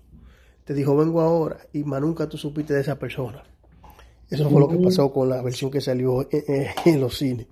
te 0.64 0.74
dijo 0.74 0.96
vengo 0.96 1.20
ahora 1.20 1.58
y 1.72 1.84
más 1.84 2.00
nunca 2.00 2.28
tú 2.28 2.36
supiste 2.36 2.74
de 2.74 2.80
esa 2.80 2.98
persona. 2.98 3.42
Eso 4.30 4.48
fue 4.50 4.60
lo 4.60 4.68
que 4.68 4.78
pasó 4.78 5.12
con 5.12 5.28
la 5.28 5.42
versión 5.42 5.70
que 5.70 5.80
salió 5.80 6.22
en, 6.30 6.42
en- 6.48 6.66
en 6.94 7.00
los 7.00 7.16
cines. 7.18 7.46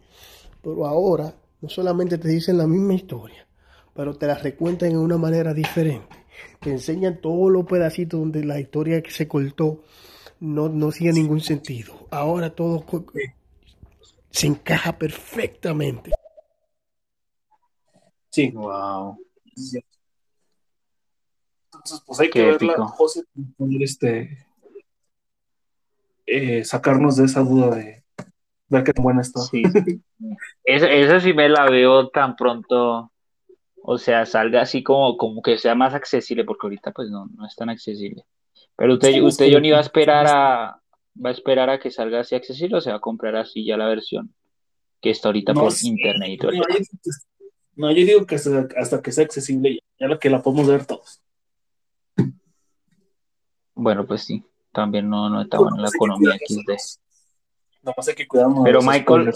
Pero 0.63 0.87
ahora 0.87 1.35
no 1.61 1.69
solamente 1.69 2.19
te 2.19 2.29
dicen 2.29 2.59
la 2.59 2.67
misma 2.67 2.95
historia, 2.95 3.47
pero 3.95 4.15
te 4.17 4.27
la 4.27 4.35
recuentan 4.35 4.91
en 4.91 4.97
una 4.99 5.17
manera 5.19 5.55
diferente. 5.55 6.17
Te 6.61 6.71
enseñan 6.71 7.21
todos 7.21 7.51
los 7.53 7.67
pedacitos 7.67 8.19
donde 8.19 8.45
la 8.45 8.59
historia 8.59 9.03
que 9.03 9.11
se 9.11 9.29
cortó 9.29 9.85
no, 10.43 10.69
no 10.69 10.89
hacía 10.89 11.13
ningún 11.13 11.41
sentido. 11.41 12.09
Ahora 12.11 12.51
todo 12.51 12.85
se 14.31 14.47
encaja 14.49 14.99
perfectamente. 14.99 16.11
Sí. 18.31 18.51
Wow. 18.51 19.19
Entonces, 21.67 22.03
pues 22.05 22.21
hay 22.21 22.27
Qué 22.27 22.33
que 22.33 22.47
verla, 22.47 22.57
épico. 22.57 22.89
José, 22.89 23.23
poder 23.57 23.83
este, 23.85 24.47
eh, 26.27 26.65
sacarnos 26.65 27.17
de 27.17 27.27
esa 27.27 27.41
duda 27.41 27.77
de 27.77 28.03
ver 28.69 28.83
qué 28.83 28.93
tan 28.93 29.05
buena 29.05 29.21
está. 29.21 29.41
Sí. 29.43 29.63
Esa, 30.65 30.89
esa 30.89 31.19
sí 31.19 31.35
me 31.35 31.49
la 31.49 31.69
veo 31.69 32.09
tan 32.11 32.37
pronto, 32.37 33.11
o 33.83 33.99
sea, 33.99 34.25
salga 34.25 34.63
así 34.63 34.85
como, 34.85 35.17
como 35.17 35.43
que 35.43 35.59
sea 35.59 35.75
más 35.75 35.95
accesible, 35.95 36.45
porque 36.45 36.67
ahorita 36.69 36.93
pues 36.93 37.11
no, 37.11 37.27
no 37.27 37.45
es 37.45 37.57
tan 37.57 37.69
accesible. 37.69 38.25
Pero 38.77 38.95
usted, 38.95 39.09
Estamos 39.09 39.33
usted 39.33 39.47
que- 39.47 39.53
Johnny 39.55 39.71
va 39.71 39.79
a 39.79 39.83
esperar 39.83 40.27
a, 40.27 40.83
va 41.25 41.29
a 41.29 41.33
esperar 41.33 41.71
a 41.71 41.79
que 41.79 41.91
salga 41.91 42.21
así 42.21 42.35
accesible 42.35 42.79
o 42.79 42.81
se 42.81 42.91
va 42.91 42.97
a 42.97 43.01
comprar 43.01 43.37
así 43.37 43.65
ya 43.65 43.77
la 43.77 43.87
versión 43.87 44.35
que 45.01 45.11
está 45.11 45.29
ahorita 45.29 45.53
No 45.53 45.61
por 45.63 45.73
internet 45.83 46.29
y 46.31 46.37
todo 46.39 46.53
No, 46.53 46.57
yo 46.59 46.65
digo 46.69 46.85
que- 47.03 47.11
no, 47.75 47.91
yo 47.91 48.05
digo 48.07 48.27
que 48.27 48.35
hasta, 48.37 48.69
hasta 48.77 49.03
que 49.03 49.13
sea 49.13 49.25
accesible, 49.25 49.75
ya, 49.75 49.81
ya 50.01 50.09
la 50.09 50.19
que 50.19 50.31
la 50.31 50.43
podemos 50.43 50.67
ver 50.69 50.87
todos. 50.87 51.21
Bueno, 53.75 54.07
pues 54.07 54.25
sí, 54.25 54.45
también 54.73 55.09
no, 55.09 55.29
no 55.29 55.41
está 55.43 55.59
la 55.59 55.65
Nomás 55.71 55.79
hay 55.85 55.91
que 55.91 55.97
economía 55.97 56.31
cuidarnos 56.39 56.49
XD. 56.49 56.67
de 56.67 56.73
los- 56.75 57.01
Nomás 57.83 58.09
hay 58.09 58.15
que 58.15 58.29
cuidarnos 58.29 58.65
Pero 58.65 58.83
Michael-. 58.83 59.33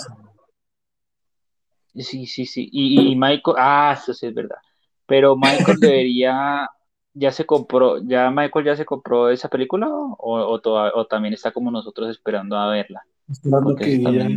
Sí, 1.95 2.27
sí, 2.27 2.45
sí. 2.45 2.69
Y, 2.71 3.13
y 3.13 3.17
Michael, 3.17 3.57
ah, 3.59 3.97
eso 4.01 4.13
sí 4.13 4.27
es 4.27 4.35
verdad. 4.35 4.59
Pero 5.07 5.35
Michael 5.37 5.79
debería, 5.81 6.69
ya 7.19 7.33
se 7.33 7.47
compró, 7.47 7.99
ya 8.03 8.31
Michael 8.31 8.65
ya 8.67 8.77
se 8.77 8.85
compró 8.85 9.31
esa 9.31 9.49
película 9.49 9.89
o, 9.91 10.17
o, 10.37 10.61
toda- 10.61 10.93
o 10.95 11.07
también 11.07 11.33
está 11.35 11.51
como 11.51 11.71
nosotros 11.71 12.11
esperando 12.11 12.57
a 12.57 12.71
verla. 12.71 13.03
Esperando 13.31 13.75
que 13.75 13.99
ya- 14.03 14.29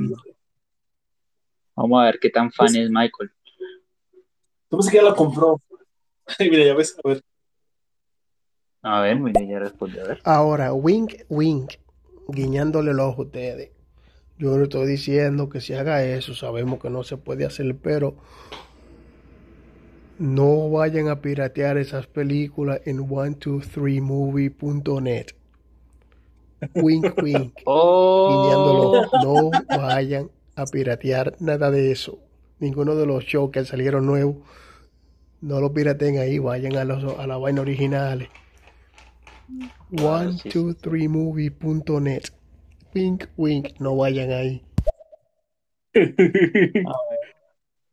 Vamos 1.75 2.01
a 2.01 2.05
ver 2.05 2.19
qué 2.19 2.29
tan 2.29 2.51
fan 2.51 2.75
es 2.75 2.89
Michael. 2.89 3.31
Yo 4.71 4.77
pensé 4.77 4.91
que 4.91 4.97
ya 4.97 5.03
la 5.03 5.13
compró. 5.15 5.61
Mira, 6.39 6.65
ya 6.65 6.73
ves, 6.73 6.97
a 7.03 7.07
ver. 7.07 7.23
A 8.81 9.01
ver, 9.01 9.19
mire, 9.19 9.45
ya 9.47 9.59
respondió. 9.59 10.03
A 10.03 10.07
ver. 10.07 10.21
Ahora, 10.23 10.73
wink, 10.73 11.23
wink, 11.29 11.73
guiñándole 12.27 12.91
el 12.91 12.99
ojo 12.99 13.23
a 13.23 13.25
ustedes. 13.25 13.71
Yo 14.37 14.55
no 14.57 14.63
estoy 14.63 14.87
diciendo 14.87 15.49
que 15.49 15.59
se 15.59 15.77
haga 15.77 16.01
eso, 16.03 16.33
sabemos 16.33 16.79
que 16.79 16.89
no 16.89 17.03
se 17.03 17.17
puede 17.17 17.45
hacer, 17.45 17.77
pero 17.81 18.15
no 20.19 20.69
vayan 20.69 21.07
a 21.07 21.21
piratear 21.21 21.77
esas 21.77 22.05
películas 22.07 22.81
en 22.85 23.07
123movie.net. 23.07 25.27
Wink, 26.75 27.17
wink, 27.23 27.53
Oh. 27.65 29.05
No 29.23 29.49
vayan 29.69 30.29
a 30.55 30.65
piratear 30.65 31.37
nada 31.39 31.71
de 31.71 31.91
eso. 31.91 32.19
Ninguno 32.59 32.95
de 32.95 33.05
los 33.05 33.23
shows 33.23 33.51
que 33.51 33.63
salieron 33.63 34.05
nuevos, 34.05 34.35
no 35.39 35.61
lo 35.61 35.73
pirateen 35.73 36.19
ahí, 36.19 36.37
vayan 36.37 36.75
a, 36.75 36.83
los, 36.83 37.17
a 37.17 37.25
la 37.25 37.37
vaina 37.37 37.61
originales. 37.61 38.27
Claro, 39.95 40.33
sí, 40.33 40.51
sí. 40.51 40.59
123movie.net. 40.59 42.23
Wink, 42.93 43.23
wink, 43.37 43.79
no 43.79 43.95
vayan 43.95 44.31
ahí. 44.31 44.61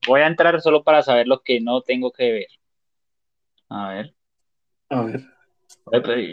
voy 0.06 0.20
a 0.20 0.26
entrar 0.26 0.60
solo 0.60 0.82
para 0.82 1.02
saber 1.02 1.26
lo 1.26 1.40
que 1.42 1.60
no 1.60 1.82
tengo 1.82 2.12
que 2.12 2.32
ver. 2.32 2.46
A 3.68 3.88
ver. 3.88 4.14
A 4.88 5.02
ver. 5.02 5.24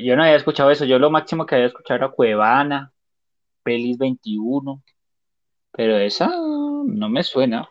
Yo 0.03 0.15
no 0.15 0.23
había 0.23 0.35
escuchado 0.35 0.71
eso. 0.71 0.85
Yo 0.85 0.99
lo 0.99 1.09
máximo 1.09 1.45
que 1.45 1.55
había 1.55 1.67
escuchado 1.67 1.97
era 1.97 2.09
Cuevana, 2.09 2.91
Pelis 3.63 3.97
21, 3.97 4.81
pero 5.71 5.97
esa 5.97 6.27
no 6.27 7.09
me 7.09 7.23
suena. 7.23 7.69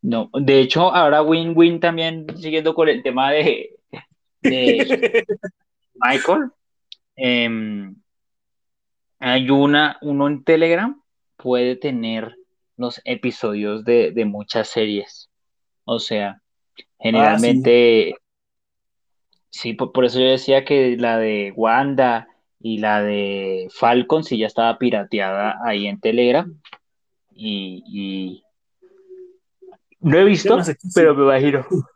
No, 0.00 0.30
de 0.34 0.60
hecho, 0.60 0.92
ahora 0.94 1.22
Win 1.22 1.52
Win 1.56 1.78
también, 1.78 2.26
siguiendo 2.36 2.74
con 2.74 2.88
el 2.88 3.02
tema 3.02 3.30
de, 3.30 3.76
de 4.40 5.24
Michael, 5.94 6.50
em, 7.14 7.94
hay 9.20 9.50
una, 9.50 9.98
uno 10.02 10.26
en 10.26 10.42
Telegram 10.42 11.00
puede 11.36 11.76
tener 11.76 12.36
los 12.82 13.00
episodios 13.04 13.84
de, 13.84 14.12
de 14.12 14.24
muchas 14.24 14.68
series. 14.68 15.30
O 15.84 15.98
sea, 15.98 16.42
generalmente, 16.98 18.14
sí, 19.50 19.72
por, 19.72 19.92
por 19.92 20.04
eso 20.04 20.20
yo 20.20 20.26
decía 20.26 20.64
que 20.64 20.96
la 20.98 21.18
de 21.18 21.52
Wanda 21.56 22.28
y 22.60 22.78
la 22.78 23.02
de 23.02 23.68
Falcon 23.72 24.22
sí 24.22 24.38
ya 24.38 24.46
estaba 24.46 24.78
pirateada 24.78 25.58
ahí 25.64 25.86
en 25.86 26.00
Telegram. 26.00 26.54
Y, 27.34 27.82
y 27.86 28.44
no 30.00 30.18
he 30.18 30.24
visto, 30.24 30.58
pero 30.94 31.14
me 31.14 31.22
imagino. 31.22 31.64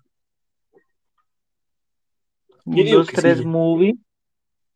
Unos 2.64 3.06
tres 3.08 3.38
sí. 3.38 3.44
movie. 3.44 3.96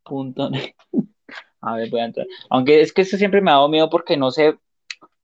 punto. 0.04 0.50
A 1.62 1.76
ver, 1.76 1.90
voy 1.90 2.00
a 2.00 2.06
entrar. 2.06 2.26
Aunque 2.48 2.80
es 2.80 2.92
que 2.92 3.02
esto 3.02 3.16
siempre 3.16 3.40
me 3.40 3.50
ha 3.50 3.54
dado 3.54 3.68
miedo 3.68 3.90
porque 3.90 4.16
no 4.16 4.30
sé, 4.30 4.58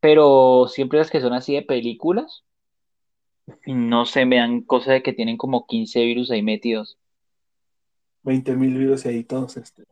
pero 0.01 0.66
siempre 0.68 0.98
las 0.98 1.10
que 1.10 1.20
son 1.20 1.32
así 1.32 1.55
de 1.55 1.62
películas, 1.62 2.44
no 3.66 4.06
sé, 4.06 4.24
me 4.24 4.36
dan 4.36 4.62
cosas 4.62 4.94
de 4.94 5.02
que 5.02 5.12
tienen 5.12 5.36
como 5.36 5.66
15 5.66 6.05
virus 6.05 6.31
ahí 6.31 6.43
metidos. 6.43 6.98
20 8.23 8.56
mil 8.56 8.77
videos 8.77 9.06
ahí 9.06 9.23
todos. 9.23 9.56
Este. 9.56 9.85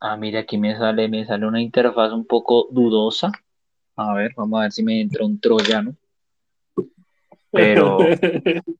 Ah, 0.00 0.16
mira, 0.16 0.40
aquí 0.40 0.56
me 0.56 0.76
sale, 0.76 1.08
me 1.08 1.26
sale 1.26 1.46
una 1.46 1.60
interfaz 1.60 2.12
un 2.12 2.24
poco 2.26 2.68
dudosa. 2.70 3.32
A 3.96 4.14
ver, 4.14 4.32
vamos 4.36 4.58
a 4.58 4.62
ver 4.62 4.72
si 4.72 4.82
me 4.82 5.00
entra 5.00 5.24
un 5.24 5.38
troyano. 5.40 5.94
Pero. 7.50 7.98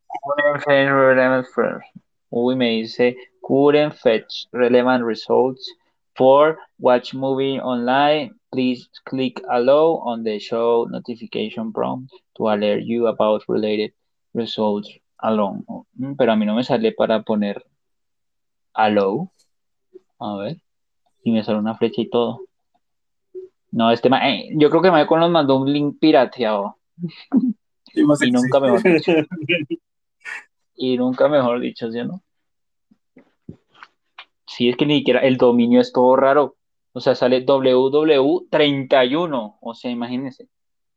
Uy, 2.30 2.56
me 2.56 2.70
dice 2.70 3.16
couldn't 3.40 3.94
fetch 3.94 4.46
relevant 4.52 5.04
results 5.04 5.72
for 6.16 6.58
watch 6.78 7.14
movie 7.14 7.60
online. 7.60 8.32
Please 8.52 8.88
click 9.04 9.40
allow 9.50 9.98
on 10.04 10.22
the 10.24 10.38
show 10.38 10.86
notification 10.90 11.72
prompt 11.72 12.12
to 12.36 12.48
alert 12.48 12.82
you 12.84 13.06
about 13.06 13.42
related 13.48 13.92
results 14.34 14.88
alone. 15.18 15.64
Mm, 15.98 16.16
Pero 16.16 16.32
a 16.32 16.36
mí 16.36 16.46
no 16.46 16.54
me 16.54 16.62
sale 16.64 16.92
para 16.92 17.22
poner 17.22 17.62
allow. 18.74 19.30
A 20.18 20.36
ver. 20.36 20.56
y 21.24 21.32
me 21.32 21.42
sale 21.42 21.58
una 21.58 21.74
flecha 21.76 22.00
y 22.02 22.08
todo. 22.08 22.40
No, 23.72 23.90
este 23.90 24.08
ma- 24.08 24.30
eh, 24.30 24.48
yo 24.56 24.70
creo 24.70 24.80
que 24.80 24.90
Michael 24.90 25.20
nos 25.20 25.30
mandó 25.30 25.56
un 25.56 25.70
link 25.72 25.98
pirateado 26.00 26.76
Sí, 27.92 28.00
y 28.28 28.30
nunca 28.30 28.60
mejor 28.60 28.82
dicho, 28.82 29.12
y 30.76 30.96
nunca 30.96 31.28
mejor 31.28 31.60
dicho, 31.60 31.90
¿sí 31.90 31.98
no? 32.02 32.22
Sí, 34.56 34.70
es 34.70 34.76
que 34.78 34.86
ni 34.86 35.00
siquiera 35.00 35.20
el 35.20 35.36
dominio 35.36 35.82
es 35.82 35.92
todo 35.92 36.16
raro. 36.16 36.56
O 36.92 37.00
sea, 37.00 37.14
sale 37.14 37.44
www31. 37.44 39.58
O 39.60 39.74
sea, 39.74 39.90
imagínense. 39.90 40.48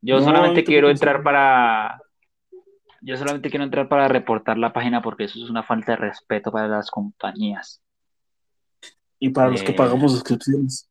Yo 0.00 0.20
solamente 0.20 0.64
quiero 0.64 0.90
entrar 0.90 1.22
para. 1.22 2.00
Yo 3.00 3.16
solamente 3.16 3.48
quiero 3.48 3.64
entrar 3.64 3.88
para 3.88 4.08
reportar 4.08 4.58
la 4.58 4.72
página 4.72 5.00
porque 5.02 5.24
eso 5.24 5.42
es 5.42 5.48
una 5.50 5.62
falta 5.62 5.92
de 5.92 5.98
respeto 5.98 6.50
para 6.50 6.66
las 6.66 6.90
compañías. 6.90 7.80
Y 9.20 9.30
para 9.30 9.50
los 9.50 9.62
que 9.62 9.72
eh, 9.72 9.76
pagamos 9.76 10.12
suscripciones. 10.12 10.88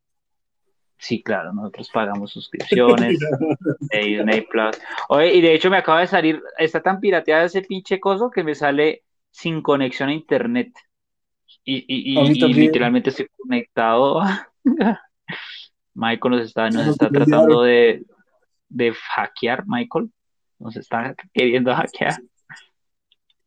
Sí, 1.00 1.22
claro, 1.22 1.54
nosotros 1.54 1.90
pagamos 1.94 2.32
suscripciones 2.32 3.20
de 3.92 4.00
Disney 4.00 4.42
Plus. 4.42 4.78
Oye, 5.10 5.36
y 5.36 5.42
de 5.42 5.54
hecho 5.54 5.70
me 5.70 5.78
acaba 5.78 6.00
de 6.00 6.08
salir, 6.08 6.42
está 6.58 6.82
tan 6.82 7.00
pirateada 7.00 7.46
ese 7.46 7.62
pinche 7.62 8.00
coso 8.00 8.32
que 8.32 8.44
me 8.44 8.56
sale 8.56 9.04
sin 9.30 9.62
conexión 9.62 10.10
a 10.10 10.14
internet. 10.14 10.74
Y, 11.64 11.86
y, 11.88 12.54
literalmente 12.54 13.10
estoy 13.10 13.28
conectado. 13.38 14.22
Michael 15.94 16.32
nos 16.32 16.46
está, 16.46 16.70
nos 16.70 16.88
está 16.88 17.10
tratando 17.10 17.62
de, 17.62 18.06
de 18.70 18.94
hackear, 18.94 19.64
Michael. 19.68 20.12
Nos 20.60 20.76
está 20.76 21.16
queriendo 21.34 21.74
hackear. 21.76 22.22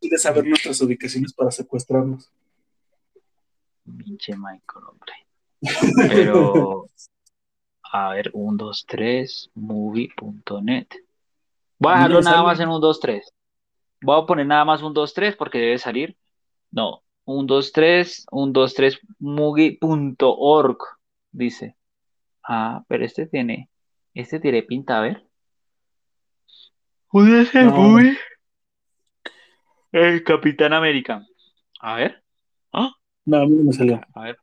Quiere 0.01 0.19
saber 0.19 0.47
nuestras 0.47 0.81
ubicaciones 0.81 1.33
para 1.33 1.51
secuestrarnos. 1.51 2.31
Pinche 3.85 4.35
Michael, 4.37 4.85
hombre. 4.87 5.13
Pero, 6.09 6.87
a 7.93 8.11
ver, 8.11 8.31
1, 8.33 8.57
2, 8.57 8.85
3, 8.87 9.51
movie.net. 9.55 10.87
Voy 11.79 11.93
a 11.93 11.95
dejarlo 11.97 12.21
nada 12.23 12.43
más 12.43 12.61
en 12.61 12.69
1, 12.69 12.79
2, 12.79 13.01
3. 13.01 13.33
Voy 14.03 14.23
a 14.23 14.27
poner 14.27 14.47
nada 14.47 14.65
más 14.65 14.83
1, 14.83 14.91
2, 14.93 15.15
3 15.15 15.37
porque 15.37 15.59
debe 15.59 15.79
salir. 15.79 16.17
No, 16.71 17.03
1, 17.25 17.47
2, 17.47 17.73
3, 17.73 18.27
1, 18.31 18.53
2, 18.53 18.75
3, 18.75 19.01
movie.org, 19.19 20.79
dice. 21.33 21.77
Ah, 22.43 22.83
pero 22.89 23.05
este 23.05 23.27
tiene, 23.27 23.69
este 24.15 24.41
tiene 24.41 24.63
pinta, 24.63 24.99
a 24.99 25.03
ver. 25.03 25.27
¿Dónde 27.13 27.43
es 27.43 27.55
el 27.55 27.67
No. 27.67 27.73
movie? 27.73 28.17
El 29.93 30.23
Capitán 30.23 30.73
América. 30.73 31.27
A 31.81 31.95
ver. 31.97 32.23
Ah, 32.73 32.93
No, 33.25 33.39
a 33.39 33.47
mí 33.47 33.57
no 33.57 33.65
me 33.65 33.73
salió. 33.73 34.01
a 34.15 34.21
ver. 34.23 34.39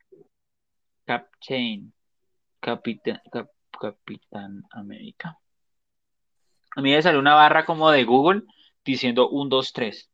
Captain. 1.05 1.93
Capitán, 2.59 3.21
Cap- 3.31 3.51
Capitán 3.79 4.63
América. 4.71 5.37
A 6.75 6.81
mí 6.81 6.91
me 6.91 7.01
salió 7.01 7.19
una 7.19 7.33
barra 7.35 7.65
como 7.65 7.89
de 7.91 8.03
Google 8.03 8.43
diciendo 8.85 9.29
1, 9.29 9.49
2, 9.49 9.73
3. 9.73 10.09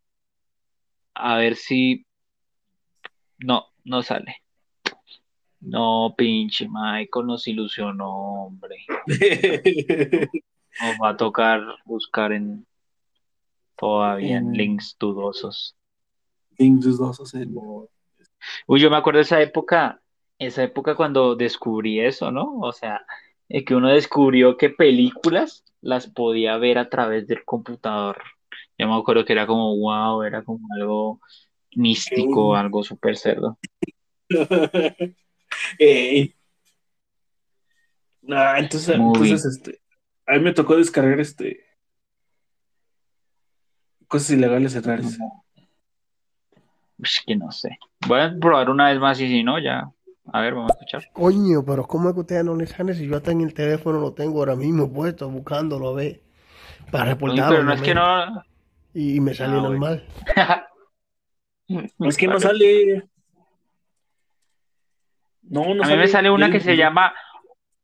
A 1.16 1.38
ver 1.38 1.56
si. 1.56 2.06
No, 3.40 3.68
no 3.84 4.02
sale. 4.02 4.38
No, 5.60 6.14
pinche 6.18 6.68
Michael 6.70 7.26
nos 7.26 7.48
ilusionó, 7.48 8.46
hombre. 8.46 8.78
Nos 10.82 10.96
va 11.02 11.10
a 11.10 11.18
tocar 11.18 11.62
buscar 11.86 12.34
en 12.34 12.66
todavía 13.78 14.38
en 14.38 14.48
En- 14.48 14.54
links 14.54 14.96
dudosos. 15.00 15.76
Link 16.58 16.82
dudosos 16.84 17.34
en- 17.34 17.56
Uy, 18.68 18.80
yo 18.80 18.90
me 18.90 18.98
acuerdo 18.98 19.18
de 19.20 19.24
esa 19.24 19.42
época, 19.42 20.02
esa 20.40 20.64
época 20.64 20.96
cuando 20.96 21.36
descubrí 21.36 22.00
eso, 22.00 22.32
¿no? 22.32 22.60
O 22.60 22.72
sea, 22.72 23.06
eh, 23.50 23.64
que 23.64 23.76
uno 23.76 23.90
descubrió 23.90 24.58
que 24.58 24.70
películas 24.70 25.64
las 25.82 26.08
podía 26.08 26.58
ver 26.58 26.78
a 26.78 26.90
través 26.90 27.28
del 27.28 27.44
computador. 27.44 28.22
Yo 28.78 28.88
me 28.88 28.96
acuerdo 28.96 29.26
que 29.26 29.34
era 29.34 29.46
como, 29.46 29.76
wow, 29.78 30.24
era 30.24 30.44
como 30.44 30.68
algo 30.76 31.20
místico, 31.76 32.56
algo 32.56 32.84
súper 32.84 33.18
cerdo. 33.18 33.58
Ey. 35.78 36.34
Nah, 38.22 38.58
entonces, 38.58 38.96
entonces, 38.96 39.46
este, 39.46 39.82
a 40.26 40.34
mí 40.34 40.40
me 40.40 40.54
tocó 40.54 40.78
descargar 40.78 41.20
este 41.20 41.66
cosas 44.08 44.32
ilegales 44.32 44.76
Ares. 44.76 45.18
Ush, 47.00 47.26
que 47.26 47.36
no 47.36 47.52
sé. 47.52 47.78
Voy 48.08 48.20
a 48.20 48.34
probar 48.40 48.70
una 48.70 48.90
vez 48.90 49.00
más 49.00 49.20
y 49.20 49.28
si 49.28 49.44
no, 49.44 49.60
ya. 49.60 49.90
A 50.26 50.42
ver, 50.42 50.56
vamos 50.56 50.72
a 50.72 50.74
escuchar. 50.74 51.04
Coño, 51.12 51.64
pero 51.66 51.86
¿cómo 51.86 52.10
es 52.10 52.16
que 52.16 52.22
ustedes 52.22 52.46
no 52.46 52.56
les 52.56 52.70
salen 52.70 52.96
si 52.96 53.08
yo 53.08 53.18
hasta 53.18 53.32
en 53.32 53.42
el 53.42 53.54
teléfono 53.54 54.00
lo 54.00 54.14
tengo 54.14 54.40
ahora 54.40 54.56
mismo 54.56 54.92
puesto, 54.92 55.30
buscándolo 55.30 55.90
a 55.90 55.94
ver, 55.94 56.22
para 56.92 57.06
reportarlo? 57.06 57.50
pero 57.50 57.64
no 57.64 57.74
es 57.74 57.82
que 57.82 57.94
no. 57.94 58.44
Y, 58.94 59.18
y 59.18 59.20
me 59.20 59.34
sale 59.34 59.58
Ah, 59.58 59.60
bueno. 59.60 59.70
normal. 59.70 60.06
Es 62.00 62.18
que 62.18 62.28
no 62.28 62.40
sale. 62.40 63.04
No, 65.44 65.74
no 65.74 65.84
A 65.84 65.88
mí 65.88 65.98
me 65.98 66.08
sale 66.08 66.30
una 66.30 66.52
que 66.52 66.60
se 66.60 66.76
llama 66.76 67.14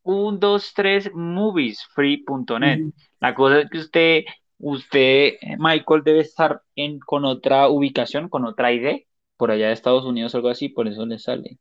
123moviesfree.net. 0.03 2.79
Ujú. 2.81 2.93
La 3.19 3.35
cosa 3.35 3.59
es 3.59 3.69
que 3.69 3.77
usted, 3.77 4.23
usted, 4.59 5.33
Michael, 5.57 6.03
debe 6.03 6.19
estar 6.19 6.61
en, 6.75 6.99
con 6.99 7.25
otra 7.25 7.67
ubicación, 7.69 8.29
con 8.29 8.45
otra 8.45 8.71
ID, 8.71 9.05
por 9.37 9.51
allá 9.51 9.67
de 9.67 9.73
Estados 9.73 10.05
Unidos 10.05 10.33
o 10.33 10.37
algo 10.37 10.49
así, 10.49 10.69
por 10.69 10.87
eso 10.87 11.05
le 11.05 11.19
sale. 11.19 11.57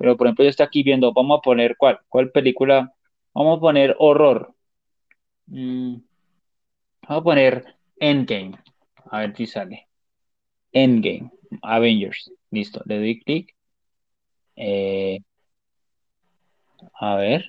Pero, 0.00 0.16
por 0.16 0.26
ejemplo, 0.26 0.44
yo 0.44 0.48
estoy 0.50 0.64
aquí 0.64 0.82
viendo, 0.82 1.12
vamos 1.12 1.38
a 1.38 1.42
poner, 1.42 1.76
¿cuál? 1.76 2.00
¿Cuál 2.08 2.30
película? 2.30 2.94
Vamos 3.34 3.58
a 3.58 3.60
poner 3.60 3.94
horror. 3.98 4.54
Mm, 5.46 5.96
vamos 7.06 7.20
a 7.20 7.24
poner 7.24 7.64
Endgame. 7.98 8.58
A 9.10 9.20
ver 9.20 9.36
si 9.36 9.46
sale. 9.46 9.88
Endgame. 10.72 11.30
Avengers. 11.62 12.32
Listo. 12.50 12.80
Le 12.86 12.98
doy 12.98 13.20
clic. 13.20 13.54
Eh, 14.56 15.18
a 16.98 17.16
ver. 17.16 17.44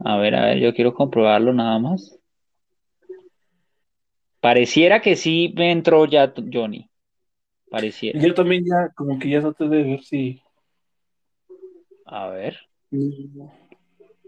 A 0.00 0.18
ver, 0.18 0.34
a 0.34 0.44
ver, 0.44 0.58
yo 0.58 0.74
quiero 0.74 0.92
comprobarlo 0.92 1.54
nada 1.54 1.78
más. 1.78 2.18
Pareciera 4.40 5.00
que 5.00 5.16
sí 5.16 5.54
me 5.56 5.72
entró 5.72 6.04
ya 6.04 6.34
Johnny. 6.52 6.90
Pareciera. 7.70 8.20
Yo 8.20 8.34
también 8.34 8.64
ya, 8.64 8.90
como 8.94 9.18
que 9.18 9.28
ya 9.30 9.40
traté 9.40 9.68
de 9.68 9.82
ver 9.82 10.02
si. 10.02 10.40
A 12.04 12.28
ver, 12.28 12.56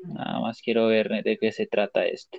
nada 0.05 0.41
más 0.41 0.61
quiero 0.61 0.87
ver 0.89 1.09
de 1.23 1.39
qué 1.39 1.53
se 1.53 1.67
trata 1.67 2.05
esto. 2.07 2.39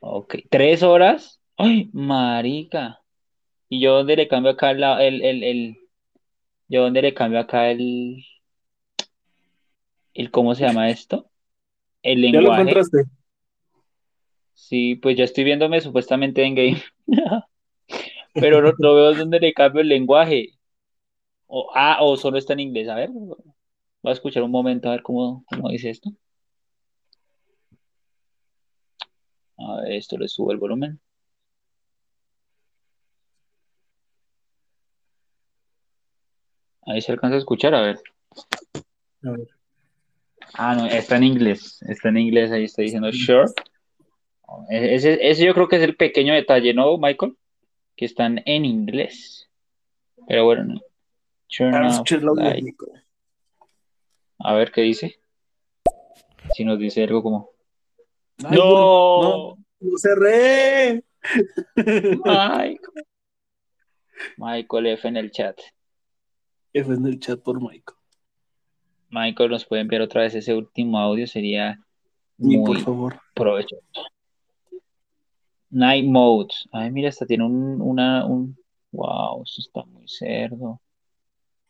Ok, 0.00 0.36
tres 0.50 0.82
horas. 0.82 1.40
Ay, 1.56 1.90
marica. 1.92 3.00
¿Y 3.68 3.80
yo 3.80 3.94
dónde 3.94 4.16
le 4.16 4.28
cambio 4.28 4.52
acá 4.52 4.72
la- 4.72 5.04
el, 5.04 5.22
el, 5.22 5.42
el, 5.42 5.78
yo 6.68 6.82
dónde 6.82 7.02
le 7.02 7.14
cambio 7.14 7.40
acá 7.40 7.70
el, 7.70 8.24
el, 10.14 10.30
¿cómo 10.30 10.54
se 10.54 10.64
llama 10.64 10.90
esto? 10.90 11.30
El 12.02 12.22
¿Ya 12.22 12.32
lo 12.32 12.40
lenguaje. 12.40 12.62
encontraste? 12.62 13.04
Sí, 14.54 14.94
pues 14.96 15.16
ya 15.16 15.24
estoy 15.24 15.44
viéndome 15.44 15.80
supuestamente 15.80 16.44
en 16.44 16.54
game. 16.54 16.82
Pero 18.34 18.62
no, 18.62 18.72
no 18.78 18.94
veo 18.94 19.14
dónde 19.14 19.40
le 19.40 19.52
cambio 19.52 19.82
el 19.82 19.88
lenguaje. 19.88 20.50
O, 21.46 21.70
ah, 21.74 21.98
o 22.00 22.16
solo 22.16 22.38
está 22.38 22.52
en 22.52 22.60
inglés. 22.60 22.88
A 22.88 22.94
ver, 22.94 23.10
voy 23.10 23.36
a 24.04 24.12
escuchar 24.12 24.42
un 24.42 24.50
momento 24.50 24.88
a 24.88 24.92
ver 24.92 25.02
cómo, 25.02 25.44
cómo 25.48 25.68
dice 25.68 25.90
esto. 25.90 26.10
A 29.58 29.82
ver, 29.82 29.92
esto 29.92 30.16
le 30.16 30.28
subo 30.28 30.52
el 30.52 30.58
volumen. 30.58 31.00
Ahí 36.86 37.00
se 37.00 37.12
alcanza 37.12 37.36
a 37.36 37.38
escuchar, 37.38 37.74
a 37.74 37.82
ver. 37.82 38.00
A 39.22 39.30
ver. 39.30 39.48
Ah, 40.54 40.74
no, 40.74 40.86
está 40.86 41.16
en 41.16 41.24
inglés. 41.24 41.80
Está 41.88 42.08
en 42.08 42.18
inglés, 42.18 42.50
ahí 42.50 42.64
está 42.64 42.82
diciendo 42.82 43.12
sure. 43.12 43.46
E- 44.70 44.94
Ese, 44.94 45.18
ese 45.30 45.44
yo 45.44 45.54
creo 45.54 45.68
que 45.68 45.76
es 45.76 45.82
el 45.82 45.96
pequeño 45.96 46.34
detalle, 46.34 46.74
¿no, 46.74 46.96
Michael? 46.98 47.36
Que 48.00 48.06
están 48.06 48.40
en 48.46 48.64
inglés. 48.64 49.50
Pero 50.26 50.46
bueno. 50.46 50.80
A 54.38 54.54
ver 54.54 54.72
qué 54.72 54.80
dice. 54.80 55.20
Si 56.54 56.64
nos 56.64 56.78
dice 56.78 57.04
algo 57.04 57.22
como. 57.22 57.50
Ay, 58.42 58.56
¡No! 58.56 59.20
no, 59.22 59.58
lo 59.80 59.98
cerré. 59.98 61.04
Michael. 61.76 62.78
Michael 64.38 64.86
F 64.86 65.06
en 65.06 65.16
el 65.18 65.30
chat. 65.30 65.60
F 66.72 66.90
en 66.90 67.04
el 67.04 67.20
chat 67.20 67.42
por 67.42 67.60
Michael. 67.60 67.98
Michael 69.10 69.50
nos 69.50 69.66
puede 69.66 69.82
enviar 69.82 70.00
otra 70.00 70.22
vez 70.22 70.34
ese 70.34 70.54
último 70.54 70.98
audio, 70.98 71.26
sería 71.26 71.78
por 72.38 72.46
muy 72.48 72.80
favor. 72.80 73.20
provechoso. 73.34 73.82
Night 75.70 76.06
Mode. 76.06 76.54
Ay, 76.72 76.90
mira, 76.90 77.08
esta 77.08 77.26
tiene 77.26 77.44
un, 77.44 77.80
una, 77.80 78.26
un, 78.26 78.56
wow, 78.92 79.42
eso 79.44 79.60
está 79.60 79.84
muy 79.84 80.06
cerdo. 80.08 80.80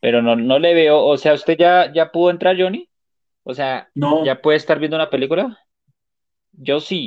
Pero 0.00 0.22
no, 0.22 0.36
no 0.36 0.58
le 0.58 0.74
veo, 0.74 1.04
o 1.04 1.16
sea, 1.18 1.34
¿usted 1.34 1.56
ya, 1.58 1.92
ya 1.92 2.10
pudo 2.12 2.30
entrar, 2.30 2.56
Johnny? 2.60 2.88
O 3.44 3.54
sea, 3.54 3.90
No, 3.94 4.24
¿ya 4.24 4.40
puede 4.42 4.58
estar 4.58 4.78
viendo 4.78 4.96
una 4.96 5.10
película? 5.10 5.58
Yo 6.52 6.80
sí. 6.80 7.00